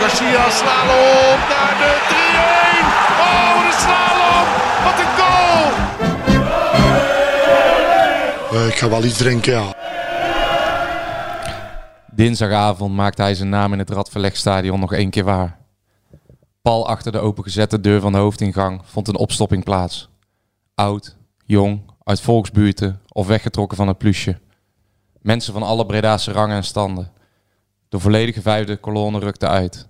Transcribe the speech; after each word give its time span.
Garcia 0.00 0.50
slalom 0.50 1.38
naar 1.48 1.74
de 1.82 1.92
3-1. 2.08 2.12
Oh, 3.26 3.54
de 3.66 3.72
slalom. 3.82 4.46
Wat 4.84 4.98
een 4.98 5.12
goal. 5.18 5.70
Uh, 8.52 8.66
ik 8.68 8.74
ga 8.74 8.88
wel 8.88 9.04
iets 9.04 9.16
drinken, 9.16 9.52
ja. 9.52 9.74
Dinsdagavond 12.14 12.94
maakte 12.94 13.22
hij 13.22 13.34
zijn 13.34 13.48
naam 13.48 13.72
in 13.72 13.78
het 13.78 13.90
Radverlegstadion 13.90 14.80
nog 14.80 14.92
één 14.92 15.10
keer 15.10 15.24
waar. 15.24 15.58
Pal 16.62 16.88
achter 16.88 17.12
de 17.12 17.18
opengezette 17.18 17.80
deur 17.80 18.00
van 18.00 18.12
de 18.12 18.18
hoofdingang 18.18 18.80
vond 18.84 19.08
een 19.08 19.16
opstopping 19.16 19.64
plaats. 19.64 20.08
Oud, 20.74 21.16
jong, 21.44 21.80
uit 22.04 22.20
volksbuurten 22.20 23.00
of 23.08 23.26
weggetrokken 23.26 23.76
van 23.76 23.88
het 23.88 23.98
plusje. 23.98 24.38
Mensen 25.20 25.52
van 25.52 25.62
alle 25.62 25.86
Bredaanse 25.86 26.32
rangen 26.32 26.56
en 26.56 26.64
standen. 26.64 27.12
De 27.92 27.98
volledige 27.98 28.42
vijfde 28.42 28.76
kolonne 28.76 29.18
rukte 29.18 29.48
uit. 29.48 29.88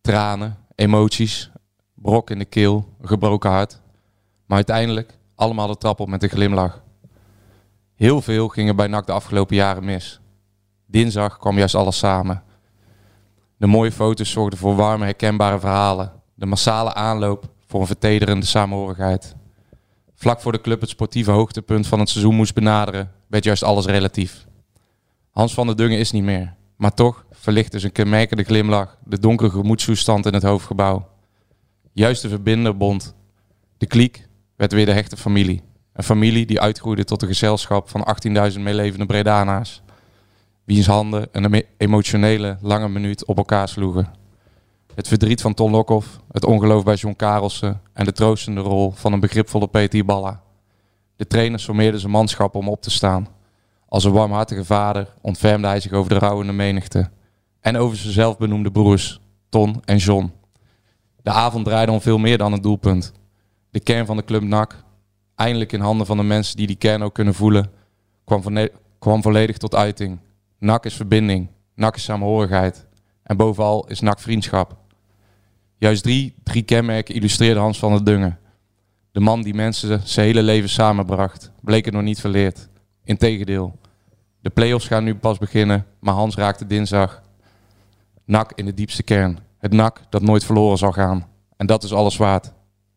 Tranen, 0.00 0.56
emoties, 0.74 1.50
brok 1.94 2.30
in 2.30 2.38
de 2.38 2.44
keel, 2.44 2.94
een 3.00 3.08
gebroken 3.08 3.50
hart. 3.50 3.80
Maar 4.46 4.56
uiteindelijk 4.56 5.18
allemaal 5.34 5.66
de 5.66 5.76
trap 5.76 6.00
op 6.00 6.08
met 6.08 6.22
een 6.22 6.28
glimlach. 6.28 6.82
Heel 7.94 8.22
veel 8.22 8.48
ging 8.48 8.68
er 8.68 8.74
bij 8.74 8.86
NAC 8.86 9.06
de 9.06 9.12
afgelopen 9.12 9.56
jaren 9.56 9.84
mis. 9.84 10.20
Dinsdag 10.86 11.38
kwam 11.38 11.58
juist 11.58 11.74
alles 11.74 11.98
samen. 11.98 12.42
De 13.56 13.66
mooie 13.66 13.92
foto's 13.92 14.30
zorgden 14.30 14.58
voor 14.58 14.76
warme, 14.76 15.04
herkenbare 15.04 15.60
verhalen. 15.60 16.12
De 16.34 16.46
massale 16.46 16.94
aanloop 16.94 17.48
voor 17.66 17.80
een 17.80 17.86
vertederende 17.86 18.46
samenhorigheid. 18.46 19.34
Vlak 20.14 20.40
voor 20.40 20.52
de 20.52 20.60
club 20.60 20.80
het 20.80 20.90
sportieve 20.90 21.30
hoogtepunt 21.30 21.86
van 21.86 21.98
het 21.98 22.08
seizoen 22.08 22.34
moest 22.34 22.54
benaderen, 22.54 23.12
werd 23.26 23.44
juist 23.44 23.62
alles 23.62 23.86
relatief. 23.86 24.46
Hans 25.30 25.54
van 25.54 25.66
der 25.66 25.76
Dungen 25.76 25.98
is 25.98 26.10
niet 26.10 26.24
meer, 26.24 26.56
maar 26.78 26.94
toch 26.94 27.24
verlichtte 27.30 27.78
zijn 27.78 27.92
kenmerkende 27.92 28.42
glimlach 28.42 28.98
de 29.04 29.18
donkere 29.18 29.50
gemoedstoestand 29.50 30.26
in 30.26 30.34
het 30.34 30.42
hoofdgebouw. 30.42 31.08
Juist 31.92 32.22
de 32.22 32.28
verbinder 32.28 32.76
bond. 32.76 33.14
De 33.76 33.86
kliek 33.86 34.28
werd 34.56 34.72
weer 34.72 34.86
de 34.86 34.92
hechte 34.92 35.16
familie. 35.16 35.62
Een 35.92 36.04
familie 36.04 36.46
die 36.46 36.60
uitgroeide 36.60 37.04
tot 37.04 37.22
een 37.22 37.28
gezelschap 37.28 37.88
van 37.88 38.06
18.000 38.52 38.60
meelevende 38.60 39.06
Bredana's 39.06 39.82
wiens 40.64 40.86
handen 40.86 41.28
een 41.32 41.64
emotionele 41.76 42.56
lange 42.60 42.88
minuut 42.88 43.24
op 43.24 43.36
elkaar 43.36 43.68
sloegen. 43.68 44.08
Het 44.94 45.08
verdriet 45.08 45.40
van 45.40 45.54
Ton 45.54 45.70
Lokhoff, 45.70 46.20
het 46.32 46.44
ongeloof 46.44 46.84
bij 46.84 46.94
John 46.94 47.16
Karelsen 47.16 47.80
en 47.92 48.04
de 48.04 48.12
troostende 48.12 48.60
rol 48.60 48.90
van 48.90 49.12
een 49.12 49.20
begripvolle 49.20 49.68
Peter 49.68 50.04
Balla. 50.04 50.42
De 51.16 51.26
trainer 51.26 51.60
sommeerde 51.60 51.98
zijn 51.98 52.12
manschap 52.12 52.54
om 52.54 52.68
op 52.68 52.82
te 52.82 52.90
staan. 52.90 53.28
Als 53.88 54.04
een 54.04 54.12
warmhartige 54.12 54.64
vader 54.64 55.14
ontfermde 55.20 55.66
hij 55.66 55.80
zich 55.80 55.92
over 55.92 56.10
de 56.10 56.18
rouwende 56.18 56.52
menigte 56.52 57.10
en 57.60 57.76
over 57.76 57.96
zijn 57.96 58.12
zelfbenoemde 58.12 58.70
broers, 58.70 59.20
Ton 59.48 59.82
en 59.84 59.96
John. 59.96 60.32
De 61.22 61.30
avond 61.30 61.64
draaide 61.64 61.92
om 61.92 62.00
veel 62.00 62.18
meer 62.18 62.38
dan 62.38 62.52
een 62.52 62.60
doelpunt. 62.60 63.12
De 63.70 63.80
kern 63.80 64.06
van 64.06 64.16
de 64.16 64.24
club 64.24 64.42
NAC, 64.42 64.84
eindelijk 65.34 65.72
in 65.72 65.80
handen 65.80 66.06
van 66.06 66.16
de 66.16 66.22
mensen 66.22 66.56
die 66.56 66.66
die 66.66 66.76
kern 66.76 67.02
ook 67.02 67.14
kunnen 67.14 67.34
voelen, 67.34 67.70
kwam, 68.98 69.22
volledig 69.22 69.56
tot 69.56 69.74
uiting. 69.74 70.18
NAC 70.58 70.84
is 70.84 70.94
verbinding, 70.94 71.48
NAC 71.74 71.96
is 71.96 72.04
samenhorigheid 72.04 72.86
en 73.22 73.36
bovenal 73.36 73.86
is 73.86 74.00
NAC 74.00 74.20
vriendschap. 74.20 74.76
Juist 75.76 76.02
drie, 76.02 76.34
drie 76.42 76.62
kenmerken 76.62 77.14
illustreerde 77.14 77.60
Hans 77.60 77.78
van 77.78 77.92
der 77.92 78.04
Dungen. 78.04 78.38
De 79.12 79.20
man 79.20 79.42
die 79.42 79.54
mensen 79.54 80.00
zijn 80.04 80.26
hele 80.26 80.42
leven 80.42 80.68
samenbracht, 80.68 81.52
bleek 81.60 81.84
het 81.84 81.94
nog 81.94 82.02
niet 82.02 82.20
verleerd. 82.20 82.68
Integendeel, 83.08 83.78
de 84.40 84.50
play-offs 84.50 84.86
gaan 84.86 85.04
nu 85.04 85.14
pas 85.14 85.38
beginnen, 85.38 85.86
maar 85.98 86.14
Hans 86.14 86.36
raakte 86.36 86.66
dinsdag 86.66 87.22
NAC 88.24 88.52
in 88.54 88.64
de 88.64 88.74
diepste 88.74 89.02
kern. 89.02 89.38
Het 89.58 89.72
NAC 89.72 90.00
dat 90.10 90.22
nooit 90.22 90.44
verloren 90.44 90.78
zal 90.78 90.92
gaan. 90.92 91.28
En 91.56 91.66
dat 91.66 91.82
is 91.82 91.92
alles 91.92 92.16
waard. 92.16 92.52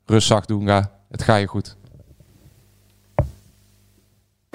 Rust 0.05 0.47
doen, 0.47 0.67
ga. 0.67 0.91
Het 1.09 1.23
gaat 1.23 1.39
je 1.39 1.47
goed. 1.47 1.75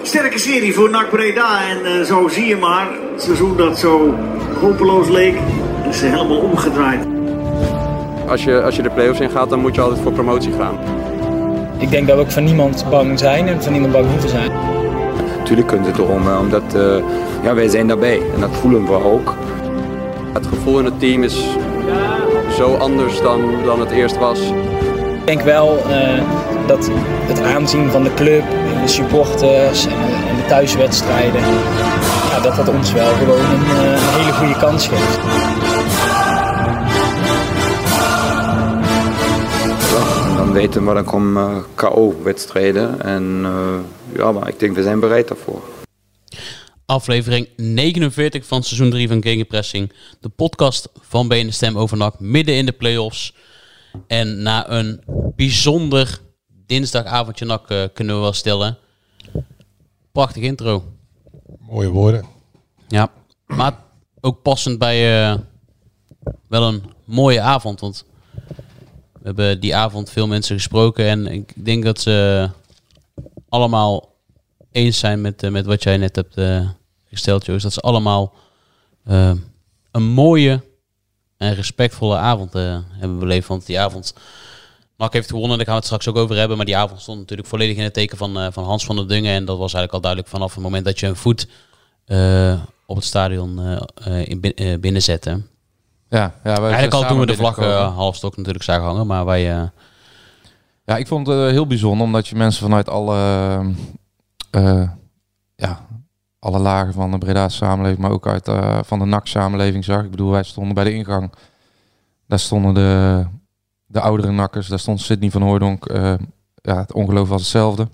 Sterke 0.03 0.39
serie 0.39 0.73
voor 0.73 0.89
NAC 0.89 1.09
Breda 1.09 1.69
en 1.69 1.79
uh, 1.85 2.05
zo 2.05 2.27
zie 2.27 2.45
je 2.45 2.55
maar, 2.55 2.87
het 3.11 3.21
seizoen 3.21 3.57
dat 3.57 3.79
zo 3.79 4.15
hopeloos 4.61 5.09
leek, 5.09 5.39
is 5.89 6.01
helemaal 6.01 6.39
omgedraaid. 6.39 7.07
Als 8.27 8.43
je, 8.43 8.61
als 8.61 8.75
je 8.75 8.81
de 8.81 8.91
play-offs 8.91 9.19
in 9.19 9.29
gaat, 9.29 9.49
dan 9.49 9.59
moet 9.59 9.75
je 9.75 9.81
altijd 9.81 10.01
voor 10.01 10.13
promotie 10.13 10.53
gaan. 10.53 10.77
Ik 11.79 11.89
denk 11.89 12.07
dat 12.07 12.15
we 12.15 12.21
ook 12.21 12.31
van 12.31 12.43
niemand 12.43 12.89
bang 12.89 13.19
zijn 13.19 13.47
en 13.47 13.63
van 13.63 13.71
niemand 13.71 13.93
bang 13.93 14.09
hoeven 14.09 14.29
zijn. 14.29 14.76
Tuurlijk 15.47 15.67
kunt 15.67 15.85
het 15.85 15.97
erom, 15.97 16.37
omdat 16.39 16.75
uh, 16.75 16.97
ja, 17.43 17.53
wij 17.53 17.67
zijn 17.67 17.87
daarbij 17.87 18.21
en 18.33 18.39
dat 18.39 18.49
voelen 18.51 18.85
we 18.85 19.03
ook. 19.03 19.35
Het 20.33 20.47
gevoel 20.47 20.79
in 20.79 20.85
het 20.85 20.99
team 20.99 21.23
is 21.23 21.45
zo 22.57 22.75
anders 22.75 23.21
dan, 23.21 23.63
dan 23.65 23.79
het 23.79 23.91
eerst 23.91 24.17
was. 24.17 24.39
Ik 24.39 25.25
denk 25.25 25.41
wel 25.41 25.77
uh, 25.89 26.21
dat 26.67 26.89
het 27.27 27.41
aanzien 27.41 27.91
van 27.91 28.03
de 28.03 28.13
club, 28.13 28.43
en 28.75 28.81
de 28.81 28.87
supporters 28.87 29.85
en, 29.85 29.91
en 30.29 30.35
de 30.35 30.45
thuiswedstrijden, 30.47 31.41
ja, 32.31 32.39
dat 32.41 32.55
dat 32.55 32.69
ons 32.69 32.93
wel 32.93 33.13
gewoon 33.13 33.39
een, 33.39 33.85
een 33.85 33.99
hele 33.99 34.33
goede 34.33 34.57
kans 34.57 34.87
geeft. 34.87 35.19
dan 40.37 40.51
weten 40.55 40.87
we, 40.87 40.93
dan 40.93 41.03
komen 41.03 41.63
KO-wedstrijden. 41.75 43.01
En 43.01 43.39
uh, 43.41 43.49
ja, 44.15 44.31
maar 44.31 44.47
ik 44.47 44.59
denk, 44.59 44.75
we 44.75 44.83
zijn 44.83 44.99
bereid 44.99 45.27
daarvoor. 45.27 45.61
Aflevering 46.85 47.49
49 47.55 48.45
van 48.45 48.63
seizoen 48.63 48.89
3 48.89 49.07
van 49.07 49.21
Gegenpressing. 49.21 49.91
De 50.19 50.29
podcast 50.29 50.89
van 50.99 51.27
BN 51.27 51.49
Stem 51.49 51.77
over 51.77 51.97
NAC 51.97 52.19
midden 52.19 52.55
in 52.55 52.65
de 52.65 52.71
playoffs. 52.71 53.33
En 54.07 54.41
na 54.41 54.69
een 54.69 55.03
bijzonder 55.35 56.19
dinsdagavondje 56.65 57.45
NAC 57.45 57.71
uh, 57.71 57.83
kunnen 57.93 58.15
we 58.15 58.21
wel 58.21 58.33
stellen. 58.33 58.77
Prachtig 60.11 60.43
intro. 60.43 60.83
Mooie 61.59 61.89
woorden. 61.89 62.25
Ja, 62.87 63.11
maar 63.45 63.77
ook 64.21 64.41
passend 64.41 64.79
bij 64.79 65.29
uh, 65.29 65.37
wel 66.47 66.63
een 66.63 66.83
mooie 67.05 67.41
avond. 67.41 67.79
Want 67.79 68.05
we 69.13 69.23
hebben 69.23 69.59
die 69.59 69.75
avond 69.75 70.09
veel 70.09 70.27
mensen 70.27 70.55
gesproken. 70.55 71.05
En 71.05 71.27
ik 71.27 71.53
denk 71.55 71.83
dat 71.83 71.99
ze 72.01 72.49
allemaal 73.49 74.15
eens 74.71 74.99
zijn 74.99 75.21
met, 75.21 75.43
uh, 75.43 75.51
met 75.51 75.65
wat 75.65 75.83
jij 75.83 75.97
net 75.97 76.15
hebt 76.15 76.37
uh, 76.37 76.69
gesteld, 77.05 77.45
Joost. 77.45 77.63
Dat 77.63 77.73
ze 77.73 77.79
allemaal 77.79 78.33
uh, 79.07 79.31
een 79.91 80.03
mooie 80.03 80.61
en 81.37 81.55
respectvolle 81.55 82.17
avond 82.17 82.53
hebben 82.53 83.19
beleefd. 83.19 83.47
Want 83.47 83.65
die 83.65 83.79
avond, 83.79 84.13
Mark 84.97 85.13
heeft 85.13 85.29
gewonnen, 85.29 85.57
daar 85.57 85.65
gaan 85.65 85.75
we 85.75 85.79
het 85.79 85.89
straks 85.89 86.07
ook 86.07 86.17
over 86.17 86.35
hebben. 86.35 86.57
Maar 86.57 86.65
die 86.65 86.77
avond 86.77 87.01
stond 87.01 87.19
natuurlijk 87.19 87.47
volledig 87.47 87.77
in 87.77 87.83
het 87.83 87.93
teken 87.93 88.17
van, 88.17 88.53
van 88.53 88.63
Hans 88.63 88.85
van 88.85 88.95
der 88.95 89.07
Dungen. 89.07 89.33
En 89.33 89.45
dat 89.45 89.57
was 89.57 89.73
eigenlijk 89.73 89.93
al 89.93 90.01
duidelijk 90.01 90.31
vanaf 90.31 90.53
het 90.53 90.63
moment 90.63 90.85
dat 90.85 90.99
je 90.99 91.07
een 91.07 91.15
voet 91.15 91.47
op 92.85 92.95
het 92.95 93.05
stadion 93.05 93.79
in, 94.05 94.53
binnen 94.79 95.01
zette. 95.01 95.41
Ja, 96.09 96.33
ja 96.43 96.57
Eigenlijk 96.57 96.93
al 96.93 97.07
toen 97.07 97.19
we 97.19 97.25
de 97.25 97.35
vlag 97.35 97.57
uh, 97.57 97.95
halfstok 97.95 98.37
natuurlijk 98.37 98.63
zagen 98.63 98.85
hangen, 98.85 99.07
maar 99.07 99.25
wij... 99.25 99.71
Ja, 100.87 100.97
ik 100.97 101.07
vond 101.07 101.27
het 101.27 101.37
uh, 101.37 101.47
heel 101.47 101.67
bijzonder, 101.67 102.05
omdat 102.05 102.27
je 102.27 102.35
mensen 102.35 102.63
vanuit 102.63 102.89
alle, 102.89 103.15
ja, 105.55 105.87
alle 106.39 106.59
lagen 106.59 106.93
van 106.93 107.11
de 107.11 107.17
Breda's 107.17 107.55
samenleving, 107.55 108.01
maar 108.01 108.11
ook 108.11 108.27
uit 108.27 108.49
van 108.87 108.99
de 108.99 109.05
NAC-samenleving 109.05 109.85
zag. 109.85 110.03
Ik 110.03 110.11
bedoel, 110.11 110.31
wij 110.31 110.43
stonden 110.43 110.73
bij 110.73 110.83
de 110.83 110.93
ingang. 110.93 111.33
Daar 112.27 112.39
stonden 112.39 112.73
de, 112.73 113.25
de 113.85 113.99
oudere 113.99 114.31
nakkers, 114.31 114.67
daar 114.67 114.79
stond 114.79 115.01
Sidney 115.01 115.31
van 115.31 115.41
Hooydonk. 115.41 115.85
ja, 116.61 116.77
het 116.77 116.93
ongeloof 116.93 117.29
was 117.29 117.41
hetzelfde. 117.41 117.87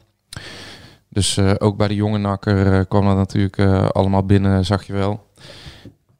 Dus 1.10 1.40
ook 1.40 1.78
bij 1.78 1.88
de 1.88 1.96
jonge 1.96 2.18
nakker 2.18 2.86
kwam 2.86 3.06
dat 3.06 3.16
natuurlijk 3.16 3.60
allemaal 3.92 4.26
binnen, 4.26 4.66
zag 4.66 4.84
je 4.84 4.94
wel. 4.94 5.28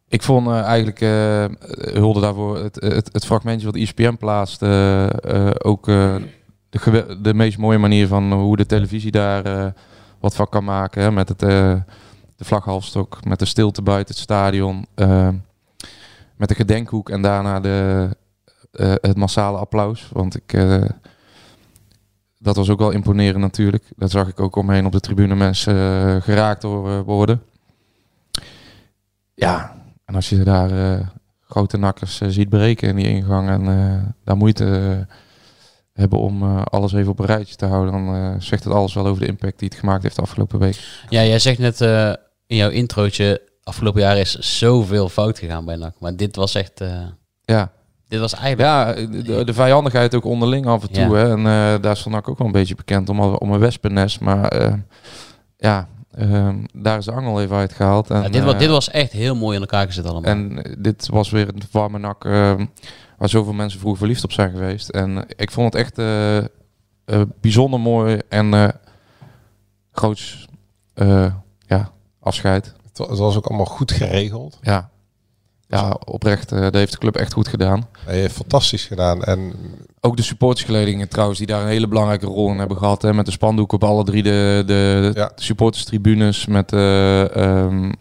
Ik 0.08 0.22
vond 0.22 0.48
eigenlijk, 0.48 1.02
uh, 1.02 1.46
hulde 1.78 2.20
daarvoor, 2.22 2.58
het, 2.58 2.76
het, 2.76 3.10
het, 3.12 3.26
fragmentje 3.26 3.66
wat 3.66 3.76
ESPN 3.76 4.16
plaatst, 4.16 4.62
uh, 4.62 5.08
ook 5.58 5.88
de, 6.82 7.18
de 7.22 7.34
meest 7.34 7.58
mooie 7.58 7.78
manier 7.78 8.08
van 8.08 8.34
hoe 8.34 8.58
de 8.58 8.66
televisie 8.66 9.12
daar 9.12 9.74
wat 10.20 10.36
van 10.36 10.50
kan 10.50 10.64
maken. 10.64 11.02
Hè, 11.02 11.12
met 11.12 11.30
het, 11.30 11.40
de 11.40 11.84
vlaghalfstok, 12.38 13.26
met 13.26 13.40
de 13.40 13.46
stilte 13.46 13.82
buiten 13.82 14.14
het 14.14 14.24
stadion, 14.24 14.86
met 16.36 16.50
de 16.50 16.56
gedenkhoek 16.56 17.10
en 17.10 17.22
daarna 17.22 17.60
de, 17.60 18.10
het 19.02 19.18
massale 19.18 19.58
applaus. 19.58 20.10
Want 20.12 20.36
ik, 20.36 20.54
dat 22.44 22.56
was 22.56 22.70
ook 22.70 22.80
wel 22.80 22.92
imponerend 22.92 23.42
natuurlijk. 23.42 23.84
Dat 23.96 24.12
zag 24.12 24.28
ik 24.28 24.40
ook 24.40 24.56
omheen 24.56 24.86
op 24.86 24.92
de 24.92 25.00
tribune 25.00 25.36
mensen 25.36 25.76
eh, 25.76 26.22
geraakt 26.22 26.64
eh, 26.64 27.00
worden. 27.00 27.42
Ja, 29.34 29.76
en 30.06 30.16
als 30.16 30.30
je 30.30 30.44
daar 30.44 30.72
eh, 30.72 31.08
grote 31.42 31.78
nakkers 31.78 32.22
eh, 32.22 32.30
ziet 32.30 32.50
breken 32.50 32.90
in 32.90 32.96
die 32.96 33.08
ingang 33.08 33.50
en 33.50 33.68
eh, 33.68 34.04
daar 34.24 34.38
moeite 34.38 34.66
eh, 34.66 35.16
hebben 35.94 36.20
om 36.20 36.44
eh, 36.44 36.62
alles 36.64 36.94
even 36.94 37.12
op 37.12 37.20
een 37.20 37.26
rijtje 37.26 37.56
te 37.56 37.66
houden, 37.66 37.94
dan 37.94 38.16
eh, 38.16 38.34
zegt 38.40 38.64
het 38.64 38.74
alles 38.74 38.94
wel 38.94 39.08
over 39.08 39.22
de 39.22 39.28
impact 39.28 39.60
die 39.60 39.68
het 39.68 39.78
gemaakt 39.78 40.04
heeft 40.04 40.16
de 40.16 40.22
afgelopen 40.22 40.60
week. 40.60 41.04
Ja, 41.10 41.24
jij 41.24 41.40
zegt 41.40 41.60
net 41.60 41.82
eh, 41.82 42.14
in 42.48 42.56
jouw 42.56 42.70
introotje, 42.70 43.42
afgelopen 43.64 44.02
jaar 44.02 44.18
is 44.18 44.36
zoveel 44.40 45.10
fout 45.10 45.40
gegaan 45.40 45.66
bij 45.66 45.76
NAC. 45.76 45.94
Maar 46.00 46.16
dit 46.16 46.36
was 46.36 46.56
echt... 46.56 46.84
Ja. 47.42 47.72
Dit 48.08 48.20
was 48.20 48.34
eigenlijk... 48.34 48.62
Ja, 48.62 48.94
de, 48.94 49.44
de 49.44 49.54
vijandigheid 49.54 50.16
ook 50.16 50.26
onderling 50.26 50.66
af 50.66 50.82
en 50.82 50.92
toe. 50.92 51.04
Ja. 51.04 51.14
Hè? 51.14 51.32
En 51.32 51.82
daar 51.82 51.98
stond 51.98 52.16
ik 52.16 52.30
ook 52.30 52.38
wel 52.38 52.48
een 52.48 52.54
beetje 52.54 52.76
bekend 52.76 53.10
om, 53.10 53.20
om 53.20 53.52
een 53.52 53.60
wespennest. 53.60 54.20
Maar 54.20 54.74
ja, 55.58 55.88
ehm, 56.12 56.56
daar 56.74 56.98
is 56.98 57.06
de 57.06 57.12
angel 57.12 57.42
even 57.42 57.56
uitgehaald. 57.56 58.10
En, 58.10 58.22
Ja, 58.22 58.30
dit, 58.30 58.44
was, 58.44 58.58
dit 58.58 58.70
was 58.70 58.90
echt 58.90 59.12
heel 59.12 59.36
mooi 59.36 59.56
in 59.56 59.62
elkaar 59.62 59.86
gezet 59.86 60.06
allemaal. 60.06 60.32
En 60.32 60.76
dit 60.80 61.08
was 61.08 61.30
weer 61.30 61.48
een 61.48 61.62
warme 61.72 62.00
nak 62.00 62.26
waar 63.18 63.30
zoveel 63.30 63.54
mensen 63.54 63.80
vroeger 63.80 64.00
verliefd 64.00 64.24
op 64.24 64.32
zijn 64.32 64.52
geweest. 64.52 64.90
En 64.90 65.18
eh, 65.18 65.24
ik 65.36 65.52
vond 65.52 65.74
het 65.74 65.82
echt 65.82 65.98
eh, 65.98 66.38
eh, 66.38 66.46
bijzonder 67.42 67.80
mooi 67.80 68.20
en 68.30 68.74
groots 69.92 70.48
ja, 71.68 71.92
afscheid. 72.20 72.66
Het 72.88 72.98
wa- 72.98 73.08
het 73.10 73.18
was 73.20 73.36
ook 73.38 73.46
allemaal 73.46 73.66
goed 73.66 73.92
geregeld. 73.92 74.58
Ja, 74.62 74.90
ja 75.68 75.98
oprecht. 76.06 76.52
eh 76.52 76.60
dat 76.62 76.74
heeft 76.74 76.92
de 76.92 76.98
club 76.98 77.16
echt 77.16 77.34
goed 77.34 77.48
gedaan. 77.48 77.88
Hij 78.06 78.20
heeft 78.20 78.36
fantastisch 78.36 78.86
gedaan. 78.86 79.24
En 79.24 79.54
Ook 80.06 80.18
de 80.18 80.24
supportersgeledingen 80.24 81.10
trouwens, 81.10 81.38
die 81.40 81.48
daar 81.48 81.62
een 81.62 81.68
hele 81.68 81.88
belangrijke 81.88 82.26
rol 82.26 82.50
in 82.52 82.58
hebben 82.60 82.78
gehad. 82.78 83.02
Hè, 83.02 83.14
met 83.14 83.26
de 83.26 83.32
spandoeken 83.32 83.76
op 83.78 83.84
alle 83.90 84.04
drie 84.04 84.24
de, 84.24 84.64
de, 84.66 85.12
de 85.14 85.32
supporterstribunes. 85.36 86.46
Met 86.46 86.74
eh, 86.74 87.36
ehm, 87.36 87.92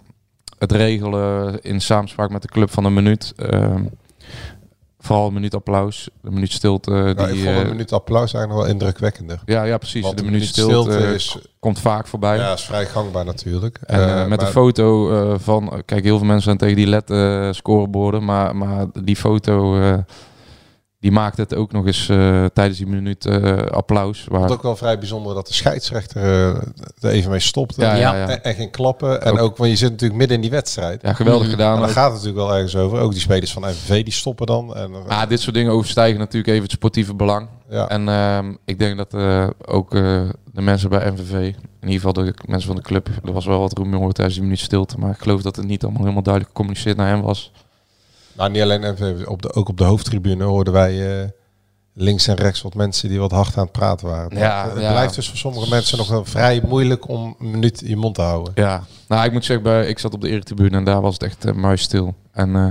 het 0.58 0.72
regelen 0.72 1.60
in 1.62 1.80
samenspraak 1.80 2.30
met 2.30 2.42
de 2.42 2.48
club 2.48 2.70
van 2.70 2.84
een 2.84 2.94
minuut. 2.94 3.32
Ehm, 3.36 3.84
vooral 5.02 5.26
een 5.26 5.32
minuut 5.32 5.54
applaus, 5.54 6.08
een 6.22 6.32
minuut 6.32 6.52
stilte. 6.52 6.90
ja, 6.92 7.26
die, 7.26 7.36
ik 7.36 7.44
vond 7.44 7.56
een 7.56 7.62
eh, 7.62 7.68
minuut 7.70 7.92
applaus 7.92 8.32
eigenlijk 8.34 8.48
nog 8.52 8.58
wel 8.62 8.66
indrukwekkender. 8.66 9.40
Ja, 9.44 9.62
ja 9.62 9.78
precies. 9.78 10.02
Want 10.02 10.16
de 10.18 10.24
een 10.24 10.30
minuut 10.30 10.56
minuut 10.56 10.68
stilte, 10.68 10.90
stilte 10.92 11.14
is, 11.14 11.38
komt 11.58 11.78
vaak 11.80 12.06
voorbij. 12.06 12.36
Ja, 12.36 12.52
is 12.52 12.62
vrij 12.64 12.86
gangbaar 12.86 13.24
natuurlijk. 13.24 13.78
En 13.86 14.00
eh, 14.00 14.20
Eh, 14.22 14.28
met 14.28 14.38
maar- 14.38 14.46
een 14.46 14.52
foto 14.52 15.10
eh, 15.12 15.38
van, 15.38 15.72
eh, 15.72 15.78
kijk, 15.84 16.04
heel 16.04 16.16
veel 16.16 16.26
mensen 16.26 16.44
zijn 16.44 16.56
tegen 16.56 16.76
die 16.76 16.86
LED-scoreborden, 16.86 18.24
maar, 18.24 18.56
maar 18.56 18.86
die 19.04 19.16
foto, 19.16 19.80
eh, 19.80 19.94
die 21.02 21.12
maakt 21.12 21.36
het 21.36 21.54
ook 21.54 21.72
nog 21.72 21.86
eens 21.86 22.08
eh, 22.08 22.44
tijdens 22.52 22.78
die 22.78 22.86
minuut 22.86 23.26
eh, 23.26 23.56
applaus. 23.56 24.26
Waar, 24.28 24.42
het 24.42 24.52
ook 24.52 24.62
wel 24.62 24.76
vrij 24.76 24.98
bijzonder 24.98 25.34
dat 25.34 25.46
de 25.46 25.52
scheidsrechter 25.54 26.22
eh, 26.22 26.48
er 27.00 27.10
even 27.10 27.30
mee 27.30 27.40
stopte. 27.40 27.80
Ja, 27.80 27.94
ja, 27.94 28.14
ja. 28.14 28.28
En, 28.28 28.44
en 28.44 28.54
ging 28.54 28.70
klappen. 28.70 29.22
En 29.22 29.32
Ook- 29.32 29.38
ook, 29.38 29.56
want 29.56 29.70
je 29.70 29.76
zit 29.76 29.90
natuurlijk 29.90 30.18
midden 30.18 30.36
in 30.36 30.42
die 30.42 30.50
wedstrijd. 30.50 31.02
Ja, 31.02 31.12
geweldig 31.12 31.50
gedaan 31.50 31.74
En 31.74 31.80
dan 31.80 31.88
ook. 31.88 31.94
gaat 31.94 32.12
het 32.12 32.22
natuurlijk 32.22 32.46
wel 32.46 32.54
ergens 32.54 32.76
over. 32.76 32.98
Ook 33.00 33.12
die 33.12 33.20
spelers 33.20 33.52
van 33.52 33.62
MVV 33.62 34.04
die 34.04 34.12
stoppen 34.12 34.46
dan. 34.46 34.74
En, 34.76 34.90
Maar 35.08 35.28
dit 35.28 35.40
soort 35.40 35.54
dingen 35.54 35.72
overstijgen 35.72 36.18
natuurlijk 36.18 36.52
even 36.52 36.62
het 36.62 36.72
sportieve 36.72 37.14
belang. 37.14 37.48
Ja. 37.70 37.88
En 37.88 38.08
ehm, 38.08 38.54
ik 38.64 38.78
denk 38.78 38.96
dat 38.96 39.14
ook 39.66 39.90
de 39.90 40.62
mensen 40.62 40.88
bij 40.88 41.10
MVV, 41.10 41.32
in 41.80 41.88
ieder 41.88 41.94
geval 41.94 42.12
de 42.12 42.34
mensen 42.46 42.66
van 42.66 42.76
de 42.76 42.82
club, 42.82 43.08
er 43.24 43.32
was 43.32 43.46
wel 43.46 43.60
wat 43.60 43.78
rumoer 43.78 44.12
tijdens 44.12 44.36
die 44.36 44.44
minuut 44.44 44.60
stilte, 44.60 44.98
maar 44.98 45.10
ik 45.10 45.18
geloof 45.18 45.42
dat 45.42 45.56
het 45.56 45.66
niet 45.66 45.82
allemaal 45.82 46.02
helemaal 46.02 46.22
duidelijk 46.22 46.52
gecommuniceerd 46.54 46.96
naar 46.96 47.08
hem 47.08 47.22
was. 47.22 47.52
Nou, 48.36 48.50
niet 48.50 48.62
alleen 48.62 48.92
MVV, 48.92 49.26
op 49.26 49.42
de, 49.42 49.52
ook 49.54 49.68
op 49.68 49.76
de 49.78 49.84
hoofdtribune 49.84 50.44
hoorden 50.44 50.72
wij 50.72 51.20
eh, 51.22 51.28
links 51.94 52.26
en 52.26 52.34
rechts 52.34 52.62
wat 52.62 52.74
mensen 52.74 53.08
die 53.08 53.18
wat 53.18 53.30
hard 53.30 53.56
aan 53.56 53.62
het 53.62 53.72
praten 53.72 54.08
waren. 54.08 54.38
Ja, 54.38 54.68
het 54.68 54.80
ja. 54.80 54.90
blijft 54.90 55.14
dus 55.14 55.28
voor 55.28 55.38
sommige 55.38 55.70
mensen 55.70 55.98
nog 55.98 56.08
wel 56.08 56.24
vrij 56.24 56.62
moeilijk 56.68 57.08
om 57.08 57.36
een 57.38 57.50
minuut 57.50 57.82
je 57.86 57.96
mond 57.96 58.14
te 58.14 58.22
houden. 58.22 58.52
Ja, 58.56 58.84
nou 59.08 59.24
ik 59.24 59.32
moet 59.32 59.44
zeggen, 59.44 59.64
bij, 59.64 59.86
ik 59.86 59.98
zat 59.98 60.14
op 60.14 60.20
de 60.20 60.28
eretribune 60.28 60.76
en 60.76 60.84
daar 60.84 61.00
was 61.00 61.12
het 61.12 61.22
echt 61.22 61.46
uh, 61.46 61.52
muisstil. 61.52 62.14
En 62.32 62.56
eh, 62.56 62.62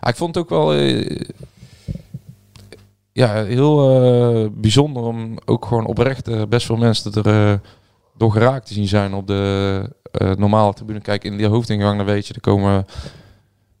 ah, 0.00 0.08
ik 0.08 0.16
vond 0.16 0.34
het 0.34 0.44
ook 0.44 0.50
wel 0.50 0.74
eh, 0.74 1.20
ja, 3.12 3.44
heel 3.44 4.02
eh, 4.02 4.50
bijzonder 4.52 5.02
om 5.02 5.38
ook 5.44 5.66
gewoon 5.66 5.86
oprecht 5.86 6.28
eh, 6.28 6.42
best 6.48 6.66
veel 6.66 6.76
mensen 6.76 7.12
er 7.12 7.50
eh, 7.50 7.58
door 8.16 8.32
geraakt 8.32 8.66
te 8.66 8.74
zien 8.74 8.88
zijn 8.88 9.14
op 9.14 9.26
de 9.26 9.90
eh, 10.12 10.30
normale 10.30 10.74
tribune. 10.74 11.00
Kijk, 11.00 11.24
in 11.24 11.36
die 11.36 11.46
hoofdingang, 11.46 11.96
dan 11.96 12.06
weet 12.06 12.26
je, 12.26 12.34
er 12.34 12.40
komen 12.40 12.86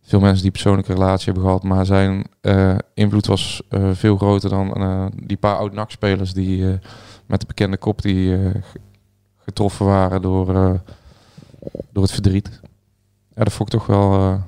veel 0.06 0.20
mensen 0.20 0.42
die 0.42 0.50
persoonlijke 0.50 0.92
relatie 0.92 1.24
hebben 1.24 1.42
gehad, 1.42 1.62
maar 1.62 1.86
zijn 1.86 2.24
eh, 2.40 2.76
invloed 2.94 3.26
was 3.26 3.62
eh, 3.68 3.88
veel 3.92 4.16
groter 4.16 4.50
dan 4.50 4.74
eh, 4.74 5.06
die 5.26 5.36
paar 5.36 5.56
oud 5.56 5.72
NAC-spelers 5.72 6.32
die 6.32 6.68
eh, 6.70 6.74
met 7.26 7.40
de 7.40 7.46
bekende 7.46 7.76
kop 7.76 8.02
die 8.02 8.34
eh, 8.36 8.50
getroffen 9.44 9.86
waren 9.86 10.22
door, 10.22 10.54
eh, 10.54 10.70
door 11.92 12.02
het 12.02 12.12
verdriet. 12.12 12.60
Ja, 13.34 13.44
dat 13.44 13.52
vond 13.52 13.72
ik 13.72 13.78
toch 13.78 13.86
wel 13.86 14.12
eh, 14.12 14.28
een 14.28 14.42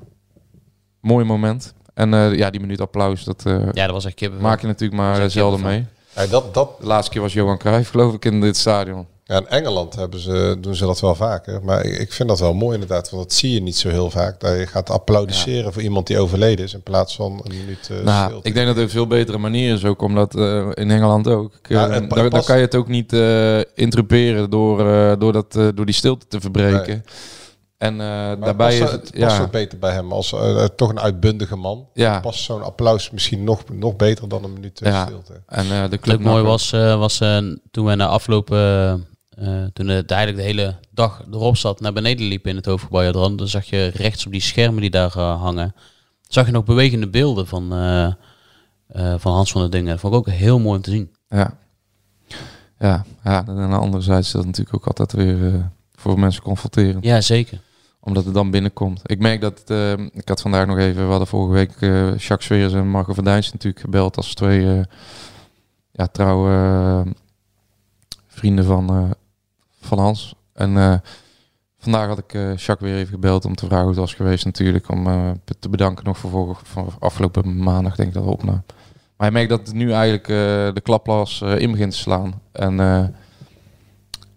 mooi 1.01 1.25
moment. 1.25 1.73
En 1.93 2.13
eh, 2.13 2.35
ja, 2.35 2.49
die 2.49 2.61
minuut 2.61 2.81
applaus, 2.81 3.23
dat, 3.23 3.45
eh, 3.45 3.71
Ja, 3.71 3.85
dat 3.85 3.91
was 4.03 4.05
echt 4.05 4.39
maak 4.39 4.61
je 4.61 4.67
natuurlijk 4.67 5.01
maar 5.01 5.29
zelden 5.29 5.61
mee. 5.61 5.85
Ja, 6.15 6.25
dat, 6.25 6.53
dat, 6.53 6.79
De 6.79 6.85
laatste 6.87 7.11
keer 7.11 7.21
was 7.21 7.33
Johan 7.33 7.57
Cruijff, 7.57 7.89
geloof 7.89 8.13
ik, 8.13 8.25
in 8.25 8.41
dit 8.41 8.57
stadion. 8.57 9.05
Ja, 9.27 9.37
in 9.37 9.47
Engeland 9.47 9.95
hebben 9.95 10.19
ze, 10.19 10.57
doen 10.61 10.75
ze 10.75 10.85
dat 10.85 10.99
wel 10.99 11.15
vaker. 11.15 11.63
Maar 11.63 11.85
ik, 11.85 11.99
ik 11.99 12.13
vind 12.13 12.29
dat 12.29 12.39
wel 12.39 12.53
mooi 12.53 12.73
inderdaad. 12.73 13.09
Want 13.09 13.23
dat 13.23 13.33
zie 13.33 13.53
je 13.53 13.61
niet 13.61 13.77
zo 13.77 13.89
heel 13.89 14.09
vaak. 14.09 14.39
Dat 14.39 14.57
je 14.57 14.67
gaat 14.67 14.89
applaudisseren 14.89 15.73
voor 15.73 15.81
iemand 15.81 16.07
die 16.07 16.19
overleden 16.19 16.65
is. 16.65 16.73
In 16.73 16.83
plaats 16.83 17.15
van 17.15 17.41
een 17.43 17.57
minuut 17.57 17.89
uh, 17.91 17.99
Nou, 18.03 18.25
stilte. 18.27 18.47
ik 18.47 18.53
denk 18.53 18.67
dat 18.67 18.75
het 18.75 18.83
een 18.85 18.89
veel 18.91 19.07
betere 19.07 19.37
manier 19.37 19.73
is 19.73 19.85
ook, 19.85 20.01
omdat 20.01 20.35
eh, 20.35 20.67
in 20.73 20.91
Engeland 20.91 21.27
ook. 21.27 21.53
Ik, 21.53 21.69
Ja, 21.69 21.87
eh, 21.89 21.95
en 21.95 22.07
pa- 22.07 22.15
daar, 22.15 22.23
daar 22.23 22.29
pas- 22.39 22.45
kan 22.45 22.55
je 22.57 22.61
het 22.61 22.75
ook 22.75 22.87
niet 22.87 23.13
eh 23.13 23.59
interruperen 23.75 24.49
door, 24.49 24.89
eh, 24.93 25.13
door, 25.19 25.33
dat, 25.33 25.55
eh, 25.55 25.67
door 25.75 25.85
die 25.85 25.95
stilte 25.95 26.27
te 26.27 26.39
verbreken. 26.41 26.87
Nee. 26.87 27.01
En 27.77 27.93
eh, 27.93 28.07
daarbij 28.41 28.73
het 28.73 28.73
is 28.73 28.79
past, 28.79 28.91
het, 28.91 29.01
het 29.11 29.19
past 29.19 29.37
ja, 29.37 29.43
ook 29.43 29.51
beter 29.51 29.79
bij 29.79 29.93
hem. 29.93 30.11
Als 30.11 30.33
eh, 30.33 30.63
toch 30.63 30.89
een 30.89 30.99
uitbundige 30.99 31.55
man. 31.55 31.87
Ja. 31.93 32.19
Past 32.19 32.39
zo'n 32.43 32.63
applaus 32.63 33.11
misschien 33.11 33.43
nog, 33.43 33.61
nog 33.73 33.95
beter 33.95 34.29
dan 34.29 34.43
een 34.43 34.53
minuut 34.53 34.81
uh, 34.83 34.89
ja. 34.91 35.05
stilte. 35.05 35.41
En 35.47 35.65
eh, 35.71 35.89
de 35.89 35.97
club 35.99 36.19
mooi 36.19 36.43
was, 36.43 36.71
eh, 36.71 36.97
was 36.99 37.19
eh, 37.19 37.37
toen 37.71 37.85
we 37.85 37.95
na 37.95 38.07
afloop, 38.07 38.49
eh, 39.37 39.63
toen 39.73 39.87
het 39.87 40.11
eigenlijk 40.11 40.43
de 40.43 40.49
hele 40.49 40.75
dag 40.91 41.23
erop 41.31 41.57
zat, 41.57 41.79
naar 41.79 41.93
beneden 41.93 42.27
liepen 42.27 42.49
in 42.49 42.55
het 42.55 42.65
hoofdgebouw. 42.65 43.11
Dan 43.11 43.47
zag 43.47 43.65
je 43.65 43.87
rechts 43.87 44.25
op 44.25 44.31
die 44.31 44.41
schermen 44.41 44.81
die 44.81 44.89
daar 44.89 45.15
eh, 45.17 45.41
hangen, 45.41 45.75
zag 46.27 46.45
je 46.45 46.51
nog 46.51 46.63
bewegende 46.63 47.09
beelden 47.09 47.47
van, 47.47 47.73
eh, 47.73 48.13
van 49.17 49.33
Hans 49.33 49.51
van 49.51 49.61
der 49.61 49.69
Dingen. 49.69 49.89
Dat 49.89 49.99
vond 49.99 50.13
ik 50.13 50.19
ook 50.19 50.29
heel 50.29 50.59
mooi 50.59 50.75
om 50.75 50.81
te 50.81 50.91
zien. 50.91 51.11
Ja. 51.29 51.57
Ja, 52.79 53.05
ja, 53.23 53.47
en 53.47 53.57
aan 53.57 53.69
de 53.69 53.77
andere 53.77 54.03
zijde 54.03 54.21
is 54.21 54.31
dat 54.31 54.45
natuurlijk 54.45 54.75
ook 54.75 54.87
altijd 54.87 55.13
weer 55.13 55.69
voor 55.95 56.19
mensen 56.19 56.43
confronterend. 56.43 57.03
Ja, 57.03 57.21
zeker. 57.21 57.61
Omdat 57.99 58.25
het 58.25 58.33
dan 58.33 58.51
binnenkomt. 58.51 59.01
Ik 59.05 59.19
merk 59.19 59.41
dat, 59.41 59.59
het, 59.59 59.69
eh, 59.69 60.05
ik 60.13 60.27
had 60.27 60.41
vandaag 60.41 60.67
nog 60.67 60.77
even, 60.77 61.03
we 61.03 61.09
hadden 61.09 61.27
vorige 61.27 61.53
week 61.53 61.79
Jacques 62.19 62.45
Sveers 62.45 62.73
en 62.73 62.89
Marco 62.89 63.13
van 63.13 63.23
Dijns 63.23 63.51
natuurlijk 63.51 63.81
gebeld 63.81 64.17
als 64.17 64.33
twee 64.33 64.83
ja, 65.91 66.07
trouwe 66.07 67.15
vrienden 68.27 68.65
van, 68.65 69.15
van 69.87 69.99
Hans. 69.99 70.35
En 70.53 70.77
eh, 70.77 70.93
vandaag 71.77 72.07
had 72.07 72.17
ik 72.17 72.33
eh 72.33 72.55
Jacques 72.55 72.91
weer 72.91 72.99
even 72.99 73.13
gebeld 73.13 73.45
om 73.45 73.55
te 73.55 73.65
vragen 73.65 73.83
hoe 73.85 73.91
het 73.91 73.99
was 73.99 74.13
geweest 74.13 74.45
natuurlijk. 74.45 74.91
Om 74.91 75.07
eh, 75.07 75.31
te 75.59 75.69
bedanken 75.69 76.05
nog 76.05 76.17
voor, 76.17 76.59
voor 76.63 76.93
afgelopen 76.99 77.63
maandag 77.63 77.95
denk 77.95 78.07
ik 78.07 78.23
dat 78.23 78.41
we. 78.41 78.45
Maar 79.17 79.27
je 79.27 79.33
merkt 79.33 79.49
dat 79.49 79.73
nu 79.73 79.91
eigenlijk 79.91 80.27
de 80.75 80.81
klaplas 80.83 81.41
in 81.41 81.71
begint 81.71 81.91
te 81.91 81.97
slaan. 81.97 82.41
En 82.51 82.75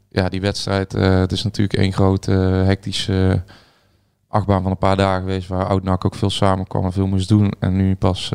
ja, 0.09 0.29
die 0.29 0.41
wedstrijd, 0.41 0.93
het 0.93 1.33
is 1.33 1.43
natuurlijk 1.43 1.79
één 1.79 1.93
grote 1.93 2.33
hectische 2.67 3.43
achtbaan 4.29 4.63
van 4.63 4.71
een 4.71 4.79
paar 4.79 4.97
dagen 4.97 5.21
geweest. 5.21 5.49
Waar 5.49 5.67
Oud-NAC 5.67 6.05
ook 6.05 6.15
veel 6.15 6.31
samenkwam 6.31 6.85
en 6.85 6.93
veel 6.93 7.07
moest 7.07 7.29
doen. 7.29 7.53
En 7.59 7.77
nu 7.77 7.95
pas 7.95 8.33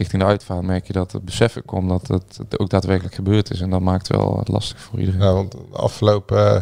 richting 0.00 0.22
de 0.22 0.28
uitvaart 0.28 0.62
merk 0.62 0.86
je 0.86 0.92
dat 0.92 1.12
het 1.12 1.24
beseffen 1.24 1.64
komt 1.64 1.88
dat 1.88 2.08
het, 2.08 2.36
het 2.36 2.58
ook 2.58 2.70
daadwerkelijk 2.70 3.14
gebeurd 3.14 3.50
is. 3.50 3.60
En 3.60 3.70
dat 3.70 3.80
maakt 3.80 4.08
wel 4.08 4.38
het 4.38 4.48
lastig 4.48 4.80
voor 4.80 4.98
iedereen. 4.98 5.20
Ja, 5.20 5.32
want 5.32 5.52
de 5.52 5.58
afgelopen... 5.72 6.54
eh, 6.54 6.60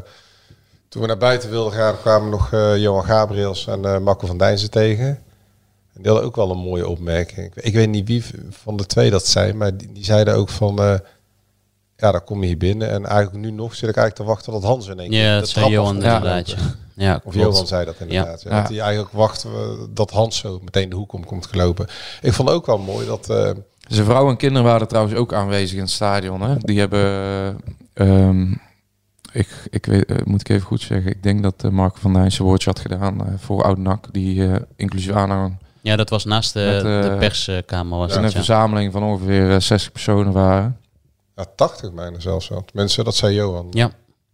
toen 0.88 1.02
we 1.02 1.08
naar 1.08 1.18
buiten 1.18 1.50
wilden 1.50 1.72
gaan, 1.72 1.98
kwamen 2.00 2.30
nog 2.30 2.52
eh, 2.52 2.76
Johan 2.76 3.04
Gabriels 3.04 3.66
en 3.66 3.84
eh 3.84 3.98
Marco 3.98 4.26
van 4.26 4.38
Dijnsen 4.38 4.70
tegen. 4.70 5.06
En 5.06 6.02
die 6.02 6.06
hadden 6.06 6.24
ook 6.24 6.36
wel 6.36 6.50
een 6.50 6.58
mooie 6.58 6.88
opmerking. 6.88 7.54
Ik, 7.54 7.74
weet 7.74 7.88
niet 7.88 8.08
wie 8.08 8.24
van 8.50 8.76
de 8.76 8.86
twee 8.86 9.10
dat 9.10 9.26
zei, 9.26 9.52
maar 9.52 9.76
die, 9.76 9.92
die 9.92 10.04
zeiden 10.04 10.34
ook 10.34 10.48
van... 10.48 10.78
eh, 10.78 10.94
ja, 11.96 12.12
dan 12.12 12.24
kom 12.24 12.40
je 12.40 12.46
hier 12.46 12.58
binnen. 12.58 12.90
En 12.90 13.06
eigenlijk 13.06 13.44
nu 13.44 13.50
nog 13.50 13.74
zit 13.74 13.88
ik 13.88 13.96
eigenlijk 13.96 14.14
te 14.14 14.34
wachten 14.34 14.52
tot 14.52 14.62
Hans 14.62 14.86
in 14.86 14.98
één 14.98 15.10
keer 15.10 15.22
Ja, 15.22 15.34
de 15.34 15.40
dat 15.40 15.48
zei 15.48 15.70
Johan 15.70 15.94
inderdaad. 15.94 16.56
Ja. 16.98 17.06
Ja, 17.06 17.14
of 17.24 17.32
klopt. 17.32 17.36
Johan 17.36 17.66
zei 17.66 17.84
dat 17.84 17.94
inderdaad. 17.98 18.42
Ja. 18.42 18.50
Ja. 18.50 18.60
Dat 18.60 18.68
hij 18.70 18.80
eigenlijk 18.80 19.12
wacht 19.12 19.44
eh, 19.44 19.50
dat 19.90 20.10
Hans 20.10 20.36
zo 20.38 20.58
meteen 20.64 20.88
de 20.88 20.96
hoek 20.96 21.12
om 21.12 21.24
komt 21.24 21.46
gelopen. 21.46 21.86
Ik 22.22 22.32
vond 22.32 22.50
ook 22.50 22.66
wel 22.66 22.78
mooi 22.78 23.06
dat... 23.06 23.30
eh, 23.30 23.50
Zijn 23.88 24.04
vrouw 24.04 24.28
en 24.28 24.36
kinderen 24.36 24.66
waren 24.68 24.88
trouwens 24.88 25.16
ook 25.16 25.32
aanwezig 25.32 25.76
in 25.76 25.82
het 25.82 25.90
stadion. 25.90 26.40
Hè? 26.40 26.54
Die 26.58 26.78
hebben, 26.78 27.00
eh, 27.94 28.08
ehm, 28.26 28.52
ik, 29.32 29.48
ik 29.70 29.86
weet, 29.86 30.04
eh, 30.04 30.16
moet 30.24 30.40
ik 30.40 30.48
even 30.48 30.66
goed 30.66 30.80
zeggen, 30.80 31.10
ik 31.10 31.22
denk 31.22 31.42
dat 31.42 31.62
uh, 31.64 31.70
Marco 31.70 31.96
van 32.00 32.12
Dijns 32.12 32.34
zijn 32.34 32.48
woordje 32.48 32.70
had 32.70 32.78
gedaan 32.80 33.36
voor 33.38 33.62
Oud-NAC, 33.64 34.06
die 34.12 34.50
inclusief 34.76 35.12
aanhang. 35.12 35.56
Ja, 35.82 35.96
dat 35.96 36.10
was 36.10 36.24
naast 36.24 36.52
de, 36.52 36.80
Met, 36.82 37.02
de 37.10 37.16
perskamer. 37.18 37.98
Was 37.98 38.08
in 38.08 38.14
dat, 38.14 38.24
een 38.24 38.30
ja. 38.30 38.44
verzameling 38.44 38.92
van 38.92 39.02
ongeveer 39.02 39.50
eh, 39.50 39.60
60 39.60 39.92
personen 39.92 40.32
waren. 40.32 40.78
Ja, 41.36 41.44
80 41.56 41.92
mijnen 41.92 42.22
zelfs 42.22 42.48
wel. 42.48 42.64
Mensen, 42.72 43.04
dat 43.04 43.14
zei 43.14 43.34
Johan. 43.34 43.66
Ja. 43.70 43.90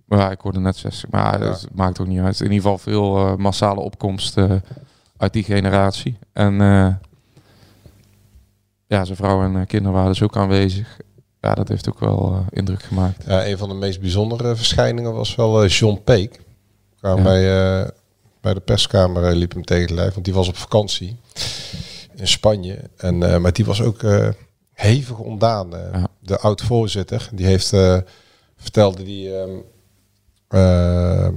Ja, 0.08 0.30
ik 0.30 0.40
hoorde 0.40 0.60
net 0.60 0.76
60. 0.76 1.10
Maar 1.10 1.38
Ja. 1.40 1.46
dat 1.46 1.66
maakt 1.72 2.00
ook 2.00 2.06
niet 2.06 2.20
uit. 2.20 2.40
In 2.40 2.52
ieder 2.52 2.60
geval 2.62 2.78
veel 2.78 3.16
eh, 3.26 3.36
massale 3.36 3.80
opkomst 3.80 4.36
eh, 4.36 4.52
uit 5.16 5.32
die 5.32 5.42
generatie. 5.44 6.18
En 6.32 6.60
eh, 6.60 6.94
ja, 8.86 9.04
zijn 9.04 9.16
vrouw 9.16 9.42
en 9.42 9.66
kinderen 9.66 9.92
waren 9.94 10.10
dus 10.12 10.22
ook 10.22 10.36
aanwezig. 10.36 11.00
Ja, 11.40 11.54
dat 11.54 11.68
heeft 11.68 11.88
ook 11.88 12.00
wel 12.00 12.44
indruk 12.50 12.82
gemaakt. 12.82 13.24
Ja, 13.26 13.46
een 13.46 13.58
van 13.58 13.68
de 13.68 13.74
meest 13.74 14.00
bijzondere 14.00 14.56
verschijningen 14.56 15.12
was 15.12 15.34
wel 15.34 15.66
John 15.66 16.00
Peek. 16.04 16.40
Kwam 16.98 17.16
Ja. 17.16 17.22
bij, 17.22 17.42
bij 18.40 18.54
de 18.54 18.60
perskamer 18.60 19.34
liep 19.36 19.52
hem 19.52 19.64
tegen 19.64 19.94
lijf, 19.94 20.12
want 20.12 20.24
die 20.24 20.34
was 20.34 20.48
op 20.48 20.56
vakantie 20.56 21.16
in 22.14 22.28
Spanje. 22.28 22.78
En, 22.96 23.18
maar 23.18 23.52
die 23.52 23.64
was 23.64 23.82
ook 23.82 24.00
hevig 24.72 25.18
ontdaan. 25.18 25.70
De 26.20 26.38
oud-voorzitter, 26.38 27.28
die 27.32 27.46
heeft, 27.46 27.68
vertelde 28.56 29.02
die 29.02 29.36
ehm, 29.38 29.50
ehm, 30.54 31.34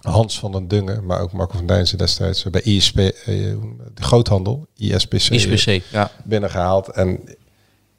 Hans 0.00 0.38
van 0.38 0.52
den 0.52 0.68
Dungen, 0.68 1.06
maar 1.06 1.20
ook 1.20 1.32
Marco 1.32 1.56
van 1.56 1.66
Dijnsen 1.66 1.98
destijds 1.98 2.44
eh, 2.44 2.52
bij 2.52 2.60
ISP, 2.62 2.98
eh, 2.98 3.12
de 3.94 4.02
groothandel, 4.02 4.66
ISPC, 4.76 5.12
ISPC. 5.30 5.82
Ja. 5.90 6.10
binnengehaald. 6.24 6.88
En 6.88 7.20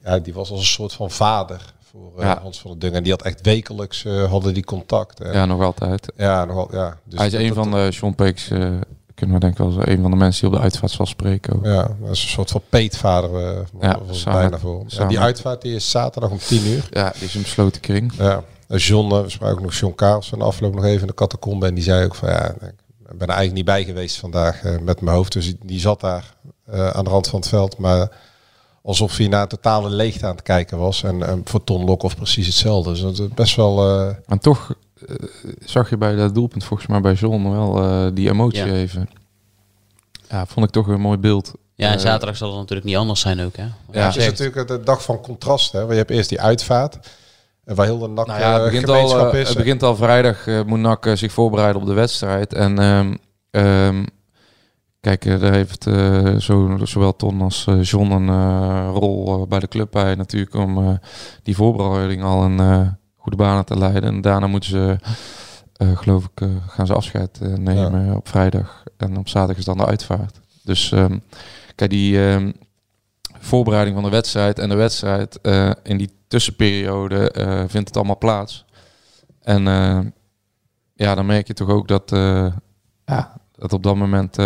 ja, 0.04 0.20
die 0.20 0.34
was 0.34 0.50
als 0.52 0.60
een 0.60 0.66
soort 0.66 0.94
van 0.94 1.12
vader 1.12 1.74
voor 1.92 2.12
eh, 2.18 2.24
Ja. 2.26 2.40
Hans 2.42 2.60
van 2.62 2.70
den 2.72 2.80
Dungen. 2.80 2.98
En 2.98 3.04
die 3.04 3.12
had 3.12 3.22
echt 3.22 3.42
wekelijks 3.42 4.04
hadden 4.30 4.54
die 4.54 4.64
contact. 4.64 5.20
En- 5.20 5.34
Ja, 5.34 5.46
nog 5.46 5.62
altijd. 5.62 6.12
Ja, 6.18 6.46
nog 6.46 6.56
wel, 6.56 6.68
ja. 6.72 6.98
Dus 7.04 7.18
Hij 7.18 7.28
is 7.28 7.32
dat- 7.34 7.42
een 7.42 7.54
van 7.54 7.72
de 7.72 7.92
Sean 7.92 8.16
Peeks, 8.16 8.48
kunnen 9.16 9.36
we 9.36 9.40
denk 9.40 9.52
ik 9.54 9.58
wel 9.58 9.72
zo, 9.72 9.80
een 9.84 10.02
van 10.02 10.12
de 10.12 10.18
mensen 10.18 10.42
die 10.42 10.50
op 10.50 10.56
de 10.56 10.62
uitvaart 10.64 10.92
zal 10.92 11.06
spreken. 11.06 11.56
Ook. 11.56 11.66
Ja, 11.66 11.82
dat 12.02 12.10
is 12.12 12.24
een 12.24 12.30
soort 12.30 12.52
van 12.52 12.62
peetvader. 12.70 13.66
Ja, 13.82 14.00
was 14.08 14.24
bijna 14.24 14.58
voor. 14.60 14.86
die 15.08 15.20
uitvaart 15.20 15.62
die 15.62 15.76
is 15.76 15.90
zaterdag 15.90 16.30
om 16.32 16.38
10 16.38 16.66
uur. 16.68 16.88
Ja, 16.92 17.12
die 17.18 17.24
is 17.28 17.36
een 17.36 17.42
besloten 17.42 17.82
kring. 17.82 18.14
Ja. 18.18 18.44
John, 18.78 19.14
eh, 19.16 19.22
we 19.22 19.30
spraken 19.30 19.58
ook 19.58 19.64
nog 19.64 19.74
John 19.76 19.96
Karels 19.96 20.30
van 20.30 20.40
de 20.40 20.46
afloop 20.46 20.76
nog 20.76 20.84
even 20.84 21.02
in 21.02 21.08
de 21.08 21.14
catacombe. 21.14 21.66
En 21.66 21.74
die 21.74 21.84
zei 21.84 22.06
ook 22.06 22.16
van 22.16 22.30
ja, 22.30 22.48
ik 22.50 23.18
ben 23.18 23.28
er 23.28 23.36
eigenlijk 23.36 23.54
niet 23.54 23.66
bij 23.66 23.84
geweest 23.84 24.18
vandaag 24.18 24.64
eh, 24.64 24.78
met 24.80 25.02
mijn 25.02 25.16
hoofd. 25.16 25.34
Dus 25.34 25.54
die, 25.64 25.80
zat 25.80 26.00
daar 26.00 26.34
eh, 26.66 26.90
aan 26.90 27.04
de 27.04 27.10
rand 27.10 27.28
van 27.28 27.40
het 27.40 27.50
veld. 27.50 27.78
Maar 27.78 28.12
alsof 28.82 29.18
hij 29.18 29.28
naar 29.28 29.42
een 29.42 29.48
totale 29.48 29.90
leegte 29.90 30.26
aan 30.26 30.32
het 30.32 30.42
kijken 30.42 30.78
was. 30.78 31.04
En 31.04 31.24
eh, 31.24 31.34
voor 31.44 31.64
Ton 31.64 31.86
Lokhoff 31.86 32.16
precies 32.16 32.46
hetzelfde. 32.46 32.90
Dus 32.92 33.02
dat 33.02 33.20
is 33.20 33.28
best 33.28 33.56
wel... 33.56 33.90
eh, 33.90 34.16
Maar 34.26 34.40
toch 34.40 34.74
zag 35.60 35.90
je 35.90 35.98
bij 35.98 36.16
dat 36.16 36.34
doelpunt 36.34 36.64
volgens 36.64 36.90
mij 36.90 37.02
bij 37.02 37.14
John 37.14 37.50
wel 37.52 37.82
eh, 37.84 38.08
die 38.14 38.30
emotie 38.30 38.66
Ja. 38.66 38.74
even. 38.74 39.10
Ja, 40.30 40.46
vond 40.46 40.66
ik 40.66 40.72
toch 40.72 40.88
een 40.88 41.02
mooi 41.02 41.18
beeld. 41.18 41.52
Ja, 41.76 41.92
en 41.92 42.00
zaterdag 42.00 42.38
zal 42.38 42.50
het 42.50 42.58
natuurlijk 42.58 42.88
niet 42.88 42.98
anders 42.98 43.20
zijn 43.20 43.42
ook, 43.42 43.56
hè? 43.58 43.64
Ja, 43.92 44.06
het 44.06 44.16
is 44.16 44.26
natuurlijk 44.26 44.68
de 44.68 44.84
dag 44.84 45.04
van 45.04 45.22
contrast. 45.22 45.72
Hè? 45.72 45.80
Want 45.80 45.92
je 45.92 45.98
hebt 45.98 46.10
eerst 46.10 46.30
die 46.30 46.42
uitvaart. 46.42 46.98
En 47.70 47.76
waar 47.76 47.86
heel 47.86 48.00
de 48.00 48.08
nak 48.08 48.28
Nou 48.28 48.40
ja, 48.40 48.54
het 48.54 48.62
eh, 48.62 48.66
begint, 48.66 48.90
al, 48.90 48.96
gemeenschap 48.96 49.34
eh, 49.34 49.40
is. 49.40 49.48
het 49.48 49.58
begint 49.58 49.84
al 49.84 49.96
vrijdag, 49.96 50.48
eh, 50.48 50.64
moet 50.66 50.80
NAC 50.80 51.08
zich 51.14 51.32
voorbereiden 51.32 51.82
op 51.82 51.88
de 51.88 51.94
wedstrijd. 51.94 52.54
En 52.54 52.80
ehm, 52.80 53.16
ehm, 53.52 54.06
kijk, 55.00 55.40
daar 55.40 55.54
heeft 55.54 55.84
zo, 56.38 56.78
zowel 56.84 57.16
Ton 57.16 57.42
als 57.42 57.68
John 57.82 58.12
een 58.12 58.90
rol 58.92 59.48
bij 59.48 59.60
de 59.60 59.68
club 59.68 59.92
bij 59.92 60.16
natuurlijk 60.16 60.54
om 60.54 61.00
die 61.44 61.56
voorbereiding 61.56 62.24
al 62.24 62.44
een 62.44 62.98
goede 63.16 63.38
banen 63.38 63.66
te 63.66 63.78
leiden. 63.78 64.04
En 64.04 64.22
daarna 64.22 64.48
moeten 64.48 64.70
ze, 64.70 64.98
geloof 65.96 66.30
ik, 66.36 66.48
gaan 66.68 66.88
ze 66.88 66.94
afscheid 66.94 67.40
nemen 67.58 68.16
op 68.16 68.28
vrijdag. 68.28 68.84
En 68.98 69.18
op 69.18 69.28
zaterdag 69.28 69.58
is 69.58 69.66
dan 69.66 69.78
de 69.78 69.86
uitvaart. 69.86 70.40
Dus 70.64 70.92
ehm, 70.92 71.18
kijk, 71.76 71.90
die 71.90 72.20
voorbereiding 73.40 73.96
van 73.96 74.06
de 74.06 74.12
wedstrijd 74.12 74.60
en 74.60 74.70
de 74.70 74.76
wedstrijd 74.76 75.40
in 75.84 75.98
die 75.98 76.18
tussenperiode 76.30 77.32
eh, 77.32 77.64
vindt 77.68 77.88
het 77.88 77.98
allemaal 77.98 78.18
plaats. 78.18 78.66
En 79.42 79.68
eh, 79.68 80.00
ja, 80.94 81.16
dan 81.16 81.26
merk 81.26 81.48
je 81.48 81.54
toch 81.54 81.70
ook 81.70 81.88
dat, 81.88 82.12
eh, 82.12 82.54
ja, 83.06 83.38
dat 83.56 83.74
op 83.74 83.84
dat 83.84 83.96
moment 83.96 84.38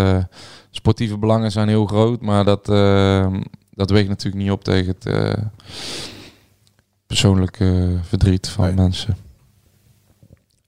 sportieve 0.70 1.18
belangen 1.18 1.52
zijn 1.52 1.68
heel 1.68 1.86
groot, 1.86 2.22
maar 2.22 2.46
dat, 2.46 2.66
dat 3.70 3.90
weegt 3.90 4.08
natuurlijk 4.08 4.44
niet 4.44 4.52
op 4.52 4.64
tegen 4.64 4.96
het 5.00 5.38
persoonlijke 7.08 7.98
verdriet 8.02 8.48
van 8.48 8.76
mensen. 8.76 9.18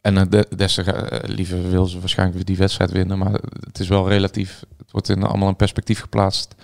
En 0.02 0.30
de, 0.30 0.48
des 0.56 0.74
te 0.74 1.22
liever 1.26 1.70
wil 1.70 1.86
ze 1.86 2.00
waarschijnlijk 2.00 2.46
die 2.46 2.58
wedstrijd 2.58 2.92
winnen, 2.92 3.18
maar 3.18 3.32
het 3.60 3.80
is 3.80 3.88
wel 3.88 4.10
relatief. 4.10 4.64
Het 4.78 4.92
wordt 4.92 5.10
in, 5.10 5.24
allemaal 5.24 5.50
in 5.50 5.56
perspectief 5.56 6.00
geplaatst. 6.00 6.56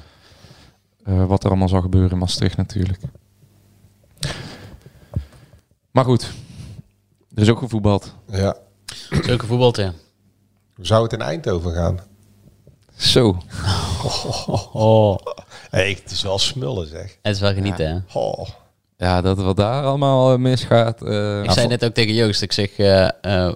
wat 1.03 1.43
er 1.43 1.50
allemaal 1.50 1.70
zal 1.70 1.81
gebeuren 1.81 2.12
in 2.12 2.17
Maastricht 2.17 2.58
natuurlijk. 2.58 3.01
Maar 5.91 6.03
goed, 6.05 6.31
er 7.36 7.41
is 7.41 7.50
ook 7.50 7.60
gevoetbald. 7.60 8.15
Ja. 8.31 8.55
Zulke 9.10 9.45
voetbal, 9.45 9.79
ja. 9.79 9.93
Hoe 10.75 10.86
zou 10.86 11.03
het 11.03 11.13
in 11.13 11.21
Eindhoven 11.21 11.74
gaan? 11.74 12.00
Zo. 12.98 13.38
Oh. 14.74 15.17
Hey, 15.69 15.89
het 16.03 16.12
is 16.12 16.21
wel 16.21 16.39
smullen 16.39 16.88
zeg. 16.88 17.17
Het 17.21 17.36
is 17.36 17.41
wel 17.41 17.53
genieten, 17.53 17.88
hè? 17.89 18.19
Oh. 18.19 18.48
Ja, 18.98 19.21
dat 19.21 19.38
wat 19.38 19.55
daar 19.55 19.83
allemaal 19.83 20.31
eh, 20.33 20.38
misgaat. 20.39 21.01
eh, 21.01 21.43
Ik 21.43 21.51
zei 21.51 21.67
net 21.67 21.86
ook 21.86 21.93
tegen 21.93 22.13
Joost, 22.13 22.41
ik 22.41 22.51
zeg, 22.51 22.77
eh, 22.77 23.07
eh, 23.48 23.53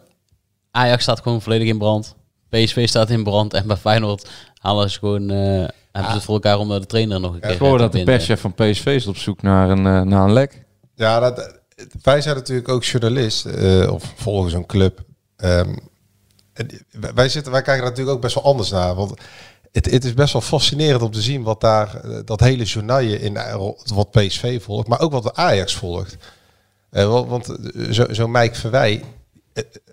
Ajax 0.71 1.03
staat 1.03 1.19
gewoon 1.21 1.41
volledig 1.41 1.67
in 1.67 1.77
brand. 1.77 2.15
PSV 2.49 2.87
staat 2.87 3.09
in 3.09 3.23
brand. 3.23 3.53
En 3.53 3.67
bij 3.67 3.75
Feyenoord 3.77 4.29
halen 4.61 4.89
ze 4.89 4.99
gewoon, 4.99 5.29
eh, 5.29 5.37
hebben 5.91 6.11
ze 6.11 6.15
het 6.17 6.23
voor 6.23 6.33
elkaar 6.33 6.57
om 6.59 6.69
de 6.69 6.85
trainer 6.85 7.19
nog 7.19 7.33
een 7.33 7.39
keer 7.39 7.51
Ik 7.51 7.59
hoor 7.59 7.77
dat 7.77 7.91
de 7.91 8.03
perschef 8.03 8.41
van 8.41 8.53
PSV 8.53 8.85
is 8.85 9.07
op 9.07 9.17
zoek 9.17 9.41
naar 9.41 9.69
een, 9.69 9.81
naar 10.07 10.23
een 10.23 10.33
lek. 10.33 10.65
Ja, 10.95 11.19
dat, 11.19 11.59
wij 12.01 12.21
zijn 12.21 12.35
natuurlijk 12.35 12.69
ook 12.69 12.83
journalist 12.83 13.45
eh, 13.45 13.91
of 13.93 14.13
volgen 14.15 14.51
zo'n 14.51 14.65
club. 14.65 15.03
Ehm, 15.37 15.75
wij- 17.13 17.29
zitten, 17.29 17.51
wij 17.51 17.61
kijken 17.61 17.83
natuurlijk 17.83 18.15
ook 18.15 18.21
best 18.21 18.35
wel 18.35 18.43
anders 18.43 18.69
naar. 18.71 18.95
Want 18.95 19.13
het, 19.71 19.91
het 19.91 20.05
is 20.05 20.13
best 20.13 20.33
wel 20.33 20.41
fascinerend 20.41 21.01
om 21.01 21.11
te 21.11 21.21
zien 21.21 21.43
wat 21.43 21.61
daar, 21.61 21.95
eh, 21.95 22.19
dat 22.25 22.39
hele 22.39 22.63
journaille 22.63 23.19
in 23.19 23.37
eh, 23.37 23.69
wat 23.93 24.11
PSV 24.11 24.61
volgt, 24.63 24.87
maar 24.87 24.99
ook 24.99 25.11
wat 25.11 25.23
de 25.23 25.35
Ajax 25.35 25.75
volgt. 25.75 26.15
Want 26.89 27.47
eh, 27.49 27.91
zo- 27.91 28.13
zo'n 28.13 28.31
Mike 28.31 28.55
Verwij, 28.55 29.03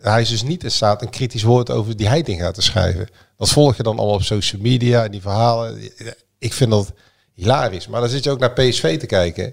hij 0.01 0.21
is 0.21 0.29
dus 0.29 0.43
niet 0.43 0.65
in 0.65 0.71
staat 0.71 1.03
een 1.03 1.11
kritisch 1.11 1.43
woord 1.43 1.71
over 1.71 1.97
die 1.97 2.09
Heitinga 2.09 2.51
te 2.51 2.63
schrijven. 2.63 3.09
Dat 3.37 3.49
volg 3.51 3.77
je 3.77 3.83
dan 3.83 3.97
allemaal 3.99 4.15
op 4.15 4.23
social 4.23 4.61
media 4.63 5.05
en 5.05 5.11
die 5.11 5.21
verhalen. 5.21 5.91
Ik 6.39 6.53
vind 6.53 6.71
dat 6.71 6.93
hilarisch. 7.35 7.89
Maar 7.89 8.01
dan 8.01 8.11
zit 8.11 8.25
je 8.25 8.31
ook 8.31 8.39
naar 8.39 8.53
PSV 8.53 8.99
te 8.99 9.07
kijken. 9.07 9.53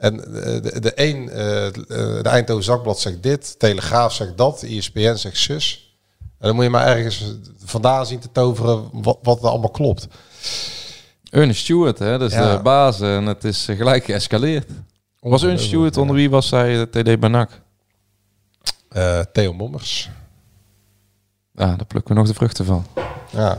En 0.00 0.42
eh, 0.44 0.62
de, 0.62 0.80
de 0.80 0.92
een, 0.94 1.28
eh, 1.30 1.36
de 2.22 2.28
Eindhoven 2.28 2.64
Zakblad 2.64 3.00
zegt 3.00 3.22
dit, 3.22 3.58
Telegraaf 3.58 4.12
zegt 4.12 4.36
dat, 4.36 4.62
ESPN 4.62 5.14
zegt 5.14 5.36
zus. 5.36 5.94
En 6.18 6.46
dan 6.46 6.54
moet 6.54 6.64
je 6.64 6.70
maar 6.70 6.86
ergens 6.86 7.24
vandaan 7.64 8.06
zien 8.06 8.18
te 8.18 8.32
toveren 8.32 8.88
wat, 8.92 9.18
wat 9.22 9.42
er 9.42 9.48
allemaal 9.48 9.70
klopt. 9.70 10.06
Ernest 11.30 11.60
Stewart, 11.60 11.98
hè, 11.98 12.18
dat 12.18 12.30
is 12.30 12.36
Ja. 12.36 12.56
de 12.56 12.62
baas. 12.62 13.00
En 13.00 13.26
het 13.26 13.44
is 13.44 13.68
eh, 13.68 13.76
gelijk 13.76 14.04
geëscaleerd. 14.04 14.68
Was 15.20 15.42
Ernest 15.42 15.64
Stewart, 15.64 15.96
onder 15.96 16.16
wie 16.16 16.30
was 16.30 16.50
hij 16.50 16.88
de 16.88 17.02
TD 17.02 17.20
Banak? 17.20 17.50
Eh, 18.88 19.20
Theo 19.32 19.52
Mommers. 19.52 20.10
Ja, 21.54 21.66
daar 21.66 21.86
plukken 21.86 22.14
we 22.14 22.20
nog 22.20 22.28
de 22.28 22.34
vruchten 22.34 22.64
van. 22.64 22.86
Ja. 23.30 23.58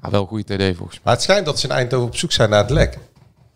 Ah, 0.00 0.10
wel 0.10 0.20
een 0.20 0.26
goede 0.28 0.44
TD 0.44 0.76
volgens 0.76 0.94
mij. 0.96 1.00
Maar 1.04 1.14
het 1.14 1.22
schijnt 1.22 1.46
dat 1.46 1.58
ze 1.58 1.66
in 1.66 1.72
Eindhoven 1.72 2.06
op 2.06 2.16
zoek 2.16 2.32
zijn 2.32 2.50
naar 2.50 2.60
het 2.62 2.70
lek. 2.70 2.98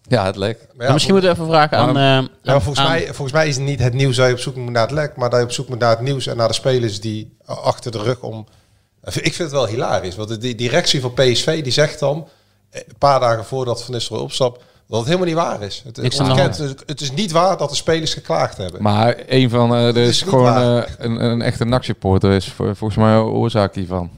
Ja, 0.08 0.24
het 0.24 0.36
lek. 0.36 0.58
Maar 0.58 0.76
Maar 0.84 0.92
misschien 0.92 1.12
moeten 1.14 1.30
we 1.32 1.36
even 1.40 1.50
vragen 1.52 1.78
aan... 1.78 1.92
Maar- 1.92 2.18
eh, 2.18 2.28
ja, 2.42 2.52
aan- 2.52 2.62
volgens, 2.62 2.84
aan- 2.86 2.90
mij, 2.92 3.04
volgens 3.04 3.32
mij 3.32 3.48
is 3.48 3.56
het 3.56 3.64
niet 3.64 3.80
het 3.80 3.94
nieuws 3.94 4.16
dat 4.16 4.26
je 4.26 4.32
op 4.32 4.38
zoek 4.38 4.56
moet 4.56 4.72
naar 4.72 4.82
het 4.82 4.90
lek, 4.90 5.16
maar 5.16 5.30
dat 5.30 5.38
je 5.38 5.44
op 5.44 5.52
zoek 5.52 5.68
moet 5.68 5.78
naar 5.78 5.90
het 5.90 6.00
nieuws 6.00 6.26
en 6.26 6.36
naar 6.36 6.48
de 6.48 6.54
spelers 6.54 7.00
die 7.00 7.36
achter 7.44 7.90
de 7.90 8.02
rug 8.02 8.20
om. 8.20 8.46
Ik 9.04 9.12
vind 9.34 9.38
het 9.38 9.50
wel 9.50 9.66
hilarisch, 9.66 10.16
want 10.16 10.40
de 10.40 10.54
directie 10.54 11.00
van 11.00 11.12
PSV 11.14 11.62
die 11.62 11.72
zegt 11.72 11.98
dan 11.98 12.28
eh, 12.70 12.80
een 12.86 12.98
paar 12.98 13.20
dagen 13.20 13.44
voordat 13.44 13.82
Van 13.84 13.94
Nistelrooy 13.94 14.24
opstapt 14.24 14.62
dat 14.88 14.98
het 14.98 15.06
helemaal 15.06 15.26
niet 15.26 15.36
waar 15.36 15.62
is. 15.62 15.82
Het, 15.84 15.96
Niks 15.96 16.18
het, 16.18 16.26
de 16.26 16.32
ontkent. 16.32 17.00
Is 17.00 17.12
niet 17.12 17.32
waar 17.32 17.56
dat 17.56 17.68
de 17.70 17.76
spelers 17.76 18.14
geklaagd 18.14 18.56
hebben. 18.56 18.82
Maar 18.82 19.14
een 19.26 19.50
van, 19.50 19.74
eh 19.74 19.86
er 19.86 19.96
is 19.96 20.08
is 20.08 20.22
gewoon 20.22 20.56
eh, 20.56 20.82
een, 20.98 21.24
een 21.24 21.42
echte 21.42 21.64
NAC-supporter 21.64 22.32
is 22.32 22.52
volgens 22.52 22.96
mij 22.96 23.14
een 23.14 23.22
oorzaak 23.22 23.74
hiervan. 23.74 24.10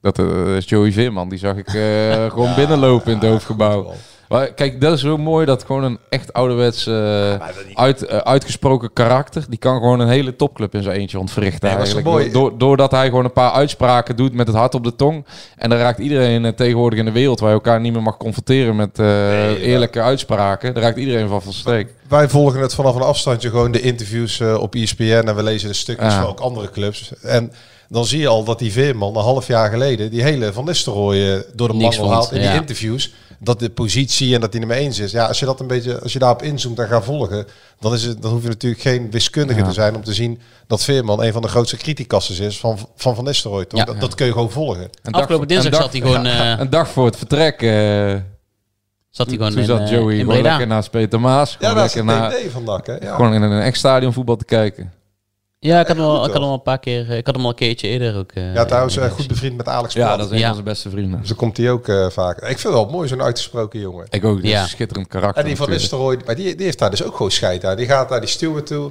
Dat 0.00 0.18
eh, 0.18 0.56
is 0.56 0.68
Joey 0.68 0.92
Veerman, 0.92 1.28
die 1.28 1.38
zag 1.38 1.56
ik 1.56 1.74
eh, 1.74 2.24
gewoon 2.34 2.54
binnenlopen 2.54 3.12
in 3.12 3.18
het 3.18 3.28
hoofdgebouw. 3.28 3.92
Maar 4.28 4.52
kijk, 4.52 4.80
dat 4.80 4.92
is 4.92 5.00
zo 5.00 5.16
mooi 5.16 5.46
dat 5.46 5.64
gewoon 5.64 5.84
een 5.84 5.98
echt 6.08 6.32
ouderwets 6.32 6.86
eh, 6.86 7.34
uit, 7.74 8.02
eh, 8.06 8.16
uitgesproken 8.16 8.92
karakter, 8.92 9.44
die 9.48 9.58
kan 9.58 9.74
gewoon 9.74 10.00
een 10.00 10.08
hele 10.08 10.36
topclub 10.36 10.74
in 10.74 10.82
zijn 10.82 10.96
eentje 10.96 11.18
ontwrichten 11.18 11.68
Nee, 11.68 11.76
maar 11.76 11.86
zo 11.86 11.94
eigenlijk. 11.94 12.16
mooi. 12.16 12.32
Door, 12.32 12.58
doordat 12.58 12.90
hij 12.90 13.06
gewoon 13.06 13.24
een 13.24 13.32
paar 13.32 13.52
uitspraken 13.52 14.16
doet 14.16 14.34
met 14.34 14.46
het 14.46 14.56
hart 14.56 14.74
op 14.74 14.84
de 14.84 14.96
tong. 14.96 15.24
En 15.56 15.70
dan 15.70 15.78
raakt 15.78 15.98
iedereen 15.98 16.44
eh, 16.44 16.52
tegenwoordig 16.52 16.98
in 16.98 17.04
de 17.04 17.12
wereld 17.12 17.40
waar 17.40 17.48
je 17.48 17.54
elkaar 17.54 17.80
niet 17.80 17.92
meer 17.92 18.02
mag 18.02 18.16
confronteren 18.16 18.76
met 18.76 18.98
eh, 18.98 19.50
eerlijke 19.50 20.00
uitspraken. 20.00 20.74
Daar 20.74 20.82
raakt 20.82 20.98
iedereen 20.98 21.28
van 21.28 21.42
van 21.42 21.52
streek. 21.52 21.94
Wij 22.08 22.28
volgen 22.28 22.60
het 22.60 22.74
vanaf 22.74 22.94
een 22.94 23.02
afstandje 23.02 23.50
gewoon 23.50 23.72
de 23.72 23.80
interviews 23.80 24.40
eh, 24.40 24.60
op 24.60 24.74
ESPN 24.74 25.02
en 25.26 25.36
we 25.36 25.42
lezen 25.42 25.68
de 25.68 25.74
stukjes 25.74 26.12
Ja. 26.12 26.20
van 26.20 26.28
ook 26.30 26.40
andere 26.40 26.70
clubs. 26.70 27.12
En 27.22 27.52
dan 27.88 28.04
zie 28.04 28.20
je 28.20 28.28
al 28.28 28.44
dat 28.44 28.58
die 28.58 28.72
Veerman 28.72 29.16
een 29.16 29.22
half 29.22 29.46
jaar 29.46 29.70
geleden 29.70 30.10
die 30.10 30.22
hele 30.22 30.52
Van 30.52 30.64
Nistelrooy 30.64 31.44
door 31.54 31.68
de 31.68 31.74
mangel 31.74 32.10
haalt 32.12 32.32
in 32.32 32.40
ja. 32.40 32.50
die 32.50 32.60
interviews. 32.60 33.12
Dat 33.44 33.58
de 33.58 33.70
positie 33.70 34.34
en 34.34 34.40
dat 34.40 34.50
hij 34.50 34.58
nummer 34.58 34.78
1 34.78 34.88
is. 35.02 35.12
Ja, 35.12 35.26
als 35.26 35.38
je 35.38 35.46
dat 35.46 35.60
een 35.60 35.66
beetje, 35.66 36.00
als 36.00 36.12
je 36.12 36.18
daarop 36.18 36.42
inzoomt 36.42 36.78
en 36.78 36.86
gaat 36.88 37.04
volgen, 37.04 37.46
dan 37.80 37.92
is 37.94 38.02
het, 38.04 38.22
dan 38.22 38.30
hoef 38.32 38.42
je 38.42 38.48
natuurlijk 38.48 38.82
geen 38.82 39.10
wiskundige 39.10 39.58
Ja. 39.60 39.66
te 39.66 39.72
zijn 39.72 39.94
om 39.96 40.04
te 40.04 40.14
zien 40.14 40.40
dat 40.66 40.84
Veerman 40.84 41.22
een 41.22 41.32
van 41.32 41.42
de 41.42 41.48
grootste 41.48 41.76
criticassen 41.76 42.44
is 42.44 42.58
van 42.60 42.78
Van, 42.96 43.14
van 43.14 43.24
Nistelrooy. 43.24 43.64
Ja. 43.68 43.84
dat, 43.84 44.00
dat 44.00 44.14
kun 44.14 44.26
je 44.26 44.32
gewoon 44.32 44.50
volgen. 44.50 44.82
Een 44.82 45.12
dag 45.12 45.20
Afgelopen 45.20 45.36
voor- 45.36 45.46
dinsdag 45.62 45.82
zat 45.82 45.92
hij 45.92 46.00
gewoon, 46.00 46.24
ja, 46.36 46.52
eh, 46.54 46.60
een 46.60 46.70
dag 46.78 46.88
voor 46.88 47.04
het 47.06 47.16
vertrek. 47.16 47.62
eh, 47.62 48.14
Zat 49.10 49.26
hij 49.26 49.36
gewoon 49.36 49.50
toen 49.52 49.60
in, 49.60 49.66
zat 49.66 49.80
eh, 49.80 49.90
Joey 49.90 50.16
in 50.16 50.42
lekker 50.42 50.66
naast 50.66 50.90
Peter 50.90 51.20
Maas. 51.20 51.56
Ja, 51.60 51.74
dat 51.74 51.84
is 51.84 51.94
lekker 51.94 52.12
het 52.12 52.20
naar, 52.22 52.38
idee 52.38 52.50
van 52.50 52.64
Dak, 52.64 52.86
hè? 52.86 52.92
Ja. 52.94 53.14
Gewoon 53.14 53.34
in 53.34 53.42
een 53.42 53.60
echt 53.60 53.76
stadion 53.76 54.12
voetbal 54.12 54.36
te 54.36 54.44
kijken. 54.44 54.92
Ja, 55.66 55.80
ik 55.80 55.86
had, 55.86 55.96
hem 55.96 56.04
al, 56.06 56.14
ik 56.24 56.32
had 56.32 56.32
hem 56.32 56.42
al 56.42 56.52
een 56.54 56.62
paar 56.62 56.78
keer, 56.78 57.10
eh, 57.10 57.16
ik 57.16 57.26
had 57.26 57.34
hem 57.34 57.44
al 57.44 57.50
een 57.50 57.56
keertje 57.56 57.88
eerder 57.88 58.16
ook. 58.16 58.32
eh, 58.32 58.54
Ja, 58.54 58.64
trouwens, 58.64 58.96
eh, 58.96 59.10
goed 59.10 59.26
bevriend 59.28 59.56
met 59.56 59.68
Alex 59.68 59.94
Ja, 59.94 60.04
Plat. 60.06 60.18
dat 60.18 60.26
is 60.26 60.32
een 60.32 60.38
Ja. 60.38 60.44
van 60.46 60.54
zijn 60.54 60.66
beste 60.66 60.90
vrienden. 60.90 61.18
Dus 61.18 61.28
dan 61.28 61.36
komt 61.36 61.56
hij 61.56 61.70
ook 61.70 61.88
eh, 61.88 62.10
vaak. 62.10 62.36
Ik 62.36 62.46
vind 62.46 62.62
het 62.62 62.72
wel 62.72 62.88
mooi, 62.90 63.08
zo'n 63.08 63.22
uitgesproken 63.22 63.80
jongen. 63.80 64.06
Ik 64.10 64.24
ook, 64.24 64.40
die 64.40 64.50
Ja. 64.50 64.56
is 64.56 64.62
een 64.62 64.68
schitterend 64.68 65.08
karakter. 65.08 65.42
En 65.42 65.48
die 65.48 65.56
van. 65.56 65.70
Nistelrooy, 65.70 66.18
maar 66.26 66.34
die, 66.34 66.54
die 66.54 66.64
heeft 66.64 66.78
daar 66.78 66.90
dus 66.90 67.02
ook 67.04 67.16
gewoon 67.16 67.30
scheid 67.30 67.64
aan. 67.64 67.76
Die 67.76 67.86
gaat 67.86 68.10
naar 68.10 68.20
die 68.20 68.28
steward 68.28 68.66
toe. 68.66 68.90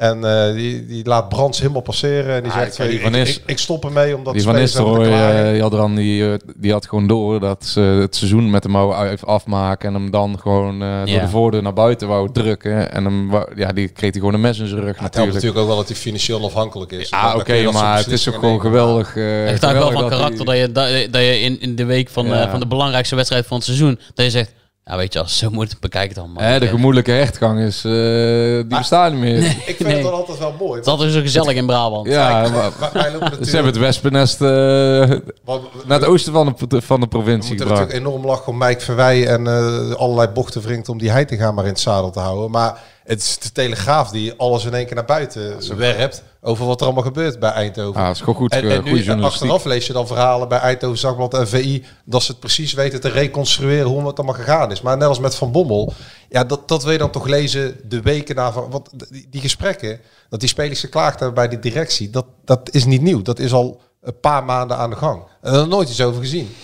En 0.00 0.24
eh, 0.24 0.54
die, 0.54 0.86
die 0.86 1.04
laat 1.06 1.28
Brands 1.28 1.60
helemaal 1.60 1.80
passeren. 1.82 2.34
En 2.34 2.42
die 2.42 2.52
Ah, 2.52 2.58
zegt, 2.58 2.78
ik- 2.78 3.12
die 3.12 3.20
ik, 3.20 3.42
ik, 3.46 3.58
stop 3.58 3.84
ermee 3.84 4.16
omdat 4.16 4.32
Die 4.34 4.42
van 4.42 4.54
Nistelrooy, 4.54 5.06
eh, 5.06 5.56
Jadran, 5.56 5.94
die, 5.94 6.30
eh, 6.30 6.38
die 6.56 6.72
had 6.72 6.86
gewoon 6.88 7.06
door 7.06 7.40
dat 7.40 7.64
ze 7.64 7.80
het 7.80 8.16
seizoen 8.16 8.50
met 8.50 8.62
hem 8.62 8.72
wou 8.72 9.16
afmaken. 9.24 9.88
En 9.88 9.94
hem 9.94 10.10
dan 10.10 10.38
gewoon 10.38 10.82
eh, 10.82 10.98
door 10.98 11.08
Ja. 11.08 11.20
de 11.20 11.28
voordeur 11.28 11.62
naar 11.62 11.72
buiten 11.72 12.08
wou 12.08 12.32
drukken. 12.32 12.92
En 12.92 13.04
hem, 13.04 13.30
wou- 13.30 13.48
ja, 13.56 13.72
die 13.72 13.88
kreeg 13.88 14.10
hij 14.10 14.20
gewoon 14.20 14.34
een 14.34 14.40
mes 14.40 14.58
in 14.58 14.66
zijn 14.66 14.80
rug 14.80 14.86
het 14.88 14.98
helpt 14.98 15.14
natuurlijk. 15.14 15.34
natuurlijk 15.34 15.60
ook 15.62 15.68
wel 15.68 15.76
dat 15.76 15.88
hij 15.88 15.96
financieel 15.96 16.44
afhankelijk 16.44 16.92
is. 16.92 17.08
Ja, 17.08 17.36
oké, 17.36 17.70
maar 17.72 17.96
het 17.98 18.06
is 18.06 18.22
toch 18.22 18.34
gewoon 18.34 18.60
geweldig. 18.60 19.16
eh, 19.16 19.48
Echt 19.48 19.64
ook 19.66 19.72
wel 19.72 19.90
van 19.92 20.00
dat 20.02 20.10
karakter 20.10 20.44
dat 20.44 20.56
je, 20.56 20.72
dat, 20.72 21.22
je 21.22 21.40
in, 21.40 21.60
in 21.60 21.74
de 21.76 21.84
week 21.84 22.08
van, 22.08 22.26
Ja. 22.26 22.42
eh, 22.44 22.50
van 22.50 22.60
de 22.60 22.66
belangrijkste 22.66 23.14
wedstrijd 23.16 23.46
van 23.46 23.56
het 23.56 23.66
seizoen, 23.66 23.98
dat 24.14 24.24
je 24.24 24.30
zegt, 24.30 24.52
ja 24.84 24.96
weet 24.96 25.12
je, 25.12 25.18
als 25.18 25.38
zo 25.38 25.50
moet, 25.50 25.80
bekijk 25.80 26.06
het 26.08 26.16
dan 26.16 26.30
man. 26.30 26.42
Hè, 26.42 26.58
de 26.58 26.64
Eh, 26.64 26.70
gemoedelijke 26.70 27.10
hechtgang 27.10 27.60
is, 27.60 27.84
eh, 27.84 27.92
die 27.92 28.64
bestaat 28.78 29.12
niet 29.12 29.20
meer. 29.20 29.36
Ik 29.44 29.76
vind 29.76 29.78
Nee. 29.78 29.92
het 29.94 30.02
dan 30.02 30.12
altijd 30.12 30.38
wel 30.38 30.54
mooi. 30.58 30.72
Het 30.76 30.86
is 30.86 30.92
altijd 30.92 31.12
zo 31.12 31.20
gezellig 31.20 31.54
in 31.54 31.66
Brabant. 31.66 32.06
Ja, 32.08 32.40
Kijk, 32.42 32.52
maar- 32.54 32.70
wij- 32.80 32.90
wij 32.92 33.02
lopen 33.02 33.18
natuurlijk- 33.20 33.44
ze 33.50 33.54
hebben 33.54 33.72
het 33.72 33.80
wespennest 33.82 34.40
eh, 34.40 35.18
Want- 35.44 35.86
naar 35.86 35.98
het 36.00 36.08
oosten 36.08 36.32
van 36.32 36.56
de, 36.68 36.82
van 36.82 37.00
de 37.00 37.06
We 37.06 37.08
provincie 37.08 37.48
moeten 37.48 37.66
gebracht. 37.66 37.80
natuurlijk 37.80 38.06
enorm 38.06 38.26
lachen 38.26 38.46
om 38.52 38.58
Mike 38.58 38.80
Verwij 38.80 39.26
en 39.26 39.46
eh, 39.46 39.90
allerlei 39.94 40.28
bochten 40.28 40.62
wringt 40.62 40.88
om 40.88 40.98
die 40.98 41.10
Heitinga 41.10 41.52
maar 41.52 41.64
in 41.64 41.70
het 41.70 41.80
zadel 41.80 42.10
te 42.10 42.20
houden. 42.20 42.50
Maar 42.50 42.78
het 43.10 43.20
is 43.20 43.38
de 43.38 43.52
Telegraaf 43.52 44.10
die 44.10 44.32
alles 44.36 44.64
in 44.64 44.74
één 44.74 44.86
keer 44.86 44.94
naar 44.94 45.04
buiten 45.04 45.76
werpt 45.76 46.22
over 46.40 46.66
wat 46.66 46.80
er 46.80 46.86
allemaal 46.86 47.04
gebeurt 47.04 47.38
bij 47.38 47.50
Eindhoven. 47.50 48.00
Ah, 48.00 48.06
dat 48.06 48.14
is 48.14 48.20
gewoon 48.20 48.34
goed, 48.34 48.52
En, 48.52 48.62
eh, 48.62 48.76
en 48.76 48.84
nu 49.18 49.22
achteraf 49.22 49.64
lees 49.64 49.86
je 49.86 49.92
dan 49.92 50.06
verhalen 50.06 50.48
bij 50.48 50.58
Eindhoven 50.58 50.98
Zakblad 50.98 51.34
en 51.34 51.48
VI 51.48 51.84
dat 52.04 52.22
ze 52.22 52.30
het 52.30 52.40
precies 52.40 52.72
weten 52.72 53.00
te 53.00 53.08
reconstrueren 53.08 53.86
hoe 53.86 54.06
het 54.06 54.16
allemaal 54.18 54.36
gegaan 54.36 54.70
is. 54.70 54.80
Maar 54.80 54.96
net 54.96 55.08
als 55.08 55.18
met 55.18 55.34
Van 55.34 55.52
Bommel, 55.52 55.92
ja, 56.28 56.44
dat, 56.44 56.68
dat 56.68 56.82
wil 56.82 56.92
je 56.92 56.98
dan 56.98 57.10
toch 57.10 57.26
lezen 57.26 57.76
de 57.84 58.00
weken 58.00 58.34
daarvan. 58.34 58.70
Want 58.70 58.88
die, 59.10 59.26
die 59.30 59.40
gesprekken, 59.40 60.00
dat 60.28 60.40
die 60.40 60.48
spelers 60.48 60.80
geklaagd 60.80 61.18
hebben 61.20 61.34
bij 61.34 61.48
de 61.48 61.58
directie, 61.58 62.10
dat, 62.10 62.26
dat 62.44 62.68
is 62.72 62.84
niet 62.84 63.02
nieuw. 63.02 63.22
Dat 63.22 63.38
is 63.38 63.52
al 63.52 63.80
een 64.02 64.20
paar 64.20 64.44
maanden 64.44 64.76
aan 64.76 64.90
de 64.90 64.96
gang. 64.96 65.22
En 65.42 65.54
er 65.54 65.68
nooit 65.68 65.88
iets 65.88 66.00
over 66.00 66.20
gezien. 66.20 66.54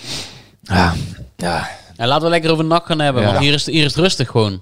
Ja, 0.63 0.95
ja. 1.37 1.69
En 1.97 2.09
laten 2.09 2.25
we 2.25 2.31
lekker 2.31 2.51
over 2.51 2.65
NAC 2.65 2.87
gaan 2.87 2.99
hebben, 2.99 3.23
Ja. 3.23 3.29
want 3.29 3.41
hier 3.41 3.53
is, 3.53 3.67
hier 3.67 3.85
is 3.85 3.95
het 3.95 4.01
rustig 4.03 4.31
gewoon. 4.31 4.61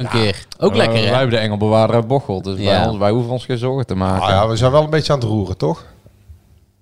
Een 0.00 0.08
keer. 0.08 0.46
Ook 0.58 0.70
Eh, 0.70 0.76
lekker 0.76 0.98
Wij 0.98 1.06
hè? 1.08 1.12
hebben 1.14 1.30
de 1.30 1.36
Engelbewaarder 1.38 1.96
uit 1.96 2.06
Bocholt, 2.06 2.44
dus 2.44 2.58
ons, 2.86 2.98
wij 2.98 3.10
hoeven 3.10 3.32
ons 3.32 3.44
geen 3.44 3.58
zorgen 3.58 3.86
te 3.86 3.94
maken. 3.94 4.22
Ah 4.22 4.28
ja, 4.28 4.48
we 4.48 4.56
zijn 4.56 4.72
wel 4.72 4.82
een 4.82 4.90
beetje 4.90 5.12
aan 5.12 5.18
het 5.18 5.28
roeren, 5.28 5.56
toch? 5.56 5.84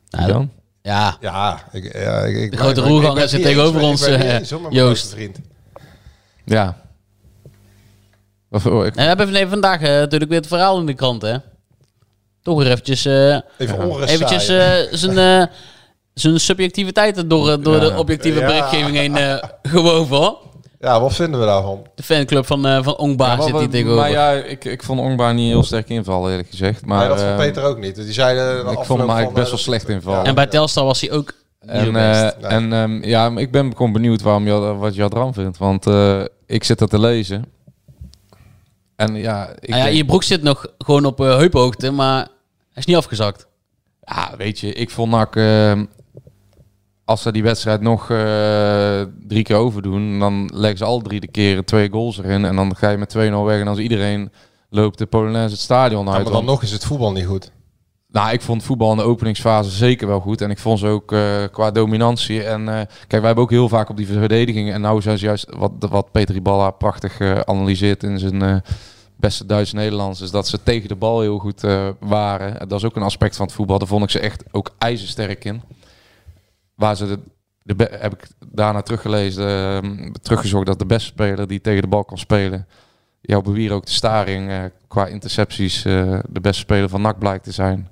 Dan? 0.08 0.50
Ja, 0.82 1.16
Ja, 1.20 1.58
ik, 1.72 1.92
ja, 2.02 2.20
ik, 2.20 2.36
ik, 2.36 2.50
De 2.50 2.56
grote 2.56 2.80
roerganger 2.80 3.20
het 3.20 3.30
zit 3.30 3.42
tegenover 3.42 3.80
eens- 3.80 3.90
ons, 3.90 4.06
eh, 4.06 4.34
eens, 4.34 4.52
Joost. 4.70 5.10
vriend. 5.10 5.38
Ja. 6.44 6.76
Of, 8.50 8.66
oh, 8.66 8.86
ik, 8.86 8.94
we 8.94 9.00
hebben 9.02 9.32
nee, 9.32 9.46
vandaag 9.46 9.80
eh, 9.80 9.88
natuurlijk 9.88 10.30
weer 10.30 10.40
het 10.40 10.48
verhaal 10.48 10.78
in 10.78 10.86
de 10.86 10.94
krant, 10.94 11.22
hè? 11.22 11.36
Toch 12.42 12.58
weer 12.58 12.70
eventjes, 12.70 13.04
eh, 13.04 13.38
Even 13.58 14.02
eventjes 14.06 14.48
eh, 14.48 14.72
zijn, 14.90 15.18
eh, 15.18 15.46
zijn 16.14 16.40
subjectiviteit 16.40 17.30
door, 17.30 17.50
eh, 17.50 17.56
door 17.60 17.74
Ja. 17.74 17.80
de 17.80 17.96
objectieve 17.98 18.40
Ja. 18.40 18.46
berichtgeving 18.46 18.96
heen 18.96 19.16
eh 19.16 19.42
gewoven, 19.62 20.16
hoor. 20.16 20.38
Ja, 20.80 21.00
wat 21.00 21.14
vinden 21.14 21.40
we 21.40 21.46
daarvan? 21.46 21.86
De 21.94 22.02
fanclub 22.02 22.46
van, 22.46 22.66
eh 22.66 22.82
van 22.82 22.96
Ongba 22.96 23.26
Ja, 23.26 23.42
zit 23.42 23.58
hier 23.58 23.68
tegenover. 23.68 24.00
maar 24.00 24.10
ja, 24.10 24.30
ik, 24.32 24.64
ik 24.64 24.82
vond 24.82 25.00
Ongba 25.00 25.32
niet 25.32 25.48
heel 25.48 25.62
sterk 25.62 25.88
invallen, 25.88 26.30
eerlijk 26.30 26.48
gezegd. 26.50 26.86
Maar, 26.86 26.98
nee, 26.98 27.08
dat 27.08 27.18
vond 27.18 27.30
eh, 27.30 27.36
Peter 27.36 27.62
ook 27.64 27.78
niet. 27.78 27.94
Die 27.94 28.12
zeiden 28.12 28.58
ik 28.58 28.78
vond 28.84 29.00
hem 29.00 29.08
eigenlijk 29.10 29.32
best 29.38 29.50
wel 29.50 29.58
slecht 29.58 29.88
invallen. 29.88 30.24
en 30.24 30.34
bij 30.34 30.46
Telstar 30.46 30.84
was 30.84 31.00
hij 31.00 31.10
ook 31.12 31.32
En, 31.60 31.96
eh, 31.96 32.52
en 32.52 32.72
ehm, 32.72 33.04
ja, 33.04 33.32
ik 33.36 33.50
ben 33.50 33.76
gewoon 33.76 33.92
benieuwd 33.92 34.22
waarom 34.22 34.46
je, 34.46 34.52
wat 34.76 34.94
Jadran 34.94 35.34
vindt. 35.34 35.58
Want 35.58 35.86
eh, 35.86 36.20
ik 36.46 36.64
zit 36.64 36.80
er 36.80 36.88
te 36.88 36.98
lezen. 36.98 37.44
En 38.96 39.14
ja, 39.14 39.48
ik 39.60 39.74
ja, 39.74 39.82
denk- 39.84 39.96
je 39.96 40.04
broek 40.04 40.22
zit 40.22 40.42
nog 40.42 40.66
gewoon 40.78 41.04
op 41.04 41.20
eh, 41.20 41.36
heuphoogte, 41.36 41.90
maar 41.90 42.16
hij 42.16 42.28
is 42.74 42.84
niet 42.84 42.96
afgezakt. 42.96 43.46
Ja, 44.04 44.34
weet 44.36 44.60
je, 44.60 44.72
ik 44.72 44.90
vond 44.90 45.10
NAC... 45.10 45.34
als 47.08 47.22
ze 47.22 47.32
die 47.32 47.42
wedstrijd 47.42 47.80
nog 47.80 48.10
eh, 48.10 49.00
drie 49.26 49.42
keer 49.42 49.56
overdoen... 49.56 50.18
dan 50.18 50.50
leggen 50.54 50.78
ze 50.78 50.84
al 50.84 51.00
drie 51.00 51.20
de 51.20 51.26
keren 51.26 51.64
twee 51.64 51.90
goals 51.90 52.18
erin. 52.18 52.44
En 52.44 52.56
dan 52.56 52.76
ga 52.76 52.90
je 52.90 52.96
met 52.96 53.16
2-0 53.16 53.18
weg. 53.18 53.60
En 53.60 53.68
als 53.68 53.78
iedereen 53.78 54.32
loopt 54.70 54.98
de 54.98 55.06
Polonaise 55.06 55.54
het 55.54 55.62
stadion 55.62 56.06
Ja, 56.06 56.12
uit. 56.12 56.22
maar 56.24 56.32
dan 56.32 56.44
nog 56.44 56.62
is 56.62 56.70
het 56.70 56.84
voetbal 56.84 57.12
niet 57.12 57.26
goed. 57.26 57.52
Nou, 58.10 58.32
ik 58.32 58.42
vond 58.42 58.62
voetbal 58.62 58.90
in 58.90 58.96
de 58.96 59.02
openingsfase 59.02 59.70
zeker 59.70 60.06
wel 60.06 60.20
goed. 60.20 60.40
En 60.40 60.50
ik 60.50 60.58
vond 60.58 60.78
ze 60.78 60.86
ook 60.86 61.12
eh, 61.12 61.20
qua 61.50 61.70
dominantie. 61.70 62.42
En 62.42 62.68
eh, 62.68 62.74
kijk, 62.74 63.08
wij 63.08 63.20
hebben 63.20 63.44
ook 63.44 63.50
heel 63.50 63.68
vaak 63.68 63.88
op 63.88 63.96
die 63.96 64.06
verdediging. 64.06 64.72
En 64.72 64.80
nou 64.80 65.00
zijn 65.00 65.18
ze 65.18 65.24
juist, 65.24 65.46
wat, 65.56 65.72
wat 65.78 66.12
Peter 66.12 66.34
Iballa 66.34 66.70
prachtig 66.70 67.20
analyseert 67.44 68.02
in 68.02 68.18
zijn 68.18 68.62
beste 69.16 69.46
Duits-Nederlands... 69.46 70.20
is 70.20 70.30
dat 70.30 70.48
ze 70.48 70.62
tegen 70.62 70.88
de 70.88 70.96
bal 70.96 71.20
heel 71.20 71.38
goed 71.38 71.60
waren. 72.00 72.68
Dat 72.68 72.78
is 72.78 72.84
ook 72.84 72.96
een 72.96 73.02
aspect 73.02 73.36
van 73.36 73.46
het 73.46 73.54
voetbal. 73.54 73.78
Daar 73.78 73.88
vond 73.88 74.02
ik 74.02 74.10
ze 74.10 74.20
echt 74.20 74.44
ook 74.50 74.70
ijzersterk 74.78 75.44
in. 75.44 75.62
Waar 76.78 76.96
ze 76.96 77.06
de, 77.06 77.18
de 77.62 77.74
be- 77.74 77.96
heb 78.00 78.12
ik 78.12 78.28
daarna 78.52 78.82
teruggelezen, 78.82 79.46
eh, 79.48 80.10
teruggezocht 80.22 80.66
dat 80.66 80.78
de 80.78 80.86
beste 80.86 81.06
speler 81.08 81.46
die 81.48 81.60
tegen 81.60 81.82
de 81.82 81.88
bal 81.88 82.04
kan 82.04 82.18
spelen, 82.18 82.66
jouw 83.20 83.40
bewier 83.40 83.72
ook 83.72 83.86
de 83.86 83.92
staring 83.92 84.50
eh, 84.50 84.58
qua 84.88 85.06
intercepties 85.06 85.84
eh, 85.84 86.18
de 86.28 86.40
beste 86.40 86.60
speler 86.60 86.88
van 86.88 87.00
NAC 87.00 87.18
blijkt 87.18 87.44
te 87.44 87.52
zijn. 87.52 87.88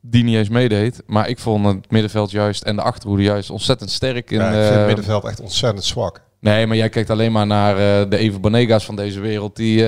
Die 0.00 0.24
niet 0.24 0.36
eens 0.36 0.48
meedeed. 0.48 1.02
Maar 1.06 1.28
ik 1.28 1.38
vond 1.38 1.66
het 1.66 1.90
middenveld 1.90 2.30
juist 2.30 2.62
en 2.62 2.76
de 2.76 2.82
achterhoede 2.82 3.22
juist 3.22 3.50
ontzettend 3.50 3.90
sterk. 3.90 4.30
In, 4.30 4.38
Ja, 4.38 4.48
ik 4.48 4.54
vind 4.54 4.70
eh, 4.70 4.76
het 4.76 4.86
middenveld 4.86 5.24
echt 5.24 5.40
ontzettend 5.40 5.84
zwak. 5.84 6.22
Nee, 6.40 6.66
maar 6.66 6.76
jij 6.76 6.88
kijkt 6.88 7.10
alleen 7.10 7.32
maar 7.32 7.46
naar 7.46 7.74
de 8.08 8.16
Even 8.16 8.40
Bonega's 8.40 8.84
van 8.84 8.96
deze 8.96 9.20
wereld. 9.20 9.56
Die, 9.56 9.84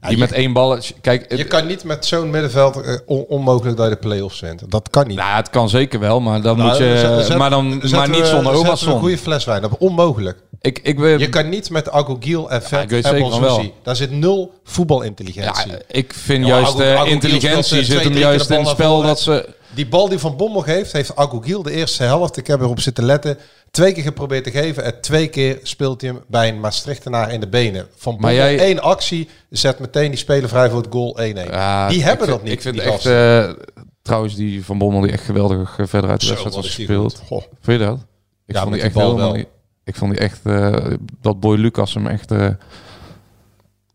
die 0.00 0.10
je- 0.10 0.16
met 0.16 0.32
één 0.32 0.52
bal... 0.52 0.78
Kijk, 1.00 1.36
Je 1.36 1.44
kan 1.44 1.66
niet 1.66 1.84
met 1.84 2.06
zo'n 2.06 2.30
middenveld 2.30 2.80
eh, 2.80 2.94
on- 3.06 3.24
onmogelijk 3.28 3.76
dat 3.76 3.88
je 3.88 3.92
de 3.94 3.98
play-offs 4.00 4.40
wint. 4.40 4.70
Dat 4.70 4.90
kan 4.90 5.06
niet. 5.06 5.16
nou, 5.16 5.36
het 5.36 5.50
kan 5.50 5.68
zeker 5.68 6.00
wel, 6.00 6.20
maar 6.20 6.42
dan 6.42 6.56
Nou, 6.56 6.68
moet 6.68 6.78
je... 6.78 6.98
zet- 6.98 7.26
zet- 7.26 7.38
maar, 7.38 7.50
dan, 7.50 7.82
maar 7.90 8.08
niet 8.08 8.26
zonder 8.26 8.52
Obason. 8.52 8.92
een 8.92 8.98
goede 8.98 9.18
fles 9.18 9.44
wijn. 9.44 9.62
Dat 9.62 9.70
is 9.70 9.76
onmogelijk. 9.78 10.38
Ik, 10.60 10.80
ik, 10.82 10.98
ben- 10.98 11.18
Je 11.18 11.28
kan 11.28 11.48
niet 11.48 11.70
met 11.70 11.90
Agogiel 11.90 12.50
en 12.50 12.62
Vet 12.62 12.92
en 13.04 13.18
Bonsusi. 13.18 13.40
wel. 13.40 13.74
Daar 13.82 13.96
zit 13.96 14.10
nul 14.10 14.52
voetbalintelligentie. 14.64 15.70
ja, 15.70 15.78
ik 15.88 16.12
vind 16.14 16.46
Ja, 16.46 16.50
juist 16.58 16.78
eh, 16.78 16.94
Agu 17.00 17.08
intelligentie 17.10 17.78
eh, 17.78 17.84
zit 17.84 18.04
hem 18.04 18.12
juist 18.12 18.50
in 18.50 18.58
het 18.58 18.68
spel 18.68 19.02
dat 19.02 19.20
ze... 19.20 19.48
Die 19.74 19.86
bal 19.88 20.08
die 20.08 20.18
Van 20.18 20.36
Bommel 20.36 20.60
geeft, 20.60 20.92
heeft 20.92 21.16
Agogiel 21.16 21.62
de 21.62 21.70
eerste 21.70 22.02
helft. 22.02 22.36
Ik 22.36 22.46
heb 22.46 22.60
erop 22.60 22.80
zitten 22.80 23.04
letten. 23.04 23.38
Twee 23.70 23.92
keer 23.92 24.02
geprobeerd 24.02 24.44
te 24.44 24.50
geven. 24.50 24.84
En 24.84 25.00
twee 25.00 25.28
keer 25.28 25.58
speelt 25.62 26.00
hij 26.00 26.10
hem 26.10 26.20
bij 26.28 26.48
een 26.48 26.60
Maastrichtenaar 26.60 27.32
in 27.32 27.40
de 27.40 27.48
benen. 27.48 27.86
Van 27.96 28.12
Bommel, 28.12 28.34
jij- 28.34 28.58
één 28.58 28.80
actie. 28.82 29.28
Zet 29.50 29.78
meteen 29.78 30.10
die 30.10 30.18
speler 30.18 30.48
vrij 30.48 30.70
voor 30.70 30.78
het 30.82 30.92
goal 30.92 31.18
1-1. 31.20 31.50
Ja, 31.50 31.88
die 31.88 32.02
hebben 32.02 32.26
vind- 32.26 32.36
dat 32.38 32.42
niet. 32.46 32.52
Ik 32.52 32.60
vind 32.62 32.78
echt... 32.78 33.06
eh, 33.06 33.50
trouwens, 34.02 34.34
die 34.34 34.64
Van 34.64 34.78
Bommel 34.78 35.00
die 35.00 35.12
echt 35.12 35.24
geweldig 35.24 35.78
eh, 35.78 35.86
verder 35.86 36.10
uit 36.10 36.20
de 36.20 36.26
wedstrijd 36.26 36.54
was 36.54 36.66
gespeeld. 36.74 37.22
Vind 37.60 37.80
je 37.80 37.86
dat? 37.86 37.98
Ik 38.46 38.54
Ja, 38.54 38.60
vond 38.60 38.72
die 38.72 38.82
die 38.82 38.90
echt 38.90 38.94
bal 38.94 39.16
wel. 39.16 39.32
niet... 39.34 39.46
Ik 39.84 39.96
vond 39.96 40.10
die 40.12 40.20
echt... 40.20 40.40
eh, 40.44 40.76
dat 41.20 41.40
Boy 41.40 41.56
Lucas 41.58 41.94
hem 41.94 42.06
echt... 42.06 42.30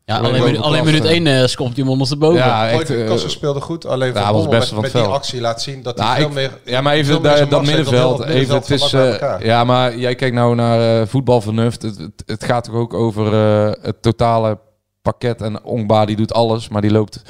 Ja, 0.06 0.18
Alleen 0.18 0.44
minu- 0.44 0.58
alleen 0.60 0.86
minuut 0.86 1.04
eh. 1.06 1.12
1 1.12 1.26
uh, 1.26 1.46
schopt 1.46 1.70
hij 1.74 1.80
hem 1.84 1.90
ondersteboven. 1.92 2.38
ja, 2.38 2.70
Echt, 2.70 2.90
eh, 2.90 3.08
Kassen 3.08 3.30
speelde 3.30 3.62
goed. 3.62 3.86
Alleen 3.86 4.14
ja, 4.14 4.34
was 4.34 4.48
best 4.48 4.52
met, 4.60 4.68
van 4.70 4.82
met 4.82 4.94
het 4.94 5.04
die 5.04 5.12
actie 5.12 5.42
laat 5.42 5.62
zien 5.62 5.84
dat 5.84 5.98
hij 5.98 6.06
Nou, 6.06 6.18
veel 6.18 6.28
ik- 6.28 6.34
meer... 6.34 6.60
Ja, 6.74 6.82
maar 6.82 6.94
even 6.94 7.22
daar- 7.22 7.50
dat 7.50 7.66
middenveld. 7.66 8.24
Even, 8.24 8.56
het 8.56 8.70
is, 8.70 8.94
eh, 8.94 9.36
ja, 9.40 9.64
maar 9.64 9.98
jij 9.98 10.16
kijkt 10.16 10.36
nou 10.36 10.56
naar 10.56 11.02
eh, 11.02 11.08
voetbalvernuft. 11.08 11.82
Het, 11.82 11.98
het, 11.98 12.24
het 12.26 12.44
gaat 12.44 12.64
toch 12.64 12.76
ook 12.76 12.94
over 12.94 13.34
eh, 13.34 13.72
het 13.82 14.02
totale 14.02 14.58
pakket. 15.02 15.42
En 15.42 15.64
Ongba 15.64 16.06
die 16.06 16.16
doet 16.16 16.34
alles, 16.34 16.70
maar 16.70 16.82
die 16.82 16.92
loopt 16.92 17.22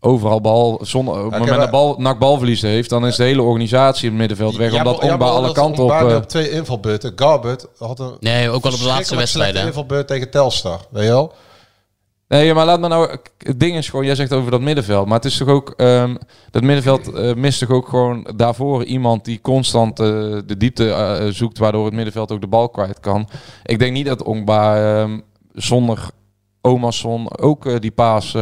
overal 0.00 0.40
bal. 0.40 0.80
Zonder, 0.82 1.24
op 1.24 1.30
het 1.30 1.38
moment 1.40 1.58
dat 1.60 1.70
bal, 1.70 1.94
NAC 1.98 2.18
balverlies 2.18 2.62
heeft, 2.62 2.90
dan 2.90 3.06
is 3.06 3.16
de 3.16 3.24
hele 3.24 3.42
organisatie 3.42 4.04
in 4.04 4.10
het 4.10 4.18
middenveld 4.18 4.56
weg. 4.56 4.72
Ja, 4.72 4.78
omdat 4.78 4.96
maar- 4.96 5.04
ja, 5.06 5.12
Ongba 5.12 5.24
maar 5.26 5.34
alle 5.34 5.52
kanten 5.52 5.84
op... 5.84 5.90
Eh, 5.90 6.14
op 6.16 6.28
twee 6.28 6.50
invalbeurten. 6.50 7.12
Garbert 7.16 7.66
had 7.78 7.98
een 7.98 8.16
Nee, 8.20 8.50
ook 8.50 8.62
wel 8.62 8.72
op 8.72 8.78
de 8.78 8.84
laatste 8.86 9.16
hè. 9.38 9.66
invalbeurt 9.66 10.06
tegen 10.06 10.30
Telstar. 10.30 10.80
Weet 10.90 11.04
je 11.04 11.10
wel? 11.10 11.32
Nee, 12.32 12.54
maar 12.54 12.64
laat 12.64 12.80
me 12.80 12.88
nou... 12.88 13.16
Het 13.38 13.60
ding 13.60 13.76
is 13.76 13.88
gewoon, 13.88 14.04
jij 14.04 14.14
zegt 14.14 14.32
over 14.32 14.50
dat 14.50 14.60
middenveld. 14.60 15.06
Maar 15.06 15.16
het 15.16 15.24
is 15.24 15.36
toch 15.36 15.48
ook... 15.48 15.70
ehm, 15.76 16.14
dat 16.50 16.62
middenveld 16.62 17.12
eh, 17.12 17.34
mist 17.34 17.58
toch 17.58 17.70
ook 17.70 17.88
gewoon 17.88 18.26
daarvoor 18.36 18.84
iemand 18.84 19.24
die 19.24 19.40
constant 19.40 20.00
eh, 20.00 20.06
de 20.46 20.56
diepte 20.56 20.90
eh, 20.90 21.26
zoekt... 21.26 21.58
waardoor 21.58 21.84
het 21.84 21.94
middenveld 21.94 22.32
ook 22.32 22.40
de 22.40 22.46
bal 22.46 22.68
kwijt 22.68 23.00
kan. 23.00 23.28
Ik 23.64 23.78
denk 23.78 23.92
niet 23.92 24.06
dat 24.06 24.22
Ongba 24.22 24.76
ehm, 24.76 25.18
zonder 25.52 26.10
Omarsson 26.60 27.38
ook 27.38 27.80
die 27.80 27.90
paas... 27.90 28.36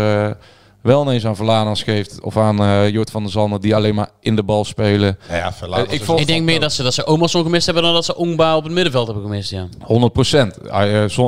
eh, 0.82 0.90
wel 0.90 1.02
ineens 1.02 1.26
aan 1.26 1.36
Verlanas 1.36 1.82
geeft. 1.82 2.20
Of 2.20 2.36
aan 2.36 2.60
eh 2.60 2.88
Jort 2.88 3.10
van 3.10 3.22
der 3.22 3.32
Zanden, 3.32 3.60
die 3.60 3.74
alleen 3.74 3.94
maar 3.94 4.10
in 4.20 4.36
de 4.36 4.42
bal 4.42 4.64
spelen. 4.64 5.18
Ja, 5.28 5.36
ja, 5.36 5.52
Verlanas 5.52 5.86
Eh, 5.86 5.92
ik 5.94 6.00
is 6.00 6.06
vond 6.06 6.20
Ik 6.20 6.26
denk 6.26 6.44
meer 6.44 6.60
dat 6.60 6.72
ze, 6.72 6.82
dat 6.82 6.94
ze 6.94 7.02
gemist 7.30 7.64
hebben 7.64 7.82
dan 7.82 7.92
dat 7.94 8.04
ze 8.04 8.16
Ongba 8.16 8.56
op 8.56 8.64
het 8.64 8.72
middenveld 8.72 9.06
hebben 9.06 9.24
gemist, 9.24 9.50
ja. 9.50 9.68
100 9.80 10.12
procent. 10.12 10.58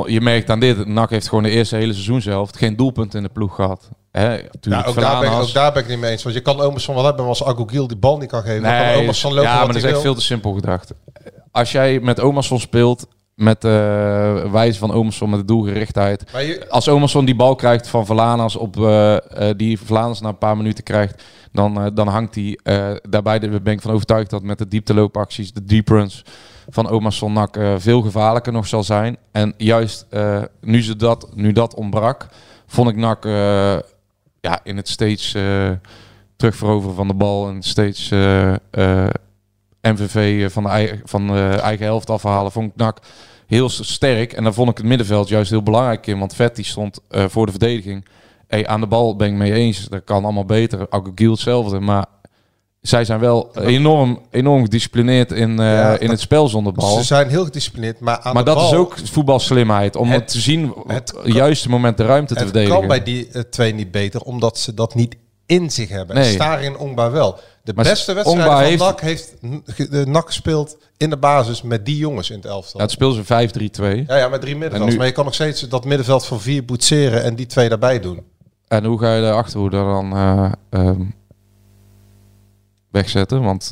je 0.05 0.19
merkt 0.21 0.49
aan 0.49 0.59
dit, 0.59 0.87
NAC 0.87 1.09
heeft 1.09 1.27
gewoon 1.27 1.43
de 1.43 1.49
eerste 1.49 1.75
hele 1.75 1.93
seizoenshelft 1.93 2.57
geen 2.57 2.75
doelpunt 2.75 3.15
in 3.15 3.23
de 3.23 3.29
ploeg 3.29 3.55
gehad. 3.55 3.89
Hè, 4.11 4.33
Ja, 4.35 4.41
natuurlijk 4.51 4.87
ook, 4.87 4.95
daar 4.95 5.19
ben 5.19 5.31
ik, 5.31 5.37
ook 5.37 5.53
daar 5.53 5.73
ben 5.73 5.83
ik 5.83 5.89
niet 5.89 5.99
mee 5.99 6.11
eens. 6.11 6.23
Want 6.23 6.35
je 6.35 6.41
kan 6.41 6.61
Omerson 6.61 6.95
wel 6.95 7.03
hebben, 7.03 7.21
maar 7.21 7.29
als 7.29 7.43
Agogiel 7.43 7.87
die 7.87 7.97
bal 7.97 8.17
niet 8.17 8.29
kan 8.29 8.41
geven, 8.41 8.61
dan 8.61 8.71
kan 8.71 8.85
Nee, 8.85 9.01
Omerson 9.01 9.33
lopen 9.33 9.49
ja, 9.49 9.57
maar 9.57 9.67
dat 9.67 9.75
is 9.75 9.83
echt 9.83 9.91
wil. 9.91 10.01
veel 10.01 10.15
te 10.15 10.21
simpel 10.21 10.53
gedacht. 10.53 10.93
Als 11.51 11.71
jij 11.71 11.99
met 11.99 12.19
Omerson 12.19 12.59
speelt, 12.59 13.07
met 13.35 13.61
de 13.61 14.47
wijze 14.51 14.79
van 14.79 14.91
Omerson, 14.91 15.29
met 15.29 15.39
de 15.39 15.45
doelgerichtheid. 15.45 16.23
Je- 16.45 16.69
Als 16.69 16.87
Omerson 16.89 17.25
die 17.25 17.35
bal 17.35 17.55
krijgt 17.55 17.87
van 17.87 18.05
Verlanas, 18.05 18.55
op, 18.55 18.77
eh, 18.77 19.15
eh, 19.49 19.57
die 19.57 19.79
Verlanas 19.79 20.21
na 20.21 20.29
een 20.29 20.37
paar 20.37 20.57
minuten 20.57 20.83
krijgt, 20.83 21.23
dan, 21.51 21.91
dan 21.93 22.07
hangt 22.07 22.35
hij 22.35 22.59
daarbij. 23.09 23.39
De, 23.39 23.61
ben 23.61 23.73
ik 23.73 23.81
van 23.81 23.91
overtuigd 23.91 24.29
dat 24.29 24.43
met 24.43 24.57
de 24.57 24.67
diepteloopacties, 24.67 25.53
de 25.53 25.65
deep 25.65 25.87
runs 25.87 26.23
van 26.69 26.89
Omerson 26.89 27.33
Nak 27.33 27.57
veel 27.77 28.01
gevaarlijker 28.01 28.53
nog 28.53 28.67
zal 28.67 28.83
zijn. 28.83 29.17
En 29.31 29.53
juist 29.57 30.05
nu, 30.61 30.81
ze 30.83 30.95
dat, 30.95 31.29
nu 31.35 31.51
dat 31.51 31.75
ontbrak, 31.75 32.27
vond 32.67 32.89
ik 32.89 32.95
Nak 32.95 33.23
ja, 34.39 34.59
in 34.63 34.77
het 34.77 34.89
steeds 34.89 35.35
terugveroveren 36.35 36.95
van 36.95 37.07
de 37.07 37.13
bal 37.13 37.47
en 37.49 37.61
steeds 37.61 38.11
MVV 39.91 40.51
van 40.51 40.63
de, 40.63 40.69
eigen, 40.69 41.01
van 41.03 41.27
de 41.27 41.59
eigen 41.61 41.85
helft 41.85 42.09
afhalen, 42.09 42.51
vond 42.51 42.71
ik 42.71 42.75
NAC 42.75 42.97
heel 43.47 43.69
sterk. 43.69 44.33
En 44.33 44.43
daar 44.43 44.53
vond 44.53 44.69
ik 44.69 44.77
het 44.77 44.85
middenveld 44.85 45.27
juist 45.27 45.49
heel 45.49 45.63
belangrijk 45.63 46.07
in, 46.07 46.19
want 46.19 46.35
Vetti 46.35 46.63
stond 46.63 46.99
eh, 47.09 47.25
voor 47.27 47.45
de 47.45 47.51
verdediging. 47.51 48.05
Hey, 48.47 48.67
aan 48.67 48.79
de 48.79 48.87
bal 48.87 49.15
ben 49.15 49.27
ik 49.27 49.33
mee 49.33 49.53
eens, 49.53 49.87
dat 49.89 50.03
kan 50.03 50.23
allemaal 50.23 50.45
beter. 50.45 50.85
Agogiel 50.89 51.31
hetzelfde, 51.31 51.79
maar 51.79 52.05
zij 52.81 53.05
zijn 53.05 53.19
wel 53.19 53.55
enorm, 53.55 54.19
enorm 54.31 54.63
gedisciplineerd 54.63 55.31
in, 55.31 55.59
eh, 55.59 55.65
Ja, 55.65 55.97
in 55.97 56.09
het 56.09 56.19
spel 56.19 56.47
zonder 56.47 56.73
bal. 56.73 56.97
Ze 56.97 57.03
zijn 57.03 57.29
heel 57.29 57.43
gedisciplineerd, 57.43 57.99
maar 57.99 58.19
aan 58.19 58.33
maar 58.33 58.43
de 58.43 58.49
dat 58.49 58.59
bal, 58.59 58.71
is 58.71 58.77
ook 58.77 58.97
voetbalslimheid, 59.03 59.95
om 59.95 60.09
het, 60.09 60.27
te 60.27 60.39
zien, 60.39 60.73
het 60.87 61.13
het 61.23 61.33
juiste 61.33 61.69
moment 61.69 61.97
de 61.97 62.05
ruimte 62.05 62.33
te 62.33 62.39
Het 62.39 62.49
verdedigen. 62.49 62.79
kan 62.79 62.87
bij 62.87 63.03
die 63.03 63.27
eh, 63.31 63.41
twee 63.41 63.73
niet 63.73 63.91
beter, 63.91 64.21
omdat 64.21 64.57
ze 64.57 64.73
dat 64.73 64.95
niet 64.95 65.15
in 65.53 65.71
zich 65.71 65.89
hebben. 65.89 66.15
Nee. 66.15 66.25
En 66.25 66.31
Staring 66.33 66.73
en 66.73 66.79
Ongba 66.79 67.11
wel. 67.11 67.39
De 67.63 67.73
Maar 67.73 67.83
beste 67.85 68.11
Ongba 68.23 68.23
wedstrijd 68.23 68.79
van 68.79 68.97
heeft- 69.07 69.41
NAC 69.41 69.71
heeft 69.71 69.91
de 69.91 70.05
NAC 70.07 70.25
gespeeld 70.25 70.77
in 70.97 71.09
de 71.09 71.17
basis 71.17 71.61
met 71.61 71.85
die 71.85 71.97
jongens 71.97 72.29
in 72.29 72.35
het 72.35 72.45
elftal. 72.45 72.79
Ja, 72.79 72.81
het 72.85 72.91
speelt 72.91 73.15
ze 73.15 73.23
5-3-2. 73.23 74.03
Ja, 74.07 74.17
ja, 74.17 74.27
met 74.27 74.41
drie 74.41 74.53
middenvelders. 74.55 74.81
En 74.81 74.89
nu- 74.89 74.97
Maar 74.97 75.05
je 75.07 75.11
kan 75.11 75.25
nog 75.25 75.33
steeds 75.33 75.61
dat 75.69 75.85
middenveld 75.85 76.25
van 76.25 76.41
vier 76.41 76.65
boetseren 76.65 77.23
en 77.23 77.35
die 77.35 77.45
twee 77.45 77.69
daarbij 77.69 77.99
doen. 77.99 78.23
En 78.67 78.85
hoe 78.85 78.99
ga 78.99 79.15
je 79.15 79.21
de 79.21 79.31
achterhoede 79.31 79.77
dan 79.77 80.11
eh, 80.15 80.51
ehm, 80.69 81.01
wegzetten? 82.91 83.41
Want 83.43 83.71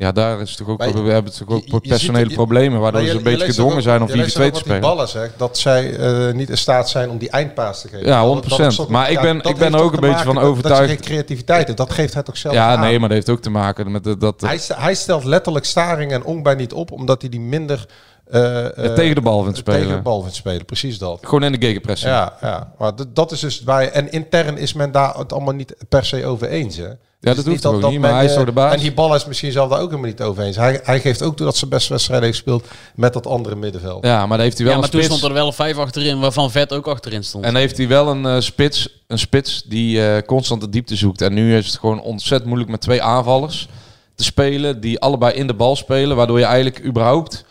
ja, 0.00 0.12
daar 0.12 0.40
is 0.40 0.56
toch 0.56 0.68
ook, 0.68 0.78
Maar 0.78 1.04
we 1.04 1.10
hebben 1.10 1.32
toch 1.32 1.48
ook 1.48 1.64
je- 1.64 1.72
je 1.72 1.80
personele 1.88 2.18
ziet- 2.20 2.28
je- 2.30 2.34
problemen, 2.36 2.80
waardoor 2.80 3.02
ze 3.04 3.10
een 3.16 3.22
beetje 3.22 3.46
gedwongen 3.46 3.76
ook- 3.76 3.82
zijn 3.82 4.02
om 4.02 4.06
je 4.08 4.12
4-2 4.12 4.42
leest 4.42 4.52
te 4.54 4.58
spelen. 4.60 4.80
die 4.80 4.90
ballen 4.90 5.08
zegt, 5.08 5.32
dat 5.36 5.58
zij 5.58 5.96
eh, 5.96 6.34
niet 6.34 6.48
in 6.50 6.58
staat 6.58 6.88
zijn 6.88 7.10
om 7.10 7.18
die 7.18 7.30
eindpaas 7.30 7.80
te 7.80 7.88
geven. 7.88 8.06
Ja, 8.06 8.16
Dat- 8.18 8.26
100%. 8.26 8.62
dat 8.62 8.72
is 8.72 8.80
ook- 8.80 8.88
Maar 8.88 9.10
ik 9.10 9.20
ben- 9.20 9.36
ik 9.42 9.56
ben 9.56 9.72
er 9.74 9.80
ook 9.80 9.92
toch 9.92 10.00
een 10.02 10.08
beetje 10.08 10.24
van 10.24 10.34
dat- 10.34 10.44
overtuigd- 10.44 10.78
Dat 10.80 10.88
je 10.90 10.94
geen 10.96 11.04
creativiteit 11.04 11.66
hebt. 11.66 11.78
Dat 11.78 11.92
geeft 11.92 12.14
het 12.14 12.28
ook 12.28 12.36
zelf 12.36 12.54
Ja, 12.54 12.68
aan. 12.74 12.80
nee, 12.80 12.98
maar 12.98 13.08
dat 13.08 13.16
heeft 13.16 13.30
ook 13.30 13.42
te 13.42 13.50
maken 13.50 13.90
met 13.90 14.04
de- 14.04 14.16
dat... 14.16 14.40
Hij, 14.40 14.58
st- 14.58 14.76
hij 14.76 14.94
stelt 14.94 15.24
letterlijk 15.24 15.64
Staring 15.64 16.12
en 16.12 16.24
Ongba 16.24 16.52
niet 16.52 16.72
op, 16.72 16.92
omdat 16.92 17.20
hij 17.20 17.30
die 17.30 17.40
minder... 17.40 17.86
eh, 18.30 18.84
eh, 18.84 18.94
tegen 18.94 19.14
de 19.14 19.20
bal 19.20 19.42
vindt 19.42 19.58
spelen. 19.58 19.80
Tegen 19.80 19.96
de 19.96 20.02
bal 20.02 20.20
vindt 20.20 20.36
spelen, 20.36 20.64
precies 20.64 20.98
dat. 20.98 21.18
Gewoon 21.22 21.42
in 21.42 21.52
de 21.60 21.66
gegenpressing. 21.66 22.12
Ja, 22.12 22.36
ja. 22.40 22.72
maar 22.78 22.92
dat 23.12 23.32
is 23.32 23.40
dus 23.40 23.62
waar 23.64 23.82
je, 23.82 23.88
En 23.90 24.12
intern 24.12 24.58
is 24.58 24.72
men 24.72 24.92
daar 24.92 25.14
het 25.18 25.32
allemaal 25.32 25.54
niet 25.54 25.74
per 25.88 26.04
se 26.04 26.26
over 26.26 26.48
eens, 26.48 26.76
hè? 26.76 26.88
Dat 27.20 27.36
Dus 27.36 27.44
hoeft 27.44 27.66
ook 27.66 27.90
niet, 27.90 28.00
maar 28.00 28.14
hij 28.14 28.24
is 28.24 28.30
eh, 28.30 28.36
toch 28.36 28.46
de 28.46 28.52
baas? 28.52 28.74
En 28.74 28.80
die 28.80 28.92
bal 28.92 29.14
is 29.14 29.26
misschien 29.26 29.52
zelf 29.52 29.70
daar 29.70 29.80
ook 29.80 29.88
helemaal 29.90 30.10
niet 30.10 30.20
over 30.22 30.42
eens. 30.42 30.56
Hij, 30.56 30.80
hij 30.82 31.00
geeft 31.00 31.22
ook 31.22 31.36
toe 31.36 31.46
dat 31.46 31.56
ze 31.56 31.66
best 31.66 31.88
wedstrijden 31.88 32.24
heeft 32.26 32.36
gespeeld 32.38 32.66
met 32.94 33.12
dat 33.12 33.26
andere 33.26 33.56
middenveld. 33.56 34.04
Ja, 34.06 34.26
maar 34.26 34.36
daar 34.36 34.46
heeft 34.46 34.56
hij 34.58 34.66
wel 34.66 34.74
Ja, 34.74 34.80
maar 34.80 34.88
een 34.88 34.94
toen 34.94 35.02
spits. 35.04 35.18
stond 35.18 35.32
er 35.32 35.38
wel 35.42 35.52
vijf 35.52 35.76
achterin, 35.76 36.20
waarvan 36.20 36.50
Vet 36.50 36.72
ook 36.72 36.86
achterin 36.86 37.24
stond. 37.24 37.44
En 37.44 37.56
heeft 37.56 37.76
hij 37.76 37.88
wel 37.88 38.08
een 38.08 38.26
eh, 38.26 38.40
spits, 38.40 39.02
een 39.06 39.18
spits 39.18 39.62
die 39.62 40.06
eh, 40.06 40.22
constant 40.26 40.60
de 40.60 40.68
diepte 40.68 40.96
zoekt. 40.96 41.20
En 41.22 41.34
nu 41.34 41.56
is 41.56 41.66
het 41.66 41.78
gewoon 41.78 42.00
ontzettend 42.00 42.46
moeilijk 42.48 42.70
met 42.70 42.80
twee 42.80 43.02
aanvallers 43.02 43.68
te 44.14 44.24
spelen 44.24 44.80
die 44.80 45.00
allebei 45.00 45.34
in 45.34 45.46
de 45.46 45.54
bal 45.54 45.76
spelen, 45.76 46.16
waardoor 46.16 46.38
je 46.38 46.44
eigenlijk 46.44 46.84
überhaupt, 46.84 47.44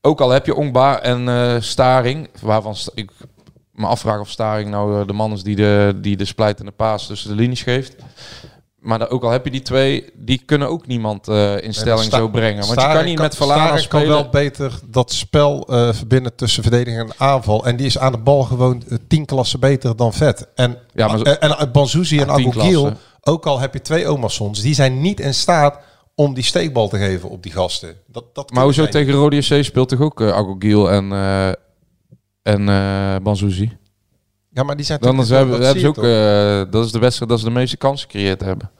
ook 0.00 0.20
al 0.20 0.30
heb 0.30 0.46
je 0.46 0.54
Ongba 0.54 1.00
en 1.00 1.28
eh, 1.28 1.54
Staring, 1.60 2.28
waarvan 2.40 2.76
st- 2.76 2.90
ik 2.94 3.10
me 3.72 3.86
afvraag 3.86 4.20
of 4.20 4.30
Staring 4.30 4.70
nou 4.70 5.00
eh, 5.00 5.06
de 5.06 5.12
man 5.12 5.32
is 5.32 5.42
die 5.42 5.56
de, 5.56 5.92
die 5.96 6.16
de 6.16 6.24
splijtende 6.24 6.70
paas 6.70 7.06
tussen 7.06 7.28
de 7.30 7.36
linies 7.36 7.62
geeft. 7.62 7.94
Maar 8.80 9.10
ook 9.10 9.22
al 9.22 9.30
heb 9.30 9.44
je 9.44 9.50
die 9.50 9.62
twee, 9.62 10.10
die 10.14 10.42
kunnen 10.46 10.68
ook 10.68 10.86
niemand 10.86 11.28
eh, 11.28 11.62
in 11.62 11.74
stelling 11.74 12.12
zo 12.12 12.28
brengen. 12.28 12.66
Want 12.66 12.80
je 12.80 12.86
kan 12.86 13.04
niet 13.04 13.18
met 13.18 13.36
Verlana 13.36 13.64
Staring 13.64 13.88
kan 13.88 14.00
spelen. 14.00 14.16
wel 14.16 14.28
beter 14.30 14.78
dat 14.86 15.12
spel 15.12 15.66
eh, 15.68 15.92
verbinden 15.92 16.34
tussen 16.34 16.62
verdediging 16.62 16.98
en 17.02 17.12
aanval. 17.16 17.66
En 17.66 17.76
die 17.76 17.86
is 17.86 17.98
aan 17.98 18.12
de 18.12 18.18
bal 18.18 18.42
gewoon 18.42 18.82
eh, 18.88 18.98
tien 19.08 19.24
klassen 19.24 19.60
beter 19.60 19.96
dan 19.96 20.12
Vet. 20.12 20.48
En, 20.54 20.78
Ja, 20.94 21.06
maar 21.08 21.18
zo- 21.18 21.24
en, 21.24 21.58
en 21.58 21.72
Banzuzi 21.72 22.18
en 22.20 22.30
Agogiel, 22.30 22.92
ook 23.22 23.46
al 23.46 23.58
heb 23.60 23.72
je 23.72 23.80
twee 23.80 24.10
Omarsons, 24.10 24.60
die 24.60 24.74
zijn 24.74 25.00
niet 25.00 25.20
in 25.20 25.34
staat 25.34 25.78
om 26.14 26.34
die 26.34 26.44
steekbal 26.44 26.88
te 26.88 26.98
geven 26.98 27.28
op 27.30 27.42
die 27.42 27.52
gasten. 27.52 27.96
Dat, 28.06 28.24
dat 28.34 28.50
Maar 28.50 28.64
hoezo 28.64 28.86
tegen 28.86 29.12
Rode 29.12 29.42
SC 29.42 29.62
speelt 29.64 29.88
toch 29.88 30.00
ook 30.00 30.20
uh, 30.20 30.32
Agogiel 30.32 30.90
en, 30.90 31.12
eh 31.12 31.52
en 32.42 33.22
Banzuzi? 33.22 33.76
Ja, 34.56 34.62
maar 34.62 34.76
die 34.76 34.84
zijn 34.84 34.98
Dan 35.00 35.14
toch- 35.14 35.24
is, 35.24 35.30
hebben, 35.30 35.54
dat 35.60 35.64
hebben 35.64 35.80
ze 35.82 35.88
ook, 35.88 35.96
eh, 36.66 36.72
dat 36.72 36.84
is 36.84 36.92
de 36.92 36.98
wedstrijd 36.98 37.30
dat 37.30 37.38
ze 37.38 37.44
de 37.44 37.50
meeste 37.50 37.76
kansen 37.76 38.10
gecreëerd 38.10 38.40
hebben. 38.40 38.70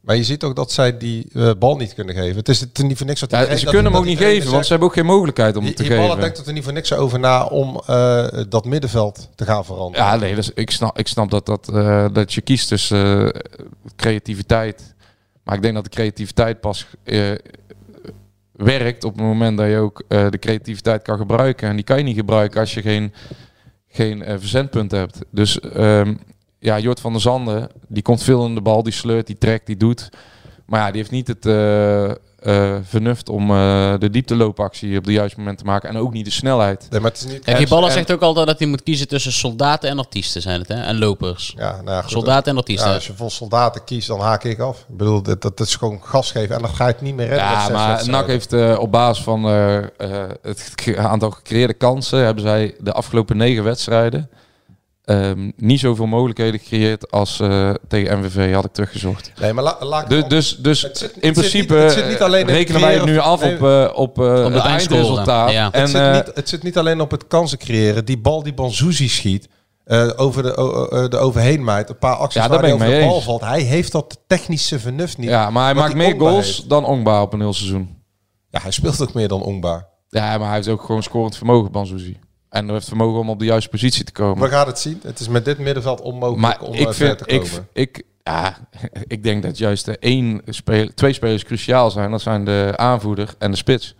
Maar 0.00 0.16
je 0.16 0.24
ziet 0.24 0.42
ook 0.44 0.56
dat 0.56 0.72
zij 0.72 0.98
die 0.98 1.28
eh, 1.32 1.50
bal 1.58 1.76
niet 1.76 1.94
kunnen 1.94 2.14
geven. 2.14 2.36
Het 2.36 2.48
is 2.48 2.60
het 2.60 2.82
niet 2.82 2.96
voor 2.96 3.06
niks 3.06 3.20
dat 3.20 3.30
Ja, 3.30 3.40
ze 3.42 3.48
dat- 3.48 3.58
kunnen 3.58 3.82
hem 3.82 3.92
dat 3.92 4.00
ook 4.00 4.06
niet 4.06 4.18
geven, 4.18 4.50
want 4.50 4.64
ze 4.64 4.70
hebben 4.70 4.88
ook 4.88 4.94
geen 4.94 5.06
mogelijkheid 5.06 5.54
om 5.56 5.60
Die, 5.60 5.68
het 5.68 5.76
te 5.76 5.88
die 5.88 5.96
geven. 5.98 6.20
denkt 6.20 6.46
er 6.46 6.52
niet 6.52 6.64
voor 6.64 6.72
niks 6.72 6.92
over 6.92 7.18
na 7.18 7.44
om 7.44 7.82
eh, 7.86 8.26
dat 8.48 8.64
middenveld 8.64 9.28
te 9.34 9.44
gaan 9.44 9.64
veranderen. 9.64 10.06
Ja, 10.06 10.16
nee, 10.16 10.34
dus 10.34 10.50
ik, 10.54 10.70
snap, 10.70 10.98
ik 10.98 11.08
snap 11.08 11.30
dat, 11.30 11.46
dat, 11.46 11.64
dat 12.14 12.32
je 12.34 12.40
kiest 12.40 12.68
tussen 12.68 13.32
creativiteit. 13.96 14.94
Maar 15.44 15.54
ik 15.54 15.62
denk 15.62 15.74
dat 15.74 15.84
de 15.84 15.90
creativiteit 15.90 16.60
pas 16.60 16.86
werkt 18.52 19.04
op 19.04 19.12
het 19.12 19.22
moment 19.22 19.58
dat 19.58 19.66
je 19.68 19.76
ook 19.76 20.02
de 20.08 20.38
creativiteit 20.40 21.02
kan 21.02 21.18
gebruiken. 21.18 21.68
En 21.68 21.74
die 21.76 21.84
kan 21.84 21.96
je 21.98 22.04
niet 22.04 22.16
gebruiken 22.16 22.60
als 22.60 22.74
je 22.74 22.82
geen, 22.82 23.12
geen 23.94 24.22
eh, 24.22 24.34
verzendpunt 24.38 24.90
hebt. 24.90 25.18
Dus 25.30 25.60
ehm, 25.60 26.14
ja, 26.58 26.78
Jort 26.78 27.00
van 27.00 27.12
der 27.12 27.20
Zanden, 27.20 27.68
die 27.88 28.02
komt 28.02 28.22
veel 28.22 28.46
in 28.46 28.54
de 28.54 28.60
bal, 28.60 28.82
die 28.82 28.92
sleurt, 28.92 29.26
die 29.26 29.38
trekt, 29.38 29.66
die 29.66 29.76
doet. 29.76 30.08
Maar 30.66 30.80
ja, 30.80 30.86
die 30.86 30.96
heeft 30.96 31.10
niet 31.10 31.28
het 31.28 31.46
eh, 31.46 32.10
eh, 32.10 32.16
vernuft 32.82 33.28
om 33.28 33.50
eh, 33.50 33.94
de 33.98 34.10
diepteloopactie 34.10 34.98
op 34.98 35.04
de 35.04 35.12
juiste 35.12 35.38
moment 35.38 35.58
te 35.58 35.64
maken. 35.64 35.88
En 35.88 35.96
ook 35.96 36.12
niet 36.12 36.24
de 36.24 36.30
snelheid. 36.30 36.86
Nee, 36.90 37.00
maar 37.00 37.10
het 37.10 37.20
is 37.20 37.26
niet... 37.26 37.44
Kijk, 37.44 37.68
zegt 37.90 38.12
ook 38.12 38.20
altijd 38.20 38.46
dat 38.46 38.58
hij 38.58 38.68
moet 38.68 38.82
kiezen 38.82 39.08
tussen 39.08 39.32
soldaten 39.32 39.90
en 39.90 39.98
artiesten, 39.98 40.42
zijn 40.42 40.60
het, 40.60 40.68
hè? 40.68 40.82
En 40.82 40.98
lopers. 40.98 41.54
Ja, 41.56 41.70
nou 41.70 41.90
ja, 41.90 42.02
goed, 42.02 42.10
soldaten 42.10 42.52
en 42.52 42.58
artiesten. 42.58 42.88
Ja, 42.88 42.94
als 42.94 43.06
je 43.06 43.14
voor 43.14 43.30
soldaten 43.30 43.84
kiest, 43.84 44.08
dan 44.08 44.20
haak 44.20 44.44
ik 44.44 44.58
af. 44.58 44.78
Ik 44.78 44.96
bedoel, 44.96 45.22
dat, 45.22 45.42
dat 45.42 45.60
is 45.60 45.76
gewoon 45.76 46.00
gas 46.02 46.30
geven 46.30 46.54
en 46.56 46.62
dan 46.62 46.74
ga 46.74 46.86
je 46.86 46.92
het 46.92 47.00
niet 47.00 47.14
meer 47.14 47.28
redden. 47.28 47.46
Ja, 47.46 47.68
maar. 47.68 48.08
NAC 48.08 48.26
heeft 48.26 48.52
eh, 48.52 48.76
op 48.78 48.90
basis 48.90 49.24
van 49.24 49.44
het 49.44 50.96
aantal 50.96 51.30
gecreëerde 51.30 51.74
kansen... 51.74 52.24
hebben 52.24 52.42
zij 52.44 52.74
de 52.78 52.92
afgelopen 52.92 53.36
negen 53.36 53.64
wedstrijden... 53.64 54.30
ehm, 55.04 55.50
niet 55.56 55.80
zoveel 55.80 56.06
mogelijkheden 56.06 56.60
gecreëerd 56.60 57.10
als 57.10 57.40
eh, 57.40 57.70
tegen 57.88 58.18
MVV, 58.18 58.52
had 58.54 58.64
ik 58.64 58.72
teruggezocht. 58.72 59.32
Nee, 59.40 59.52
maar 59.52 59.76
la, 59.80 60.04
Dus, 60.04 60.24
dus, 60.28 60.56
dus 60.56 60.82
Het 60.82 60.98
zit- 60.98 61.10
in 61.10 61.14
het 61.16 61.22
zit 61.22 61.32
principe 61.32 61.74
niet- 61.74 61.82
het 61.82 61.92
zit 61.92 62.08
niet 62.08 62.48
rekenen 62.48 62.80
wij 62.80 62.94
het 62.94 63.04
nu 63.04 63.18
af 63.18 63.40
nee, 63.40 63.54
op, 63.54 63.62
eh, 63.62 63.90
op, 63.98 64.18
eh, 64.18 64.44
het 64.44 64.56
eindresultaat. 64.56 65.50
ja. 65.50 65.72
En, 65.72 65.80
het, 65.80 65.90
zit 65.90 66.12
niet, 66.12 66.36
het 66.36 66.48
zit 66.48 66.62
niet 66.62 66.78
alleen 66.78 67.00
op 67.00 67.10
het 67.10 67.26
kansen 67.26 67.58
creëren. 67.58 68.04
Die 68.04 68.18
bal 68.18 68.42
die 68.42 68.54
Banzuzi 68.54 69.08
schiet, 69.08 69.48
eh, 69.84 70.10
over 70.16 70.42
de, 70.42 71.06
de 71.10 71.16
overheen 71.16 71.64
maait, 71.64 71.88
een 71.88 71.98
paar 71.98 72.16
acties 72.16 72.42
Ja, 72.42 72.48
waar 72.48 72.60
hij 72.62 72.72
over 72.72 72.86
de 72.86 72.92
bal 73.00 73.14
eens. 73.14 73.24
valt. 73.24 73.40
Hij 73.40 73.60
heeft 73.60 73.92
dat 73.92 74.20
technische 74.26 74.78
vernuft 74.78 75.18
niet. 75.18 75.28
ja, 75.28 75.50
maar 75.50 75.64
hij 75.64 75.74
maakt 75.74 75.94
meer 75.94 76.12
Ongba 76.12 76.28
goals 76.28 76.46
heeft. 76.56 76.68
dan 76.68 76.84
Ongba 76.84 77.22
op 77.22 77.32
een 77.32 77.40
heel 77.40 77.52
seizoen. 77.54 77.96
Ja, 78.50 78.60
hij 78.62 78.70
speelt 78.70 79.02
ook 79.02 79.14
meer 79.14 79.28
dan 79.28 79.42
Ongba. 79.42 79.88
Ja, 80.08 80.38
maar 80.38 80.46
hij 80.46 80.56
heeft 80.56 80.68
ook 80.68 80.82
gewoon 80.82 81.02
scorend 81.02 81.36
vermogen, 81.36 81.72
Banzuzi. 81.72 82.16
En 82.54 82.70
heeft 82.70 82.88
vermogen 82.88 83.20
om 83.20 83.30
op 83.30 83.38
de 83.38 83.44
juiste 83.44 83.68
positie 83.70 84.04
te 84.04 84.12
komen. 84.12 84.42
We 84.42 84.48
gaan 84.48 84.66
het 84.66 84.78
zien. 84.78 85.00
Het 85.02 85.20
is 85.20 85.28
met 85.28 85.44
dit 85.44 85.58
middenveld 85.58 86.00
onmogelijk 86.00 86.40
Maar 86.40 86.60
om 86.60 86.74
ik 86.74 86.88
eh, 86.88 86.92
vind, 86.92 87.18
te 87.18 87.24
ik, 87.26 87.40
komen. 87.40 87.68
ik, 87.72 88.02
ja, 88.22 88.56
ik 89.06 89.22
denk 89.22 89.42
dat 89.42 89.58
juist 89.58 89.84
de 89.84 89.98
één 89.98 90.42
speler, 90.46 90.94
twee 90.94 91.12
spelers 91.12 91.44
cruciaal 91.44 91.90
zijn. 91.90 92.10
Dat 92.10 92.20
zijn 92.20 92.44
de 92.44 92.72
aanvoerder 92.76 93.34
en 93.38 93.50
de 93.50 93.56
spits. 93.56 93.94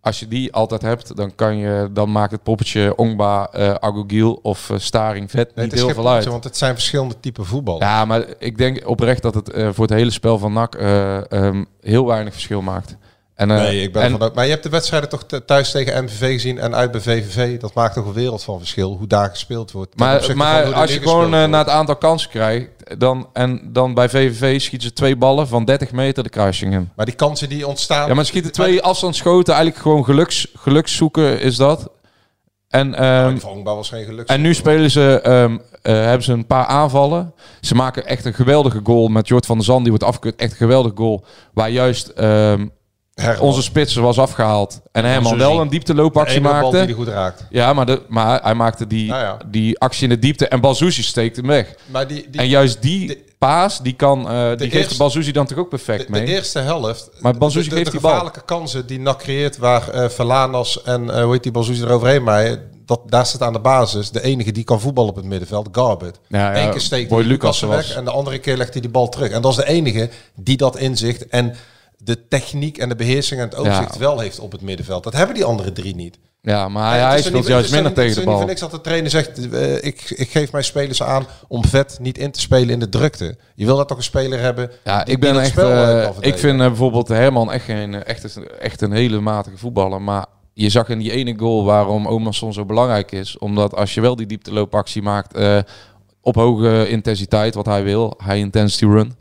Als 0.00 0.20
je 0.20 0.28
die 0.28 0.52
altijd 0.52 0.82
hebt, 0.82 1.16
dan, 1.16 1.34
kan 1.34 1.56
je, 1.56 1.88
dan 1.92 2.12
maakt 2.12 2.32
het 2.32 2.42
poppetje 2.42 2.96
Ongba, 2.96 3.48
eh 3.52 3.74
Agogil 3.74 4.38
of 4.42 4.70
eh, 4.70 4.78
Staring 4.78 5.30
vet 5.30 5.54
Nee, 5.54 5.64
niet 5.64 5.74
het 5.74 5.84
heel 5.84 5.94
veel 5.94 6.10
uit. 6.10 6.24
want 6.24 6.44
het 6.44 6.56
zijn 6.56 6.74
verschillende 6.74 7.20
typen 7.20 7.46
voetbal. 7.46 7.78
Ja, 7.78 8.04
maar 8.04 8.24
ik 8.38 8.58
denk 8.58 8.88
oprecht 8.88 9.22
dat 9.22 9.34
het 9.34 9.50
voor 9.54 9.84
het 9.84 9.94
hele 9.94 10.10
spel 10.10 10.38
van 10.38 10.52
NAC 10.52 10.74
eh, 10.74 11.30
ehm, 11.32 11.64
heel 11.80 12.06
weinig 12.06 12.32
verschil 12.32 12.62
maakt. 12.62 12.96
En, 13.34 13.50
eh, 13.50 13.56
nee, 13.56 13.82
ik 13.82 13.92
ben 13.92 14.02
en- 14.02 14.22
uit- 14.22 14.34
Maar 14.34 14.44
je 14.44 14.50
hebt 14.50 14.62
de 14.62 14.68
wedstrijden 14.68 15.08
toch 15.08 15.24
th- 15.24 15.46
thuis 15.46 15.70
tegen 15.70 16.04
MVV 16.04 16.32
gezien 16.32 16.58
en 16.58 16.74
uit 16.74 16.90
bij 16.90 17.00
VVV. 17.00 17.60
Dat 17.60 17.74
maakt 17.74 17.94
toch 17.94 18.06
een 18.06 18.12
wereld 18.12 18.42
van 18.42 18.58
verschil, 18.58 18.96
hoe 18.96 19.06
daar 19.06 19.28
gespeeld 19.30 19.72
wordt. 19.72 19.98
Maar, 19.98 20.22
van 20.22 20.36
maar 20.36 20.74
als 20.74 20.92
je 20.92 21.00
gewoon 21.00 21.24
eh, 21.24 21.30
wordt. 21.30 21.50
naar 21.50 21.60
het 21.64 21.68
aantal 21.68 21.96
kansen 21.96 22.30
krijgt, 22.30 22.68
dan, 22.98 23.28
en 23.32 23.60
dan 23.72 23.94
bij 23.94 24.08
VVV 24.08 24.60
schieten 24.60 24.88
ze 24.88 24.94
twee 24.94 25.16
ballen 25.16 25.48
van 25.48 25.64
30 25.64 25.92
meter 25.92 26.22
de 26.22 26.28
kruising 26.28 26.72
in. 26.74 26.90
Maar 26.96 27.06
die 27.06 27.14
kansen 27.14 27.48
die 27.48 27.66
ontstaan... 27.66 28.08
Ja, 28.08 28.14
maar 28.14 28.24
schieten 28.26 28.52
twee 28.52 28.82
afstandsschoten, 28.82 29.54
eigenlijk 29.54 29.82
gewoon 29.82 30.04
geluks, 30.04 30.46
geluks 30.54 30.96
zoeken 30.96 31.40
is 31.40 31.56
dat. 31.56 31.90
En, 32.68 32.94
ehm, 32.94 33.36
van 33.38 33.50
Ongba 33.50 33.74
was 33.74 33.88
geen 33.88 34.04
geluk. 34.04 34.28
en 34.28 34.40
nu 34.40 34.54
spelen 34.54 34.90
ze, 34.90 35.20
ehm, 35.22 35.58
eh, 35.82 35.92
hebben 35.94 36.22
ze 36.22 36.32
een 36.32 36.46
paar 36.46 36.66
aanvallen. 36.66 37.34
Ze 37.60 37.74
maken 37.74 38.06
echt 38.06 38.24
een 38.24 38.34
geweldige 38.34 38.80
goal 38.84 39.08
met 39.08 39.28
Jort 39.28 39.46
van 39.46 39.56
der 39.56 39.64
Zand. 39.64 39.80
Die 39.80 39.88
wordt 39.90 40.04
afgekeurd. 40.04 40.36
Echt 40.40 40.50
een 40.50 40.56
geweldige 40.56 40.96
goal. 40.96 41.24
Waar 41.52 41.70
juist 41.70 42.12
onze 43.40 43.62
spits 43.62 43.94
was 43.94 44.18
afgehaald. 44.18 44.80
En 44.92 45.04
Herman 45.04 45.22
Manzouzi. 45.22 45.54
wel 45.54 45.60
een 45.64 45.68
diepteloopactie 45.70 46.34
De 46.34 46.48
maakte. 46.48 46.70
die 46.70 46.78
hij 46.80 46.92
goed 46.92 47.08
raakt. 47.08 47.46
Ja, 47.50 47.72
maar, 47.72 47.86
de, 47.86 48.02
maar 48.08 48.42
hij 48.42 48.54
maakte 48.54 48.86
die, 48.86 49.08
Nou 49.08 49.22
ja. 49.22 49.36
die 49.46 49.78
actie 49.80 50.02
in 50.02 50.08
de 50.08 50.18
diepte. 50.18 50.48
En 50.48 50.60
Balzouzi 50.60 51.02
steekt 51.02 51.36
hem 51.36 51.46
weg. 51.46 51.74
Maar 51.86 52.06
die, 52.06 52.26
die, 52.30 52.40
en 52.40 52.48
juist 52.48 52.82
die 52.82 53.24
paas, 53.38 53.80
die, 53.82 53.92
kan, 53.92 54.28
eh, 54.28 54.56
die 54.56 54.70
geeft 54.70 54.90
de 54.90 54.96
Balzouzi 54.96 55.32
dan 55.32 55.46
toch 55.46 55.58
ook 55.58 55.68
perfect 55.68 56.04
de, 56.06 56.10
mee. 56.12 56.24
de 56.24 56.32
eerste 56.32 56.58
helft. 56.58 57.10
Maar 57.20 57.38
Balzouzi 57.38 57.70
geeft 57.70 57.84
de 57.84 57.90
die 57.90 58.00
bal. 58.00 58.10
gevaarlijke 58.10 58.44
kansen 58.44 58.86
die 58.86 59.00
NAC 59.00 59.18
creëert, 59.18 59.58
waar 59.58 60.10
Verlanas 60.10 60.82
en 60.82 61.10
eh 61.10 61.22
hoe 61.22 61.32
heet 61.32 61.42
die 61.42 61.52
Balzouzi 61.52 61.82
eroverheen 61.82 62.22
maaien. 62.22 62.70
Dat, 62.86 63.00
daar 63.06 63.26
staat 63.26 63.42
aan 63.42 63.52
de 63.52 63.60
basis 63.60 64.10
de 64.10 64.22
enige 64.22 64.52
die 64.52 64.64
kan 64.64 64.80
voetballen 64.80 65.10
op 65.10 65.16
het 65.16 65.24
middenveld, 65.24 65.68
Garbet. 65.72 66.18
Ja, 66.28 66.54
ja, 66.54 66.62
Eén 66.64 66.70
keer 66.70 66.80
steekt 66.80 67.10
hij 67.10 67.18
Lucas 67.22 67.60
Lucas 67.60 67.60
was- 67.60 67.86
weg 67.88 67.96
en 67.96 68.04
de 68.04 68.10
andere 68.10 68.38
keer 68.38 68.56
legt 68.56 68.72
hij 68.72 68.80
die 68.82 68.90
bal 68.90 69.08
terug. 69.08 69.30
En 69.30 69.42
dat 69.42 69.50
is 69.50 69.56
de 69.56 69.66
enige 69.68 70.10
die 70.34 70.56
dat 70.56 70.76
inzicht 70.76 71.28
en 71.28 71.54
de 72.04 72.28
techniek 72.28 72.78
en 72.78 72.88
de 72.88 72.96
beheersing 72.96 73.40
en 73.40 73.46
het 73.46 73.56
overzicht 73.56 73.94
Ja. 73.94 74.00
wel 74.00 74.18
heeft 74.18 74.38
op 74.38 74.52
het 74.52 74.60
middenveld. 74.60 75.04
Dat 75.04 75.12
hebben 75.12 75.34
die 75.34 75.44
andere 75.44 75.72
drie 75.72 75.94
niet. 75.94 76.18
Ja, 76.40 76.68
maar 76.68 76.90
hij 76.98 77.08
het 77.08 77.18
is 77.18 77.24
speelt 77.24 77.34
niet- 77.42 77.46
juist 77.52 77.72
minder 77.72 77.92
tegen 77.92 78.14
de 78.14 78.24
bal. 78.24 78.44
niks 78.44 78.60
dat 78.60 78.70
de 78.70 78.80
trainer 78.80 79.10
zegt, 79.10 79.50
eh, 79.50 79.74
ik, 79.84 80.10
ik 80.16 80.30
geef 80.30 80.52
mijn 80.52 80.64
spelers 80.64 81.02
aan 81.02 81.26
om 81.48 81.64
vet 81.64 81.98
niet 82.00 82.18
in 82.18 82.30
te 82.30 82.40
spelen 82.40 82.68
in 82.70 82.78
de 82.78 82.88
drukte. 82.88 83.36
Je 83.54 83.64
wil 83.64 83.76
dat 83.76 83.88
toch 83.88 83.96
een 83.96 84.02
speler 84.02 84.40
hebben 84.40 84.70
Ja, 84.84 85.04
die- 85.04 85.14
ik 85.14 85.20
ben 85.20 85.38
echt. 85.40 85.50
spel, 85.50 85.70
eh, 85.70 86.04
eh, 86.04 86.10
ik 86.20 86.38
vind 86.38 86.60
eh, 86.60 86.66
bijvoorbeeld 86.66 87.08
Herman 87.08 87.52
echt, 87.52 87.64
geen, 87.64 87.94
eh, 87.94 88.00
echt, 88.04 88.36
een- 88.36 88.48
echt 88.60 88.80
een 88.80 88.92
hele 88.92 89.20
matige 89.20 89.56
voetballer. 89.58 90.02
Maar 90.02 90.26
je 90.54 90.68
zag 90.70 90.88
in 90.88 90.98
die 90.98 91.10
ene 91.12 91.34
goal 91.38 91.64
waarom 91.64 92.06
Omerson 92.08 92.52
zo 92.52 92.64
belangrijk 92.64 93.12
is. 93.12 93.38
Omdat 93.38 93.74
als 93.74 93.94
je 93.94 94.00
wel 94.00 94.16
die 94.16 94.26
diepteloopactie 94.26 95.02
maakt 95.02 95.34
eh, 95.34 95.58
op 96.20 96.34
hoge 96.34 96.88
intensiteit, 96.88 97.54
wat 97.54 97.66
hij 97.66 97.82
wil, 97.84 98.14
high 98.24 98.36
intensity 98.36 98.84
run. 98.84 99.14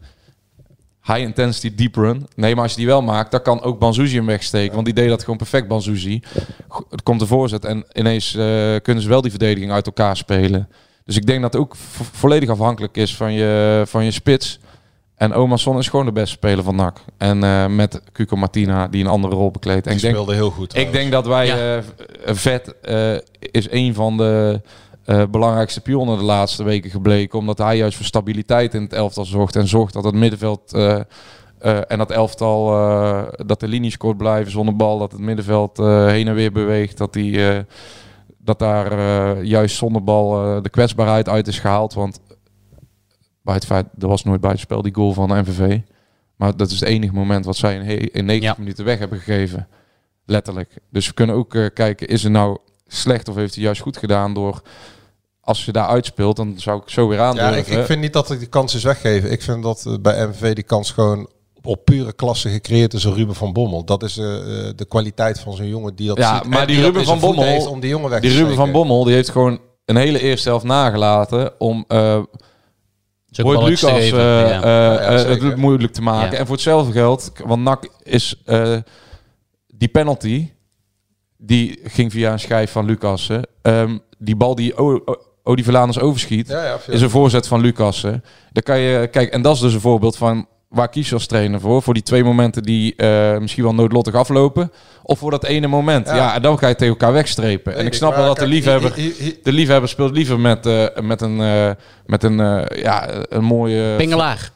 High 1.06 1.20
intensity 1.20 1.76
deep 1.76 1.96
run. 1.96 2.28
Nee, 2.36 2.54
maar 2.54 2.64
als 2.64 2.72
je 2.72 2.78
die 2.78 2.88
wel 2.88 3.02
maakt, 3.02 3.32
dan 3.32 3.42
kan 3.42 3.62
ook 3.62 3.80
Banzuzi 3.80 4.16
hem 4.16 4.26
wegsteken. 4.26 4.74
Want 4.74 4.86
die 4.86 4.94
deed 4.96 5.10
dat 5.10 5.22
gewoon 5.22 5.38
perfect, 5.38 5.68
Banzuzi. 5.68 6.22
Het 6.90 7.04
komt 7.04 7.20
de 7.20 7.26
voorzet 7.28 7.66
en 7.66 7.86
ineens 7.94 8.36
eh, 8.36 8.44
kunnen 8.82 9.04
ze 9.04 9.10
wel 9.10 9.22
die 9.22 9.30
verdediging 9.32 9.72
uit 9.72 9.86
elkaar 9.86 10.18
spelen. 10.18 10.70
Dus 11.06 11.16
ik 11.18 11.26
denk 11.26 11.42
dat 11.42 11.54
het 11.54 11.62
ook 11.62 11.76
vo- 11.76 12.04
volledig 12.12 12.50
afhankelijk 12.50 12.98
is 12.98 13.16
van 13.16 13.34
je, 13.34 13.84
van 13.86 14.06
je 14.06 14.12
spits. 14.12 14.60
En 15.16 15.34
Omerson 15.34 15.78
is 15.78 15.88
gewoon 15.88 16.06
de 16.06 16.12
beste 16.12 16.36
speler 16.36 16.64
van 16.64 16.76
NAC. 16.76 16.98
En 17.18 17.44
eh, 17.44 17.66
met 17.68 18.02
Cuco 18.12 18.36
Martina, 18.36 18.88
die 18.88 19.04
een 19.04 19.10
andere 19.10 19.36
rol 19.36 19.52
bekleedt. 19.52 19.88
En 19.88 19.96
Die 19.96 19.96
ik 19.96 20.02
denk, 20.02 20.14
speelde 20.14 20.34
heel 20.34 20.50
goed 20.52 20.78
Ik 20.78 20.92
denk 20.92 21.12
dat 21.12 21.28
wij... 21.28 21.46
Ja. 21.46 21.76
eh, 21.78 21.84
vet 22.36 22.76
eh, 22.82 23.14
is 23.40 23.72
een 23.72 23.94
van 23.94 24.18
de 24.18 24.62
eh, 25.12 25.24
belangrijkste 25.30 25.82
pionnen 25.82 26.18
de 26.18 26.24
laatste 26.24 26.64
weken 26.64 26.90
gebleken. 26.90 27.40
Omdat 27.40 27.58
hij 27.58 27.78
juist 27.78 27.98
voor 27.98 28.06
stabiliteit 28.06 28.74
in 28.74 28.82
het 28.82 28.94
elftal 28.94 29.26
zorgt. 29.26 29.56
En 29.56 29.68
zorgt 29.68 29.94
dat 29.94 30.04
het 30.04 30.16
middenveld... 30.16 30.74
eh, 30.74 31.00
eh, 31.60 31.80
en 31.88 31.98
dat 31.98 32.12
elftal, 32.12 32.66
dat 33.46 33.60
de 33.60 33.68
linies 33.68 33.98
kort 33.98 34.18
blijven 34.18 34.52
zonder 34.52 34.76
bal. 34.76 34.98
Dat 34.98 35.12
het 35.12 35.22
middenveld 35.22 35.78
heen 35.78 36.28
en 36.28 36.34
weer 36.34 36.52
beweegt. 36.52 36.98
Dat, 36.98 37.14
die, 37.14 37.40
dat 38.38 38.60
daar 38.60 39.44
juist 39.44 39.76
zonder 39.76 40.04
bal 40.04 40.62
de 40.62 40.70
kwetsbaarheid 40.70 41.30
uit 41.30 41.48
is 41.48 41.60
gehaald. 41.60 41.94
Want 41.94 42.20
bij 43.42 43.54
het 43.54 43.66
feit, 43.66 43.86
er 44.00 44.08
was 44.08 44.24
nooit 44.24 44.42
buitenspel 44.42 44.82
die 44.82 44.96
goal 44.96 45.14
van 45.14 45.28
de 45.28 45.36
MVV. 45.36 45.80
Maar 46.36 46.58
dat 46.58 46.72
is 46.72 46.80
het 46.80 46.90
enige 46.90 47.14
moment 47.14 47.46
wat 47.46 47.56
zij 47.56 47.76
in, 47.76 48.12
in 48.12 48.26
90 48.26 48.58
minuten 48.58 48.86
weg 48.86 49.00
hebben 49.00 49.18
gegeven. 49.18 49.68
Letterlijk. 50.26 50.78
Dus 50.90 51.08
we 51.08 51.14
kunnen 51.14 51.36
ook 51.36 51.50
kijken, 51.74 52.08
is 52.08 52.24
het 52.24 52.32
nou 52.32 52.58
slecht 52.88 53.30
of 53.30 53.36
heeft 53.36 53.56
hij 53.56 53.64
juist 53.64 53.82
goed 53.82 53.98
gedaan 53.98 54.34
door... 54.34 54.62
Als 55.52 55.66
je 55.66 55.72
daar 55.72 55.88
uitspeelt, 55.88 56.36
dan 56.36 56.54
zou 56.58 56.82
ik 56.82 56.90
zo 56.90 57.08
weer 57.08 57.18
Ja, 57.18 57.28
aandurven. 57.28 57.58
ik, 57.58 57.68
ik 57.68 57.86
vind 57.86 58.02
niet 58.02 58.14
dat 58.14 58.32
ik 58.32 58.40
die 58.40 58.48
kans 58.48 58.76
is 58.76 58.84
weggeven. 58.84 59.32
Ik 59.32 59.42
vind 59.42 59.64
dat 59.64 59.84
eh, 59.88 59.94
bij 60.02 60.28
MVV 60.28 60.54
die 60.54 60.64
kans 60.64 60.92
gewoon 60.92 61.30
op 61.64 61.86
pure 61.86 62.14
klasse 62.14 62.50
gecreëerd 62.50 62.94
is 62.94 63.02
door 63.02 63.16
Ruben 63.16 63.36
van 63.36 63.54
Bommel. 63.54 63.84
Dat 63.86 64.04
is 64.04 64.18
eh, 64.18 64.36
eh, 64.36 64.74
de 64.76 64.86
kwaliteit 64.86 65.40
van 65.40 65.54
zo'n 65.56 65.68
jongen 65.68 65.96
die 65.96 66.08
dat 66.08 66.18
ja, 66.18 66.36
ziet. 66.38 66.48
maar 66.48 66.62
en 66.62 66.68
die, 66.68 66.82
Ruben 66.82 67.06
van 67.06 67.20
Bommel, 67.20 67.44
heeft 67.44 67.68
om 67.68 67.80
die 67.80 67.90
jongen 67.90 68.10
weg 68.10 68.20
die 68.20 68.32
te 68.32 68.38
Ruben 68.38 68.56
van. 68.56 68.72
Bommel, 68.72 69.04
die 69.04 69.14
heeft 69.14 69.30
gewoon 69.30 69.60
een 69.86 69.96
hele 69.96 70.20
eerste 70.22 70.50
helft 70.50 70.66
nagelaten 70.66 71.60
om 71.60 71.86
eh 71.88 72.20
Boyd 73.42 73.58
balletjes 73.58 73.82
Lucas 73.82 74.00
eh, 74.02 74.10
ja. 74.10 74.46
eh, 74.46 74.60
Ja, 74.62 74.98
eh, 75.00 75.20
zeker. 75.20 75.46
het 75.46 75.58
moeilijk 75.58 75.94
te 75.94 76.02
maken. 76.02 76.32
Ja. 76.32 76.38
En 76.38 76.46
voor 76.46 76.56
hetzelfde 76.56 76.92
geld, 76.92 77.32
want 77.46 77.64
NAC 77.64 77.90
is 78.04 78.42
eh, 78.46 78.78
die 79.68 79.88
penalty, 79.88 80.52
die 81.38 81.80
ging 81.84 82.12
via 82.12 82.32
een 82.32 82.40
schijf 82.40 82.72
van 82.72 82.86
Lucassen. 82.86 83.48
Ehm, 83.62 83.98
die 84.18 84.36
bal 84.36 84.56
die 84.56 84.74
O- 85.44 85.50
O- 85.50 85.52
Odi 85.52 85.64
Velanus 85.64 86.00
overschiet, 86.00 86.48
Ja, 86.48 86.64
ja, 86.66 86.80
veel. 86.80 86.94
is 86.94 87.02
een 87.02 87.10
voorzet 87.10 87.48
van 87.48 87.62
Lucassen. 87.62 88.24
Daar 88.52 88.64
kan 88.64 88.80
je, 88.80 89.08
kijk, 89.08 89.32
en 89.34 89.42
dat 89.42 89.56
is 89.56 89.62
dus 89.62 89.74
een 89.74 89.80
voorbeeld 89.82 90.18
van 90.18 90.46
waar 90.70 90.90
kies 90.90 91.08
je 91.10 91.14
als 91.14 91.26
trainer 91.28 91.60
voor? 91.60 91.82
Voor 91.82 91.94
die 91.94 92.04
twee 92.04 92.24
momenten 92.24 92.64
die 92.64 92.96
eh, 92.96 93.38
misschien 93.38 93.64
wel 93.64 93.74
noodlottig 93.74 94.14
aflopen. 94.14 94.72
Of 95.04 95.20
voor 95.20 95.32
dat 95.32 95.44
ene 95.44 95.68
moment. 95.68 96.08
Ja, 96.08 96.16
Ja. 96.16 96.34
en 96.36 96.42
dan 96.42 96.58
ga 96.58 96.68
je 96.68 96.76
tegen 96.76 96.94
elkaar 96.94 97.14
wegstrepen. 97.14 97.72
en 97.72 97.78
Weet 97.78 97.88
ik 97.88 97.92
ik, 97.92 97.98
snap 97.98 98.16
wel 98.16 98.26
dat 98.26 98.38
de 98.38 98.48
liefhebber... 98.48 98.94
hi- 98.94 99.02
hi- 99.02 99.24
hi- 99.24 99.36
De 99.44 99.52
liefhebber 99.52 99.90
speelt 99.90 100.12
liever 100.16 100.40
met, 100.40 100.66
eh, 100.66 100.86
met 101.02 101.22
een, 101.22 101.42
eh, 101.42 101.70
met 102.06 102.24
een, 102.24 102.40
eh, 102.40 102.82
ja, 102.84 103.08
een 103.30 103.44
mooie... 103.44 103.96
Pingelaar. 103.96 104.50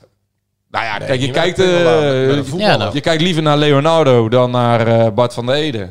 Nou 0.72 0.86
ja, 0.86 0.98
Nee, 0.98 1.08
kijk, 1.08 1.22
je 1.22 1.32
kijkt, 1.32 1.60
eh. 1.60 2.58
Ja, 2.58 2.78
nou. 2.78 2.94
je 2.94 3.02
kijkt 3.02 3.22
liever 3.22 3.44
naar 3.44 3.58
Leonardo 3.58 4.30
dan 4.30 4.52
naar 4.52 4.88
eh, 4.88 5.12
Bart 5.14 5.34
van 5.34 5.46
der 5.46 5.56
Ede. 5.56 5.90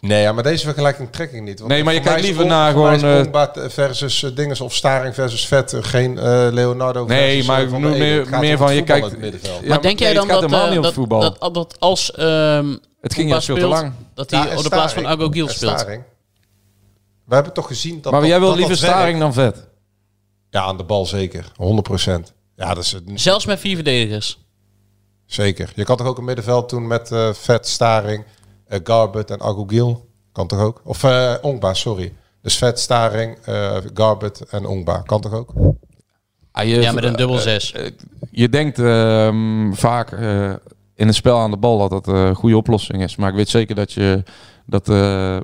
Nee, 0.00 0.22
ja, 0.22 0.32
maar 0.32 0.42
deze 0.42 0.64
vergelijking 0.64 1.10
trek 1.12 1.32
ik 1.32 1.42
niet. 1.42 1.58
Want 1.58 1.70
Nee, 1.70 1.84
maar 1.84 1.94
je 1.94 2.00
kijkt 2.00 2.20
liever 2.20 2.46
naar 2.46 2.72
gewoon, 2.72 3.04
eh, 3.04 3.16
Ongbad 3.18 3.60
versus 3.68 4.22
uh, 4.22 4.30
dinges 4.36 4.60
of 4.60 4.74
Staring 4.74 5.14
versus 5.14 5.46
Vet. 5.46 5.72
eh, 5.72 5.82
geen 5.82 6.18
eh, 6.18 6.24
Leonardo 6.50 7.04
Nee, 7.06 7.28
versus, 7.28 7.46
maar 7.46 7.58
eh, 7.58 7.64
ik 7.64 7.78
meer- 8.28 8.38
meer 8.40 8.56
van 8.58 8.74
je 8.74 8.82
kijkt- 8.82 9.06
in 9.06 9.12
het 9.12 9.20
middenveld. 9.20 9.60
Ja, 9.62 9.68
maar 9.68 9.82
denk 9.82 9.98
jij 9.98 10.08
nee, 10.08 10.16
dan 10.18 10.28
dat, 10.28 10.52
eh, 10.52 10.82
dat, 10.82 10.92
voetbal. 10.92 11.20
dat, 11.20 11.54
dat 11.54 11.76
als 11.80 12.12
ehm 12.12 12.76
Het 13.00 13.14
ging 13.14 13.30
juist 13.30 13.46
veel 13.46 13.54
te 13.56 13.66
lang. 13.66 13.92
dat 14.14 14.30
hij 14.30 14.40
Ja, 14.48 14.56
op 14.56 14.62
de 14.62 14.68
plaats 14.68 14.92
van. 14.92 15.06
Agogil 15.06 15.46
En 15.46 15.54
speelt? 15.54 15.78
Staring. 15.78 16.02
We 17.24 17.34
hebben 17.34 17.52
toch 17.52 17.66
gezien 17.66 18.00
dat 18.00 18.12
maar 18.12 18.20
dat- 18.20 18.30
jij 18.30 18.40
wil 18.40 18.54
liever. 18.56 18.76
Staring 18.76 19.18
dan 19.18 19.32
Vet. 19.32 19.66
Ja, 20.50 20.62
aan 20.62 20.76
de 20.76 20.84
bal 20.84 21.06
zeker. 21.06 21.52
100%. 21.56 22.32
Ja, 22.56 22.74
dat 22.74 22.84
is 22.84 22.92
het. 22.92 23.02
Zelfs 23.14 23.46
met 23.46 23.60
vier 23.60 23.74
verdedigers. 23.74 24.38
Zeker. 25.26 25.72
Je 25.74 25.84
kan 25.84 25.96
toch 25.96 26.06
ook 26.06 26.18
een 26.18 26.24
middenveld 26.24 26.70
doen 26.70 26.86
met 26.86 27.12
eh, 27.12 27.32
Vet, 27.32 27.66
Staring, 27.68 28.24
eh 28.68 28.78
Garbet 28.84 29.30
en 29.30 29.40
Agogil? 29.40 30.06
Kan 30.32 30.46
toch 30.46 30.60
ook? 30.60 30.80
Of 30.84 31.04
eh 31.04 31.34
Ongba, 31.42 31.74
sorry. 31.74 32.12
Dus 32.42 32.56
Vet, 32.58 32.78
Staring, 32.80 33.36
eh 33.44 33.76
Garbet 33.94 34.40
en 34.50 34.66
Ongba. 34.66 34.98
Kan 35.06 35.20
toch 35.20 35.32
ook? 35.32 35.50
Ah, 36.52 36.64
je- 36.64 36.80
Ja, 36.80 36.92
met 36.92 37.04
een 37.04 37.16
dubbel 37.16 37.38
zes. 37.38 37.74
je 38.30 38.48
denkt 38.48 38.78
ehm, 38.78 39.72
vaak 39.72 40.12
eh, 40.12 40.52
in 40.94 41.08
een 41.08 41.14
spel 41.14 41.38
aan 41.38 41.50
de 41.50 41.56
bal 41.56 41.78
dat 41.78 41.90
dat 41.90 42.08
eh, 42.08 42.24
een 42.26 42.34
goede 42.34 42.56
oplossing 42.56 43.02
is. 43.02 43.16
Maar 43.16 43.28
ik 43.28 43.34
weet 43.34 43.48
zeker 43.48 43.74
dat 43.74 43.92
je 43.92 44.22
dat 44.66 44.88
eh 44.88 45.36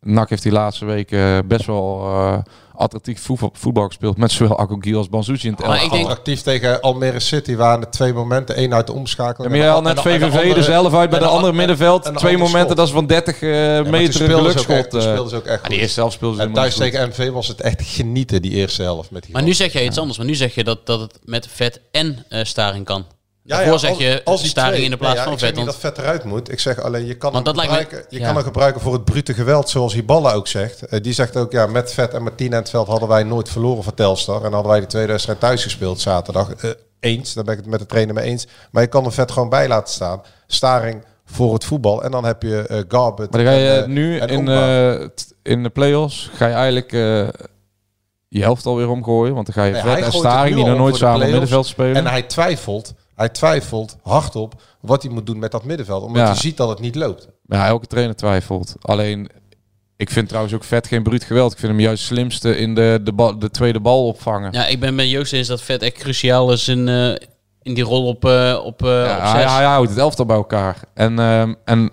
NAC 0.00 0.28
heeft 0.28 0.42
die 0.42 0.52
laatste 0.52 0.84
weken 0.84 1.46
best 1.48 1.66
wel 1.66 2.00
eh 2.06 2.38
attractief 2.78 3.20
voetbal, 3.22 3.50
voetbal 3.52 3.86
gespeeld. 3.86 4.16
Met 4.16 4.32
zowel 4.32 4.58
Agogil 4.58 4.98
als 4.98 5.08
Banzuzi 5.08 5.46
in 5.46 5.52
het 5.52 5.66
Maar 5.66 5.70
elftal. 5.78 5.90
denk- 5.96 6.08
Actief 6.10 6.40
tegen 6.42 6.80
Almere 6.80 7.20
City 7.20 7.56
waren 7.56 7.80
er 7.80 7.90
twee 7.90 8.12
momenten. 8.12 8.56
één 8.56 8.74
uit 8.74 8.86
de 8.86 8.92
omschakeling. 8.92 9.42
Ja, 9.42 9.48
maar 9.48 9.58
jij 9.58 9.68
had 9.68 9.82
net 9.82 10.00
VVV 10.00 10.56
er 10.56 10.62
zelf 10.62 10.94
uit 10.94 11.10
bij 11.10 11.18
de 11.18 11.24
andere 11.26 11.52
middenveld. 11.52 12.06
en 12.06 12.12
de 12.12 12.18
Twee 12.18 12.32
andere 12.34 12.50
momenten, 12.52 12.76
schot. 12.76 12.76
dat 12.76 12.86
is 12.86 12.92
van 12.92 13.06
30 13.06 13.42
eh, 13.42 13.74
Ja, 13.76 13.82
maar 13.82 13.90
meter 13.90 14.06
een 14.06 14.12
speelden 14.12 14.52
ze 14.52 14.58
ook 14.58 14.64
gelukschot. 14.64 14.94
eh. 15.02 15.08
speelden 15.10 15.28
ze 15.30 15.36
ook 15.36 15.44
echt 15.46 15.60
goed. 15.60 15.70
die 15.70 15.78
eerste 15.78 16.00
helft 16.00 16.14
speelden 16.14 16.38
ze 16.40 16.46
En 16.46 16.52
thuis 16.52 16.74
tegen 16.76 17.08
MV 17.08 17.30
was 17.30 17.48
het 17.48 17.60
echt 17.60 17.82
genieten, 17.82 18.42
die 18.42 18.52
eerste 18.52 18.82
helft. 18.82 19.10
Met 19.10 19.22
die 19.22 19.32
Maar 19.32 19.42
nu 19.42 19.54
zeg 19.54 19.72
je 19.72 19.84
iets 19.84 19.98
anders. 19.98 20.18
Maar 20.18 20.26
nu 20.26 20.34
zeg 20.34 20.54
je 20.54 20.64
dat, 20.64 20.86
dat 20.86 21.00
het 21.00 21.18
met 21.24 21.48
vet 21.54 21.80
en 21.92 22.24
eh, 22.28 22.44
staring 22.44 22.84
kan. 22.84 23.04
Ja, 23.48 23.60
ja, 23.60 23.78
zeg 23.78 23.90
als- 23.90 23.98
je 23.98 24.20
als 24.24 24.40
die 24.40 24.50
staring 24.50 24.72
twee- 24.74 24.84
in 24.84 24.90
de 24.90 24.96
plaats 24.96 25.14
nee, 25.14 25.22
ja, 25.22 25.28
van 25.28 25.32
ik 25.34 25.38
zeg 25.38 25.48
vet. 25.48 25.58
niet 25.58 25.66
Want 25.66 25.82
dat 25.82 25.92
vet 25.94 26.04
eruit 26.04 26.24
moet. 26.24 26.52
Ik 26.52 26.60
zeg 26.60 26.80
alleen, 26.82 27.06
je 27.06 27.14
kan, 27.16 27.32
Want 27.32 27.46
hem, 27.46 27.54
dat 27.54 27.56
lijkt 27.56 27.72
me- 27.72 27.78
gebruiken, 27.78 28.10
je 28.16 28.18
ja. 28.20 28.26
kan 28.26 28.34
hem 28.34 28.44
gebruiken 28.44 28.80
voor 28.80 28.92
het 28.92 29.04
brute 29.04 29.34
geweld, 29.34 29.68
zoals 29.68 29.92
Hiballa 29.92 30.32
ook 30.32 30.46
zegt. 30.48 30.82
Eh, 30.86 31.00
die 31.02 31.12
zegt 31.12 31.36
ook, 31.36 31.52
ja, 31.52 31.66
met 31.66 31.92
Vet 31.94 32.14
en 32.14 32.22
Martina 32.22 32.56
in 32.56 32.62
het 32.62 32.70
veld 32.70 32.86
hadden 32.88 33.08
wij 33.08 33.22
nooit 33.22 33.48
verloren 33.48 33.82
van 33.84 33.94
Telstar. 33.94 34.44
En 34.44 34.52
hadden 34.52 34.70
wij 34.70 34.80
de 34.80 34.86
tweede 34.86 35.12
wedstrijd 35.12 35.40
thuis 35.40 35.62
gespeeld 35.62 36.00
zaterdag. 36.00 36.52
Eh, 36.54 36.70
eens, 37.00 37.34
daar 37.34 37.44
ben 37.44 37.54
ik 37.54 37.60
het 37.60 37.68
met 37.70 37.80
de 37.80 37.86
trainer 37.86 38.14
mee 38.14 38.24
eens. 38.24 38.46
Maar 38.70 38.82
je 38.82 38.88
kan 38.88 39.04
een 39.04 39.12
Vet 39.12 39.32
gewoon 39.32 39.48
bij 39.48 39.68
laten 39.68 39.94
staan. 39.94 40.22
Staring 40.46 41.04
voor 41.24 41.52
het 41.54 41.64
voetbal. 41.64 42.02
En 42.02 42.10
dan 42.10 42.24
heb 42.24 42.42
je 42.42 42.84
Garbett. 42.88 43.32
Maar 43.32 43.44
dan 43.44 43.52
ga 43.52 43.58
je 43.58 43.70
en, 43.70 43.92
nu 43.92 44.18
in, 44.20 44.48
eh, 44.48 45.06
in 45.42 45.62
de 45.62 45.70
play-offs, 45.72 46.30
ga 46.34 46.46
je 46.46 46.54
eigenlijk 46.54 46.92
eh, 46.92 47.28
je 48.28 48.42
helft 48.42 48.66
alweer 48.66 48.88
omgooien. 48.88 49.34
Want 49.34 49.46
dan 49.46 49.54
ga 49.54 49.64
je 49.64 49.72
Nee, 49.72 49.82
Vet 49.82 50.04
en 50.04 50.12
Staring, 50.12 50.54
die 50.56 50.64
nog 50.64 50.76
nooit 50.78 50.96
samen 50.96 51.14
play-offs. 51.16 51.38
middenveld 51.38 51.66
spelen. 51.66 51.94
En 51.96 52.06
hij 52.06 52.22
twijfelt, 52.22 52.94
hij 53.18 53.28
twijfelt 53.28 53.96
hardop 54.02 54.54
wat 54.80 55.02
hij 55.02 55.12
moet 55.12 55.26
doen 55.26 55.38
met 55.38 55.50
dat 55.52 55.64
middenveld. 55.64 56.02
Omdat 56.02 56.22
Ja. 56.22 56.26
hij 56.28 56.36
ziet 56.36 56.56
dat 56.56 56.68
het 56.68 56.78
niet 56.78 56.94
loopt. 56.94 57.28
Ja, 57.46 57.66
elke 57.66 57.86
trainer 57.86 58.16
twijfelt. 58.16 58.74
Alleen, 58.80 59.28
ik 59.96 60.10
vind 60.10 60.28
trouwens 60.28 60.54
ook 60.54 60.64
Vet 60.64 60.86
geen 60.86 61.02
bruut 61.02 61.24
geweld. 61.24 61.52
Ik 61.52 61.58
vind 61.58 61.72
hem 61.72 61.80
juist 61.80 62.04
slimste 62.04 62.56
in 62.56 62.74
de, 62.74 63.00
de, 63.04 63.12
bal, 63.12 63.38
de 63.38 63.50
tweede 63.50 63.80
bal 63.80 64.06
opvangen. 64.06 64.52
Ja, 64.52 64.66
ik 64.66 64.80
ben 64.80 64.94
met 64.94 65.10
Joost 65.10 65.32
eens 65.32 65.48
dat 65.48 65.62
Vet 65.62 65.82
echt 65.82 65.94
cruciaal 65.94 66.52
is 66.52 66.68
in, 66.68 66.88
eh, 66.88 67.08
in 67.62 67.74
die 67.74 67.84
rol 67.84 68.06
op, 68.06 68.24
eh 68.24 68.60
op, 68.64 68.82
eh 68.82 68.88
Ja, 68.88 69.16
op 69.32 69.36
zes. 69.40 69.52
hij 69.52 69.64
houdt 69.64 69.90
het 69.90 69.98
elftal 69.98 70.26
bij 70.26 70.36
elkaar. 70.36 70.76
En, 70.94 71.18
ehm, 71.18 71.54
en 71.64 71.90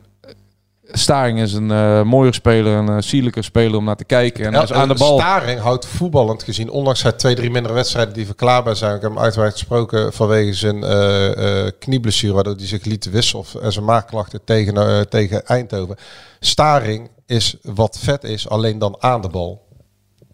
Staring 0.98 1.40
is 1.40 1.54
een 1.54 1.72
eh 1.72 2.02
mooier 2.02 2.34
speler, 2.34 2.78
een 2.78 2.90
uh, 2.90 2.96
sierlijker 3.00 3.44
speler 3.44 3.78
om 3.78 3.84
naar 3.86 3.96
te 3.96 4.04
kijken. 4.04 4.46
En 4.54 4.62
is 4.64 4.74
aan 4.74 4.88
de 4.88 4.94
bal. 4.94 5.18
Staring 5.20 5.60
houdt 5.60 5.86
voetballend 5.86 6.44
gezien, 6.44 6.70
ondanks 6.70 7.04
hij 7.04 7.12
twee, 7.12 7.36
drie 7.36 7.52
mindere 7.52 7.74
wedstrijden 7.74 8.14
die 8.14 8.26
verklaarbaar 8.26 8.76
zijn. 8.76 8.96
Ik 8.96 9.02
heb 9.02 9.12
hem 9.12 9.20
uitgebreid 9.20 9.54
gesproken 9.54 10.14
vanwege 10.14 10.54
zijn 10.54 10.84
eh, 10.84 11.68
knieblessure, 11.80 12.34
waardoor 12.34 12.56
hij 12.56 12.66
zich 12.68 12.84
liet 12.86 13.10
wisselen 13.10 13.42
of, 13.44 13.56
en 13.56 13.72
zijn 13.72 13.86
maagklachten 13.86 14.40
tegen, 14.44 15.10
tegen 15.10 15.46
Eindhoven. 15.46 15.96
Staring 16.40 17.10
is 17.26 17.56
wat 17.62 17.98
vet 18.02 18.24
is, 18.24 18.50
alleen 18.50 18.80
dan 18.80 18.96
aan 19.00 19.22
de 19.22 19.30
bal. 19.30 19.64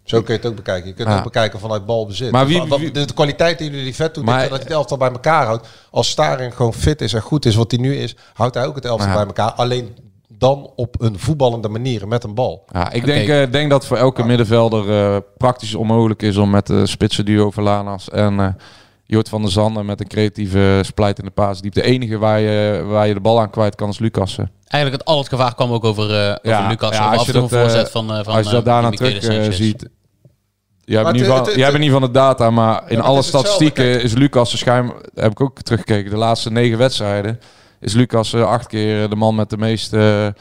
Zo 0.04 0.22
kun 0.22 0.34
je 0.34 0.40
het 0.40 0.48
ook 0.50 0.56
bekijken. 0.56 0.88
Je 0.88 0.94
kunt 0.94 1.08
het 1.08 1.16
Ja. 1.16 1.22
ook 1.24 1.32
bekijken 1.32 1.60
vanuit 1.60 1.86
balbezit. 1.86 2.30
Maar 2.30 2.46
Dus 2.46 2.66
wie- 2.68 2.90
de, 2.90 3.04
de 3.04 3.14
kwaliteit 3.14 3.58
die 3.58 3.70
jullie 3.70 3.94
vet 3.94 4.14
doet, 4.14 4.24
Maar- 4.24 4.48
dat 4.48 4.58
het 4.58 4.70
elftal 4.70 4.96
bij 4.96 5.10
elkaar 5.10 5.46
houdt. 5.46 5.68
Als 5.90 6.08
Staring 6.08 6.54
gewoon 6.54 6.74
fit 6.74 7.00
is 7.00 7.12
en 7.12 7.20
goed 7.20 7.46
is 7.46 7.54
wat 7.54 7.70
hij 7.70 7.80
nu 7.80 7.96
is, 7.96 8.16
houdt 8.34 8.54
hij 8.54 8.66
ook 8.66 8.74
het 8.74 8.84
elftal 8.84 9.08
Ja. 9.08 9.14
bij 9.14 9.26
elkaar. 9.26 9.52
Alleen 9.52 9.96
dan 10.42 10.70
op 10.76 11.00
een 11.00 11.18
voetballende 11.18 11.68
manier 11.68 12.08
met 12.08 12.24
een 12.24 12.34
bal. 12.34 12.64
Ja, 12.72 12.92
ik 12.92 13.04
denk, 13.04 13.28
eh, 13.28 13.52
denk 13.52 13.70
dat 13.70 13.86
voor 13.86 13.96
elke 13.96 14.24
middenvelder 14.24 14.90
eh, 14.90 15.16
praktisch 15.36 15.74
onmogelijk 15.74 16.22
is 16.22 16.36
om 16.36 16.50
met 16.50 16.66
de 16.66 16.86
spitsen 16.86 17.24
duo 17.24 17.50
Verlanas 17.50 18.08
en 18.10 18.40
eh 18.40 18.48
Jort 19.12 19.28
van 19.28 19.42
der 19.42 19.50
Zanden 19.50 19.86
met 19.86 20.00
een 20.00 20.06
creatieve 20.06 20.80
splijt 20.82 21.18
in 21.18 21.24
de 21.24 21.30
paasdiep. 21.30 21.74
De 21.74 21.82
enige 21.82 22.18
waar 22.18 22.40
je, 22.40 22.84
waar 22.86 23.06
je 23.06 23.14
de 23.14 23.20
bal 23.20 23.40
aan 23.40 23.50
kwijt 23.50 23.74
kan 23.74 23.88
is 23.88 23.98
Lucassen. 23.98 24.50
Eigenlijk 24.66 25.02
het, 25.02 25.12
al 25.12 25.18
het 25.18 25.28
gevaar 25.28 25.54
kwam 25.54 25.72
ook 25.72 25.84
over, 25.84 26.04
eh 26.04 26.52
over 26.52 26.68
Lucas. 26.68 26.96
ja, 26.96 27.10
als 27.10 27.18
af 27.18 27.26
je 27.26 27.32
en 27.32 27.38
toe 27.38 27.42
een 27.42 27.48
dat, 27.48 27.52
eh, 27.52 27.60
voorzet 27.60 27.90
van, 27.90 28.12
eh, 28.12 28.24
van 28.24 28.34
als 28.34 28.46
je 28.46 28.52
dat 28.52 28.66
eh, 28.66 28.72
daarna 28.72 28.90
terug 28.90 29.24
eh, 29.24 29.50
ziet. 29.50 29.88
Jij 30.84 31.02
hebt, 31.02 31.02
Maar 31.02 31.12
niet 31.12 31.24
van, 31.26 31.54
jij 31.54 31.64
hebt 31.64 31.78
niet 31.78 31.90
van 31.90 32.00
de 32.00 32.10
data, 32.10 32.50
maar 32.50 32.82
in 32.86 32.98
maar 32.98 33.06
alle 33.06 33.22
statistieken 33.22 34.02
is 34.02 34.12
Lucas 34.12 34.58
schijn 34.58 34.92
heb 35.14 35.30
ik 35.30 35.40
ook 35.40 35.62
teruggekeken, 35.62 36.10
de 36.10 36.16
laatste 36.16 36.50
negen 36.50 36.78
wedstrijden 36.78 37.40
is 37.82 37.94
Lucas 37.94 38.32
eh, 38.32 38.44
acht 38.44 38.66
keer 38.66 39.08
de 39.08 39.16
man 39.16 39.34
met 39.34 39.50
de 39.50 39.56
meeste. 39.58 40.34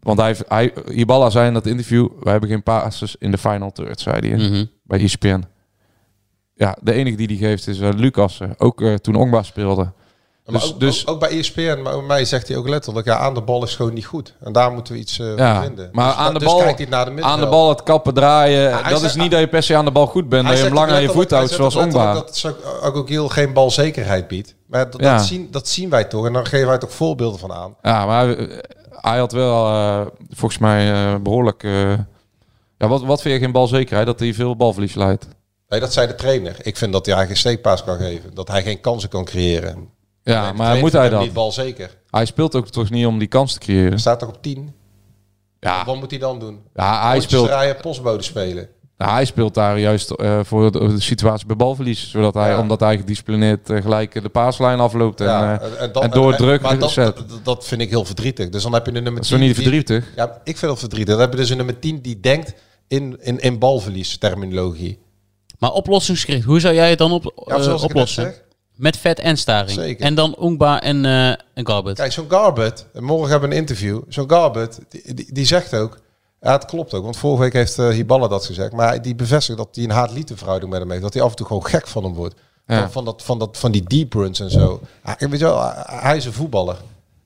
want 0.00 0.18
hij, 0.18 0.36
hij 0.48 0.72
Ibala 0.90 1.30
zei 1.30 1.46
in 1.46 1.52
dat 1.54 1.66
interview, 1.66 2.08
wij 2.22 2.32
hebben 2.32 2.50
geen 2.50 2.62
passes 2.62 3.16
in 3.18 3.30
de 3.30 3.38
final 3.38 3.72
third, 3.72 4.00
zei 4.00 4.28
hij 4.28 4.48
Mhm. 4.48 4.64
bij 4.82 5.00
ESPN. 5.00 5.42
Ja, 6.54 6.76
de 6.82 6.92
enige 6.92 7.16
die 7.16 7.26
die 7.26 7.38
geeft 7.38 7.66
is 7.66 7.78
uh, 7.80 7.88
Lucas, 7.96 8.40
ook 8.58 8.80
eh, 8.82 8.94
toen 8.94 9.14
Ongba 9.14 9.42
speelde. 9.42 9.92
Maar 10.46 10.60
Dus, 10.60 10.72
ook, 10.72 10.80
dus 10.80 11.06
ook, 11.06 11.14
ook 11.14 11.20
bij 11.20 11.38
ESPN, 11.38 11.80
maar 11.82 11.92
ook 11.92 12.06
mij 12.06 12.24
zegt 12.24 12.48
hij 12.48 12.56
ook 12.56 12.68
letterlijk, 12.68 13.06
ja, 13.06 13.16
aan 13.18 13.34
de 13.34 13.40
bal 13.42 13.62
is 13.64 13.74
gewoon 13.76 13.94
niet 13.94 14.06
goed. 14.06 14.34
En 14.40 14.52
daar 14.52 14.72
moeten 14.72 14.92
we 14.94 14.98
iets 14.98 15.18
eh, 15.18 15.36
ja, 15.36 15.54
voor 15.54 15.64
vinden. 15.64 15.88
maar 15.92 16.06
Dus 16.08 16.16
aan, 16.16 16.26
da- 16.26 16.32
de 16.32 16.38
dus 16.38 16.48
bal, 16.48 16.58
naar 16.88 17.04
de 17.16 17.22
aan 17.22 17.40
de 17.40 17.46
bal 17.48 17.68
het 17.68 17.82
kappen 17.82 18.14
draaien, 18.14 18.62
Ja, 18.62 18.80
hij 18.80 18.90
dat 18.90 19.00
zegt- 19.00 19.14
is 19.14 19.20
niet 19.22 19.30
dat 19.30 19.40
je 19.40 19.48
per 19.48 19.62
se 19.62 19.76
aan 19.76 19.84
de 19.84 19.90
bal 19.90 20.06
goed 20.06 20.28
bent, 20.28 20.48
dat 20.48 20.56
je 20.58 20.64
hem 20.64 20.72
lang 20.74 20.90
aan 20.90 21.02
je 21.02 21.08
ook 21.08 21.14
voet 21.14 21.30
houdt, 21.30 21.50
zoals 21.50 21.74
letterlijk 21.74 22.14
Dat 22.14 22.56
Agogiel 22.82 23.28
geen 23.28 23.52
balzekerheid 23.52 24.28
biedt. 24.28 24.54
Maar 24.66 24.90
dat, 24.90 25.00
Ja. 25.00 25.16
dat, 25.16 25.26
zien, 25.26 25.48
dat 25.50 25.68
zien 25.68 25.90
wij 25.90 26.04
toch. 26.04 26.26
En 26.26 26.32
dan 26.32 26.46
geven 26.46 26.66
wij 26.68 26.78
toch 26.78 26.92
voorbeelden 26.92 27.38
van 27.40 27.52
aan. 27.52 27.76
Ja, 27.82 28.06
maar 28.06 28.26
hij, 28.26 28.62
hij 28.90 29.18
had 29.18 29.32
wel 29.32 29.66
eh, 29.66 30.00
volgens 30.30 30.60
mij 30.60 30.92
eh, 30.92 31.14
behoorlijk... 31.22 31.62
eh, 31.62 31.92
ja, 32.78 32.88
wat, 32.88 33.02
wat 33.02 33.22
vind 33.22 33.34
je 33.34 33.40
geen 33.40 33.52
balzekerheid? 33.52 34.06
Dat 34.06 34.18
hij 34.20 34.34
veel 34.34 34.56
balverlies 34.56 34.94
leidt. 34.94 35.26
Nee, 35.68 35.80
dat 35.80 35.92
zei 35.92 36.06
de 36.06 36.14
trainer. 36.14 36.56
Ik 36.62 36.76
vind 36.76 36.92
dat 36.92 37.06
hij 37.06 37.26
geen 37.26 37.36
steekpaas 37.36 37.84
kan 37.84 37.96
geven. 37.96 38.34
Dat 38.34 38.48
hij 38.48 38.62
geen 38.62 38.80
kansen 38.80 39.08
kan 39.08 39.24
creëren. 39.24 39.88
Ja, 40.32 40.42
Nee, 40.42 40.50
de 40.50 40.56
maar 40.56 40.76
moet 40.78 40.92
hij 40.92 41.18
niet 41.18 41.32
balzeker. 41.32 41.96
Hij 42.10 42.24
speelt 42.24 42.54
ook 42.54 42.68
toch 42.68 42.90
niet 42.90 43.06
om 43.06 43.18
die 43.18 43.28
kans 43.28 43.52
te 43.52 43.58
creëren? 43.58 43.88
Hij 43.88 43.98
staat 43.98 44.18
toch 44.18 44.28
op 44.28 44.42
10? 44.42 44.74
Ja. 45.60 45.84
Wat 45.84 45.96
moet 45.96 46.10
hij 46.10 46.20
dan 46.20 46.38
doen? 46.38 46.58
Ja, 46.74 47.08
hij 47.08 47.20
speelt, 47.20 47.46
draaien, 47.46 47.76
postbode 47.76 48.22
spelen. 48.22 48.68
nou, 48.98 49.12
hij 49.12 49.24
speelt 49.24 49.54
daar 49.54 49.78
juist 49.78 50.10
eh, 50.10 50.40
voor 50.42 50.72
de, 50.72 50.78
de 50.78 51.00
situatie 51.00 51.46
bij 51.46 51.56
balverlies. 51.56 52.10
Zodat 52.10 52.34
hij, 52.34 52.50
Ja. 52.50 52.60
omdat 52.60 52.80
hij 52.80 52.96
gedisciplineerd 52.96 53.70
eh, 53.70 53.82
gelijk 53.82 54.22
de 54.22 54.28
paaslijn 54.28 54.80
afloopt. 54.80 55.20
En, 55.20 55.26
Ja, 55.26 55.60
eh, 55.60 55.82
en, 55.82 55.92
dan- 55.92 56.02
en 56.02 56.10
door 56.10 56.34
druk 56.36 56.60
maar 56.60 56.78
dat, 56.78 56.90
zet. 56.90 57.16
dat, 57.16 57.40
dat 57.42 57.66
vind 57.66 57.80
ik 57.80 57.90
heel 57.90 58.04
verdrietig. 58.04 58.48
Dus 58.48 58.62
dan 58.62 58.72
heb 58.72 58.86
je 58.86 58.92
een 58.94 59.02
nummer 59.02 59.22
Dat 59.22 59.30
is 59.30 59.36
10. 59.38 59.38
niet 59.46 59.54
die- 59.54 59.62
verdrietig? 59.62 60.12
Ja, 60.16 60.40
ik 60.44 60.56
vind 60.56 60.70
het 60.70 60.80
verdrietig. 60.80 61.12
Dan 61.14 61.22
heb 61.22 61.32
je 61.32 61.38
dus 61.38 61.50
een 61.50 61.56
nummer 61.56 61.78
10 61.78 62.00
die 62.02 62.20
denkt 62.20 62.54
in, 62.88 63.16
in, 63.20 63.38
in 63.38 63.58
balverlies 63.58 64.18
terminologie. 64.18 64.98
Maar 65.58 65.72
oplossingsgericht, 65.72 66.44
hoe 66.44 66.60
zou 66.60 66.74
jij 66.74 66.88
het 66.90 66.98
dan 66.98 67.12
op, 67.12 67.32
Ja, 67.46 67.74
oplossen? 67.74 68.34
Met 68.76 68.96
vet 68.96 69.18
en 69.18 69.36
staring. 69.38 69.70
Zeker. 69.70 70.04
En 70.06 70.14
dan 70.14 70.36
Ongba 70.36 70.80
en, 70.80 71.04
eh 71.04 71.28
en 71.28 71.66
Garbett. 71.66 71.98
Kijk, 71.98 72.12
zo'n 72.12 72.26
Garbett, 72.30 72.86
en 72.92 73.04
morgen 73.04 73.30
hebben 73.30 73.48
we 73.48 73.54
een 73.54 73.60
interview. 73.60 74.00
Zo'n 74.08 74.30
Garbett, 74.30 74.78
die, 74.88 75.14
die, 75.14 75.32
die 75.32 75.44
zegt 75.46 75.74
ook, 75.74 75.98
ja, 76.40 76.52
het 76.52 76.64
klopt 76.64 76.94
ook, 76.94 77.02
want 77.04 77.16
vorige 77.16 77.42
week 77.42 77.52
heeft 77.52 77.78
eh 77.78 77.88
Hiballa 77.88 78.28
dat 78.28 78.44
gezegd, 78.46 78.72
maar 78.72 79.02
die 79.02 79.14
bevestigt 79.14 79.58
dat 79.58 79.68
hij 79.72 79.84
een 79.84 79.90
haat-liefde 79.90 80.36
verhouding 80.36 80.70
met 80.70 80.80
hem 80.80 80.90
heeft, 80.90 81.02
dat 81.02 81.14
hij 81.14 81.22
af 81.22 81.30
en 81.30 81.36
toe 81.36 81.46
gewoon 81.46 81.66
gek 81.66 81.86
van 81.86 82.04
hem 82.04 82.14
wordt. 82.14 82.34
Ja. 82.66 82.80
Van, 82.80 82.90
van, 82.90 83.04
dat, 83.04 83.22
van, 83.22 83.38
dat, 83.38 83.58
van 83.58 83.72
die 83.72 83.82
deep 83.82 84.12
runs 84.12 84.40
en 84.40 84.50
zo. 84.50 84.80
Hij, 85.02 85.28
weet 85.28 85.38
je 85.38 85.44
wel, 85.44 85.62
hij 85.86 86.16
is 86.16 86.24
een 86.24 86.32
voetballer. 86.32 86.76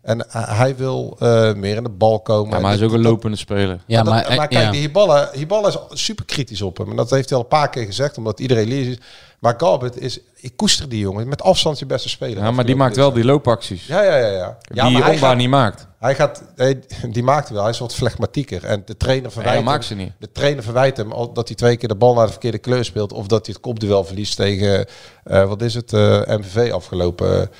En 0.03 0.27
hij 0.31 0.77
wil 0.77 1.17
eh, 1.19 1.55
meer 1.55 1.77
in 1.77 1.83
de 1.83 1.89
bal 1.89 2.21
komen. 2.21 2.51
Ja, 2.55 2.61
maar 2.61 2.71
hij 2.71 2.79
is 2.81 2.85
ook 2.87 2.93
een 2.93 3.01
lopende 3.01 3.37
speler. 3.37 3.81
Ja, 3.87 4.03
maar, 4.03 4.13
maar, 4.13 4.23
dat- 4.25 4.37
maar 4.37 4.49
eh, 4.49 4.51
kijk, 4.53 4.65
ja. 4.65 4.71
die 4.71 4.81
Hiballa, 4.81 5.31
Hiballa 5.33 5.69
is 5.69 5.77
super 5.91 6.25
kritisch 6.25 6.63
op 6.63 6.77
hem. 6.77 6.91
En 6.91 6.97
dat 6.97 7.11
heeft 7.11 7.29
hij 7.29 7.39
al 7.39 7.45
een 7.45 7.51
paar 7.51 7.71
keer 7.71 7.85
gezegd, 7.85 8.19
omdat 8.19 8.41
iedereen 8.41 8.69
leert 8.69 8.87
is. 8.87 8.99
Maar 9.41 9.55
Garbett 9.57 10.01
is, 10.01 10.21
ik 10.37 10.57
koester 10.57 10.89
die 10.89 11.01
jongen, 11.01 11.29
met 11.29 11.43
afstand 11.43 11.79
je 11.79 11.87
beste 11.87 12.09
speler. 12.09 12.43
Ja, 12.45 12.51
maar 12.51 12.65
die 12.67 12.77
maakt 12.77 12.97
wel 12.97 13.13
die 13.13 13.25
loopacties. 13.25 13.87
Ja, 13.87 14.03
ja, 14.03 14.17
ja. 14.17 14.27
ja. 14.27 14.59
ja 14.63 14.89
die 14.89 15.03
gaat- 15.19 15.37
niet 15.37 15.49
maakt. 15.49 15.87
hij 15.99 16.15
gaat, 16.15 16.43
hij- 16.57 16.83
die 17.11 17.23
maakt 17.23 17.49
wel. 17.51 17.63
Hij 17.63 17.71
is 17.71 17.79
wat 17.79 17.95
flegmatieker. 17.95 18.65
En 18.65 18.83
de 18.85 18.97
trainer 18.97 19.31
verwijt 19.33 19.55
hij 19.55 19.63
maakt 19.65 19.89
hem- 19.89 19.99
ze 19.99 20.05
niet. 20.05 20.13
De 20.19 20.33
trainer 20.33 20.63
verwijt 20.63 20.97
hem 20.97 21.13
al 21.13 21.33
dat 21.33 21.47
hij 21.49 21.57
twee 21.57 21.77
keer 21.77 21.89
de 21.89 21.95
bal 21.95 22.15
naar 22.15 22.25
de 22.27 22.31
verkeerde 22.33 22.59
kleur 22.59 22.85
speelt. 22.85 23.13
Of 23.13 23.27
dat 23.27 23.47
hij 23.47 23.55
het 23.55 23.63
kopduel 23.65 24.05
verliest 24.05 24.37
tegen, 24.37 24.87
eh, 25.25 25.49
wat 25.49 25.63
is 25.63 25.75
het, 25.75 25.93
eh, 25.93 26.21
MVV 26.27 26.73
afgelopen. 26.73 27.51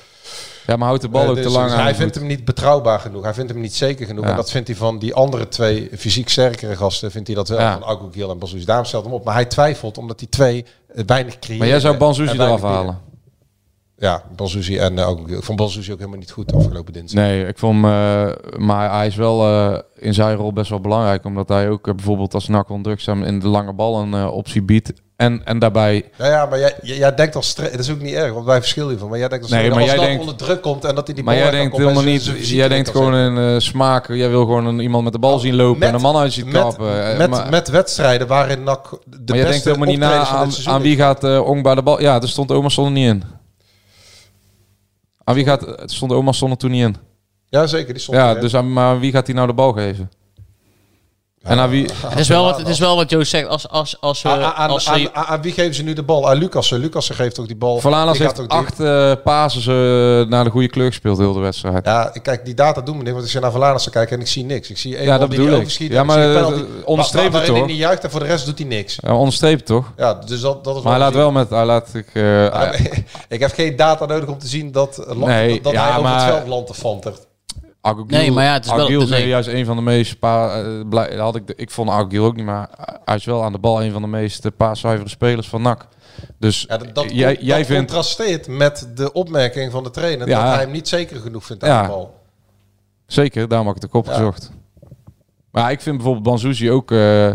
Ja, 0.67 0.75
maar 0.75 0.87
houdt 0.87 1.01
de 1.01 1.09
bal 1.09 1.23
Eh, 1.23 1.29
ook 1.29 1.35
dus- 1.35 1.45
te 1.45 1.51
lang 1.51 1.65
dus 1.69 1.75
aan. 1.77 1.83
Hij 1.83 1.95
vindt 1.95 2.15
hem 2.15 2.25
niet 2.27 2.45
betrouwbaar 2.45 2.99
genoeg. 2.99 3.23
Hij 3.23 3.33
vindt 3.33 3.51
hem 3.51 3.61
niet 3.61 3.75
zeker 3.75 4.05
genoeg. 4.05 4.23
Ja. 4.23 4.29
En 4.29 4.35
dat 4.35 4.51
vindt 4.51 4.67
hij 4.67 4.77
van 4.77 4.99
die 4.99 5.13
andere 5.13 5.47
twee 5.47 5.89
fysiek 5.97 6.29
sterkere 6.29 6.75
gasten. 6.75 7.11
Vindt 7.11 7.27
hij 7.27 7.35
dat 7.35 7.47
wel. 7.47 7.59
Ja. 7.59 7.73
Van 7.79 7.83
Agogiel 7.87 8.29
en 8.31 8.39
Bazouzi. 8.39 8.65
Daarom 8.65 8.85
stelt 8.85 9.03
hem 9.03 9.13
op. 9.13 9.23
Maar 9.25 9.33
hij 9.33 9.45
twijfelt 9.45 9.97
omdat 9.97 10.19
die 10.19 10.29
twee 10.29 10.65
eh, 10.65 10.69
weinig 11.05 11.39
creëren. 11.39 11.57
Maar 11.57 11.67
jij 11.67 11.79
zou 11.79 11.97
Banzuzi 11.97 12.33
eraf 12.33 12.61
halen. 12.61 12.99
Ja, 14.01 14.23
Banzuzi 14.35 14.77
en 14.77 14.93
uh, 14.93 15.03
Agogiel. 15.03 15.37
Ik 15.37 15.43
vond 15.43 15.57
Banzuzi 15.57 15.91
ook 15.91 15.97
helemaal 15.97 16.19
niet 16.19 16.31
goed 16.31 16.53
afgelopen 16.53 16.93
dinsdag. 16.93 17.23
Nee, 17.23 17.47
ik 17.47 17.57
vond 17.57 17.81
hem, 17.83 17.85
eh, 17.85 18.33
maar 18.57 18.91
hij 18.97 19.07
is 19.07 19.15
wel 19.15 19.43
eh, 19.47 19.79
in 19.95 20.13
zijn 20.13 20.35
rol 20.35 20.53
best 20.53 20.69
wel 20.69 20.81
belangrijk. 20.81 21.25
Omdat 21.25 21.49
hij 21.49 21.69
ook 21.69 21.87
eh, 21.87 21.93
bijvoorbeeld 21.93 22.33
als 22.33 22.47
nak 22.47 22.69
on 22.69 22.83
drugs 22.83 23.07
in 23.07 23.39
de 23.39 23.47
lange 23.47 23.73
bal 23.73 23.99
een 24.01 24.13
eh, 24.13 24.33
optie 24.33 24.63
biedt. 24.63 24.93
En, 25.15 25.41
en 25.45 25.59
daarbij... 25.59 26.09
Ja, 26.17 26.27
ja 26.27 26.45
maar 26.45 26.59
jij, 26.59 26.73
jij, 26.81 26.97
jij 26.97 27.15
denkt 27.15 27.35
als 27.35 27.55
dat 27.55 27.79
is 27.79 27.91
ook 27.91 28.01
niet 28.01 28.13
erg, 28.13 28.33
want 28.33 28.45
wij 28.45 28.59
verschillen 28.59 28.89
hiervan. 28.89 29.09
Maar 29.09 29.19
jij 29.19 29.27
denkt 29.27 29.43
als 29.43 29.53
Nee, 29.53 29.69
maar 29.69 29.77
als 29.79 29.85
jij 29.85 29.95
dat 29.95 30.05
denkt- 30.05 30.19
onder 30.21 30.35
druk 30.35 30.61
komt 30.61 30.85
en 30.85 30.95
dat 30.95 31.05
hij 31.05 31.15
die 31.15 31.23
Maar 31.23 31.33
bal 31.33 31.43
jij 31.43 31.51
weg 31.51 31.61
kan 31.61 31.69
denkt 31.69 31.85
helemaal 31.85 32.13
niet... 32.13 32.47
Jij 32.49 32.67
denkt 32.67 32.89
gewoon 32.89 33.15
in 33.15 33.37
eh, 33.37 33.59
smaak. 33.59 34.07
Jij 34.07 34.29
wil 34.29 34.41
gewoon 34.41 34.65
een, 34.65 34.79
iemand 34.79 35.03
met 35.03 35.13
de 35.13 35.19
bal 35.19 35.39
zien 35.39 35.55
lopen 35.55 35.79
met- 35.79 35.89
en 35.89 35.95
een 35.95 36.01
man 36.01 36.15
uit 36.15 36.33
zien 36.33 36.45
met, 36.45 36.61
kappen. 36.61 37.11
Eh, 37.11 37.17
met, 37.17 37.29
maar, 37.29 37.49
met 37.49 37.69
wedstrijden 37.69 38.27
waarin 38.27 38.63
NAC 38.63 38.89
de 38.89 38.97
maar 39.07 39.17
beste 39.25 39.35
jij 39.35 39.45
denkt 39.45 39.65
helemaal 39.65 39.87
niet 39.87 39.99
na 39.99 40.25
aan, 40.25 40.49
aan 40.65 40.81
wie 40.81 40.95
gaat 40.95 41.23
eh 41.23 41.47
Ongba 41.47 41.75
de 41.75 41.81
bal... 41.81 42.01
Ja, 42.01 42.21
er 42.21 42.29
stond 42.29 42.51
Oma 42.51 42.69
er 42.77 42.91
niet 42.91 43.07
in. 43.07 43.23
Aan 45.23 45.35
wie 45.35 45.45
gaat... 45.45 45.81
Stond 45.85 46.11
Oma 46.11 46.31
Son 46.31 46.51
er 46.51 46.57
toen 46.57 46.71
niet 46.71 46.83
in. 46.83 46.95
Ja, 47.49 47.67
zeker. 47.67 47.93
Die 47.93 48.01
stond 48.01 48.17
Ja, 48.17 48.29
erin. 48.29 48.41
dus 48.41 48.55
aan, 48.55 48.73
maar 48.73 48.99
wie 48.99 49.11
gaat 49.11 49.25
hij 49.27 49.35
nou 49.35 49.47
de 49.47 49.53
bal 49.53 49.71
geven? 49.73 50.11
En 51.41 51.59
aan 51.59 51.69
wie... 51.69 51.89
Het 52.07 52.19
is, 52.19 52.27
wel 52.27 52.43
wat, 52.43 52.57
het 52.57 52.67
is 52.67 52.79
wel 52.79 52.95
wat 52.95 53.09
Joost 53.09 53.29
zegt. 53.29 53.47
Als, 53.47 53.69
als, 53.69 53.97
als, 53.99 54.21
we, 54.21 54.29
Aan, 54.29 54.43
aan, 54.43 54.69
als 54.69 54.87
aan, 54.89 55.01
we- 55.01 55.13
aan- 55.13 55.25
aan 55.25 55.41
wie 55.41 55.51
geven 55.51 55.73
ze 55.75 55.83
nu 55.83 55.93
de 55.93 56.03
bal? 56.03 56.29
Aan 56.29 56.37
Lucassen. 56.37 56.79
Lucassen 56.79 57.15
geeft 57.15 57.39
ook 57.39 57.47
die 57.47 57.55
bal. 57.55 57.79
Valanas 57.79 58.17
heeft 58.17 58.39
ook 58.39 58.51
acht 58.51 58.79
eh 58.79 59.11
pases 59.23 59.67
eh, 59.67 59.73
naar 60.29 60.43
de 60.43 60.49
goede 60.49 60.67
kleur 60.69 60.87
gespeeld 60.87 61.17
heel 61.17 61.33
de 61.33 61.39
wedstrijd. 61.39 61.85
Ja, 61.85 62.11
kijk, 62.21 62.45
die 62.45 62.53
data 62.53 62.81
doen 62.81 62.97
me 62.97 63.03
niet, 63.03 63.11
want 63.13 63.25
ik 63.25 63.31
zit 63.31 63.41
naar 63.41 63.51
Valanas 63.51 63.83
te 63.83 63.89
kijken 63.89 64.15
en 64.15 64.21
ik 64.21 64.27
zie 64.27 64.43
niks. 64.45 64.69
Ik 64.69 64.77
zie 64.77 64.95
één 64.97 65.05
Ja, 65.05 65.17
dat 65.17 65.19
die 65.19 65.29
bedoel 65.29 65.45
hij 65.45 65.53
ik. 65.55 65.59
overschiet 65.61 65.91
Ja, 65.91 65.99
ik 66.01 66.05
maar, 66.07 66.17
penalty 66.33 66.53
eh, 66.59 66.65
onderstreep 66.85 67.31
waar- 67.31 67.41
het 67.41 67.49
waarin 67.49 67.49
toch? 67.53 67.63
hij 67.63 67.71
niet 67.71 67.81
juicht 67.81 68.03
en 68.03 68.11
voor 68.11 68.19
de 68.19 68.25
rest 68.25 68.45
doet 68.45 68.57
hij 68.57 68.67
niks. 68.67 68.97
Ja, 69.01 69.15
onderstreept 69.15 69.65
toch? 69.65 69.91
Ja, 69.97 70.13
dus 70.13 70.41
dat, 70.41 70.63
dat 70.63 70.75
is 70.75 70.81
Maar 70.81 70.91
hij 70.91 71.01
laat 71.01 71.13
wel 71.13 71.31
met... 71.31 71.49
Hij 71.49 71.65
laat, 71.65 71.89
ik, 71.93 72.07
eh, 72.13 72.21
hij- 72.53 73.03
ik 73.29 73.39
heb 73.39 73.53
geen 73.53 73.75
data 73.75 74.05
nodig 74.05 74.29
om 74.29 74.37
te 74.37 74.47
zien 74.47 74.71
dat, 74.71 75.05
Nee, 75.15 75.53
dat, 75.53 75.63
dat 75.63 75.73
ja, 75.73 75.81
hij 75.81 75.89
over 75.91 76.03
maar- 76.03 76.25
het 76.25 76.33
veld 76.35 76.47
landt 76.47 76.67
te 76.67 76.73
fantert. 76.73 77.29
Agogiel, 77.81 78.05
Nee, 78.17 78.31
maar 78.31 78.43
ja, 78.43 78.53
het 78.53 78.65
is 78.65 78.69
wel- 78.71 78.79
Agogiel 78.79 79.01
is 79.01 79.09
nee. 79.09 79.27
juist 79.27 79.47
een 79.49 79.65
van 79.65 79.75
de 79.75 79.81
meest... 79.81 80.19
Pa, 80.19 80.61
eh, 80.61 80.87
blij, 80.89 81.15
had 81.17 81.35
ik, 81.35 81.47
de- 81.47 81.53
ik 81.55 81.71
vond 81.71 81.89
Agogiel 81.89 82.25
ook 82.25 82.35
niet, 82.35 82.45
maar 82.45 82.69
hij 83.05 83.15
is 83.15 83.25
wel 83.25 83.43
aan 83.43 83.51
de 83.51 83.57
bal 83.59 83.83
een 83.83 83.91
van 83.91 84.01
de 84.01 84.07
meest 84.07 84.45
eh, 84.45 84.51
paaszuivere 84.57 85.09
spelers 85.09 85.47
van 85.49 85.61
NAC. 85.61 85.87
Dus 86.39 86.65
Ja, 86.67 86.77
dat, 86.77 86.95
dat, 86.95 87.11
jij, 87.11 87.33
dat 87.35 87.43
jij 87.45 87.65
vindt... 87.65 87.91
contrasteert 87.91 88.47
met 88.47 88.89
de 88.95 89.11
opmerking 89.13 89.71
van 89.71 89.83
de 89.83 89.89
trainer 89.89 90.27
Ja. 90.27 90.43
dat 90.43 90.53
hij 90.53 90.61
hem 90.63 90.71
niet 90.71 90.87
zeker 90.87 91.19
genoeg 91.19 91.45
vindt 91.45 91.63
aan 91.63 91.69
Ja. 91.69 91.81
de 91.81 91.87
bal. 91.87 92.19
Zeker, 93.05 93.47
daarom 93.47 93.67
heb 93.67 93.75
ik 93.75 93.81
het 93.81 93.91
ook 93.91 94.05
opgezocht. 94.07 94.51
Maar 95.51 95.71
ik 95.71 95.81
vind 95.81 95.95
bijvoorbeeld 95.95 96.25
Banzuzi 96.25 96.71
ook... 96.71 96.91
eh, 96.91 97.27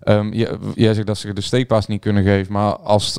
ehm, 0.00 0.32
jij, 0.32 0.56
jij 0.74 0.94
zegt 0.94 1.06
dat 1.06 1.18
ze 1.18 1.32
de 1.32 1.40
steekpaas 1.40 1.86
niet 1.86 2.00
kunnen 2.00 2.24
geven. 2.24 2.52
Maar 2.52 2.76
als, 2.76 3.18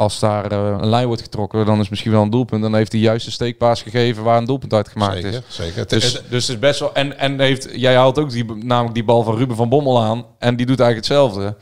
als 0.00 0.18
daar 0.18 0.52
eh, 0.52 0.76
een 0.80 0.88
lijn 0.88 1.06
wordt 1.06 1.22
getrokken, 1.22 1.66
dan 1.66 1.74
is 1.74 1.80
het 1.80 1.90
misschien 1.90 2.12
wel 2.12 2.22
een 2.22 2.30
doelpunt. 2.30 2.62
Dan 2.62 2.74
heeft 2.74 2.92
hij 2.92 3.00
juist 3.00 3.24
de 3.24 3.30
steekpaas 3.30 3.82
gegeven 3.82 4.22
waar 4.22 4.36
een 4.36 4.44
doelpunt 4.44 4.72
uit 4.72 4.88
gemaakt 4.88 5.12
Zeker, 5.12 5.32
is. 5.32 5.56
zeker. 5.56 5.86
Dus, 5.88 6.22
dus 6.28 6.46
het 6.46 6.56
is 6.56 6.58
best 6.58 6.80
wel... 6.80 6.94
En, 6.94 7.18
en 7.18 7.40
heeft, 7.40 7.68
jij 7.72 7.94
haalt 7.94 8.18
ook 8.18 8.30
die, 8.30 8.44
namelijk 8.54 8.94
die 8.94 9.04
bal 9.04 9.22
van 9.22 9.36
Ruben 9.36 9.56
van 9.56 9.68
Bommel 9.68 10.02
aan. 10.02 10.24
En 10.38 10.56
die 10.56 10.66
doet 10.66 10.80
eigenlijk 10.80 11.08
hetzelfde. 11.08 11.56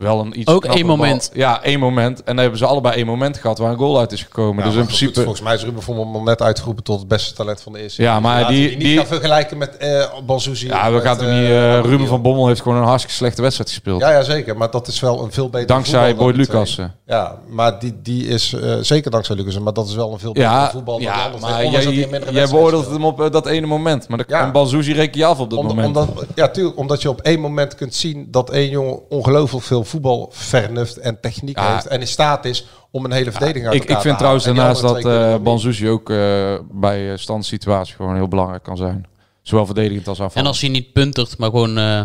Wel 0.00 0.20
een 0.20 0.40
iets 0.40 0.52
Ook 0.52 0.64
één 0.64 0.86
bal. 0.86 0.96
moment. 0.96 1.30
Ja, 1.34 1.62
één 1.62 1.78
moment. 1.78 2.18
En 2.18 2.24
dan 2.26 2.36
hebben 2.36 2.58
ze 2.58 2.66
allebei 2.66 2.94
één 2.96 3.06
moment 3.06 3.36
gehad 3.38 3.58
waar 3.58 3.70
een 3.70 3.78
goal 3.78 3.98
uit 3.98 4.12
is 4.12 4.22
gekomen. 4.22 4.64
Ja, 4.64 4.70
dus 4.70 4.78
in 4.78 4.84
principe... 4.84 5.12
goed, 5.14 5.22
volgens 5.22 5.40
mij 5.44 5.54
is 5.54 5.64
Ruben 5.64 5.82
van 5.82 5.94
Bommel 5.96 6.22
net 6.22 6.42
uitgeroepen 6.42 6.84
tot 6.84 6.98
het 6.98 7.08
beste 7.08 7.34
talent 7.34 7.60
van 7.60 7.72
de 7.72 7.82
eerste. 7.82 8.02
Ja, 8.02 8.20
maar 8.20 8.48
die- 8.48 8.68
we 8.68 8.74
niet 8.74 8.80
die- 8.84 8.96
gaan 8.96 9.06
vergelijken 9.06 9.58
met 9.58 9.76
eh 9.76 10.04
Banzuzi. 10.26 10.66
Ja, 10.66 10.92
we 10.92 11.00
gaan 11.00 11.20
eh, 11.20 11.26
niet... 11.40 11.48
eh, 11.50 11.56
Amadou. 11.64 11.88
Ruben 11.88 12.06
van 12.06 12.22
Bommel 12.22 12.46
heeft 12.46 12.60
gewoon 12.62 12.78
een 12.78 12.84
hartstikke 12.84 13.16
slechte 13.16 13.42
wedstrijd 13.42 13.70
gespeeld. 13.70 14.00
Ja, 14.00 14.10
ja, 14.10 14.22
zeker. 14.22 14.56
Maar 14.56 14.70
dat 14.70 14.86
is 14.88 15.00
wel 15.00 15.22
een 15.22 15.32
veel 15.32 15.48
beter 15.50 15.66
Dankzij 15.66 16.16
Boyd 16.16 16.36
dan 16.36 16.44
Lucas. 16.44 16.78
Ja, 17.06 17.38
maar 17.48 17.78
die, 17.78 17.98
die 18.02 18.26
is 18.26 18.52
eh, 18.52 18.74
zeker 18.80 19.10
dankzij 19.10 19.36
Lucas, 19.36 19.58
maar 19.58 19.72
dat 19.72 19.88
is 19.88 19.94
wel 19.94 20.12
een 20.12 20.18
veel 20.18 20.32
beter 20.32 20.48
Ja, 20.50 20.70
voetbal 20.70 20.94
dan 20.94 21.02
ja 21.02 21.16
de 21.28 21.34
andere 21.34 21.52
maar 21.52 21.66
jij, 21.82 22.22
jij 22.32 22.48
beoordeelt 22.48 22.86
hem 22.90 23.04
op 23.04 23.20
eh, 23.22 23.30
dat 23.30 23.46
ene 23.46 23.66
moment. 23.66 24.08
Maar 24.08 24.24
Ja. 24.28 24.50
Banzuzi 24.50 24.92
reken 24.92 25.18
je 25.18 25.24
af 25.26 25.38
op 25.38 25.50
dat 25.50 25.58
Om- 25.58 25.66
moment. 25.66 25.86
Omdat, 25.86 26.08
ja, 26.34 26.48
tuurlijk, 26.48 26.76
omdat 26.78 27.02
je 27.02 27.08
op 27.08 27.20
één 27.20 27.40
moment 27.40 27.74
kunt 27.74 27.94
zien 27.94 28.28
dat 28.30 28.50
één 28.50 28.68
jongen 28.68 28.98
ongelooflijk 29.10 29.64
veel 29.64 29.84
voetbalvernuft 29.90 30.98
en 30.98 31.20
techniek 31.20 31.58
Ja. 31.58 31.72
heeft 31.72 31.86
en 31.86 32.00
in 32.00 32.06
staat 32.08 32.44
is 32.44 32.66
om 32.90 33.04
een 33.04 33.12
hele 33.12 33.30
verdediging 33.30 33.66
uit 33.66 33.74
ik, 33.74 33.80
elkaar 33.80 33.96
ik 33.96 34.02
vind 34.02 34.12
te 34.14 34.18
trouwens 34.18 34.46
En 34.46 34.54
daarnaast 34.54 34.82
dat 34.82 35.04
eh 35.04 35.32
niet. 35.32 35.42
Banzuzi 35.42 35.88
ook 35.88 36.10
eh, 36.10 36.16
bij 36.70 37.12
eh, 37.12 37.16
standsituatie 37.18 37.94
gewoon 37.94 38.14
heel 38.14 38.28
belangrijk 38.28 38.62
kan 38.62 38.76
zijn. 38.76 39.06
Zowel 39.42 39.66
verdedigend 39.66 40.08
als 40.08 40.18
En 40.18 40.24
aanvallend. 40.24 40.48
als 40.48 40.60
hij 40.60 40.70
niet 40.70 40.92
puntert, 40.92 41.38
maar 41.38 41.50
gewoon 41.50 41.78
eh 41.78 42.02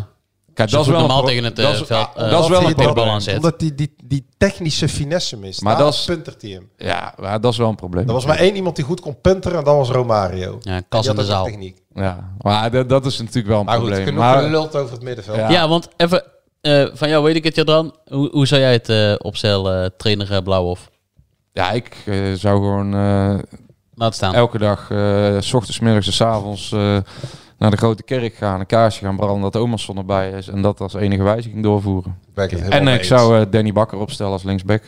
Kijk, 0.53 0.69
dat 0.71 0.81
is 0.81 0.87
wel 0.87 0.95
een 0.95 1.01
normaal 1.07 1.23
tegen 1.25 1.43
het 1.43 1.55
dat 1.55 1.71
is- 1.73 1.77
veld, 1.87 1.87
dat 2.15 2.43
is 2.43 2.49
wel 2.49 2.67
een 2.67 2.75
probleem. 2.75 3.35
Omdat 3.35 3.59
die, 3.59 3.75
die, 3.75 3.95
die 4.03 4.25
technische 4.37 4.89
finesse 4.89 5.37
mist. 5.37 5.61
Maar 5.61 5.75
Maar 5.75 5.83
dat 5.83 6.03
puntert 6.05 6.41
hij 6.41 6.51
hem. 6.51 6.69
Ja, 6.77 7.13
maar 7.19 7.41
dat 7.41 7.51
is 7.51 7.57
wel 7.57 7.69
een 7.69 7.75
probleem. 7.75 8.07
Er 8.07 8.13
was 8.13 8.25
maar 8.25 8.37
één 8.37 8.55
iemand 8.55 8.75
die 8.75 8.85
goed 8.85 8.99
kon 9.01 9.21
punteren 9.21 9.57
en 9.57 9.63
dat 9.63 9.75
was 9.75 9.89
Romario. 9.89 10.57
Ja, 10.61 10.75
En 10.75 10.85
kas 10.89 11.01
die 11.01 11.09
in 11.11 11.15
had 11.17 11.25
de 11.25 11.31
zaal. 11.31 11.45
techniek. 11.45 11.77
Ja, 11.93 12.31
maar 12.37 12.71
dat, 12.71 12.89
dat 12.89 13.05
is 13.05 13.19
natuurlijk 13.19 13.47
wel 13.47 13.59
een 13.59 13.65
Maar 13.65 13.75
goed, 13.79 13.85
probleem. 13.89 14.05
genoeg 14.07 14.31
geluld 14.43 14.75
over 14.75 14.93
het 14.93 15.03
middenveld. 15.03 15.37
Ja. 15.37 15.49
Ja, 15.49 15.67
want 15.67 15.87
even 15.97 16.23
eh, 16.65 16.85
van 16.93 17.09
jou 17.09 17.23
weet 17.23 17.35
ik 17.35 17.43
het, 17.43 17.55
Jadran. 17.55 17.95
Hoe, 18.07 18.29
hoe 18.31 18.47
zou 18.47 18.61
jij 18.61 18.71
het 18.71 18.89
eh 18.89 19.13
opstellen, 19.17 19.93
trainer 19.97 20.31
uh, 20.31 20.37
Blauwhof? 20.43 20.89
ja, 21.53 21.71
ik 21.71 21.95
eh, 22.05 22.15
zou 22.33 22.55
gewoon 22.57 22.93
eh, 22.93 23.37
Laat 23.95 24.15
staan. 24.15 24.33
elke 24.33 24.57
dag, 24.57 24.91
eh, 24.91 25.35
s 25.39 25.53
ochtends, 25.53 25.79
middags 25.79 26.07
en 26.07 26.13
s 26.13 26.21
avonds 26.21 26.71
eh, 26.71 26.97
naar 27.57 27.71
de 27.71 27.77
grote 27.77 28.03
kerk 28.03 28.35
gaan, 28.35 28.59
een 28.59 28.65
kaarsje 28.65 29.05
gaan 29.05 29.15
branden, 29.15 29.51
dat 29.51 29.61
Omerson 29.61 29.97
erbij 29.97 30.31
is 30.31 30.47
en 30.47 30.61
dat 30.61 30.79
als 30.81 30.93
enige 30.93 31.23
wijziging 31.23 31.63
doorvoeren. 31.63 32.17
Ik 32.35 32.51
En 32.51 32.87
ik 32.87 33.03
zou 33.03 33.39
eh, 33.39 33.45
Danny 33.49 33.71
Bakker 33.73 33.97
opstellen 33.99 34.31
als 34.31 34.43
linksback. 34.43 34.81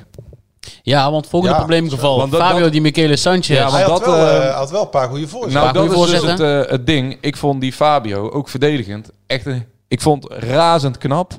Ja, 0.81 1.11
want 1.11 1.27
volgende 1.27 1.55
Ja, 1.55 1.59
probleemgeval. 1.61 2.17
want 2.17 2.31
dat- 2.31 2.41
Fabio 2.41 2.59
dat- 2.63 2.71
Di 2.71 2.81
Michele 2.81 3.15
Sanchez. 3.15 3.47
Ja, 3.47 3.69
Hij 3.71 3.85
want 3.87 3.91
had, 4.03 4.05
dat, 4.05 4.15
wel, 4.15 4.27
eh, 4.41 4.47
eh, 4.47 4.55
had 4.55 4.71
wel 4.71 4.81
een 4.81 4.89
paar 4.89 5.07
goede 5.09 5.27
voorzetten. 5.27 5.61
Nou, 5.61 5.77
goede 5.77 5.95
dat 5.95 6.05
is 6.13 6.21
dus 6.21 6.29
het, 6.31 6.39
eh, 6.39 6.71
het 6.71 6.85
ding. 6.85 7.17
Ik 7.21 7.37
vond 7.37 7.61
die 7.61 7.73
Fabio, 7.73 8.29
ook 8.29 8.49
verdedigend, 8.49 9.09
echt 9.27 9.45
een, 9.45 9.65
ik 9.87 10.01
vond 10.01 10.25
razend 10.31 10.97
knap 10.97 11.31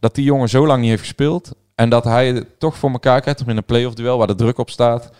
dat 0.00 0.14
die 0.14 0.24
jongen 0.24 0.48
zo 0.48 0.66
lang 0.66 0.80
niet 0.80 0.90
heeft 0.90 1.02
gespeeld. 1.02 1.50
En 1.74 1.88
dat 1.88 2.04
hij 2.04 2.26
het 2.32 2.58
toch 2.60 2.76
voor 2.76 2.90
elkaar 2.90 3.20
krijgt 3.20 3.42
om 3.42 3.48
in 3.48 3.56
een 3.56 3.64
play-off 3.64 3.94
duel 3.94 4.18
waar 4.18 4.26
de 4.26 4.34
druk 4.34 4.58
op 4.58 4.70
staat. 4.70 5.02
Dat 5.02 5.12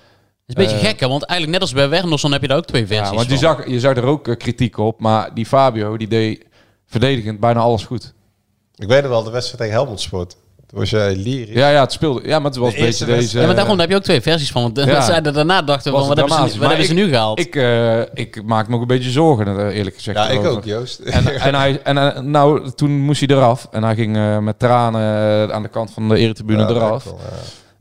is 0.47 0.55
een 0.55 0.63
beetje 0.71 0.77
Eh, 0.77 0.93
gek, 0.93 1.01
hè? 1.01 1.09
want 1.09 1.23
eigenlijk 1.23 1.61
net 1.61 1.69
als 1.69 1.79
bij 1.81 1.89
Wernersson 1.89 2.33
heb 2.33 2.41
je 2.43 2.49
daar 2.49 2.57
ook 2.57 2.65
twee 2.67 2.87
versies 2.87 3.09
Ja, 3.11 3.15
want 3.17 3.29
je 3.31 3.37
zag, 3.37 3.69
je 3.69 3.81
zag 3.81 3.97
er 3.97 4.05
ook 4.05 4.29
eh, 4.29 4.37
kritiek 4.37 4.79
op. 4.79 5.01
Maar 5.01 5.35
die 5.35 5.47
Fabio, 5.47 5.97
die 5.97 6.09
deed 6.09 6.45
verdedigend 6.87 7.41
bijna 7.41 7.61
alles 7.61 7.85
goed. 7.85 8.15
Ik 8.75 8.89
weet 8.89 9.01
het 9.01 9.09
wel, 9.09 9.23
de 9.23 9.31
wedstrijd 9.31 9.61
tegen 9.63 9.75
Helmond 9.77 10.01
Sport. 10.01 10.37
Toen 10.67 10.79
was 10.79 10.91
jij 10.91 11.17
lyrisch. 11.17 11.55
Ja, 11.55 11.69
ja, 11.69 11.81
het 11.81 11.93
speelde. 11.93 12.21
Ja, 12.29 12.39
maar 12.39 12.51
het 12.51 12.57
was 12.61 12.73
De 12.73 12.79
een 12.79 12.85
beetje 12.85 13.05
deze... 13.05 13.39
Ja, 13.41 13.47
maar 13.47 13.55
daarom 13.55 13.79
heb 13.81 13.89
je 13.91 13.97
ook 13.97 14.03
twee 14.03 14.21
versies 14.21 14.51
van. 14.51 14.63
Want 14.63 14.77
Ja. 14.89 15.01
zeiden 15.13 15.35
daarna 15.35 15.63
dachten 15.63 15.93
van, 15.93 16.01
wat 16.01 16.07
hebben 16.09 16.25
ze, 16.29 16.31
dramatisch. 16.35 16.53
wat 16.59 16.69
Maar 16.69 16.77
hebben 16.79 16.97
ze 16.97 17.03
nu 17.05 17.09
gehaald? 17.09 17.39
Ik, 17.41 17.57
eh, 17.57 18.01
ik 18.01 18.43
maak 18.45 18.69
me 18.69 18.75
ook 18.75 18.81
een 18.81 18.87
beetje 18.87 19.11
zorgen, 19.11 19.59
eh, 19.69 19.77
eerlijk 19.77 19.97
gezegd. 19.97 20.17
Ja, 20.19 20.25
ik 20.29 20.33
erover. 20.33 20.51
ook, 20.53 20.65
Joost. 20.65 20.99
En, 20.99 21.27
en, 21.41 21.55
hij, 21.55 21.81
en 21.83 21.99
eh, 22.15 22.21
nou, 22.21 22.71
toen 22.71 22.91
moest 23.01 23.21
hij 23.27 23.37
eraf. 23.37 23.69
En 23.71 23.83
hij 23.83 23.95
ging 23.95 24.17
eh, 24.17 24.39
met 24.39 24.59
tranen 24.59 25.53
aan 25.55 25.63
de 25.63 25.69
kant 25.69 25.91
van 25.91 26.09
de 26.09 26.17
eretribune 26.19 26.59
Ja, 26.63 26.69
eraf. 26.69 27.05
wel, 27.05 27.19
ja. 27.23 27.37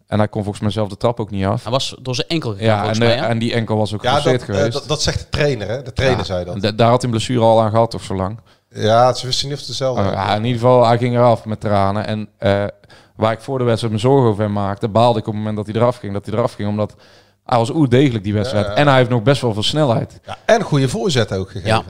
En 0.08 0.18
hij 0.18 0.28
kon 0.28 0.42
volgens 0.44 0.64
mij 0.64 0.72
zelf 0.74 0.90
de 0.90 0.98
trap 0.98 1.20
ook 1.20 1.32
niet 1.32 1.46
af. 1.46 1.64
Hij 1.64 1.72
was 1.72 1.96
door 2.02 2.16
zijn 2.16 2.28
enkel 2.28 2.52
gegaan, 2.52 2.66
Ja, 2.66 2.74
en, 2.74 2.80
volgens 2.80 3.00
de- 3.00 3.06
mij. 3.06 3.16
hè? 3.16 3.26
en 3.26 3.40
die 3.40 3.54
enkel 3.54 3.78
was 3.78 3.94
ook 3.94 4.04
Ja, 4.04 4.22
dat, 4.22 4.44
geweest. 4.44 4.72
dat, 4.74 4.88
dat 4.88 5.02
zegt 5.02 5.20
de 5.20 5.30
trainer, 5.30 5.68
hè? 5.68 5.82
De 5.82 5.94
trainer 5.94 6.20
Ja, 6.20 6.24
zei 6.26 6.46
dat. 6.46 6.78
daar 6.78 6.90
had 6.90 7.02
hij 7.02 7.10
een 7.12 7.16
blessure 7.16 7.42
al 7.46 7.62
aan 7.62 7.70
gehad, 7.70 7.94
of 7.94 8.04
zo 8.04 8.16
lang. 8.16 8.40
Ja, 8.76 9.14
ze 9.14 9.26
wisten 9.26 9.46
niet 9.48 9.54
of 9.54 9.60
het 9.60 9.70
dezelfde 9.70 10.02
Uh, 10.02 10.08
was. 10.08 10.16
ja, 10.16 10.36
in 10.36 10.44
ieder 10.46 10.62
geval, 10.62 10.86
hij 10.88 10.98
ging 10.98 11.16
eraf 11.16 11.46
met 11.46 11.60
tranen. 11.60 12.08
En 12.08 12.30
eh, 12.38 12.64
waar 13.16 13.32
ik 13.32 13.40
voor 13.40 13.58
de 13.58 13.64
wedstrijd 13.64 13.94
me 13.94 14.00
zorgen 14.00 14.30
over 14.30 14.44
hem 14.44 14.54
maakte, 14.54 14.88
baalde 14.88 15.20
ik 15.20 15.28
op 15.28 15.34
het 15.34 15.42
moment 15.44 15.56
dat 15.56 15.66
hij 15.66 15.76
eraf 15.76 15.98
ging. 15.98 16.14
Dat 16.14 16.26
hij 16.26 16.36
eraf 16.36 16.54
ging, 16.54 16.70
omdat 16.70 16.96
hij 17.46 17.58
was 17.58 17.70
oer 17.70 17.90
degelijk 17.90 18.24
die 18.24 18.34
wedstrijd. 18.34 18.66
Ja, 18.66 18.72
ja. 18.72 18.78
En 18.78 18.88
hij 18.88 18.98
heeft 18.98 19.10
nog 19.10 19.24
best 19.24 19.42
wel 19.42 19.54
veel 19.54 19.64
snelheid. 19.64 20.20
Ja, 20.26 20.38
en 20.46 20.62
goede 20.62 20.90
voorzet 20.90 21.34
ook 21.34 21.50
gegeven. 21.52 21.86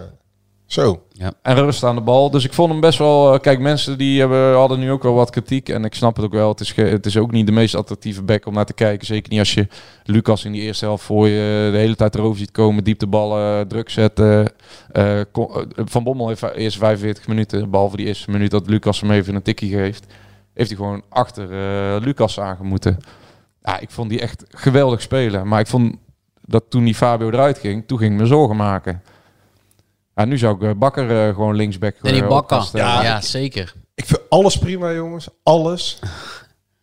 Ja. 0.67 0.83
Zo. 0.83 1.03
En 1.41 1.55
rust 1.55 1.83
aan 1.83 1.95
de 1.95 2.01
bal. 2.01 2.31
Dus 2.31 2.45
ik 2.45 2.53
vond 2.53 2.71
hem 2.71 2.79
best 2.79 2.97
wel... 2.97 3.33
eh, 3.33 3.39
kijk, 3.39 3.59
mensen 3.59 3.97
die 3.97 4.19
hebben, 4.19 4.53
hadden 4.53 4.79
nu 4.79 4.91
ook 4.91 5.03
wel 5.03 5.13
wat 5.13 5.29
kritiek. 5.29 5.69
En 5.69 5.85
ik 5.85 5.93
snap 5.93 6.15
het 6.15 6.25
ook 6.25 6.31
wel. 6.31 6.49
Het 6.49 6.59
is, 6.59 6.75
het 6.75 7.05
is 7.05 7.17
ook 7.17 7.31
niet 7.31 7.45
de 7.45 7.51
meest 7.51 7.75
attractieve 7.75 8.23
back 8.23 8.45
om 8.45 8.53
naar 8.53 8.65
te 8.65 8.73
kijken. 8.73 9.07
Zeker 9.07 9.29
niet 9.31 9.39
als 9.39 9.53
je 9.53 9.67
Lucas 10.03 10.45
in 10.45 10.51
die 10.51 10.61
eerste 10.61 10.85
helft 10.85 11.03
voor 11.03 11.27
je 11.27 11.69
de 11.71 11.77
hele 11.77 11.95
tijd 11.95 12.15
erover 12.15 12.37
ziet 12.37 12.51
komen. 12.51 12.83
Diepteballen, 12.83 13.67
druk 13.67 13.89
zetten. 13.89 14.53
Eh, 14.91 15.19
eh, 15.19 15.25
Van 15.75 16.03
Bommel 16.03 16.27
heeft 16.27 16.43
eerst 16.53 16.77
45 16.77 17.27
minuten, 17.27 17.69
behalve 17.69 17.97
die 17.97 18.05
eerste 18.05 18.31
minuut 18.31 18.51
dat 18.51 18.67
Lucas 18.67 19.01
hem 19.01 19.11
even 19.11 19.35
een 19.35 19.41
tikkie 19.41 19.71
geeft. 19.73 20.05
Heeft 20.53 20.69
hij 20.69 20.77
gewoon 20.77 21.03
achter 21.09 21.51
eh, 21.51 22.01
Lucas 22.01 22.39
aangemoeten. 22.39 22.97
Ja, 23.61 23.79
ik 23.79 23.89
vond 23.89 24.09
die 24.09 24.19
echt 24.19 24.45
geweldig 24.49 25.01
spelen. 25.01 25.47
Maar 25.47 25.59
ik 25.59 25.67
vond 25.67 25.95
dat 26.41 26.63
toen 26.69 26.83
die 26.83 26.95
Fabio 26.95 27.29
eruit 27.29 27.57
ging, 27.57 27.87
toen 27.87 27.97
ging 27.97 28.13
ik 28.13 28.19
me 28.19 28.25
zorgen 28.25 28.55
maken. 28.55 29.01
Ja, 30.15 30.25
nu 30.25 30.37
zou 30.37 30.55
ik 30.55 30.61
eh, 30.61 30.69
Bakker 30.77 31.27
eh, 31.27 31.33
gewoon 31.35 31.55
linksback 31.55 31.95
Danny 32.01 32.17
eh, 32.19 32.23
op 32.23 32.29
Bakker. 32.29 32.69
Ja, 32.79 33.01
Ja, 33.03 33.21
zeker. 33.21 33.73
Ik 33.95 34.05
vind 34.05 34.19
alles 34.29 34.57
prima, 34.57 34.91
jongens. 34.93 35.27
Alles. 35.43 35.99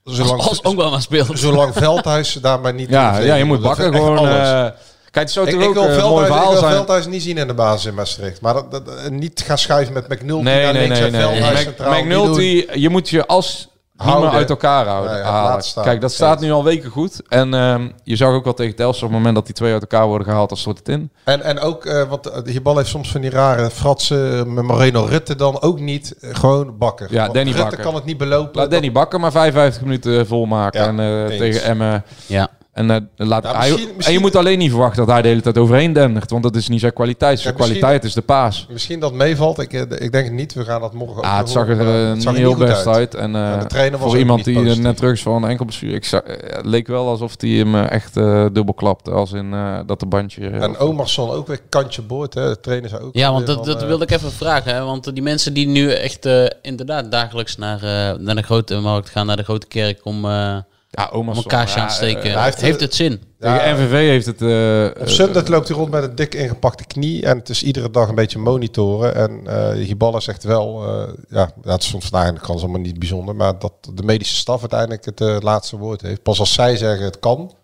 Zolang, 0.05 0.41
Als 0.41 0.64
ook 0.64 0.76
wel 0.76 0.91
maar 0.91 1.01
speelt. 1.03 1.39
zolang 1.39 1.74
Veldhuis 1.74 2.33
daar 2.33 2.61
maar 2.61 2.74
niet 2.74 2.89
Ja, 2.89 3.18
ja, 3.18 3.35
je 3.35 3.45
moet 3.45 3.61
Bakker 3.62 3.93
gewoon... 3.95 4.18
eh, 4.18 4.24
kijk, 4.62 4.74
het 5.12 5.30
zou 5.30 5.47
ik, 5.47 5.53
ik 5.55 5.59
wil 5.72 5.72
Veldhuis, 5.72 6.20
ik 6.20 6.26
verhaal 6.33 6.51
wil 6.51 6.61
zijn. 6.61 6.72
Veldhuis 6.72 7.07
niet 7.07 7.22
zien 7.22 7.37
in 7.39 7.47
de 7.47 7.55
basis 7.55 7.85
in 7.87 7.95
Maastricht. 7.95 8.41
Maar 8.41 8.55
dat, 8.55 8.70
dat- 8.70 9.11
niet 9.11 9.41
gaan 9.47 9.59
schuiven 9.59 9.93
met 9.95 10.09
McNulty 10.09 10.45
Nee, 10.45 10.62
naar 10.64 10.72
nee, 10.72 10.83
links 10.83 10.99
nee. 10.99 11.07
en 11.07 11.12
nee. 11.12 11.20
Veldhuis 11.22 11.53
Mac- 11.55 11.62
centraal. 11.62 12.01
McNulty, 12.03 12.66
je 12.74 12.89
moet 12.89 13.09
je 13.09 13.26
als 13.26 13.68
Houden. 14.11 14.31
uit 14.31 14.51
elkaar 14.51 14.87
houden. 14.87 15.17
Ja, 15.17 15.19
ja, 15.19 15.61
staan. 15.61 15.85
Kijk, 15.85 16.01
dat 16.01 16.13
staat 16.13 16.41
nu 16.41 16.53
al 16.53 16.65
weken 16.65 16.91
goed. 16.91 17.21
En 17.29 17.55
ehm, 17.55 17.89
je 18.05 18.17
zag 18.17 18.29
ook 18.33 18.45
wel 18.45 18.55
tegen 18.55 18.75
Telstar 18.77 19.03
op 19.05 19.09
het 19.09 19.19
moment 19.19 19.35
dat 19.35 19.47
die 19.47 19.55
twee 19.55 19.73
uit 19.73 19.81
elkaar 19.81 20.07
worden 20.07 20.27
gehaald, 20.27 20.49
dan 20.49 20.59
stort 20.59 20.79
het 20.79 20.89
in. 20.89 21.11
En, 21.25 21.43
en 21.43 21.61
ook, 21.61 21.85
eh, 21.85 22.09
want 22.09 22.27
eh, 22.27 22.43
die 22.45 22.61
bal 22.61 22.77
heeft 22.77 22.89
soms 22.89 23.11
van 23.11 23.21
die 23.21 23.31
rare 23.31 23.71
fratsen 23.71 24.55
met 24.55 24.65
Moreno 24.65 25.05
Rutte 25.05 25.37
dan 25.37 25.61
ook 25.63 25.81
niet. 25.81 26.15
eh, 26.21 26.31
gewoon 26.35 26.79
Bakker. 26.79 27.07
Ja, 27.11 27.21
Want 27.23 27.35
Danny 27.35 27.51
Rutte 27.51 27.65
Bakker. 27.65 27.85
kan 27.85 27.95
het 27.95 28.05
niet 28.05 28.19
belopen. 28.19 28.61
Laat 28.61 28.71
Danny 28.71 28.93
Bakker 28.93 29.21
maar 29.21 29.33
55 29.33 29.83
minuten 29.83 30.27
volmaken. 30.27 30.81
Ja, 30.81 31.05
en 31.05 31.31
eh, 31.31 31.39
tegen 31.39 31.63
Emmen. 31.63 32.05
Ja. 32.27 32.49
En, 32.73 32.91
eh, 32.91 32.97
laat, 33.16 33.43
Ja, 33.45 33.59
hij- 33.59 33.70
misschien- 33.70 33.95
en 33.99 34.12
je 34.12 34.18
moet 34.18 34.37
alleen 34.37 34.59
niet 34.59 34.70
verwachten 34.70 34.99
dat 34.99 35.12
hij 35.12 35.23
de 35.23 35.29
hele 35.29 35.41
tijd 35.41 35.59
overheen 35.59 35.93
dendert. 35.93 36.31
Want 36.31 36.43
dat 36.43 36.57
is 36.57 36.68
niet 36.68 36.81
zijn 36.81 36.93
kwaliteit. 36.93 37.41
Zijn 37.41 37.55
Ja, 37.57 37.64
kwaliteit 37.64 38.05
is 38.05 38.14
de 38.14 38.20
paas. 38.23 38.66
Misschien 38.70 39.01
dat 39.01 39.12
meevalt. 39.12 39.59
Ik, 39.59 39.73
eh, 39.73 39.81
ik 39.81 40.12
denk 40.12 40.25
het 40.25 40.33
niet. 40.33 40.55
We 40.55 40.64
gaan 40.64 40.81
dat 40.81 40.93
morgen 40.93 41.16
ook 41.16 41.25
Ah, 41.25 41.39
het 41.39 41.51
zag 41.51 41.68
er 41.68 41.81
eh, 41.81 42.05
het 42.07 42.14
niet 42.14 42.23
zag 42.23 42.33
er 42.33 42.39
heel 42.39 42.55
goed 42.55 42.66
best 42.66 42.87
uit. 42.87 43.14
En, 43.14 43.35
eh, 43.35 43.41
Ja, 43.41 43.57
de 43.57 43.66
trainer 43.66 43.99
was 43.99 44.09
voor 44.09 44.18
iemand 44.18 44.37
niet 44.37 44.47
die 44.47 44.55
positief. 44.55 44.83
net 44.83 44.97
terug 44.97 45.12
is 45.12 45.23
van 45.23 45.43
een 45.43 45.51
enkel 45.51 45.64
blessure. 45.64 45.93
Ik 45.95 46.05
zag, 46.05 46.20
het 46.27 46.64
leek 46.66 46.87
wel 46.87 47.09
alsof 47.09 47.35
hij 47.39 47.51
hem 47.51 47.75
echt 47.75 48.16
eh, 48.16 48.47
dubbel 48.53 48.75
klapte. 48.75 49.11
Als 49.11 49.33
in 49.33 49.53
eh, 49.53 49.79
dat 49.87 50.01
de 50.01 50.07
bandje... 50.07 50.49
En 50.49 50.79
Omarsson 50.79 51.31
ook 51.31 51.47
weer 51.47 51.61
kantje 51.68 52.03
boord. 52.03 52.35
Hè. 52.35 52.49
De 52.49 52.61
trainer 52.61 52.89
zei 52.89 53.03
ook. 53.03 53.14
Ja, 53.14 53.33
want 53.33 53.47
dat, 53.47 53.57
van, 53.57 53.66
dat 53.66 53.85
wilde 53.85 54.05
ik 54.05 54.11
even 54.11 54.33
vragen. 54.33 54.75
Hè? 54.75 54.85
Want 54.85 55.14
die 55.14 55.23
mensen 55.23 55.53
die 55.55 55.66
nu 55.66 55.91
echt 55.93 56.27
eh, 56.27 56.45
inderdaad 56.62 57.11
dagelijks 57.11 57.57
naar, 57.57 57.77
eh, 57.83 58.18
naar 58.18 58.35
de 58.35 58.43
grote 58.43 58.79
markt 58.79 59.09
gaan, 59.11 59.27
naar 59.27 59.37
de 59.37 59.43
grote 59.45 59.66
kerk 59.66 60.01
om, 60.05 60.27
eh 60.93 61.05
ja, 61.05 61.11
om 61.12 61.18
Omarsson, 61.18 61.45
een 61.45 61.51
kaarsje 61.51 61.76
ja, 61.76 61.82
aan 61.82 61.88
te 61.88 61.95
steken. 61.95 62.22
eh, 62.24 62.34
hij 62.34 62.45
heeft- 62.45 62.61
heeft, 62.61 62.80
het 62.80 62.95
zin? 62.95 63.22
Ja, 63.38 63.72
NVV 63.74 63.90
heeft 63.93 64.26
het... 64.26 64.43
eh, 64.43 65.03
Op 65.03 65.09
Sundet 65.09 65.49
loopt 65.49 65.68
hij 65.68 65.76
rond 65.76 65.90
met 65.90 66.03
een 66.03 66.14
dik 66.14 66.34
ingepakte 66.34 66.84
knie. 66.86 67.26
En 67.26 67.38
het 67.38 67.49
is 67.49 67.62
iedere 67.62 67.90
dag 67.90 68.09
een 68.09 68.14
beetje 68.14 68.38
monitoren. 68.38 69.14
En 69.14 69.40
eh 69.47 69.70
Hiballa 69.86 70.20
zegt 70.20 70.45
wel... 70.45 70.84
eh, 70.86 71.09
ja, 71.28 71.51
dat 71.62 71.82
stond 71.82 72.03
vandaag 72.05 72.28
in 72.28 72.34
de 72.34 72.40
krant, 72.40 72.59
is 72.59 72.64
allemaal 72.64 72.82
niet 72.82 72.99
bijzonder. 72.99 73.34
Maar 73.36 73.59
dat 73.59 73.72
de 73.95 74.03
medische 74.03 74.36
staf 74.36 74.61
uiteindelijk 74.61 75.05
het 75.05 75.20
eh, 75.20 75.36
laatste 75.40 75.76
woord 75.76 76.01
heeft. 76.03 76.22
Pas 76.22 76.38
als 76.40 76.53
zij 76.53 76.76
zeggen 76.76 77.05
het 77.05 77.18
kan... 77.18 77.55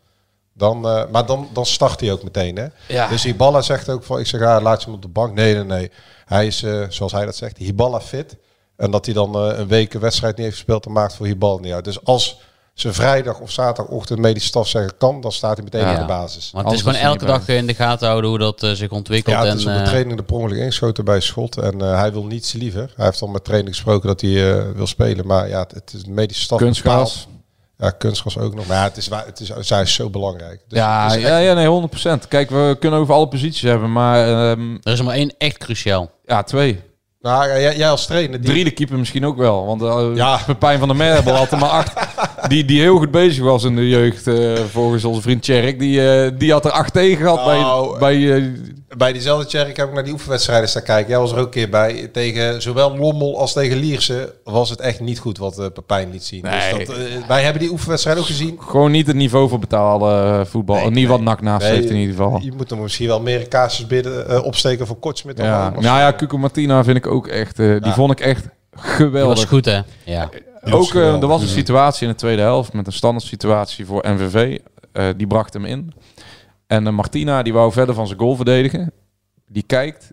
Dan, 0.55 0.89
eh, 0.89 1.03
maar 1.13 1.27
dan, 1.27 1.49
dan 1.53 1.67
start 1.67 2.01
hij 2.01 2.13
ook 2.13 2.23
meteen. 2.23 2.57
Hè? 2.57 2.67
Ja. 2.89 3.09
Dus 3.09 3.23
Hiballa 3.23 3.63
zegt 3.63 3.89
ook 3.89 4.05
van... 4.05 4.19
Ik 4.19 4.27
zeg, 4.27 4.41
ja, 4.41 4.61
laat 4.61 4.79
je 4.81 4.87
hem 4.87 4.95
op 4.95 5.03
de 5.03 5.09
bank. 5.09 5.35
Nee, 5.35 5.55
nee, 5.55 5.65
nee. 5.65 5.91
Hij 6.25 6.47
is, 6.47 6.63
eh, 6.63 6.83
zoals 6.89 7.13
hij 7.13 7.25
dat 7.25 7.37
zegt, 7.37 7.57
Hiballa 7.57 8.01
fit. 8.01 8.37
En 8.77 8.91
dat 8.91 9.05
hij 9.05 9.15
dan 9.15 9.35
eh, 9.35 9.59
een 9.59 9.69
week 9.69 9.95
een 9.95 10.01
wedstrijd 10.01 10.35
niet 10.37 10.45
heeft 10.45 10.57
gespeeld... 10.57 10.85
dan 10.85 10.93
maakt 10.93 11.15
voor 11.15 11.27
Hiballa 11.27 11.61
niet 11.61 11.73
uit. 11.73 11.85
Dus 11.85 12.05
als 12.05 12.41
ze 12.81 12.93
vrijdag 12.93 13.39
of 13.39 13.51
zaterdagochtend 13.51 14.19
medische 14.19 14.49
staf 14.49 14.69
zeggen 14.69 14.93
kan, 14.99 15.21
dan 15.21 15.33
staat 15.33 15.55
hij 15.57 15.65
meteen 15.65 15.81
Ja. 15.81 15.93
in 15.93 15.99
de 16.01 16.05
basis. 16.07 16.51
Want 16.53 16.65
het 16.67 16.75
is 16.75 16.81
gewoon 16.83 16.95
elke 16.99 17.25
dag 17.25 17.49
in 17.49 17.67
de 17.67 17.75
gaten 17.75 18.07
houden 18.09 18.31
hoe 18.31 18.39
dat 18.39 18.63
eh, 18.63 18.71
zich 18.71 18.91
ontwikkelt. 18.91 19.37
Ja, 19.37 19.43
het 19.43 19.51
en, 19.51 19.59
is 19.59 19.67
op 19.67 19.73
de 19.73 19.79
eh, 19.79 19.85
training 19.87 20.17
de 20.17 20.23
prongelijk 20.23 20.61
ingeschoten 20.61 21.05
bij 21.05 21.21
Schot. 21.21 21.57
En 21.57 21.81
eh, 21.81 21.99
hij 21.99 22.13
wil 22.13 22.25
niets 22.25 22.53
liever. 22.53 22.93
Hij 22.97 23.05
heeft 23.05 23.23
al 23.23 23.29
met 23.29 23.45
training 23.45 23.75
gesproken 23.75 24.09
dat 24.09 24.21
hij 24.21 24.57
eh, 24.59 24.65
wil 24.75 24.87
spelen. 24.87 25.27
Maar 25.27 25.49
ja, 25.49 25.59
het, 25.59 25.71
het 25.75 25.93
is 25.93 26.03
de 26.03 26.11
medische 26.11 26.43
staf. 26.43 26.59
Kunstgras. 26.59 27.29
Ja, 27.79 27.91
kunstgras 27.91 28.39
ook 28.39 28.55
nog. 28.55 28.67
Maar 28.67 28.77
ja, 28.77 28.83
het 28.83 28.97
is, 28.97 29.09
waar- 29.09 29.27
het 29.27 29.41
is, 29.41 29.51
zij 29.61 29.83
is 29.83 29.95
zo 29.95 30.11
belangrijk. 30.11 30.61
Dus 30.69 30.79
ja, 30.79 31.05
het 31.05 31.15
is 31.17 31.23
ja, 31.23 31.39
ja, 31.39 31.55
nee, 31.55 31.89
100%. 32.25 32.29
Kijk, 32.29 32.51
we 32.51 32.77
kunnen 32.81 33.01
over 33.01 33.15
alle 33.15 33.29
posities 33.29 33.63
hebben, 33.63 33.93
maar... 33.93 34.29
ehm, 34.51 34.75
er 34.83 34.93
is 34.93 34.99
er 34.99 35.05
maar 35.05 35.15
één 35.15 35.35
echt 35.39 35.59
cruciaal. 35.59 36.11
Ja, 36.25 36.43
twee. 36.43 36.81
Nou, 37.21 37.49
ja, 37.49 37.59
jij, 37.61 37.77
jij 37.77 37.91
als 37.91 38.07
trainer... 38.07 38.41
Die... 38.41 38.51
Drie 38.51 38.65
de 38.65 38.71
keeper 38.71 38.99
misschien 38.99 39.27
ook 39.27 39.37
wel. 39.37 39.67
Want 39.67 39.83
uh, 40.17 40.45
Pepijn 40.47 40.79
van 40.79 40.89
der 40.89 40.97
Mer 40.97 41.15
hebben 41.15 41.33
we 41.33 41.39
altijd 41.39 41.61
maar 41.61 41.71
acht. 41.71 41.93
Die, 42.49 42.65
die 42.65 42.81
heel 42.81 42.99
goed 42.99 43.11
bezig 43.11 43.45
was 43.45 43.65
in 43.65 43.77
de 43.77 43.89
jeugd, 43.89 44.27
eh, 44.27 44.55
volgens 44.55 45.05
onze 45.05 45.23
vriend 45.23 45.43
Tjerk. 45.43 45.79
Die, 45.79 46.11
eh, 46.11 46.31
die 46.39 46.53
had 46.53 46.65
er 46.65 46.71
acht 46.71 46.93
tegen 46.93 47.17
gehad 47.17 47.45
Nou, 47.45 47.99
bij... 47.99 48.19
bij 48.19 48.37
eh, 48.37 48.43
Bij 48.97 49.13
diezelfde 49.13 49.47
Tjerk 49.47 49.77
heb 49.77 49.89
ik 49.89 49.95
naar 49.95 50.05
die 50.05 50.13
oefenwedstrijden 50.13 50.69
staan 50.69 50.83
kijken. 50.83 51.11
Jij 51.11 51.19
was 51.19 51.33
er 51.33 51.39
ook 51.39 51.45
een 51.45 51.51
keer 51.51 51.69
bij. 51.69 52.09
Tegen 52.13 52.63
zowel 52.63 52.97
Lommel 52.97 53.39
als 53.39 53.53
tegen 53.53 53.77
Lierse 53.77 54.35
was 54.45 54.71
het 54.71 54.81
echt 54.81 55.01
niet 55.01 55.19
goed 55.19 55.39
wat 55.39 55.59
uh, 55.59 55.67
Pepijn 55.75 56.11
liet 56.11 56.25
zien. 56.25 56.43
Nee. 56.43 56.75
Dus 56.75 56.87
dat, 56.87 56.97
uh, 56.97 57.05
wij 57.29 57.43
hebben 57.43 57.63
die 57.63 57.71
oefenwedstrijd 57.71 58.19
ook 58.19 58.27
gezien. 58.27 58.57
Gewoon 58.61 58.91
niet 58.91 59.07
het 59.07 59.17
niveau 59.17 59.49
voor 59.49 59.59
betalen 59.59 60.47
voetbal. 60.47 60.77
Nee, 60.77 60.91
niet 60.91 61.09
wat 61.09 61.21
nak 61.21 61.41
naast 61.41 61.67
nee, 61.67 61.77
heeft 61.77 61.91
in 61.91 61.97
ieder 61.97 62.15
geval. 62.15 62.41
Je 62.43 62.53
moet 62.57 62.71
er 62.71 62.79
misschien 62.79 63.07
wel 63.07 63.21
meer 63.21 63.49
kaasjes 63.49 63.87
bidden, 63.87 64.31
uh, 64.31 64.45
opsteken 64.45 64.87
voor 64.87 64.97
Kortsmit. 64.97 65.39
Ja. 65.39 65.71
Nou 65.71 65.83
ja, 65.83 66.13
Cuco 66.13 66.39
Martina 66.39 66.85
vind 66.85 66.97
ik 66.97 67.07
ook 67.07 67.27
echt... 67.27 67.59
Uh, 67.59 67.73
die 67.73 67.87
ja. 67.87 67.95
vond 67.95 68.11
ik 68.11 68.21
echt 68.21 68.49
geweldig. 68.77 69.35
Die 69.35 69.43
was 69.43 69.45
goed 69.45 69.65
hè? 69.65 69.81
Ja. 70.05 70.29
Ook 70.63 70.93
uh, 70.93 71.23
er 71.23 71.27
was 71.27 71.43
een 71.43 71.49
situatie 71.49 72.07
in 72.07 72.13
de 72.13 72.19
tweede 72.19 72.43
helft 72.43 72.73
met 72.73 72.87
een 72.87 72.93
standaard 72.93 73.25
situatie 73.25 73.87
voor 73.87 74.05
NVV. 74.09 74.59
Uh, 74.93 75.09
die 75.17 75.27
bracht 75.27 75.53
hem 75.53 75.65
in. 75.65 75.93
En 76.67 76.87
uh, 76.87 76.93
Martina 76.93 77.43
die 77.43 77.53
wou 77.53 77.73
verder 77.73 77.95
van 77.95 78.07
zijn 78.07 78.19
goal 78.19 78.37
verdedigen. 78.37 78.93
Die 79.47 79.63
kijkt. 79.63 80.13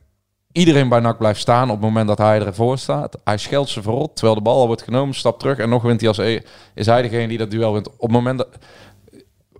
Iedereen 0.51 0.89
bij 0.89 0.99
NAC 0.99 1.17
blijft 1.17 1.39
staan 1.39 1.69
op 1.69 1.75
het 1.75 1.85
moment 1.85 2.07
dat 2.07 2.17
hij 2.17 2.41
ervoor 2.41 2.77
staat. 2.77 3.17
Hij 3.23 3.37
scheldt 3.37 3.69
ze 3.69 3.81
verrot 3.81 4.15
terwijl 4.15 4.35
de 4.35 4.43
bal 4.43 4.59
al 4.59 4.67
wordt 4.67 4.81
genomen. 4.81 5.15
Stapt 5.15 5.39
terug 5.39 5.57
en 5.57 5.69
nog 5.69 5.81
wint 5.81 5.99
hij 5.99 6.09
als 6.09 6.17
e 6.17 6.41
is 6.73 6.85
hij 6.85 7.01
degene 7.01 7.27
die 7.27 7.37
dat 7.37 7.51
duel 7.51 7.73
wint. 7.73 7.89
Op 7.89 8.01
het 8.01 8.11
moment 8.11 8.37
dat... 8.37 8.47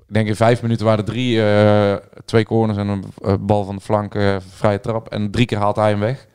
Ik 0.08 0.14
denk 0.14 0.28
in 0.28 0.36
vijf 0.36 0.62
minuten 0.62 0.86
waren 0.86 1.00
er 1.00 1.12
drie, 1.12 1.38
uh, 1.38 1.94
twee 2.26 2.46
corners 2.46 2.78
en 2.78 2.88
een 2.88 3.46
bal 3.46 3.64
van 3.64 3.76
de 3.76 3.82
flank, 3.82 4.16
uh, 4.16 4.36
vrije 4.50 4.80
trap. 4.80 5.08
En 5.10 5.32
drie 5.32 5.46
keer 5.46 5.58
haalt 5.58 5.76
hij 5.76 5.90
hem 5.90 6.00
weg. 6.00 6.28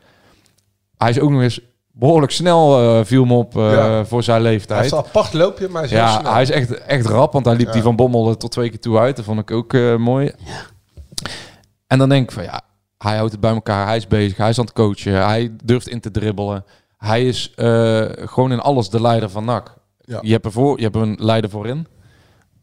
Hij 0.97 1.11
is 1.11 1.21
ook 1.21 1.31
nog 1.31 1.43
eens 1.43 1.61
behoorlijk 2.01 2.33
snel 2.33 2.83
uh, 2.83 3.05
viel 3.05 3.25
me 3.25 3.35
op 3.35 3.57
uh, 3.57 3.73
ja. 3.73 4.05
voor 4.05 4.23
zijn 4.23 4.43
leeftijd. 4.43 4.69
Hij 4.69 4.81
heeft 4.81 4.93
een 4.93 5.11
apart 5.11 5.33
loopje, 5.33 5.69
maar 5.69 5.83
hij 5.83 5.91
is 5.91 5.97
ja, 5.97 6.19
snel. 6.19 6.33
hij 6.33 6.43
is 6.43 6.51
echt, 6.51 6.71
echt 6.71 7.07
rap, 7.07 7.33
want 7.33 7.45
hij 7.45 7.57
liep 7.57 7.67
ja. 7.67 7.73
die 7.73 7.83
van 7.83 7.97
Bommel 7.97 8.37
tot 8.37 8.51
twee 8.51 8.69
keer 8.69 8.81
toe 8.81 8.99
uit. 8.99 9.17
Dat 9.17 9.25
vond 9.25 9.41
ik 9.41 9.51
ook 9.51 9.73
uh, 9.73 9.97
mooi. 9.97 10.33
Ja. 10.45 10.63
En 11.87 11.99
dan 11.99 12.09
denk 12.09 12.25
ik 12.25 12.33
van 12.33 12.43
ja, 12.43 12.61
hij 12.99 13.17
houdt 13.17 13.33
het 13.33 13.41
bij 13.41 13.53
elkaar. 13.53 13.87
Hij 13.87 13.97
is 13.97 14.07
bezig, 14.07 14.37
hij 14.37 14.49
is 14.49 14.59
aan 14.59 14.65
het 14.65 14.75
coachen, 14.75 15.27
hij 15.27 15.57
durft 15.65 15.89
in 15.89 16.01
te 16.01 16.11
dribbelen. 16.11 16.65
Hij 16.97 17.27
is 17.27 17.53
uh, 17.57 18.05
gewoon 18.15 18.53
in 18.53 18.61
alles 18.61 18.91
de 18.91 19.01
leider 19.01 19.31
van 19.31 19.45
NAC. 19.45 19.75
Ja. 19.99 20.19
Je, 20.23 20.33
hebt 20.33 20.45
ervoor, 20.45 20.77
je 20.77 20.83
hebt 20.83 20.97
een 20.97 21.17
leider 21.19 21.51
voorin. 21.51 21.87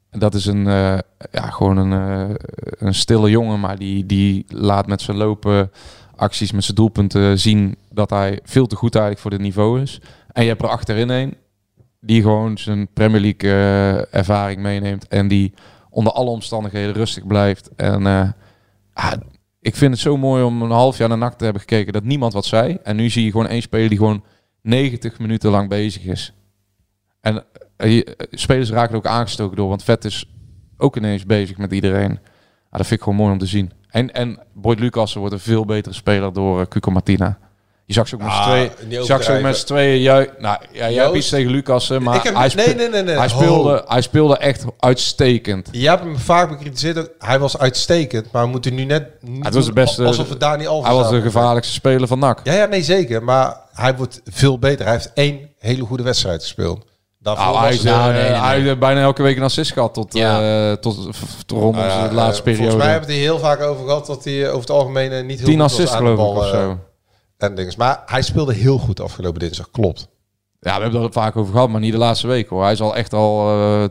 En 0.10 0.20
dat 0.20 0.34
is 0.34 0.46
een, 0.46 0.66
uh, 0.66 0.98
ja, 1.32 1.50
gewoon 1.50 1.78
een, 1.78 1.92
uh, 1.92 2.36
een 2.78 2.94
stille 2.94 3.30
jongen, 3.30 3.60
maar 3.60 3.78
die, 3.78 4.06
die 4.06 4.46
laat 4.48 4.88
met 4.88 5.02
zijn 5.02 5.18
lopen 5.18 5.72
acties, 6.18 6.52
met 6.52 6.64
zijn 6.64 6.76
doelpunten 6.76 7.40
zien 7.40 7.76
dat 7.92 8.10
hij 8.10 8.40
veel 8.44 8.68
te 8.68 8.76
goed 8.76 8.96
eigenlijk 8.96 9.22
voor 9.22 9.32
dit 9.32 9.42
niveau 9.42 9.82
is. 9.82 10.02
En 10.32 10.44
je 10.44 10.50
hebt 10.50 10.62
er 10.62 10.68
achterin 10.68 11.10
een 11.10 11.36
die 12.02 12.22
gewoon 12.22 12.58
zijn 12.58 12.88
Premier 12.94 13.22
League 13.22 13.50
uh, 13.50 14.16
ervaring 14.16 14.62
meeneemt 14.62 15.08
en 15.08 15.28
die 15.28 15.54
onder 15.90 16.14
alle 16.14 16.30
omstandigheden 16.30 16.94
rustig 16.94 17.28
blijft. 17.28 17.70
En 17.76 18.02
uh, 18.02 18.30
ah, 18.94 19.14
ik 19.60 19.76
vind 19.76 19.92
het 19.92 20.02
zo 20.02 20.18
mooi 20.18 20.44
om 20.44 20.62
een 20.62 20.72
half 20.72 20.98
jaar 20.98 21.10
naar 21.10 21.18
NAC 21.18 21.38
te 21.38 21.44
hebben 21.44 21.62
gekeken 21.62 21.94
dat 21.94 22.04
niemand 22.04 22.34
wat 22.34 22.46
zei. 22.46 22.78
En 22.84 22.96
nu 22.96 23.10
zie 23.10 23.24
je 23.24 23.32
gewoon 23.32 23.48
één 23.48 23.62
speler 23.62 23.90
die 23.90 23.98
gewoon 23.98 24.24
90 24.62 25.20
minuten 25.20 25.52
lang 25.52 25.70
bezig 25.70 26.04
is. 26.04 26.34
En 27.22 27.44
uh, 27.78 28.06
spelers 28.32 28.70
raken 28.70 28.96
ook 28.96 29.06
aangestoken 29.06 29.58
door, 29.58 29.70
want 29.70 29.84
Vet 29.84 30.06
is 30.06 30.30
ook 30.78 30.98
ineens 30.98 31.26
bezig 31.26 31.58
met 31.58 31.72
iedereen. 31.72 32.12
Ah, 32.70 32.78
dat 32.78 32.88
vind 32.88 33.00
ik 33.00 33.02
gewoon 33.02 33.18
mooi 33.18 33.32
om 33.32 33.38
te 33.38 33.46
zien. 33.46 33.72
En, 33.98 34.14
en 34.14 34.40
Boyd 34.54 34.80
Lucassen 34.80 35.20
wordt 35.20 35.36
een 35.36 35.42
veel 35.42 35.66
betere 35.66 35.96
speler 35.96 36.34
door 36.34 36.60
uh, 36.60 36.66
Cuco 36.66 36.92
Martina. 36.92 37.38
Je 37.86 37.94
zag 37.94 38.08
ze 38.08 38.16
ook 38.16 38.22
met 38.22 38.32
z'n 38.32 38.42
tweeën. 38.44 38.72
Je 38.90 39.04
zag 39.04 39.24
ze 39.24 39.36
ook 39.36 39.42
met 39.42 39.58
z'n 39.58 39.66
tweeën. 39.66 40.28
Nou, 40.40 40.58
ja, 40.72 40.90
jij 40.90 41.04
hebt 41.04 41.16
iets 41.16 41.30
tegen 41.30 41.52
Lucassen, 41.52 42.04
maar 42.04 42.24
heb- 42.24 42.36
hij, 42.36 42.52
nee, 42.56 42.76
nee, 42.76 42.90
nee, 42.90 43.04
nee. 43.04 43.18
Hij, 43.18 43.28
speelde, 43.28 43.84
hij 43.88 44.02
speelde 44.02 44.38
echt 44.38 44.66
uitstekend. 44.80 45.70
Je 45.72 45.90
hebt 45.90 46.04
hem 46.04 46.18
vaak 46.18 46.50
bekritiseerd. 46.50 47.10
Hij 47.20 47.40
was 47.40 47.58
uitstekend, 47.58 48.32
maar 48.32 48.44
we 48.44 48.50
moeten 48.50 48.76
nu 48.76 48.84
net 48.84 49.10
niet 49.22 49.46
Het 49.46 49.54
was 49.54 49.66
de 49.66 49.74
beste. 49.74 50.06
alsof 50.06 50.30
het 50.30 50.40
Dani 50.40 50.68
Alves 50.68 50.88
Hij 50.90 50.98
was 50.98 51.10
de 51.10 51.22
gevaarlijkste 51.22 51.74
speler 51.74 52.08
van 52.08 52.20
NAC. 52.20 52.40
Ja, 52.44 52.54
ja, 52.54 52.66
nee, 52.66 52.84
zeker. 52.84 53.24
Maar 53.24 53.58
hij 53.74 53.96
wordt 53.96 54.22
veel 54.26 54.60
beter. 54.60 54.86
Hij 54.86 54.94
heeft 54.94 55.12
één 55.14 55.50
hele 55.60 55.84
goede 55.86 56.04
wedstrijd 56.04 56.42
gespeeld. 56.42 56.86
Daarvoor 57.28 57.46
Nou, 57.46 57.56
was 57.56 57.64
hij, 57.64 57.74
is, 57.74 57.84
eh, 57.84 58.44
hij 58.44 58.60
heeft 58.62 58.80
bijna 58.80 59.02
elke 59.02 59.22
week 59.24 59.38
een 59.38 59.44
assist 59.44 59.72
gehad 59.74 59.94
tot, 59.94 60.14
Ja. 60.14 60.70
eh, 60.72 60.78
tot, 60.78 61.16
f- 61.16 61.44
tot 61.46 61.60
rond 61.62 61.76
Nou 61.76 62.10
de 62.10 62.16
laatste 62.16 62.38
eh, 62.38 62.44
periode. 62.44 62.56
Volgens 62.70 62.76
mij 62.84 62.92
hebben 62.92 63.08
we 63.10 63.14
het 63.14 63.24
hier 63.24 63.32
heel 63.32 63.40
vaak 63.40 63.62
over 63.62 63.86
gehad 63.86 64.06
dat 64.06 64.24
hij 64.24 64.48
over 64.48 64.60
het 64.60 64.70
algemeen 64.70 65.26
niet 65.26 65.38
heel 65.38 65.48
Tien 65.48 65.60
goed 65.62 65.72
was 65.72 65.92
aan 65.92 66.04
de 66.06 66.12
ik 66.12 66.18
of 66.20 66.48
zo. 66.48 66.78
En 67.38 67.56
dingen. 67.56 67.74
Maar 67.78 68.04
hij 68.06 68.22
speelde 68.22 68.54
heel 68.54 68.78
goed 68.78 69.02
afgelopen 69.02 69.40
dinsdag. 69.40 69.72
Klopt. 69.72 70.08
Ja, 70.60 70.76
we 70.76 70.82
hebben 70.82 71.02
het 71.02 71.16
er 71.16 71.22
vaak 71.22 71.36
over 71.36 71.52
gehad, 71.54 71.70
maar 71.70 71.82
niet 71.82 71.92
de 71.92 71.98
laatste 71.98 72.28
week 72.28 72.50
hoor. 72.50 72.64
Hij 72.64 72.72
is 72.72 72.82
al 72.82 72.96
echt 72.96 73.14
al 73.14 73.50
eh, 73.50 73.84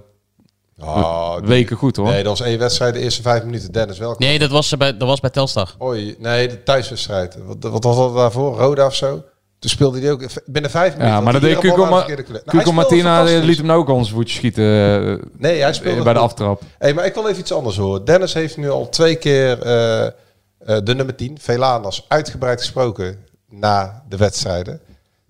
Ah, 0.81 1.37
die- 1.39 1.47
weken 1.49 1.77
goed 1.77 1.97
hoor. 1.97 2.07
Nee, 2.07 2.23
dat 2.23 2.39
was 2.39 2.47
één 2.49 2.59
wedstrijd 2.59 2.95
de 2.95 3.01
eerste 3.01 3.23
vijf 3.23 3.45
minuten. 3.45 3.73
Dennis, 3.73 3.99
welkom. 3.99 4.27
Nee, 4.27 4.39
dat 4.39 4.51
was, 4.51 4.77
bij, 4.77 4.97
dat 4.97 5.09
was 5.09 5.21
bij 5.21 5.31
Telstar. 5.31 5.75
Oei, 5.83 6.17
nee, 6.19 6.49
de 6.49 6.63
thuiswedstrijd. 6.63 7.37
Wat, 7.47 7.57
wat 7.73 7.85
was 7.85 7.97
dat 7.97 8.15
daarvoor? 8.15 8.57
Roda 8.57 8.87
of 8.87 8.95
zo? 8.95 9.23
Toen 9.67 9.75
speelde 9.75 10.01
hij 10.01 10.11
ook 10.11 10.23
binnen 10.45 10.71
vijf 10.71 10.93
minuten. 10.93 11.15
Ja, 11.15 11.21
maar 11.21 11.33
dat 11.33 11.43
deed 11.43 11.59
Cuco, 11.59 11.87
Ma. 11.87 12.07
Nou, 12.45 12.73
Martina 12.73 13.17
fantastisch. 13.17 13.45
liet 13.45 13.57
hem 13.57 13.67
nou 13.67 13.81
ook 13.81 13.89
zijn 13.89 14.07
voetje 14.07 14.35
schieten 14.35 14.65
eh, 14.65 15.27
Nee, 15.39 15.61
hij 15.61 15.73
speelde 15.73 16.03
bij 16.03 16.13
de 16.13 16.19
goed. 16.19 16.29
aftrap. 16.29 16.63
Hey, 16.79 16.95
maar 16.95 17.07
ik 17.07 17.15
wil 17.15 17.29
even 17.29 17.41
iets 17.41 17.53
anders 17.53 17.77
horen. 17.77 18.05
Dennis 18.05 18.35
heeft 18.35 18.57
nu 18.57 18.71
al 18.71 18.89
twee 18.89 19.17
keer 19.17 19.63
eh, 19.63 20.07
eh, 20.07 20.13
de 20.59 20.95
nummer 20.95 21.15
10, 21.15 21.39
Velanas, 21.41 22.05
uitgebreid 22.09 22.61
gesproken 22.61 23.19
na 23.49 24.03
de 24.09 24.17
wedstrijden. 24.17 24.81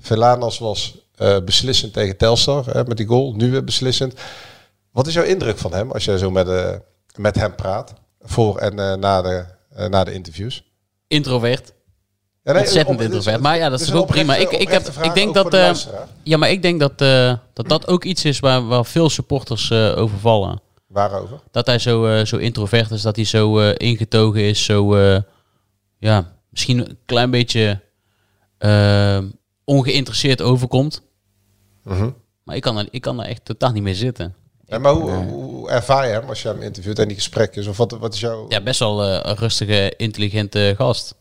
Velanas 0.01 0.59
was 0.59 0.99
eh, 1.17 1.37
beslissend 1.45 1.93
tegen 1.93 2.17
Telstar 2.17 2.65
hè, 2.67 2.85
met 2.85 2.97
die 2.97 3.07
goal, 3.07 3.35
nu 3.37 3.51
weer 3.51 3.65
beslissend. 3.65 4.15
Wat 4.91 5.07
is 5.07 5.15
jouw 5.15 5.25
indruk 5.25 5.59
van 5.59 5.73
hem 5.73 5.91
als 5.93 6.05
jij 6.05 6.19
zo 6.19 6.31
met, 6.31 6.49
eh, 6.49 6.75
met 7.17 7.35
hem 7.35 7.55
praat? 7.55 7.93
Voor 8.21 8.59
en 8.59 8.79
eh, 8.79 8.95
na, 8.95 9.23
de, 9.23 9.45
eh, 9.75 9.89
na 9.89 10.05
de 10.05 10.13
interviews? 10.13 10.65
Introvert. 11.07 11.73
Ja, 12.47 12.53
nee, 12.53 12.63
Ontzettend 12.63 13.01
introvert. 13.01 13.41
Maar 13.41 13.57
ja, 13.57 13.69
dat 13.69 13.81
is 13.81 13.87
is 13.87 13.93
ook 13.93 14.07
prima. 14.07 14.37
Ik, 14.37 14.51
ik, 14.51 14.69
heb, 14.69 14.87
ik 15.03 15.15
denk 15.15 15.35
dat, 15.35 15.51
de 15.51 15.57
eh, 15.57 15.75
ja, 16.23 16.37
maar 16.37 16.51
ik 16.51 16.63
denk 16.63 16.81
dat, 16.81 17.01
eh, 17.01 17.35
dat 17.53 17.69
dat 17.69 17.89
ook 17.89 18.05
iets 18.05 18.25
is 18.25 18.41
waar, 18.41 18.67
waar 18.67 18.85
veel 18.85 19.11
supporters 19.11 19.71
eh 19.71 19.99
overvallen. 19.99 20.61
Waarover? 20.87 21.41
Dat 21.51 21.67
hij 21.67 21.79
zo, 21.79 22.25
zo 22.25 22.37
introvert 22.37 22.91
is, 22.91 23.03
dat 23.03 23.17
hij 23.17 23.25
zo 23.25 23.71
ingetogen 23.71 24.41
is, 24.41 24.65
zo 24.65 24.99
ja, 25.99 26.33
misschien 26.49 26.79
een 26.79 26.99
klein 27.05 27.31
beetje 27.31 27.81
ongeïnteresseerd 29.65 30.43
overkomt. 30.43 31.03
Mhm. 31.83 32.11
Maar 32.43 32.57
ik 32.57 32.63
kan, 32.63 32.79
er, 32.79 32.89
ik 32.91 33.01
kan 33.01 33.21
er 33.21 33.29
echt 33.29 33.45
totaal 33.45 33.73
niet 33.73 33.83
mee 33.83 33.95
zitten. 33.95 34.35
En 34.67 34.81
maar 34.81 34.93
hoe, 34.93 35.11
hoe 35.11 35.71
ervaar 35.71 36.07
je 36.07 36.13
hem 36.13 36.29
als 36.29 36.43
je 36.43 36.49
hem 36.49 36.63
interviewt 36.63 36.99
en 36.99 37.09
die 37.09 37.17
gesprekjes? 37.17 37.67
Of 37.67 37.77
wat, 37.77 37.91
wat 37.91 38.15
is 38.15 38.21
jouw... 38.21 38.47
Ja, 38.49 38.61
best 38.61 38.79
wel 38.79 39.05
een 39.05 39.37
rustige, 39.37 39.95
intelligente 39.97 40.75
gast. 40.77 41.15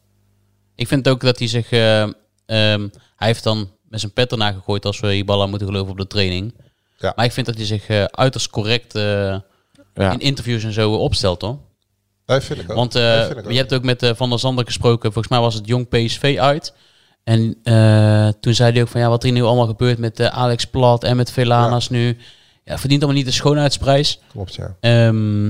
Ik 0.75 0.87
vind 0.87 1.07
ook 1.09 1.21
dat 1.21 1.39
hij 1.39 1.47
zich... 1.47 1.71
eh, 1.71 2.01
ehm, 2.01 2.87
hij 3.15 3.27
heeft 3.27 3.43
dan 3.43 3.69
met 3.89 3.99
zijn 3.99 4.13
pet 4.13 4.31
erna 4.31 4.51
gegooid 4.51 4.85
als 4.85 4.99
we 4.99 5.07
die 5.09 5.25
ballen 5.25 5.49
moeten 5.49 5.67
geloven 5.67 5.91
op 5.91 5.97
de 5.97 6.07
training. 6.07 6.53
Ja. 6.97 7.13
Maar 7.15 7.25
ik 7.25 7.31
vind 7.31 7.45
dat 7.45 7.55
hij 7.55 7.65
zich 7.65 7.87
eh, 7.87 8.03
uiterst 8.03 8.49
correct 8.49 8.95
eh, 8.95 9.03
Ja. 9.93 10.11
in 10.11 10.19
interviews 10.19 10.63
en 10.63 10.73
zo 10.73 10.93
opstelt, 10.93 11.41
hoor. 11.41 11.57
Dat 12.25 12.43
vind 12.43 12.59
ik 12.59 12.69
ook. 12.69 12.75
Want 12.75 12.91
Dat 12.91 13.01
eh, 13.01 13.25
vind 13.25 13.37
ik 13.39 13.45
ook. 13.45 13.51
je 13.51 13.57
hebt 13.57 13.73
ook 13.73 13.83
met 13.83 14.03
eh, 14.03 14.11
Van 14.15 14.29
der 14.29 14.39
Zander 14.39 14.65
gesproken. 14.65 15.11
Volgens 15.13 15.27
mij 15.33 15.39
was 15.43 15.53
het 15.53 15.67
Jong 15.67 15.87
PSV 15.89 16.37
uit. 16.39 16.73
En 17.23 17.55
eh, 17.63 18.27
toen 18.39 18.53
zei 18.53 18.71
hij 18.71 18.81
ook 18.81 18.87
van 18.87 19.01
ja, 19.01 19.09
wat 19.09 19.23
er 19.23 19.31
nu 19.31 19.43
allemaal 19.43 19.67
gebeurt 19.67 19.97
met 19.97 20.21
Alex 20.21 20.65
Plat 20.65 21.03
en 21.03 21.15
met 21.15 21.31
Velanas 21.31 21.89
nu. 21.89 22.17
Ja, 22.63 22.77
verdient 22.77 23.01
allemaal 23.03 23.21
niet 23.21 23.29
de 23.31 23.35
schoonheidsprijs. 23.37 24.19
Klopt, 24.31 24.55
ja. 24.55 24.75
Ehm, 24.79 25.49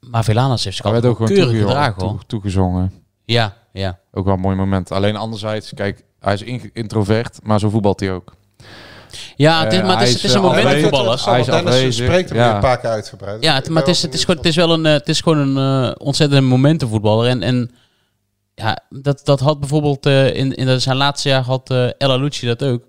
maar 0.00 0.24
Velanas 0.24 0.64
heeft 0.64 0.76
zich 0.76 0.84
altijd 0.84 1.04
ook 1.04 1.26
keurig 1.26 1.58
gedragen, 1.58 2.02
hoor. 2.02 2.10
toe- 2.10 2.26
toegezongen. 2.26 2.92
Ja, 3.24 3.56
ja. 3.74 3.98
Ook 4.12 4.24
wel 4.24 4.34
een 4.34 4.40
mooi 4.40 4.56
moment. 4.56 4.92
Alleen 4.92 5.16
anderzijds, 5.16 5.72
kijk, 5.74 6.04
hij 6.20 6.32
is 6.34 6.42
in- 6.42 6.70
introvert, 6.72 7.38
maar 7.42 7.58
zo 7.58 7.68
voetbalt 7.70 8.00
hij 8.00 8.12
ook. 8.12 8.34
Ja, 9.36 9.62
het 9.64 9.72
is, 9.72 9.78
Eh, 9.78 9.86
maar 9.86 9.98
het 9.98 10.08
is, 10.08 10.14
het 10.14 10.24
is 10.24 10.30
een 10.34 10.36
eh, 10.36 10.46
momentenvoetballer. 10.46 11.10
afwezig. 11.10 11.30
Hij 11.30 11.40
is 11.40 11.46
Dennis 11.46 11.74
afwezig. 11.74 12.04
spreekt 12.06 12.28
hem 12.28 12.38
ja. 12.38 12.54
een 12.54 12.60
paar 12.60 12.78
keer 12.80 12.90
uitgebreid. 12.90 13.42
Ja, 13.42 13.54
het, 13.54 13.68
maar 13.68 13.82
het 13.82 13.90
is, 13.90 14.02
het, 14.02 14.14
is 14.14 14.20
gewoon, 14.24 14.36
het 14.36 14.46
is 14.46 14.56
wel 14.56 14.72
een, 14.72 14.86
eh, 14.86 14.92
het 14.92 15.08
is 15.08 15.20
gewoon 15.20 15.56
een 15.56 15.84
eh, 15.84 15.94
ontzettende 16.06 16.46
momentenvoetballer. 16.46 17.28
En, 17.28 17.42
en 17.42 17.70
ja, 18.54 18.78
dat, 18.90 19.20
dat 19.24 19.40
had 19.40 19.60
bijvoorbeeld 19.60 20.06
eh, 20.06 20.34
in, 20.36 20.54
in 20.54 20.80
zijn 20.80 20.96
laatste 20.96 21.28
jaar 21.28 21.42
had 21.42 21.70
eh 21.70 21.84
El 21.98 22.10
Alucci 22.10 22.46
dat 22.46 22.64
ook. 22.64 22.82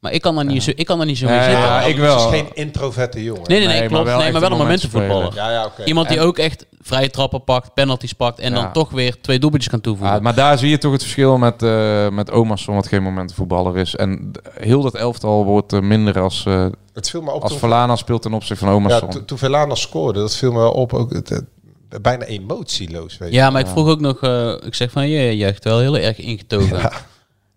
Maar 0.00 0.12
ik 0.12 0.20
kan 0.20 0.34
daar 0.34 0.44
niet, 0.44 0.62
zo, 0.62 0.70
ik 0.74 0.86
kan 0.86 0.96
daar 0.98 1.06
niet 1.06 1.18
zo 1.18 1.26
mee 1.26 1.34
Ja, 1.34 1.42
zitten. 1.42 1.60
ja, 1.60 1.66
Ja, 1.80 1.86
ik 1.86 1.96
het 1.96 2.04
is 2.04 2.14
wel. 2.14 2.28
geen 2.28 2.46
introverte 2.54 3.22
jongen. 3.24 3.42
Nee, 3.48 3.58
nee, 3.58 3.66
nee, 3.68 3.68
Nee, 3.68 3.80
maar 3.80 3.88
klopt. 3.88 4.04
wel 4.06 4.18
nee, 4.18 4.32
maar 4.32 4.40
wel 4.40 4.50
een 4.50 4.56
momentenvoetballer. 4.58 5.34
Ja, 5.34 5.50
ja, 5.50 5.64
oké. 5.64 5.84
Iemand 5.84 6.08
die 6.08 6.18
En- 6.18 6.24
ook 6.24 6.38
echt 6.38 6.66
vrije 6.80 7.10
trappen 7.10 7.44
pakt, 7.44 7.74
penalties 7.74 8.12
pakt 8.12 8.38
en 8.38 8.54
Ja. 8.54 8.60
dan 8.62 8.72
toch 8.72 8.90
weer 8.90 9.20
twee 9.20 9.38
doelpuntjes 9.38 9.72
kan 9.72 9.80
toevoegen. 9.80 10.14
Ja, 10.16 10.22
maar 10.22 10.34
daar 10.34 10.58
zie 10.58 10.68
je 10.70 10.78
toch 10.78 10.92
het 10.92 11.02
verschil 11.02 11.38
met, 11.38 11.62
eh 11.62 12.08
met 12.08 12.30
Omerson, 12.30 12.74
wat 12.74 12.86
geen 12.88 13.02
momentenvoetballer 13.02 13.76
is. 13.78 13.94
En 13.96 14.30
heel 14.60 14.82
dat 14.82 14.94
elftal 14.94 15.44
wordt 15.44 15.80
minder 15.80 16.20
als, 16.20 16.44
eh 16.46 16.66
Het 16.94 17.10
viel 17.10 17.22
me 17.22 17.30
op 17.32 17.42
als 17.42 17.56
Verlana 17.56 17.96
speelt 17.96 18.22
ten 18.22 18.32
opzichte 18.32 18.64
van 18.64 18.68
Ja, 18.68 18.74
Omerson. 18.80 19.10
to- 19.10 19.24
toen 19.24 19.38
Velana 19.38 19.74
scoorde, 19.74 20.18
dat 20.20 20.36
viel 20.36 20.52
me 20.52 20.58
wel 20.58 20.72
op. 20.72 20.92
Ook 20.94 21.12
het, 21.12 21.28
het- 21.28 22.02
bijna 22.02 22.24
emotieloos. 22.24 23.18
Weet 23.18 23.28
je. 23.28 23.34
Ja, 23.34 23.50
maar 23.50 23.60
ik 23.60 23.66
vroeg 23.66 23.88
ook 23.88 24.00
nog, 24.00 24.20
eh, 24.22 24.52
ik 24.66 24.74
zeg 24.74 24.90
van, 24.90 25.08
je 25.08 25.36
juicht 25.36 25.64
wel 25.64 25.78
heel 25.78 25.98
erg 25.98 26.18
ingetogen. 26.18 26.90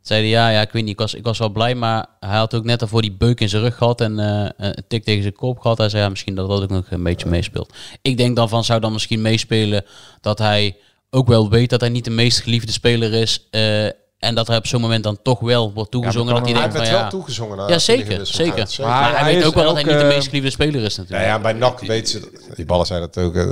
Zeiden 0.02 0.30
ja, 0.30 0.50
ja, 0.50 0.62
ik 0.62 0.72
weet 0.72 0.84
niet, 0.84 0.92
ik 0.92 1.00
was, 1.00 1.14
ik 1.14 1.24
was 1.24 1.38
wel 1.38 1.50
blij, 1.50 1.76
maar 1.76 2.06
hij 2.20 2.38
had 2.38 2.56
ook 2.56 2.64
net 2.64 2.80
daarvoor 2.80 3.02
die 3.02 3.12
beuk 3.12 3.40
in 3.40 3.50
zijn 3.50 3.62
rug 3.62 3.76
gehad 3.78 4.02
en 4.02 4.20
eh, 4.20 4.50
een 4.58 4.84
tik 4.88 5.04
tegen 5.04 5.22
zijn 5.22 5.36
kop 5.36 5.60
gehad. 5.60 5.78
Hij 5.78 5.90
zei 5.90 6.04
ja, 6.04 6.10
misschien 6.10 6.36
dat 6.36 6.50
dat 6.50 6.62
ook 6.62 6.70
nog 6.70 6.92
een 6.92 7.04
beetje 7.04 7.30
meespeelt. 7.30 7.74
Ik 8.02 8.18
denk 8.18 8.36
dan 8.36 8.50
van, 8.50 8.64
zou 8.64 8.80
dan 8.80 8.92
misschien 8.92 9.22
meespelen 9.22 9.86
dat 10.22 10.38
hij 10.38 10.78
ook 11.10 11.28
wel 11.28 11.50
weet 11.50 11.70
dat 11.70 11.82
hij 11.82 11.90
niet 11.90 12.06
de 12.06 12.12
meest 12.12 12.40
geliefde 12.40 12.72
speler 12.72 13.14
is 13.14 13.48
eh, 13.50 13.88
en 14.22 14.36
dat 14.36 14.48
hij 14.48 14.58
op 14.58 14.68
zo'n 14.68 14.82
moment 14.82 15.04
dan 15.04 15.18
toch 15.24 15.40
wel 15.40 15.74
wordt 15.74 15.92
toegezongen. 15.92 16.34
kan 16.34 16.44
dat 16.44 16.46
hij 16.46 16.54
wel- 16.54 16.62
denkt 16.62 16.78
Hij 16.78 16.86
van 16.86 16.94
werd 16.96 17.04
ja, 17.06 17.10
wel 17.12 17.20
toegezongen. 17.20 17.68
ja 17.70 17.80
zeker, 17.80 18.16
hij 18.16 18.26
zeker. 18.26 18.68
Maar, 18.80 18.88
Maar 18.90 19.12
hij, 19.12 19.24
hij 19.24 19.34
weet 19.36 19.44
ook 19.46 19.54
wel 19.54 19.64
dat 19.64 19.74
hij 19.74 19.84
niet 19.84 20.00
de 20.02 20.06
meest 20.08 20.24
eh, 20.26 20.30
geliefde 20.30 20.50
speler 20.50 20.82
is 20.84 20.96
Ja, 20.96 21.02
natuurlijk. 21.02 21.30
ja, 21.30 21.40
bij 21.40 21.54
NAC 21.54 21.80
weten 21.80 22.08
ze, 22.22 22.52
die 22.56 22.66
ballen 22.66 22.86
zijn 22.86 23.00
dat 23.02 23.18
ook, 23.18 23.36
eh, 23.36 23.46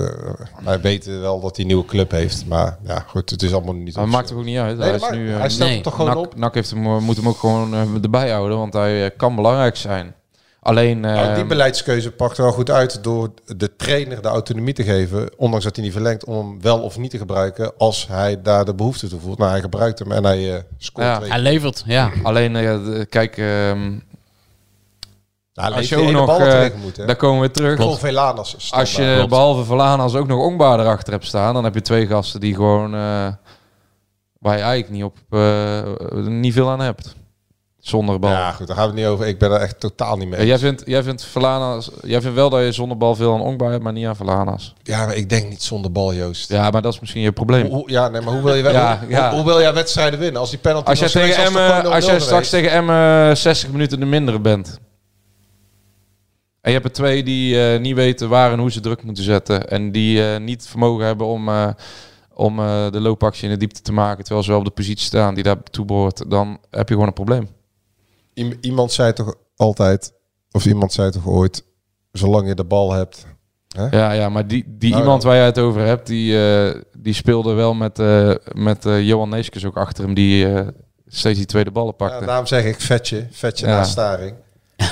wij 0.63 0.81
weten 0.81 1.21
wel 1.21 1.39
dat 1.39 1.49
hij 1.55 1.59
een 1.59 1.67
nieuwe 1.71 1.85
club 1.85 2.11
heeft. 2.11 2.45
Maar 2.45 2.77
ja, 2.87 3.03
goed, 3.07 3.29
het 3.29 3.41
is 3.43 3.53
allemaal 3.53 3.73
niet 3.73 3.95
Maar 3.95 4.07
maakt 4.07 4.27
toch 4.27 4.37
ook 4.37 4.43
niet 4.43 4.57
uit. 4.57 4.77
Nee, 4.77 4.87
hij, 4.87 4.95
is 4.95 5.09
nu, 5.11 5.31
eh, 5.33 5.39
hij 5.39 5.49
stelt 5.49 5.65
nee. 5.67 5.75
het 5.77 5.83
toch 5.83 5.95
gewoon 5.95 6.13
Nak, 6.15 6.25
op. 6.25 6.35
Nak 6.35 6.53
heeft 6.53 6.69
hem, 6.69 6.85
eh, 6.85 6.97
moet 6.97 7.15
hem 7.17 7.27
ook 7.27 7.37
gewoon 7.39 7.73
eh, 7.73 8.03
erbij 8.03 8.29
houden, 8.31 8.57
want 8.57 8.73
hij 8.73 9.05
eh, 9.05 9.11
kan 9.17 9.35
belangrijk 9.35 9.75
zijn. 9.75 10.13
Alleen, 10.61 11.05
eh, 11.05 11.13
Nou, 11.13 11.35
die 11.35 11.45
beleidskeuze 11.45 12.11
pakt 12.11 12.37
er 12.37 12.43
wel 12.43 12.51
goed 12.51 12.69
uit 12.71 13.03
door 13.03 13.29
de 13.57 13.75
trainer 13.75 14.21
de 14.21 14.27
autonomie 14.27 14.73
te 14.73 14.83
geven, 14.83 15.29
ondanks 15.37 15.65
dat 15.65 15.75
hij 15.75 15.85
niet 15.85 15.93
verlengt, 15.93 16.25
om 16.25 16.35
hem 16.47 16.61
wel 16.61 16.79
of 16.79 16.97
niet 16.97 17.11
te 17.11 17.17
gebruiken 17.17 17.71
als 17.77 18.07
hij 18.07 18.41
daar 18.41 18.65
de 18.65 18.75
behoefte 18.75 19.07
toe 19.07 19.19
voelt. 19.19 19.37
Nou, 19.37 19.51
hij 19.51 19.61
gebruikt 19.61 19.99
hem 19.99 20.11
en 20.11 20.23
hij 20.23 20.55
eh, 20.55 20.61
scoort 20.77 21.07
Ja. 21.07 21.17
twee. 21.17 21.29
Hij 21.29 21.39
levert, 21.39 21.83
ja. 21.85 22.11
alleen 22.23 22.55
eh, 22.55 23.01
kijk, 23.09 23.37
ehm, 23.37 23.97
Nou, 25.53 25.73
als 25.73 25.89
je 25.89 25.97
ook 25.97 26.11
nog, 26.11 26.25
bal 26.25 26.39
eh, 26.39 26.69
moet, 26.81 26.97
hè. 26.97 27.05
daar 27.05 27.15
komen 27.15 27.41
we 27.41 27.51
terug. 27.51 27.99
Velanas 27.99 28.71
Als 28.71 28.95
je 28.95 29.13
Klopt. 29.15 29.29
behalve 29.29 29.63
Verlanas 29.63 30.15
ook 30.15 30.27
nog 30.27 30.39
Ongbaar 30.45 30.79
erachter 30.79 31.13
hebt 31.13 31.25
staan, 31.25 31.53
dan 31.53 31.63
heb 31.63 31.73
je 31.73 31.81
twee 31.81 32.07
gasten 32.07 32.39
die 32.39 32.55
gewoon 32.55 32.93
eh, 32.93 33.27
waar 34.39 34.57
je 34.57 34.63
eigenlijk 34.63 34.89
niet 34.89 35.03
op 35.03 35.17
eh, 35.29 35.83
niet 36.25 36.53
veel 36.53 36.69
aan 36.69 36.79
hebt. 36.81 37.15
Zonder 37.89 38.19
bal. 38.19 38.29
Ja, 38.31 38.51
goed, 38.51 38.67
daar 38.67 38.75
gaan 38.75 38.85
we 38.85 38.91
het 38.91 39.01
niet 39.01 39.09
over. 39.09 39.27
Ik 39.27 39.39
ben 39.39 39.51
er 39.51 39.59
echt 39.59 39.79
totaal 39.79 40.17
niet 40.17 40.27
mee. 40.29 40.39
Ja, 40.39 40.45
jij 40.45 40.57
vindt, 40.57 40.83
jij 40.85 41.03
vindt 41.03 41.23
Verlanas, 41.23 41.89
jij 42.03 42.21
vindt 42.21 42.35
wel 42.35 42.49
dat 42.49 42.61
je 42.63 42.71
zonder 42.71 42.97
bal 42.97 43.15
veel 43.15 43.33
aan 43.33 43.41
Ongbaar 43.41 43.71
hebt, 43.71 43.83
maar 43.83 43.93
niet 43.93 44.05
aan 44.05 44.15
Verlanas. 44.15 44.73
Ja, 44.83 45.05
maar 45.05 45.15
ik 45.15 45.29
denk 45.29 45.49
niet 45.49 45.63
zonder 45.63 45.91
bal, 45.91 46.13
Joost. 46.13 46.49
Ja, 46.49 46.69
maar 46.69 46.81
dat 46.81 46.93
is 46.93 46.99
misschien 46.99 47.21
je 47.21 47.31
probleem. 47.31 47.65
Hoe- 47.65 47.91
ja, 47.91 48.07
nee, 48.07 48.21
maar 48.21 48.33
hoe 48.33 48.43
wil 48.43 48.53
je, 48.55 48.63
Ja, 48.63 48.99
hoe, 48.99 49.09
ja. 49.09 49.33
Hoe, 49.33 49.45
wil 49.45 49.59
jij 49.59 49.73
wedstrijden 49.73 50.19
winnen? 50.19 50.41
Als 50.41 50.49
die 50.49 50.59
penalty 50.59 50.89
Als 50.89 50.99
jij, 50.99 51.07
tegen 51.09 51.43
Emmen, 51.43 51.75
gewoon 51.75 51.93
als 51.93 52.05
jij 52.05 52.17
0-0 52.17 52.21
straks 52.21 52.49
tegen 52.49 52.71
Emmen 52.71 53.37
60 53.37 53.71
minuten 53.71 53.99
de 53.99 54.05
mindere 54.05 54.39
bent. 54.39 54.79
En 56.61 56.71
je 56.71 56.77
hebt 56.79 56.85
er 56.85 56.91
twee 57.03 57.23
die 57.23 57.71
eh, 57.73 57.79
niet 57.79 57.95
weten 57.95 58.29
waar 58.29 58.51
en 58.51 58.59
hoe 58.59 58.71
ze 58.71 58.79
druk 58.79 59.03
moeten 59.03 59.23
zetten. 59.23 59.69
En 59.69 59.91
die 59.91 60.31
eh, 60.33 60.39
niet 60.39 60.67
vermogen 60.67 61.05
hebben 61.05 61.27
om, 61.27 61.49
eh, 61.49 61.67
om 62.33 62.59
eh, 62.59 62.91
de 62.91 62.99
loopactie 62.99 63.43
in 63.43 63.49
de 63.49 63.57
diepte 63.59 63.81
te 63.81 63.91
maken. 63.91 64.23
Terwijl 64.23 64.43
ze 64.43 64.49
wel 64.49 64.59
op 64.59 64.65
de 64.65 64.71
positie 64.71 65.05
staan 65.05 65.33
die 65.33 65.43
daartoe 65.43 65.85
behoort. 65.85 66.29
Dan 66.29 66.57
heb 66.69 66.87
je 66.87 66.93
gewoon 66.93 67.07
een 67.07 67.13
probleem. 67.13 67.49
I- 68.39 68.57
iemand 68.61 68.91
zei 68.91 69.13
toch 69.13 69.35
altijd, 69.55 70.13
of 70.51 70.65
iemand 70.65 70.93
zei 70.93 71.11
toch 71.11 71.27
ooit, 71.27 71.63
zolang 72.11 72.47
je 72.47 72.55
de 72.55 72.63
bal 72.63 72.91
hebt. 72.91 73.25
Hè? 73.75 73.87
Ja, 73.97 74.11
ja 74.11 74.29
maar 74.29 74.47
die, 74.47 74.63
die 74.67 74.89
Nou, 74.89 75.01
iemand 75.01 75.23
waar 75.23 75.35
jij 75.35 75.45
het 75.45 75.59
over 75.59 75.81
hebt, 75.81 76.07
die, 76.07 76.47
eh, 76.53 76.81
die 76.97 77.13
speelde 77.13 77.53
wel 77.53 77.73
met, 77.73 77.99
eh, 77.99 78.31
met 78.53 78.85
eh, 78.85 79.01
Johan 79.07 79.29
Neeskens 79.29 79.65
ook 79.65 79.77
achter 79.77 80.03
hem. 80.03 80.13
Die 80.13 80.53
eh, 80.53 80.67
steeds 81.07 81.37
die 81.37 81.47
tweede 81.47 81.71
ballen 81.71 81.93
Ja, 81.97 82.05
pakte. 82.07 82.25
daarom 82.25 82.45
zeg 82.45 82.63
ik 82.63 82.81
vetje, 82.81 83.27
vetje 83.31 83.67
Ja. 83.67 83.75
na 83.77 83.83
staring. 83.83 84.35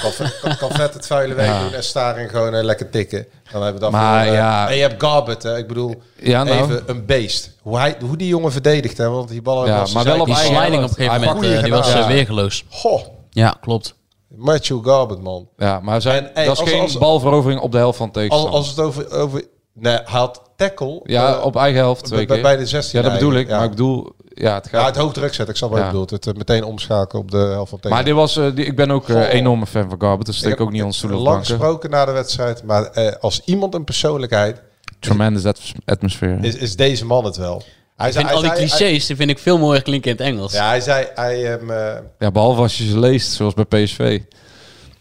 Kan, 0.01 0.11
kan, 0.41 0.57
kan 0.57 0.71
vet 0.71 0.93
het 0.93 1.07
vuile 1.07 1.41
Ja. 1.43 1.63
doen 1.63 1.73
en 1.73 1.83
staring 1.83 2.29
gewoon 2.31 2.63
lekker 2.63 2.89
tikken. 2.89 3.25
Dan 3.51 3.61
hebben 3.63 3.73
we 3.73 3.79
dat 3.79 3.91
Maar 3.91 4.25
voor, 4.25 4.35
ja. 4.35 4.69
En 4.69 4.75
je 4.75 4.81
hebt 4.81 5.03
Garbett, 5.03 5.43
hè. 5.43 5.57
Ik 5.57 5.67
bedoel, 5.67 6.01
Ja, 6.19 6.43
nou. 6.43 6.57
even 6.63 6.83
een 6.85 7.05
beest. 7.05 7.55
Hoe, 7.61 7.77
hij, 7.77 7.97
hoe 8.05 8.17
die 8.17 8.27
jongen 8.27 8.51
verdedigt, 8.51 8.97
hè. 8.97 9.09
Want 9.09 9.29
die 9.29 9.41
ballen... 9.41 9.67
Ja, 9.67 9.79
was 9.79 9.93
maar 9.93 10.03
wel 10.03 10.19
op 10.19 10.25
Die 10.25 10.35
sliding 10.35 10.83
op 10.83 10.89
een 10.89 10.95
gegeven 10.95 11.21
Hij 11.21 11.33
moment, 11.33 11.63
die 11.63 11.71
was 11.71 12.05
weergeloos. 12.07 12.65
Goh, 12.69 13.01
Ja, 13.37 13.57
klopt. 13.61 13.95
Matthew 14.35 14.85
Garbett, 14.87 15.21
man. 15.21 15.47
Ja, 15.57 15.79
maar 15.79 16.01
zijn, 16.01 16.33
En, 16.33 16.45
dat 16.45 16.53
is 16.53 16.59
als- 16.59 16.69
geen 16.69 16.81
als- 16.81 16.97
balverovering 16.97 17.61
op 17.61 17.71
de 17.71 17.77
helft 17.77 17.97
van 17.97 18.09
het 18.13 18.29
Als, 18.31 18.45
als 18.45 18.67
het 18.69 18.79
over... 18.79 19.11
over 19.11 19.43
nee, 19.73 19.93
hij 19.93 20.03
had 20.05 20.41
tackle. 20.55 20.99
Ja, 21.03 21.37
eh, 21.37 21.45
op 21.45 21.55
eigen 21.55 21.79
helft 21.79 22.03
twee 22.05 22.25
bij- 22.25 22.35
keer. 22.35 22.43
bij 22.43 22.57
de 22.57 22.65
16 22.65 22.99
Ja, 23.01 23.05
dat 23.09 23.19
bedoel 23.19 23.33
ik. 23.33 23.47
ja. 23.47 23.55
Maar 23.55 23.63
ik 23.65 23.69
bedoel, 23.69 24.09
ja, 24.29 24.53
het 24.53 24.67
Ja, 24.71 24.77
gaat. 24.79 24.87
het 24.87 24.95
hoog 25.03 25.13
druk 25.13 25.33
zetten. 25.33 25.49
Ik 25.49 25.55
snap 25.55 25.69
wat 25.69 25.79
Ja. 25.79 25.85
je 25.85 25.91
bedoelt. 25.91 26.09
Het 26.09 26.27
eh, 26.27 26.33
meteen 26.33 26.63
omschakelen 26.63 27.21
op 27.23 27.31
de 27.31 27.37
helft 27.37 27.69
van 27.69 27.79
tegen. 27.79 27.95
maar 27.95 28.05
dit 28.05 28.13
was, 28.13 28.37
eh, 28.37 28.55
die, 28.55 28.65
ik 28.65 28.75
ben 28.75 28.91
ook 28.91 29.09
een 29.09 29.23
enorme 29.23 29.65
fan 29.65 29.89
van 29.89 29.99
Garbett. 30.01 30.25
Dus 30.25 30.37
steek 30.37 30.49
heb 30.49 30.59
ook 30.61 30.71
niet 30.71 30.83
ons 30.83 30.97
stoelen 30.97 31.19
lang 31.19 31.39
gesproken 31.39 31.89
na 31.89 32.05
de 32.05 32.11
wedstrijd. 32.11 32.63
Maar 32.63 32.83
eh, 32.85 33.15
als 33.21 33.41
iemand 33.45 33.73
een 33.73 33.83
persoonlijkheid... 33.83 34.61
Tremendous 34.99 35.45
at- 35.45 35.61
atmosphere. 35.85 36.37
Is, 36.41 36.55
is 36.55 36.75
deze 36.75 37.05
man 37.05 37.25
het 37.25 37.37
wel. 37.37 37.61
Hij 37.97 38.13
vind 38.13 38.31
al 38.31 38.39
die 38.41 38.49
hij- 38.49 38.57
clichés, 38.57 39.05
die 39.05 39.15
vind 39.15 39.29
ik 39.29 39.39
veel 39.39 39.57
mooier 39.57 39.81
klinken 39.81 40.11
in 40.11 40.17
het 40.17 40.25
Engels. 40.25 40.53
ja, 40.53 40.67
hij 40.67 40.81
zei... 40.81 41.07
Hij, 41.15 41.57
eh, 41.57 41.97
Ja, 42.19 42.31
behalve 42.31 42.61
als 42.61 42.77
je 42.77 42.87
ze 42.89 42.99
leest, 42.99 43.31
zoals 43.31 43.53
bij 43.53 43.65
PSV. 43.65 44.21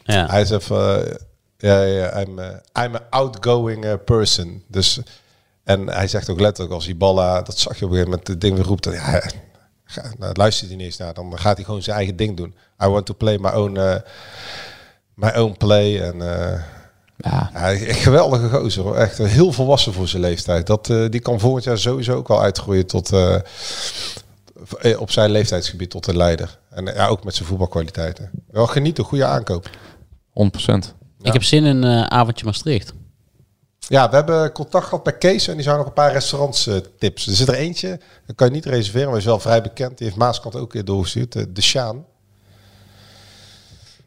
Ja. 0.02 0.26
hij 0.26 0.44
zei 0.44 0.60
van... 0.60 0.78
eh, 0.80 1.14
ja, 1.58 1.82
ja, 1.82 2.20
I'm, 2.20 2.38
eh, 2.38 2.84
I'm 2.84 2.94
an 2.94 3.00
outgoing 3.10 4.04
person. 4.04 4.62
Dus... 4.68 4.98
En 5.64 5.88
hij 5.88 6.08
zegt 6.08 6.30
ook 6.30 6.40
letterlijk 6.40 6.74
als 6.74 6.84
die 6.84 6.94
ballen... 6.94 7.44
Dat 7.44 7.58
zag 7.58 7.78
je 7.78 7.84
op 7.84 7.90
een 7.90 7.96
gegeven 7.96 8.10
moment. 8.10 8.28
Het 8.28 8.40
ding 8.40 8.56
weer 8.56 8.64
roept. 8.64 8.84
Dan, 8.84 8.92
ja, 8.92 9.22
ga- 9.84 10.12
nou, 10.18 10.32
luistert 10.34 10.68
hij 10.68 10.76
niet 10.76 10.86
eens 10.86 10.96
naar. 10.96 11.14
Dan 11.14 11.38
gaat 11.38 11.56
hij 11.56 11.64
gewoon 11.64 11.82
zijn 11.82 11.96
eigen 11.96 12.16
ding 12.16 12.36
doen. 12.36 12.54
I 12.84 12.86
want 12.88 13.06
to 13.06 13.14
play 13.14 13.38
my 13.38 13.48
own... 13.50 13.76
eh, 13.76 13.96
my 15.14 15.30
own 15.36 15.54
play. 15.58 16.00
En... 16.00 16.20
Ja, 17.30 17.50
Ja, 17.54 17.72
een 17.72 17.94
geweldige 17.94 18.48
gozer 18.48 18.82
hoor. 18.82 18.96
Echt 18.96 19.18
heel 19.18 19.52
volwassen 19.52 19.92
voor 19.92 20.08
zijn 20.08 20.22
leeftijd. 20.22 20.66
Dat, 20.66 20.90
eh, 20.90 21.04
die 21.10 21.20
kan 21.20 21.40
volgend 21.40 21.64
jaar 21.64 21.78
sowieso 21.78 22.16
ook 22.16 22.28
wel 22.28 22.42
uitgroeien 22.42 22.86
tot 22.86 23.12
eh, 23.12 23.34
eh, 24.80 25.00
op 25.00 25.10
zijn 25.10 25.30
leeftijdsgebied 25.30 25.90
tot 25.90 26.06
een 26.06 26.16
leider. 26.16 26.58
En 26.70 26.84
ja, 26.84 27.06
ook 27.06 27.24
met 27.24 27.34
zijn 27.34 27.48
voetbalkwaliteiten. 27.48 28.30
Wel 28.50 28.66
genieten, 28.66 29.04
goede 29.04 29.24
aankoop. 29.24 29.70
100%. 30.32 30.94
Ik 31.22 31.32
heb 31.32 31.42
zin 31.42 31.64
in 31.64 31.82
een 31.82 32.10
avondje 32.10 32.44
Maastricht. 32.44 32.92
Ja, 33.78 34.08
we 34.10 34.16
hebben 34.16 34.52
contact 34.52 34.84
gehad 34.84 35.04
met 35.04 35.18
Kees 35.18 35.48
en 35.48 35.54
die 35.54 35.62
zou 35.62 35.76
nog 35.76 35.86
een 35.86 35.92
paar 35.92 36.12
restaurants 36.12 36.70
tips. 36.98 37.26
Er 37.26 37.34
zit 37.34 37.48
er 37.48 37.54
eentje, 37.54 38.00
dat 38.26 38.36
kan 38.36 38.46
je 38.46 38.52
niet 38.52 38.64
reserveren, 38.64 39.08
maar 39.08 39.18
is 39.18 39.24
wel 39.24 39.40
vrij 39.40 39.62
bekend. 39.62 39.98
Die 39.98 40.06
heeft 40.06 40.18
Maaskant 40.18 40.56
ook 40.56 40.72
weer 40.72 40.84
doorgestuurd. 40.84 41.32
De, 41.32 41.52
de 41.52 41.62
Sjaan 41.62 42.04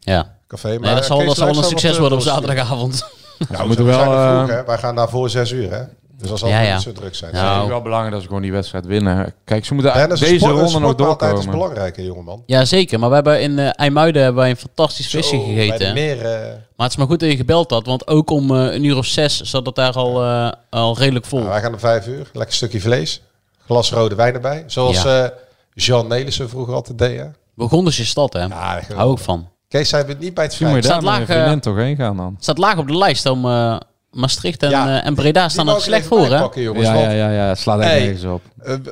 Ja. 0.00 0.39
Café. 0.50 0.68
Nee, 0.68 0.94
dat 0.94 1.04
zal, 1.04 1.16
Kees 1.18 1.26
dat 1.26 1.36
zal 1.36 1.46
wel 1.46 1.56
een 1.56 1.64
succes 1.64 1.98
worden 1.98 2.18
op 2.18 2.24
zaterdagavond. 2.24 3.06
Nou, 3.48 3.56
we 3.62 3.66
moeten 3.66 3.94
zijn 3.94 4.08
wel, 4.10 4.36
vroeg, 4.38 4.48
eh, 4.50 4.56
hè. 4.56 4.64
Wij 4.64 4.78
gaan 4.78 4.94
daar 4.96 5.08
voor 5.08 5.30
zes 5.30 5.50
uur, 5.50 5.70
hè. 5.70 5.82
Dus 6.18 6.28
dat 6.28 6.38
zal 6.38 6.48
Ja, 6.48 6.60
ja, 6.60 6.74
niet 6.74 6.82
zo 6.82 6.92
druk 6.92 7.14
zijn. 7.14 7.32
Nou, 7.34 7.54
Het 7.54 7.62
is 7.62 7.68
wel 7.68 7.82
belangrijk 7.82 8.12
dat 8.12 8.20
ze 8.22 8.26
gewoon 8.28 8.42
die 8.42 8.52
wedstrijd 8.52 8.86
winnen. 8.86 9.34
Kijk, 9.44 9.64
ze 9.64 9.74
moeten 9.74 9.92
Ja, 9.98 10.06
deze 10.06 10.24
sport- 10.26 10.42
ronde 10.42 10.60
nog 10.62 10.72
sportmaaltijd 10.72 11.30
is 11.30 11.36
doorkomen. 11.44 11.58
belangrijk, 11.58 11.96
hè, 11.96 12.02
jongeman. 12.02 12.42
Ja, 12.46 12.64
zeker. 12.64 12.98
Maar 12.98 13.08
we 13.08 13.14
hebben 13.14 13.40
in 13.40 13.58
eh 13.58 13.68
IJmuiden 13.72 14.22
hebben 14.22 14.40
wij 14.40 14.50
een 14.50 14.56
fantastisch 14.56 15.06
visje 15.10 15.36
Zo, 15.36 15.42
gegeten. 15.44 15.92
Meer, 15.94 16.20
eh, 16.24 16.40
Maar 16.76 16.88
het 16.88 16.90
is 16.90 16.96
maar 16.96 17.06
goed 17.06 17.20
dat 17.20 17.30
je 17.30 17.36
gebeld 17.36 17.70
had, 17.70 17.86
want 17.86 18.06
ook 18.08 18.30
om 18.30 18.50
eh, 18.56 18.72
een 18.74 18.84
uur 18.84 18.96
of 18.96 19.06
zes 19.06 19.40
zat 19.40 19.66
het 19.66 19.74
daar 19.74 19.92
al, 19.92 20.22
eh, 20.24 20.50
al 20.70 20.98
redelijk 20.98 21.24
vol. 21.26 21.38
Nou, 21.38 21.50
wij 21.50 21.60
gaan 21.60 21.72
om 21.72 21.78
vijf 21.78 22.06
uur. 22.06 22.30
Lekker 22.32 22.54
stukje 22.56 22.80
vlees. 22.80 23.22
Glas 23.66 23.92
rode 23.92 24.14
wijn 24.14 24.34
erbij. 24.34 24.64
Zoals 24.66 25.02
Ja. 25.02 25.24
eh, 25.24 25.30
Jean 25.74 26.06
Nelissen 26.06 26.48
vroeger 26.48 26.74
altijd 26.74 26.98
deed. 26.98 27.18
Hè? 27.18 27.26
Begon 27.54 27.84
dus 27.84 27.96
je 27.96 28.04
stad, 28.04 28.32
hè? 28.32 28.44
Ja, 28.44 28.80
Hou 28.94 29.12
ik 29.12 29.18
van. 29.18 29.48
Kees 29.70 29.88
zei 29.88 30.04
het 30.06 30.18
niet 30.18 30.34
bij 30.34 30.44
het 30.44 30.54
vrij. 30.54 30.72
daar 30.72 30.82
Staat 30.82 31.02
laag, 31.02 31.24
vriendin 31.24 31.60
toch 31.60 31.76
heen 31.76 31.96
gaan 31.96 32.16
dan. 32.16 32.36
staat 32.38 32.58
laag 32.58 32.76
op 32.78 32.86
de 32.86 32.96
lijst 32.96 33.26
om 33.26 33.44
eh, 33.46 33.76
Maastricht 34.10 34.62
en, 34.62 34.70
Ja, 34.70 35.00
eh, 35.00 35.06
en 35.06 35.14
Breda 35.14 35.48
staan 35.48 35.68
er 35.68 35.80
slecht 35.80 36.06
voor, 36.06 36.26
hè? 36.26 36.38
jongens, 36.54 36.86
Ja, 36.86 36.94
ja, 36.94 37.10
ja, 37.10 37.30
ja. 37.30 37.54
Hey. 37.64 38.00
nergens 38.00 38.24
op. 38.24 38.42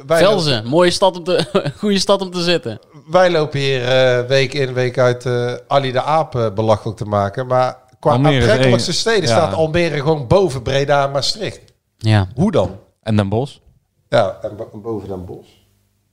wij, 0.06 0.18
Velzen, 0.18 0.66
mooie 0.66 0.90
stad 0.90 1.16
om 1.16 1.24
te, 1.24 1.46
goede 1.78 1.98
stad 1.98 2.20
om 2.22 2.30
te 2.30 2.42
zitten. 2.42 2.78
wij 3.10 3.30
lopen 3.30 3.58
hier 3.60 3.84
eh, 3.88 4.26
week 4.26 4.54
in, 4.54 4.72
week 4.72 4.98
uit 4.98 5.26
eh 5.26 5.52
Ali 5.68 5.92
de 5.92 6.02
Aap 6.02 6.52
belachelijk 6.54 6.98
te 6.98 7.04
maken. 7.04 7.46
Maar 7.46 7.76
qua 8.00 8.12
aantrekkelijkste 8.12 8.92
steden 8.92 9.22
ja. 9.22 9.26
staat 9.36 9.54
Almere 9.54 9.96
gewoon 9.96 10.26
boven 10.26 10.62
Breda 10.62 11.04
en 11.04 11.10
Maastricht. 11.10 11.60
Ja, 11.98 12.28
Hoe 12.34 12.50
dan? 12.50 12.76
En 13.02 13.16
Den 13.16 13.28
Bosch? 13.28 13.56
Ja, 14.08 14.38
en 14.42 14.56
bo- 14.56 14.70
boven 14.82 15.08
Den 15.08 15.24
Bosch. 15.24 15.48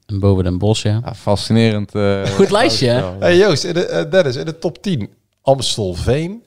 En 0.05 0.19
boven 0.19 0.43
Den 0.43 0.57
Bosch, 0.57 0.83
ja. 0.83 1.01
Ja, 1.05 1.13
fascinerend. 1.15 1.95
eh, 1.95 2.23
Goed 2.37 2.51
lijstje, 2.51 2.87
hè? 2.89 3.11
Hey 3.19 3.37
Joost, 3.37 3.63
in 3.63 3.73
de, 3.73 3.85
eh, 3.85 4.11
Dennis, 4.11 4.35
in 4.35 4.45
de 4.45 4.57
top 4.57 4.81
10. 4.81 5.09
Amstelveen, 5.41 6.43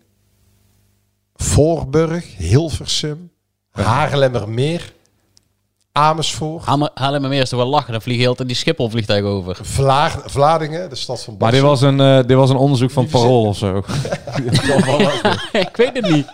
Voorburg, 1.35 2.37
Hilversum, 2.37 3.31
Haarlemmermeer, 3.71 4.93
Amersfoort. 5.99 6.67
Meer 7.21 7.43
is 7.43 7.49
toch 7.49 7.61
wel 7.61 7.69
lachen. 7.69 7.93
Dan 7.93 8.03
vliegen 8.03 8.25
heel 8.25 8.47
die 8.47 8.57
Schiphol 8.57 8.91
vliegtuig 8.91 9.25
over. 9.25 9.57
Vlaag, 9.63 10.23
Vladingen, 10.25 10.91
de 10.91 10.97
stad 10.97 11.25
van 11.25 11.35
Maar 11.39 11.51
dit 11.51 11.61
was, 11.61 11.81
een, 11.81 12.01
eh, 12.01 12.17
dit 12.27 12.37
was 12.37 12.51
een 12.51 12.57
onderzoek 12.57 12.91
van 12.91 13.07
Parool 13.07 13.45
of 13.45 13.57
zo. 13.57 13.77
ik 15.53 15.77
weet 15.77 15.91
het 15.93 16.11
niet. 16.11 16.27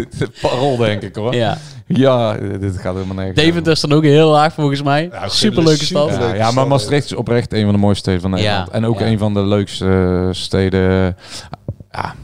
Parool 0.42 0.76
denk 0.76 1.02
ik 1.02 1.14
hoor. 1.14 1.34
Ja. 1.34 1.58
Ja, 1.86 2.32
dit 2.60 2.78
gaat 2.78 2.94
helemaal 2.94 3.14
nergens. 3.14 3.36
Deventer 3.36 3.72
is 3.72 3.80
dan 3.80 3.92
ook 3.92 4.02
heel 4.02 4.30
laag 4.30 4.54
volgens 4.54 4.82
mij. 4.82 5.10
Superleuke 5.26 5.84
stad. 5.84 6.10
Ja, 6.10 6.34
ja, 6.34 6.50
maar 6.50 6.66
Maastricht 6.66 7.04
is 7.04 7.14
oprecht 7.14 7.52
een 7.52 7.64
van 7.64 7.72
de 7.72 7.78
mooiste 7.78 8.00
steden 8.02 8.20
van 8.20 8.30
Nederland. 8.30 8.66
Ja, 8.66 8.72
en 8.72 8.86
ook 8.86 9.00
ja. 9.00 9.06
een 9.06 9.18
van 9.18 9.34
de 9.34 9.40
leukste 9.42 9.86
eh, 9.86 10.34
steden. 10.34 11.16
Ja, 11.90 12.14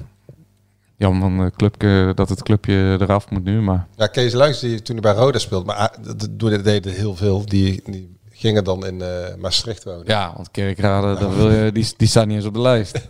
jammer 0.96 1.20
van 1.20 1.38
het 1.38 1.56
clubje, 1.56 2.12
dat 2.14 2.28
het 2.28 2.42
clubje 2.42 2.96
eraf 3.00 3.30
moet 3.30 3.44
nu, 3.44 3.60
maar... 3.60 3.86
Ja, 3.96 4.06
Kees 4.06 4.32
Luijs, 4.32 4.58
die 4.58 4.82
toen 4.82 4.96
hij 5.02 5.12
bij 5.12 5.22
Roda 5.22 5.38
speelde, 5.38 5.64
maar 5.66 5.96
dat- 6.02 6.20
dat 6.20 6.28
doen- 6.38 6.62
deden 6.62 6.92
heel 6.92 7.16
veel, 7.16 7.46
die, 7.46 7.82
die 7.84 8.16
gingen 8.30 8.64
dan 8.64 8.86
in 8.86 9.02
eh, 9.02 9.08
Maastricht 9.38 9.84
wonen. 9.84 10.02
Ja, 10.06 10.32
want 10.36 10.50
Kerkrade, 10.50 11.20
dat 11.20 11.34
wil 11.34 11.50
je, 11.50 11.72
die, 11.72 11.88
die 11.96 12.08
staat 12.08 12.26
niet 12.26 12.36
eens 12.36 12.46
op 12.46 12.54
de 12.54 12.60
lijst. 12.60 12.92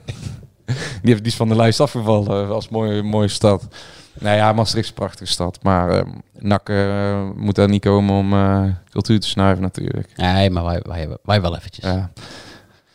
die, 0.67 0.75
heeft, 1.03 1.19
die 1.23 1.33
is 1.33 1.37
van 1.37 1.49
de 1.49 1.57
lijst 1.57 1.81
afgevallen 1.81 2.45
eh, 2.45 2.51
als 2.51 2.69
mooie, 2.69 3.03
mooie 3.03 3.29
stad. 3.29 3.67
Nou 4.21 4.37
ja, 4.37 4.53
Maastricht 4.53 4.85
is 4.85 4.91
een 4.91 4.97
prachtige 4.97 5.31
stad. 5.33 5.59
Maar 5.63 5.91
eh 5.91 6.05
NAC 6.39 6.69
eh, 6.69 7.29
moet 7.37 7.55
daar 7.55 7.69
niet 7.69 7.83
komen 7.85 8.15
om 8.15 8.33
eh, 8.33 8.65
cultuur 8.91 9.21
te 9.21 9.29
snuiven 9.29 9.63
natuurlijk. 9.63 10.09
Nee, 10.17 10.51
maar 10.51 10.65
wij, 10.65 10.81
wij, 10.87 11.09
wij 11.23 11.41
wel 11.41 11.57
eventjes. 11.57 11.85
Ja. 11.85 12.11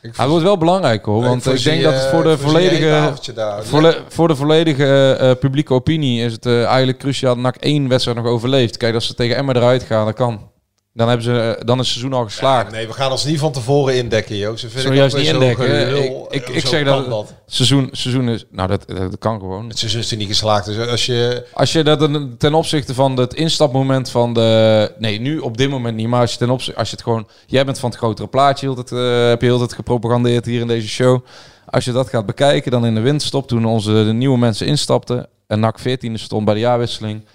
Hij 0.02 0.28
wordt 0.28 0.44
wel 0.44 0.58
belangrijk 0.58 1.06
hoor, 1.06 1.22
Ik 1.22 1.28
want 1.28 1.46
ik, 1.46 1.64
denk 1.64 1.84
dat 1.84 1.94
het 1.94 2.04
voor 2.04 2.24
de 2.24 2.30
ik 2.32 2.38
volledige, 2.38 3.14
volle- 3.62 3.98
voor 4.08 4.28
de 4.28 4.36
volledige 4.36 5.18
eh, 5.20 5.32
publieke 5.40 5.74
opinie 5.74 6.24
is 6.26 6.32
het 6.32 6.46
eh, 6.46 6.64
eigenlijk 6.66 6.98
cruciaal 6.98 7.34
dat 7.36 7.44
NAC 7.44 7.56
één 7.56 7.88
wedstrijd 7.88 8.18
nog 8.18 8.28
overleeft. 8.28 8.78
Kijk, 8.78 8.94
als 8.94 9.06
ze 9.08 9.14
tegen 9.14 9.36
Emmer 9.36 9.56
eruit 9.58 9.84
gaan, 9.84 10.06
dan 10.06 10.14
kan. 10.14 10.51
Dan, 10.94 11.08
hebben 11.08 11.26
ze, 11.26 11.40
eh, 11.40 11.66
dan 11.66 11.80
is 11.80 11.88
het 11.88 11.98
seizoen 11.98 12.20
al 12.20 12.24
geslaagd. 12.24 12.72
Nee, 12.72 12.88
we 12.88 12.94
gaan 12.94 13.12
ons 13.12 13.26
niet 13.26 13.40
van 13.40 13.52
tevoren 13.52 13.96
indekken, 13.96 14.36
Joost. 14.36 14.66
Zo 14.76 14.94
juist 14.94 15.16
niet 15.16 15.28
indekken. 15.28 15.88
Heel, 15.88 16.28
Ik, 16.30 16.48
ik, 16.48 16.56
ik 16.56 16.66
zeg 16.66 16.84
dat 16.84 17.06
het 17.06 17.34
seizoen, 17.46 17.90
seizoen 17.92 18.30
is... 18.30 18.46
Nou, 18.50 18.68
dat, 18.68 18.88
dat 18.88 19.18
kan 19.20 19.40
gewoon. 19.40 19.68
Het 19.68 19.80
seizoen 19.80 20.02
is 20.02 20.12
er 20.12 20.18
niet 20.18 20.28
geslaagd. 20.28 20.66
Dus 20.66 20.88
als 20.88 21.06
je... 21.06 21.48
Als 21.54 21.72
je 21.72 21.84
dat 21.84 22.10
ten 22.38 22.54
opzichte 22.54 22.94
van 22.94 23.18
het 23.18 23.34
instapmoment 23.34 24.10
van 24.10 24.34
de... 24.34 24.92
Nee, 24.98 25.20
nu 25.20 25.40
op 25.40 25.58
dit 25.58 25.70
moment 25.70 25.96
niet. 25.96 26.08
Maar 26.08 26.22
als 26.22 26.32
je 26.32 26.38
ten 26.38 26.50
opzichte... 26.50 26.80
Als 26.80 26.90
je 26.90 26.96
het 26.96 27.04
gewoon... 27.04 27.28
Jij 27.46 27.66
bent 27.66 27.80
van 27.80 27.90
het 27.90 27.98
grotere 27.98 28.28
plaatje. 28.28 28.68
Heel 28.68 28.78
het, 28.78 28.92
eh, 28.92 29.28
heb 29.28 29.42
je 29.42 29.48
heel 29.48 29.62
het 29.62 29.74
gepropagandeerd 29.74 30.46
hier 30.46 30.62
in 30.62 30.68
deze 30.68 30.88
show. 30.88 31.26
Als 31.66 31.86
je 31.86 31.92
dat 31.92 32.10
gaat 32.10 32.26
bekijken, 32.26 32.72
dan 32.72 32.86
in 32.86 32.96
de 32.96 33.02
winterstop... 33.02 33.48
Toen 33.48 33.66
onze 33.66 33.92
de 33.92 34.14
nieuwe 34.14 34.38
mensen 34.38 34.68
instapten... 34.68 35.28
En 35.48 35.60
NAC 35.60 35.80
14 35.80 36.20
stond 36.20 36.46
bij 36.46 36.54
de 36.54 36.60
jaarwisseling... 36.60 37.26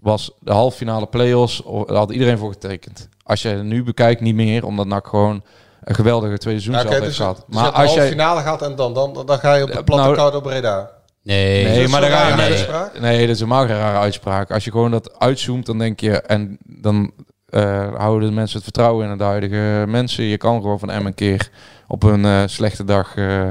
Was 0.00 0.30
de 0.38 0.52
halve 0.52 0.76
finale 0.76 1.06
play-offs... 1.06 1.62
Daar 1.86 1.96
had 1.96 2.10
iedereen 2.10 2.38
voor 2.38 2.52
getekend. 2.52 3.08
Als 3.22 3.42
je 3.42 3.48
nu 3.48 3.82
bekijkt, 3.82 4.20
niet 4.20 4.34
meer. 4.34 4.64
Omdat 4.64 4.86
NAC 4.86 5.06
gewoon 5.06 5.42
een 5.84 5.94
geweldige 5.94 6.38
tweede 6.38 6.60
seizoen 6.60 6.74
Ja, 6.74 6.80
zelf 6.80 6.92
heeft 6.94 7.06
dus, 7.06 7.16
gehad. 7.16 7.44
dus 7.46 7.56
maar 7.56 7.70
als 7.70 7.94
je 7.94 8.00
finale 8.02 8.40
gaat 8.40 8.62
en 8.62 8.76
dan, 8.76 8.94
dan, 8.94 9.22
dan 9.26 9.38
ga 9.38 9.54
je 9.54 9.62
op 9.62 9.72
de 9.72 9.84
platte 9.84 10.04
nou, 10.04 10.16
koude 10.16 10.40
Breda. 10.40 10.90
Nee, 11.22 11.64
Nee, 11.64 11.88
maar 11.88 12.00
dan 12.00 12.10
dan 12.10 12.18
ga 12.18 12.26
je 12.26 12.32
een 12.32 12.38
nee, 12.38 12.48
uitspraak? 12.50 13.00
nee, 13.00 13.20
dat 13.20 13.34
is 13.34 13.40
helemaal 13.40 13.66
geen 13.66 13.76
rare 13.76 13.98
uitspraak. 13.98 14.50
Als 14.50 14.64
je 14.64 14.70
gewoon 14.70 14.90
dat 14.90 15.18
uitzoomt, 15.18 15.66
dan 15.66 15.78
denk 15.78 16.00
je... 16.00 16.20
En 16.20 16.58
dan 16.64 17.12
eh, 17.48 17.94
houden 17.94 18.28
de 18.28 18.34
mensen 18.34 18.54
het 18.56 18.64
vertrouwen 18.64 19.10
in 19.10 19.18
de 19.18 19.24
huidige 19.24 19.84
mensen. 19.88 20.24
Je 20.24 20.36
kan 20.36 20.60
gewoon 20.60 20.78
van 20.78 21.02
M 21.02 21.06
een 21.06 21.14
keer 21.14 21.50
op 21.88 22.02
een 22.02 22.24
eh, 22.24 22.42
slechte 22.46 22.84
dag... 22.84 23.16
eh, 23.16 23.46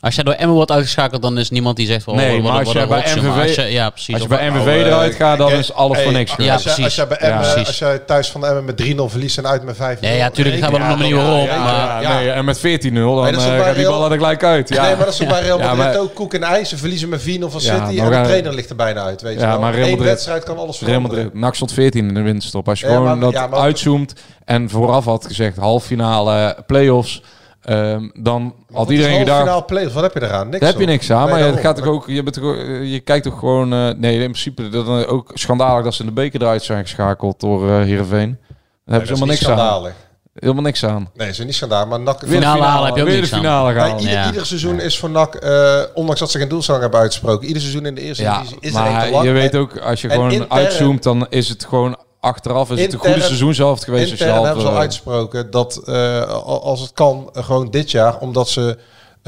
Als 0.00 0.14
jij 0.14 0.24
door 0.24 0.34
Emmen 0.34 0.54
wordt 0.56 0.70
uitgeschakeld, 0.70 1.22
dan 1.22 1.38
is 1.38 1.50
niemand 1.50 1.76
die 1.76 1.86
zegt 1.86 2.04
van... 2.04 2.16
Nee, 2.16 2.36
oh, 2.36 2.42
wat, 2.42 2.52
maar 2.52 2.64
als 2.64 2.72
jij 2.72 2.86
bij. 2.86 3.04
MVV 3.16 3.56
je- 3.56 3.62
ja, 3.62 3.90
precies. 3.90 4.14
als 4.14 4.22
je 4.22 4.28
Of- 4.30 4.36
bij 4.38 4.50
MVV 4.50 4.66
eruit 4.66 5.14
gaat, 5.14 5.38
dan 5.38 5.52
is 5.52 5.72
alles 5.72 6.00
voor 6.02 6.12
niks. 6.12 6.30
Als, 6.36 6.44
Ja, 6.46 6.56
precies. 6.56 6.84
als, 6.84 6.94
jij 6.94 7.06
bij 7.06 7.64
jij 7.78 7.98
thuis 7.98 8.30
van 8.30 8.46
Emmen 8.46 8.64
met 8.64 8.76
3-0 8.76 8.94
verliest 9.10 9.38
en 9.38 9.46
uit 9.46 9.62
met 9.62 9.76
5 9.76 10.00
Nee, 10.00 10.16
ja, 10.16 10.30
tuurlijk, 10.30 10.62
gaan 10.62 10.72
we 10.72 10.78
er 10.78 10.88
nog 10.88 10.98
niet 10.98 11.10
meer 11.14 11.40
op, 11.40 11.48
maar- 11.48 12.02
ja, 12.02 12.18
nee, 12.18 12.30
en 12.30 12.44
met 12.44 12.58
14-0, 12.58 13.14
dan 13.14 13.24
Nee, 13.24 13.32
eh, 13.32 13.40
gaat 13.40 13.64
die 13.74 13.84
Real- 13.84 13.98
bal 13.98 14.10
er 14.10 14.16
gelijk 14.16 14.44
uit. 14.44 14.68
Ja. 14.68 14.82
Nee, 14.82 14.96
maar 14.96 15.04
dat 15.04 15.14
is 15.14 15.22
ook 15.22 15.28
bij 15.28 15.42
Real 15.42 15.58
Ja, 15.58 15.74
Madrid 15.74 15.96
ook 16.00 16.14
koek 16.14 16.34
en 16.34 16.42
ei. 16.42 16.64
Ze 16.64 16.76
verliezen 16.76 17.08
met 17.08 17.22
4-0 17.22 17.50
van 17.50 17.60
City 17.60 17.98
en 18.00 18.10
de 18.10 18.20
trainer 18.24 18.54
ligt 18.54 18.70
er 18.70 18.76
bijna 18.76 19.02
uit, 19.02 19.22
weet 19.22 19.34
je 19.34 19.40
Ja, 19.40 19.58
wel. 19.60 19.70
Real 19.70 19.74
Eén 19.84 19.90
Madrid, 19.90 19.98
wedstrijd 20.08 20.44
kan 20.44 20.58
alles 20.58 20.80
Real 20.80 20.92
veranderen. 20.92 21.24
Madrid, 21.24 21.40
NAC 21.40 21.54
stond 21.54 21.72
14 21.72 22.08
in 22.08 22.14
de 22.14 22.20
winterstop. 22.22 22.68
Als 22.68 22.80
je 22.80 22.86
gewoon 22.86 23.20
dat 23.20 23.52
uitzoomt 23.52 24.12
en 24.44 24.70
vooraf 24.70 25.04
had 25.04 25.26
gezegd 25.26 25.56
halve 25.56 25.86
finale 25.86 26.56
play-offs, 26.66 27.22
ehm, 27.68 28.08
dan 28.14 28.54
had 28.72 28.90
iedereen. 28.90 29.20
Finaal 29.26 29.64
play 29.64 29.90
wat 29.90 30.02
heb 30.02 30.14
je 30.14 30.22
eraan? 30.22 30.46
Niks 30.48 30.60
Daar 30.60 30.70
heb 30.70 30.80
je 30.80 30.86
niks 30.86 31.10
aan, 31.10 31.16
Nee, 31.18 31.26
maar 31.28 31.38
het 31.38 31.46
daarom. 31.46 31.62
gaat 31.64 31.76
toch 31.76 31.86
ook, 31.94 32.06
je, 32.06 32.22
bent 32.22 32.34
toch, 32.34 32.44
ook- 32.44 32.56
je 32.82 33.00
kijkt 33.00 33.24
toch 33.24 33.38
gewoon... 33.38 33.72
eh, 33.72 33.88
nee, 33.96 34.14
in 34.14 34.18
principe 34.20 34.68
dat 34.68 34.88
is 34.88 35.06
ook 35.06 35.30
schandalig 35.34 35.84
dat 35.84 35.94
ze 35.94 36.00
in 36.00 36.06
de 36.08 36.14
beker 36.14 36.42
eruit 36.42 36.62
zijn 36.62 36.82
geschakeld 36.82 37.40
door 37.40 37.68
eh 37.70 37.82
Heerenveen. 37.82 38.38
Daar 38.40 38.98
hebben 38.98 39.06
ze 39.06 39.12
helemaal 39.14 39.34
niks 39.34 39.48
aan. 39.48 39.56
schandalig. 39.58 39.92
Helemaal 40.34 40.62
niks 40.62 40.84
aan. 40.84 41.10
Nee, 41.14 41.32
ze 41.32 41.38
is 41.40 41.44
niet 41.46 41.54
schandalig, 41.54 41.88
maar 41.88 42.00
NAC... 42.00 42.20
Weer 42.20 42.30
de 42.30 42.36
Finale 42.36 42.54
finale, 42.54 42.70
halen 42.72 42.86
heb 42.86 42.96
je 42.96 43.02
ook 43.02 43.08
weer 43.08 43.14
de 43.30 43.80
Nee, 43.80 43.96
ieder, 44.00 44.12
Ja. 44.14 44.26
ieder 44.26 44.46
seizoen 44.46 44.80
is 44.80 44.98
voor 44.98 45.10
NAC, 45.10 45.34
eh, 45.34 45.80
ondanks 45.94 46.20
dat 46.20 46.30
ze 46.30 46.38
geen 46.38 46.48
doelstelling 46.48 46.82
hebben 46.82 47.00
uitgesproken, 47.00 47.46
ieder 47.46 47.62
seizoen 47.62 47.86
in 47.86 47.94
de 47.94 48.00
eerste 48.00 48.22
Ja, 48.22 48.36
divisie 48.38 48.56
is 48.60 48.74
er 48.74 48.82
één 48.84 48.92
maar 48.92 49.04
te 49.04 49.10
lang. 49.10 49.24
je 49.24 49.30
weet 49.32 49.56
ook, 49.56 49.78
als 49.78 50.00
je 50.00 50.08
en 50.08 50.14
gewoon 50.14 50.50
uitzoomt, 50.50 51.02
dan 51.02 51.26
is 51.30 51.48
het 51.48 51.64
gewoon 51.64 51.96
achteraf 52.20 52.70
is 52.70 52.80
het 52.82 52.92
een 52.92 52.98
goede 52.98 53.20
seizoenshelft 53.20 53.84
geweest. 53.84 54.10
als 54.10 54.18
je 54.18 54.24
Intern 54.24 54.44
hebben 54.44 54.62
ze 54.62 54.68
al 54.68 54.74
eh, 54.74 54.80
uitgesproken 54.80 55.50
dat 55.50 55.86
al- 56.28 56.62
als 56.62 56.80
het 56.80 56.92
kan, 56.92 57.30
gewoon 57.32 57.70
dit 57.70 57.90
jaar, 57.90 58.18
omdat 58.18 58.48
ze 58.48 58.78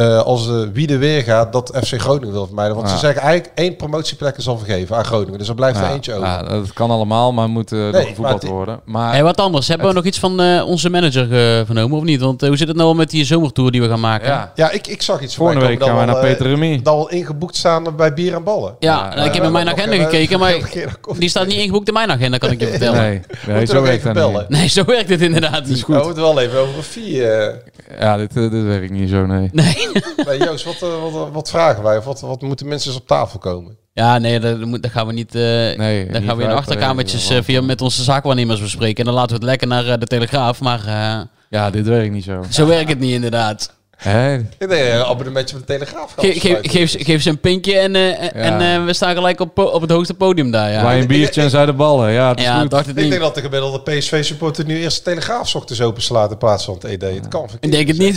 eh, 0.00 0.18
als 0.22 0.48
wie 0.72 0.88
er 0.92 0.98
weer 0.98 1.22
gaat, 1.22 1.52
dat 1.52 1.72
FC 1.84 2.00
Groningen 2.00 2.32
wil 2.32 2.46
vermijden. 2.46 2.74
Want 2.76 2.88
Ja. 2.88 2.94
ze 2.94 3.00
zeggen 3.00 3.22
eigenlijk 3.22 3.52
één 3.58 3.76
promotieplek 3.76 4.36
is 4.36 4.48
al 4.48 4.58
vergeven 4.58 4.96
aan 4.96 5.04
Groningen. 5.04 5.38
Dus 5.38 5.48
er 5.48 5.54
blijft 5.54 5.78
er 5.78 5.90
eentje 5.90 6.12
over. 6.14 6.26
ja, 6.26 6.42
dat 6.42 6.72
kan 6.72 6.90
allemaal, 6.90 7.32
maar 7.32 7.48
moet 7.48 7.72
eh, 7.72 7.78
nog 7.78 7.92
maar 7.92 8.02
gevoetbald 8.02 8.42
het- 8.42 8.50
worden. 8.50 8.80
Maar 8.84 9.12
Hey, 9.12 9.22
wat 9.22 9.40
anders. 9.40 9.68
Hebben 9.68 9.86
we 9.88 9.92
nog 9.94 10.04
iets 10.04 10.18
van 10.18 10.40
eh, 10.40 10.66
onze 10.66 10.90
manager 10.90 11.22
eh, 11.32 11.66
vernomen 11.66 11.98
of 11.98 12.04
niet? 12.04 12.20
Want 12.20 12.42
eh, 12.42 12.48
hoe 12.48 12.56
zit 12.56 12.68
het 12.68 12.76
nou 12.76 12.94
met 12.94 13.10
die 13.10 13.24
zomertour 13.24 13.70
die 13.70 13.80
we 13.82 13.88
gaan 13.88 14.00
maken? 14.00 14.28
ja, 14.28 14.52
Ja, 14.54 14.70
ik, 14.70 14.86
ik 14.86 15.02
zag 15.02 15.20
iets 15.22 15.34
volgende 15.34 15.60
voorbij 15.60 15.78
week 15.78 15.88
gaan 15.88 15.98
we 15.98 16.04
naar 16.04 16.14
dat 16.14 16.24
Peter 16.24 16.46
al, 16.46 16.52
eh, 16.52 16.58
Remy. 16.60 16.82
Dat 16.82 16.94
al 16.94 17.08
ingeboekt 17.10 17.56
staan 17.56 17.96
bij 17.96 18.14
Bier 18.14 18.34
en 18.34 18.42
Ballen. 18.44 18.74
Ja, 18.78 19.12
Ja, 19.16 19.24
ik 19.24 19.34
heb 19.34 19.42
in 19.44 19.52
mijn 19.52 19.68
agenda 19.68 19.96
gekeken, 19.96 20.38
maar 20.38 20.54
die 21.18 21.28
staat 21.28 21.46
niet 21.46 21.56
ingeboekt 21.58 21.88
in 21.88 21.94
mijn 21.94 22.10
agenda, 22.10 22.38
kan 22.38 22.50
ik 22.50 22.60
je 22.60 22.66
vertellen. 22.76 23.22
Nee, 23.46 23.66
zo 23.66 23.82
werkt 23.82 24.12
bellen. 24.12 24.46
niet. 24.48 24.58
Nee, 24.58 24.68
zo 24.78 24.84
werkt 24.84 25.08
het 25.08 25.20
inderdaad 25.20 25.64
niet. 25.66 25.76
is 25.76 25.82
goed. 25.82 25.94
We 25.96 26.02
moeten 26.04 26.22
wel 26.22 26.40
even 26.40 26.58
over 26.58 26.76
een 26.76 26.82
vier. 26.82 27.32
eh 27.40 27.54
Ja, 28.00 28.16
dit, 28.16 28.36
eh, 28.36 28.50
dit 28.50 28.62
werkt 28.64 28.90
niet 28.90 29.10
zo, 29.10 29.26
nee. 29.26 29.48
Nee. 29.52 29.88
nee, 30.26 30.38
Joost, 30.38 30.64
wat, 30.64 30.82
eh, 30.82 31.12
wat, 31.12 31.30
wat 31.32 31.50
vragen 31.50 31.82
wij? 31.82 31.96
Of 31.96 32.04
wat, 32.04 32.20
wat 32.20 32.42
moeten 32.42 32.68
mensen 32.68 32.90
eens 32.90 33.00
op 33.00 33.06
tafel 33.06 33.38
komen? 33.38 33.76
Ja, 33.92 34.18
nee, 34.18 34.40
dat, 34.40 34.82
dat 34.82 34.90
gaan 34.90 35.06
we 35.06 35.12
niet. 35.12 35.34
eh 35.34 35.40
Nee, 35.40 35.76
dan 35.76 36.20
niet 36.20 36.28
gaan 36.28 36.36
we 36.36 36.42
in 36.42 36.48
de 36.48 36.54
achterkamertjes 36.54 37.30
eh, 37.30 37.36
eh, 37.36 37.44
via 37.44 37.60
met 37.60 37.80
onze 37.80 38.02
zaakwaarnemers 38.02 38.60
bespreken. 38.60 38.96
En 38.98 39.04
dan 39.04 39.14
laten 39.14 39.28
we 39.30 39.34
het 39.34 39.44
lekker 39.44 39.68
naar 39.68 39.98
de 39.98 40.06
Telegraaf. 40.06 40.60
Maar 40.60 40.86
eh, 40.86 41.20
Ja, 41.50 41.70
dit 41.70 41.86
werkt 41.86 42.12
niet 42.12 42.24
zo. 42.24 42.44
zo 42.50 42.66
werkt 42.66 42.88
het 42.88 42.98
niet 42.98 43.12
inderdaad. 43.12 43.74
Ik 44.04 44.68
denk 44.68 44.72
een 44.94 45.04
abonnementje 45.04 45.56
met 45.56 45.66
de 45.66 45.72
Telegraaf. 45.72 46.14
Ge- 46.16 46.58
geef, 46.62 46.90
ze- 46.90 47.04
geef 47.04 47.22
ze 47.22 47.28
een 47.30 47.40
pinkje 47.40 47.78
en, 47.78 47.94
eh, 47.94 48.34
en 48.46 48.60
eh, 48.60 48.84
we 48.84 48.92
staan 48.92 49.14
gelijk 49.14 49.40
op, 49.40 49.58
op 49.58 49.80
het 49.80 49.90
hoogste 49.90 50.14
podium 50.14 50.50
daar. 50.50 50.70
Ja, 50.70 50.82
Wij 50.82 51.00
een 51.00 51.06
biertje 51.06 51.42
en 51.42 51.50
zij 51.50 51.66
de 51.66 51.72
ballen. 51.72 52.12
Ja, 52.12 52.32
ja 52.36 52.60
goed. 52.60 52.70
dacht 52.70 52.86
het 52.86 52.96
Ik 52.96 53.02
niet. 53.02 53.10
denk 53.10 53.22
dat 53.22 53.34
de 53.34 53.40
gemiddelde 53.40 53.80
PSV-supporter 53.80 54.64
nu 54.64 54.78
eerst 54.82 54.96
de 54.96 55.02
Telegraaf 55.02 55.54
ochtends 55.54 55.80
openslaat 55.82 56.30
in 56.30 56.38
plaats 56.38 56.64
van 56.64 56.74
het 56.74 56.84
ED. 56.84 57.00
Het 57.02 57.28
kan 57.28 57.44
Ik 57.44 57.50
verkeerd 57.50 57.72
denk 57.72 57.88
het 57.88 57.98
niet. 57.98 58.14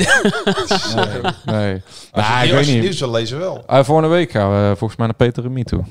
Nee. 0.96 1.22
nee. 1.62 1.82
Als 2.12 2.28
Nou, 2.28 2.42
je, 2.42 2.48
ik 2.48 2.52
als 2.52 2.52
weet 2.52 2.66
je 2.66 2.72
niet. 2.74 2.82
nieuws 2.82 3.00
wil 3.00 3.12
lezen 3.12 3.40
wel. 3.40 3.64
Uh, 3.70 3.84
volgende 3.84 4.10
week 4.10 4.32
gaan 4.32 4.52
we 4.70 4.76
volgens 4.78 4.98
mij 5.00 5.08
naar 5.08 5.16
Peter 5.16 5.44
Remy 5.44 5.64
toe. 5.64 5.84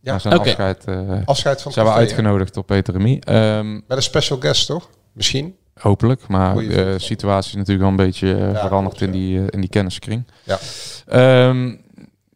Ja, 0.00 0.18
zijn 0.18 0.38
afscheid. 0.38 0.84
eh, 0.84 0.96
Afscheid 1.24 1.62
van 1.62 1.72
zijn 1.72 1.86
we 1.86 1.92
uitgenodigd 1.92 2.54
door 2.54 2.64
Peter 2.64 2.94
Remy. 2.94 3.16
Ehm, 3.20 3.72
Met 3.72 3.82
een 3.88 4.02
special 4.02 4.38
guest, 4.40 4.66
toch? 4.66 4.88
Misschien. 5.12 5.54
Hopelijk. 5.80 6.26
Maar 6.28 6.54
de 6.54 6.70
vriend. 6.72 7.02
situatie 7.02 7.50
is 7.50 7.56
natuurlijk 7.56 7.80
wel 7.80 7.90
een 7.90 7.96
beetje 8.10 8.34
eh, 8.34 8.52
Ja, 8.52 8.60
veranderd 8.60 8.96
klopt, 8.96 9.00
in, 9.14 9.20
die, 9.20 9.38
eh, 9.38 9.44
in 9.50 9.60
die 9.60 9.70
kenniskring. 9.70 10.24
Ja. 10.42 10.58
Ehm, 11.06 11.74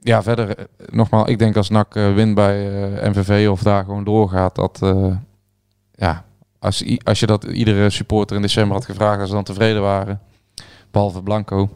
ja, 0.02 0.22
verder, 0.22 0.56
eh, 0.56 0.64
nogmaals, 0.90 1.28
ik 1.28 1.38
denk 1.38 1.56
als 1.56 1.68
NAC 1.68 1.96
eh, 1.96 2.14
wint 2.14 2.34
bij 2.34 2.84
eh, 3.00 3.08
MVV 3.10 3.48
of 3.50 3.62
daar 3.62 3.84
gewoon 3.84 4.04
doorgaat, 4.04 4.54
dat 4.54 4.78
eh, 4.82 5.14
ja, 5.94 6.24
als, 6.58 6.84
als 7.02 7.20
je 7.20 7.26
dat 7.26 7.44
iedere 7.44 7.90
supporter 7.90 8.36
in 8.36 8.42
december 8.42 8.76
had 8.76 8.84
gevraagd, 8.84 9.18
als 9.20 9.28
ze 9.28 9.34
dan 9.34 9.44
tevreden 9.44 9.82
waren, 9.82 10.20
behalve 10.90 11.22
Blanco. 11.22 11.68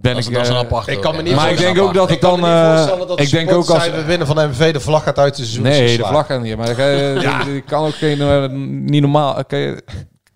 Ben 0.00 0.14
Dat 0.14 0.26
ik, 0.26 0.32
dat 0.32 0.42
is 0.42 0.48
een 0.48 0.54
eh, 0.54 0.60
apart. 0.60 0.88
Ik 0.88 1.00
kan 1.00 1.16
me 1.16 1.22
niet 1.22 1.34
maar 1.34 1.42
ik 1.42 1.48
voorstellen- 1.48 1.74
denk 1.74 1.86
ook 1.86 1.94
dat 1.94 2.04
Ik 2.04 2.10
het 2.10 2.20
dan. 2.20 2.40
me 2.40 2.46
niet 2.46 2.54
eh, 2.56 2.74
voorstellen 2.74 3.06
dat 3.08 3.16
de 3.18 3.22
ik 3.22 3.30
denk 3.30 3.52
ook 3.52 3.68
als. 3.70 3.82
zijn, 3.82 3.94
we 3.94 4.04
winnen 4.04 4.26
van 4.26 4.48
MV, 4.50 4.72
de 4.72 4.80
vlag 4.80 5.02
gaat 5.02 5.18
uit 5.18 5.36
de 5.36 5.42
seizoen. 5.42 5.62
Nee, 5.62 5.96
de 5.96 6.04
vlag 6.04 6.26
gaat 6.26 6.42
niet. 6.42 6.56
Maar 6.56 6.68
je, 6.82 7.40
die 7.44 7.60
kan 7.60 7.86
ook 7.86 7.94
geen, 7.94 8.20
eh, 8.20 8.44
niet 8.90 9.00
normaal. 9.02 9.44
Kan 9.44 9.58
je, 9.58 9.82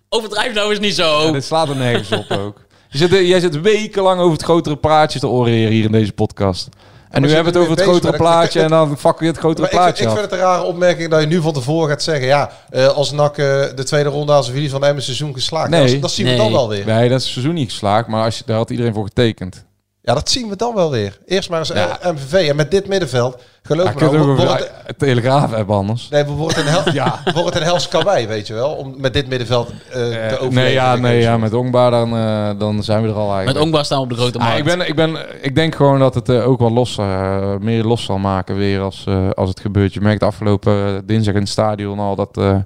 Overdrijf 0.08 0.54
nou 0.54 0.70
eens 0.70 0.78
niet 0.80 0.94
zo. 0.94 1.22
ja, 1.26 1.32
dit 1.32 1.44
slaat 1.44 1.68
er 1.68 1.76
nergens 1.76 2.12
op 2.12 2.30
ook. 2.38 2.60
Je 2.88 2.98
zit, 2.98 3.10
jij 3.10 3.40
zit 3.40 3.60
wekenlang 3.60 4.20
over 4.20 4.32
het 4.32 4.42
grotere 4.42 4.76
plaatje 4.76 5.18
te 5.18 5.28
oreren 5.28 5.72
hier 5.72 5.84
in 5.84 5.92
deze 5.92 6.12
podcast. 6.12 6.68
En 7.12 7.22
nu 7.22 7.28
hebben 7.30 7.52
we 7.52 7.58
het 7.58 7.68
er 7.68 7.72
over 7.72 7.72
het 7.76 7.82
grotere 7.82 8.16
plaatje 8.16 8.60
en 8.60 8.68
dan 8.68 8.98
fuck 8.98 9.20
je 9.20 9.26
het 9.26 9.36
grotere 9.38 9.60
Maar 9.60 9.70
ik, 9.70 9.76
vind- 9.76 9.82
plaatje 9.84 10.02
ik 10.04 10.08
vind 10.10 10.20
het 10.20 10.32
een 10.32 10.38
rare 10.46 10.62
opmerking 10.62 11.10
dat 11.10 11.20
je 11.20 11.26
nu 11.26 11.40
van 11.40 11.52
tevoren 11.52 11.88
gaat 11.88 12.02
zeggen... 12.02 12.26
ja, 12.26 12.50
eh, 12.70 12.86
als 12.86 13.12
NAC 13.12 13.38
eh, 13.38 13.46
de 13.74 13.82
tweede 13.84 14.08
ronde 14.08 14.32
als 14.32 14.46
jullie 14.46 14.70
van 14.70 14.84
Emmen 14.84 15.02
seizoen 15.02 15.32
geslaagd. 15.34 15.68
Nee. 15.70 15.92
dat, 15.92 16.00
dat 16.00 16.10
zien 16.10 16.26
we 16.26 16.36
dan 16.36 16.52
wel 16.52 16.68
weer. 16.68 16.86
Nee, 16.86 17.08
dat 17.08 17.18
is 17.18 17.24
het 17.24 17.32
seizoen 17.32 17.54
niet 17.54 17.70
geslaagd, 17.70 18.08
maar 18.08 18.24
als 18.24 18.38
je, 18.38 18.44
daar 18.46 18.56
had 18.56 18.70
iedereen 18.70 18.94
voor 18.94 19.04
getekend. 19.04 19.64
Ja, 20.05 20.14
dat 20.14 20.30
zien 20.30 20.48
we 20.48 20.57
dan 20.57 20.74
wel 20.74 20.90
weer. 20.90 21.18
Eerst 21.26 21.50
maar 21.50 21.59
eens 21.59 21.68
Ja. 21.68 22.00
eh, 22.00 22.12
MVV. 22.12 22.48
En 22.48 22.57
met 22.57 22.70
dit 22.70 22.88
middenveld, 22.88 23.42
geloof 23.62 23.88
Ja, 23.88 24.11
me 24.11 24.16
nou, 24.16 24.36
wordt 24.36 24.70
het, 24.86 24.98
Telegraaf 24.98 25.50
hebben 25.55 25.76
anders. 25.76 26.09
nee, 26.09 26.24
we 26.24 26.30
worden 26.30 26.59
een, 26.59 26.66
hel 26.72 26.92
ja. 27.03 27.20
wordt 27.34 27.44
het 27.48 27.57
een 27.57 27.62
hels 27.62 27.88
karwei, 27.88 28.26
weet 28.26 28.46
je 28.46 28.55
wel. 28.55 28.70
Om 28.72 28.94
met 29.00 29.12
dit 29.12 29.28
middenveld 29.28 29.68
eh, 29.70 29.92
te 29.92 30.05
overleven. 30.32 30.53
nee, 30.55 30.72
ja, 30.72 30.96
nee, 30.96 31.20
ja, 31.20 31.36
met 31.36 31.55
Ongbaar 31.55 31.90
dan, 31.90 32.16
eh, 32.16 32.50
dan 32.59 32.82
zijn 32.82 33.03
we 33.03 33.09
er 33.09 33.14
al 33.14 33.26
eigenlijk. 33.28 33.55
Met 33.55 33.64
Ongbaar 33.64 33.84
staan 33.84 33.98
we 33.98 34.05
op 34.05 34.11
de 34.11 34.16
grote 34.16 34.38
Ah, 34.38 34.44
markt. 34.44 34.59
ik, 34.59 34.64
ben, 34.64 34.88
ik, 34.88 34.94
ben, 34.94 35.16
ik 35.44 35.55
denk 35.55 35.74
gewoon 35.74 35.98
dat 35.98 36.14
het 36.14 36.28
eh, 36.28 36.48
ook 36.48 36.59
wel 36.59 36.72
los, 36.72 36.98
eh, 36.98 37.57
meer 37.61 37.84
los 37.84 38.05
zal 38.05 38.18
maken 38.18 38.57
weer 38.57 38.80
als, 38.80 39.05
eh, 39.09 39.30
als 39.30 39.48
het 39.48 39.61
gebeurt. 39.61 39.94
Je 39.94 40.00
merkt 40.00 40.22
afgelopen 40.22 40.86
eh, 40.86 40.94
dinsdag 41.05 41.34
in 41.34 41.40
het 41.40 41.48
stadion 41.48 41.98
al 41.98 42.16
dat 42.16 42.36
eh 42.36 42.57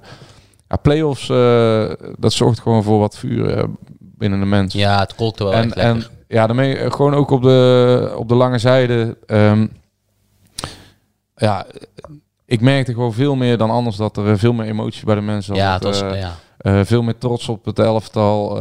ja, 0.69 0.75
play-offs, 0.81 1.29
eh, 1.29 1.91
dat 2.17 2.33
zorgt 2.33 2.59
gewoon 2.59 2.83
voor 2.83 2.99
wat 2.99 3.17
vuur 3.17 3.57
eh, 3.57 3.63
binnen 3.99 4.39
de 4.39 4.45
mens. 4.45 4.73
Ja, 4.73 4.99
het 4.99 5.15
kolkte 5.15 5.43
wel 5.43 5.53
en, 5.53 5.65
echt 5.65 5.75
en. 5.75 6.03
Ja, 6.27 6.47
daarmee 6.47 6.77
eh, 6.77 6.91
gewoon 6.91 7.13
ook 7.13 7.29
op 7.31 7.41
de, 7.41 8.13
op 8.17 8.27
de 8.29 8.35
lange 8.35 8.57
zijde. 8.57 9.17
ehm, 9.25 9.67
ja, 11.35 11.65
ik 12.45 12.61
merkte 12.61 12.93
gewoon 12.93 13.13
veel 13.13 13.35
meer 13.35 13.57
dan 13.57 13.69
anders 13.69 13.95
dat 13.95 14.17
er 14.17 14.27
eh, 14.31 14.37
veel 14.37 14.53
meer 14.53 14.65
emotie 14.65 15.05
bij 15.05 15.15
de 15.15 15.21
mensen 15.21 15.55
Ja, 15.55 15.79
was- 15.79 16.01
Eh, 16.01 16.19
ja. 16.19 16.85
veel 16.85 17.01
meer 17.01 17.17
trots 17.17 17.49
op 17.49 17.65
het 17.65 17.79
elftal. 17.79 18.57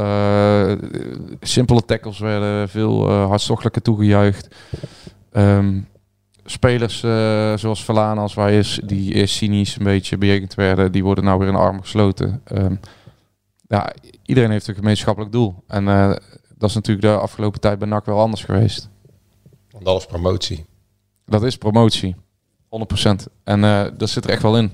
simpele 1.41 1.85
tackles 1.85 2.19
werden 2.19 2.69
veel 2.69 3.09
eh, 3.09 3.27
hartstochtelijker 3.27 3.83
toegejuicht. 3.83 4.55
Ehm, 5.33 5.81
spelers 6.45 6.99
zoals 7.61 7.85
Verlanas, 7.85 8.35
waar 8.35 8.51
is, 8.53 8.81
die 8.85 9.15
eerst 9.15 9.35
cynisch 9.35 9.77
een 9.77 9.85
beetje 9.85 10.19
bejegend 10.19 10.55
werden, 10.55 10.93
die 10.93 11.05
worden 11.05 11.25
nou 11.25 11.39
weer 11.39 11.49
in 11.49 11.55
de 11.55 11.61
armen 11.61 11.83
gesloten. 11.83 12.41
Ehm, 12.45 12.75
ja, 13.69 13.93
iedereen 14.23 14.51
heeft 14.51 14.67
een 14.69 14.75
gemeenschappelijk 14.75 15.33
doel. 15.33 15.55
En 15.67 15.85
dat 16.59 16.69
is 16.69 16.75
natuurlijk 16.75 17.07
de 17.07 17.19
afgelopen 17.19 17.61
tijd 17.61 17.79
bij 17.79 17.89
NAC 17.89 18.07
wel 18.07 18.21
anders 18.21 18.45
geweest. 18.45 18.89
Want 19.71 19.85
dat 19.85 20.01
is 20.01 20.07
promotie. 20.07 20.65
Dat 21.25 21.43
is 21.43 21.57
promotie. 21.57 22.15
100%. 22.15 23.09
En 23.45 23.65
eh 23.65 23.87
dat 23.97 24.11
zit 24.11 24.25
er 24.25 24.31
echt 24.31 24.43
wel 24.43 24.59
in. 24.59 24.71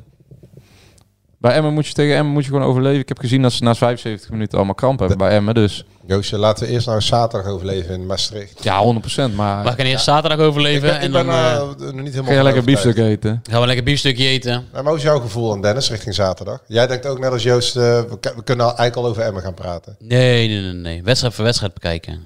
Bij 1.39 1.55
Emmen 1.55 1.73
moet 1.73 1.87
je 1.87 1.93
tegen 1.93 2.17
Emmen 2.17 2.33
moet 2.33 2.45
je 2.45 2.51
gewoon 2.51 2.67
overleven. 2.67 3.01
Ik 3.01 3.09
heb 3.09 3.19
gezien 3.19 3.43
dat 3.43 3.53
ze 3.53 3.63
na 3.63 3.75
75 3.75 4.31
minuten 4.31 4.57
allemaal 4.57 4.75
kramp 4.75 4.99
hebben 4.99 5.19
bij 5.19 5.31
Emmen. 5.31 5.55
Dus 5.55 5.85
Joosje, 6.07 6.39
laten 6.39 6.67
we 6.67 6.73
eerst 6.73 6.87
nou 6.87 7.01
zaterdag 7.01 7.53
overleven 7.53 7.95
in 7.95 8.07
Maastricht. 8.07 8.63
ja, 8.65 8.83
100%. 9.31 9.35
Maar 9.35 9.65
We 9.65 9.69
gaan 9.71 9.87
eerst 9.87 10.05
zaterdag 10.05 10.39
overleven. 10.39 10.89
Ik 10.89 11.01
ben, 11.01 11.01
en 11.01 11.07
ik 11.07 11.13
ben 11.13 11.27
dan 11.27 11.35
eh, 11.35 11.93
nog 11.93 12.03
niet 12.03 12.11
helemaal 12.11 12.25
ga 12.25 12.37
je 12.37 12.43
lekker 12.43 12.65
biefstuk 12.65 12.97
eten. 12.97 13.43
gaan 13.51 13.61
we 13.61 13.67
lekker 13.67 13.85
biefstukje 13.85 14.27
eten. 14.27 14.53
Nou, 14.53 14.67
maar 14.73 14.85
hoe 14.85 14.97
is 14.97 15.03
jouw 15.03 15.21
gevoel 15.21 15.53
aan 15.53 15.63
Dennis 15.63 15.91
richting 15.91 16.15
zaterdag? 16.15 16.63
Jij 16.67 16.87
denkt 16.87 17.07
ook 17.07 17.19
net 17.19 17.33
als 17.33 17.43
Joost, 17.43 17.77
eh, 17.77 17.83
we, 17.83 18.19
kunnen 18.45 18.67
al, 18.67 18.77
eigenlijk 18.77 18.97
al 18.97 19.07
over 19.07 19.23
Emmen 19.23 19.43
gaan 19.43 19.55
praten. 19.55 19.97
Nee, 19.99 20.49
nee, 20.49 20.61
nee, 20.61 20.73
nee. 20.73 21.03
Wedstrijd 21.03 21.35
voor 21.35 21.45
wedstrijd 21.45 21.75
bekijken. 21.75 22.23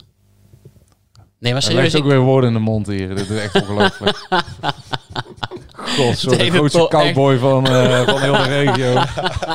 Nee, 1.39 1.53
maar 1.53 1.62
serieus. 1.62 1.83
legt 1.83 1.97
ook 1.97 2.11
weer 2.11 2.20
woorden 2.20 2.49
in 2.49 2.55
de 2.55 2.62
mond 2.62 2.87
hier. 2.87 3.14
Dit 3.14 3.31
is 3.31 3.41
echt 3.41 3.55
ongelooflijk. 3.62 4.27
God, 5.72 6.18
zo 6.18 6.30
de 6.30 6.51
grootste 6.51 6.87
cowboy 6.89 7.39
van, 7.39 7.66
eh, 7.66 8.01
van 8.03 8.20
heel 8.20 8.32
de 8.32 8.43
regio. 8.64 8.93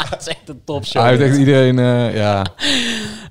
Het 0.09 0.19
is 0.21 0.27
echt 0.27 0.39
een 0.49 0.61
topshow. 0.65 1.01
Hij 1.01 1.11
heeft 1.11 1.23
echt 1.23 1.37
iedereen, 1.37 1.79
eh, 1.79 2.15
ja. 2.15 2.45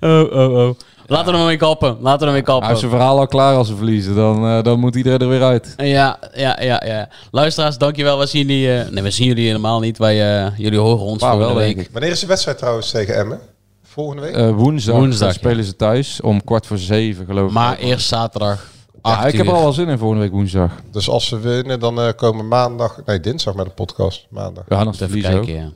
Oh, 0.01 0.33
oh, 0.33 0.55
oh. 0.69 0.75
Laten 1.07 1.33
we 1.33 1.39
hem 1.39 1.47
weer 1.47 1.57
kappen. 1.57 1.97
Laten 2.01 2.01
we 2.01 2.07
hem 2.07 2.19
weer 2.19 2.29
Hij 2.33 2.35
heeft 2.35 2.45
kappen. 2.61 2.77
zijn 2.79 2.91
verhaal 2.91 3.19
al 3.19 3.27
klaar 3.27 3.55
als 3.57 3.69
ze 3.69 3.77
verliezen. 3.77 4.15
Dan, 4.15 4.47
eh, 4.47 4.63
dan 4.63 4.79
moet 4.81 4.95
iedereen 4.97 5.19
er 5.19 5.29
weer 5.29 5.43
uit. 5.43 5.75
Ja, 5.77 6.19
ja, 6.35 6.59
ja, 6.63 6.83
ja. 6.87 7.09
Luisteraars, 7.31 7.79
dankjewel. 7.79 8.19
We 8.19 8.27
zien 8.27 8.47
jullie... 8.47 8.73
eh, 8.79 8.89
nee, 8.91 9.03
we 9.03 9.11
zien 9.11 9.27
jullie 9.27 9.47
helemaal 9.47 9.81
niet. 9.81 9.99
Wij, 9.99 10.45
eh, 10.45 10.51
jullie 10.59 10.79
horen 10.79 11.05
ons 11.05 11.21
wel, 11.23 11.31
volgende 11.31 11.61
denk 11.61 11.77
week. 11.77 11.89
Wanneer 11.93 12.11
is 12.11 12.21
de 12.21 12.27
wedstrijd 12.27 12.59
trouwens 12.59 12.91
tegen 12.91 13.15
Emmen? 13.17 13.41
Volgende 13.85 14.23
week? 14.23 14.35
Eh, 14.35 14.51
woensdag, 14.51 14.95
Woensdag, 14.95 15.29
dan 15.29 15.33
spelen 15.39 15.65
ze 15.65 15.77
thuis 15.77 16.21
om 16.21 16.45
kwart 16.45 16.67
voor 16.67 16.79
zeven, 16.79 17.27
geloof 17.27 17.49
ik. 17.49 17.55
Maar 17.55 17.77
eerst 17.79 18.07
zaterdag. 18.09 18.67
Ja, 19.03 19.27
ik 19.27 19.37
heb 19.37 19.47
er 19.47 19.53
al 19.53 19.63
wel 19.63 19.73
zin 19.73 19.89
in 19.89 19.99
volgende 19.99 20.23
week 20.23 20.33
woensdag. 20.33 20.73
Dus 20.91 21.09
als 21.09 21.27
ze 21.27 21.39
winnen, 21.41 21.81
dan 21.81 22.01
eh, 22.01 22.09
komen 22.17 22.49
maandag, 22.49 23.01
nee 23.07 23.21
dinsdag 23.21 23.55
met 23.55 23.67
een 23.67 23.75
podcast. 23.75 24.27
Maandag. 24.31 24.65
Ja, 24.69 24.85
dan 24.85 24.95
ze 24.95 25.05
Even 25.05 25.07
verliezen 25.07 25.35
ook. 25.39 25.45
kijken, 25.47 25.63
ja. 25.63 25.71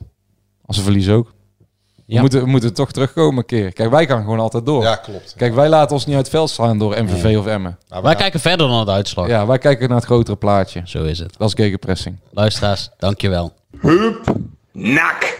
Als 0.65 0.77
ze 0.77 0.83
verliezen 0.83 1.13
ook. 1.13 1.33
We, 2.05 2.13
Ja. 2.13 2.21
moeten, 2.21 2.39
we 2.43 2.47
moeten 2.49 2.73
toch 2.73 2.91
terugkomen 2.91 3.37
een 3.37 3.45
keer. 3.45 3.73
Kijk, 3.73 3.89
wij 3.89 4.05
gaan 4.07 4.23
gewoon 4.23 4.39
altijd 4.39 4.65
door. 4.65 4.83
Ja, 4.83 4.95
klopt. 4.95 5.33
Kijk, 5.37 5.53
wij 5.53 5.69
laten 5.69 5.95
ons 5.95 6.05
niet 6.05 6.15
uit 6.15 6.25
het 6.25 6.35
veld 6.35 6.49
slaan 6.49 6.77
door 6.77 7.03
MVV 7.03 7.37
of 7.37 7.45
Emmen. 7.45 7.77
Nou, 7.89 8.03
Wij 8.03 8.15
kijken 8.15 8.39
verder 8.39 8.67
dan 8.67 8.79
het 8.79 8.89
uitslag. 8.89 9.27
Ja, 9.27 9.45
wij 9.45 9.57
kijken 9.57 9.87
naar 9.87 9.97
het 9.97 10.05
grotere 10.05 10.37
plaatje. 10.37 10.81
Zo 10.85 11.03
is 11.03 11.19
het. 11.19 11.37
Dat 11.37 11.47
is 11.47 11.53
gegenpressing. 11.53 12.19
Luisteraars, 12.31 12.89
dankjewel. 12.97 13.53
Nak. 14.71 15.39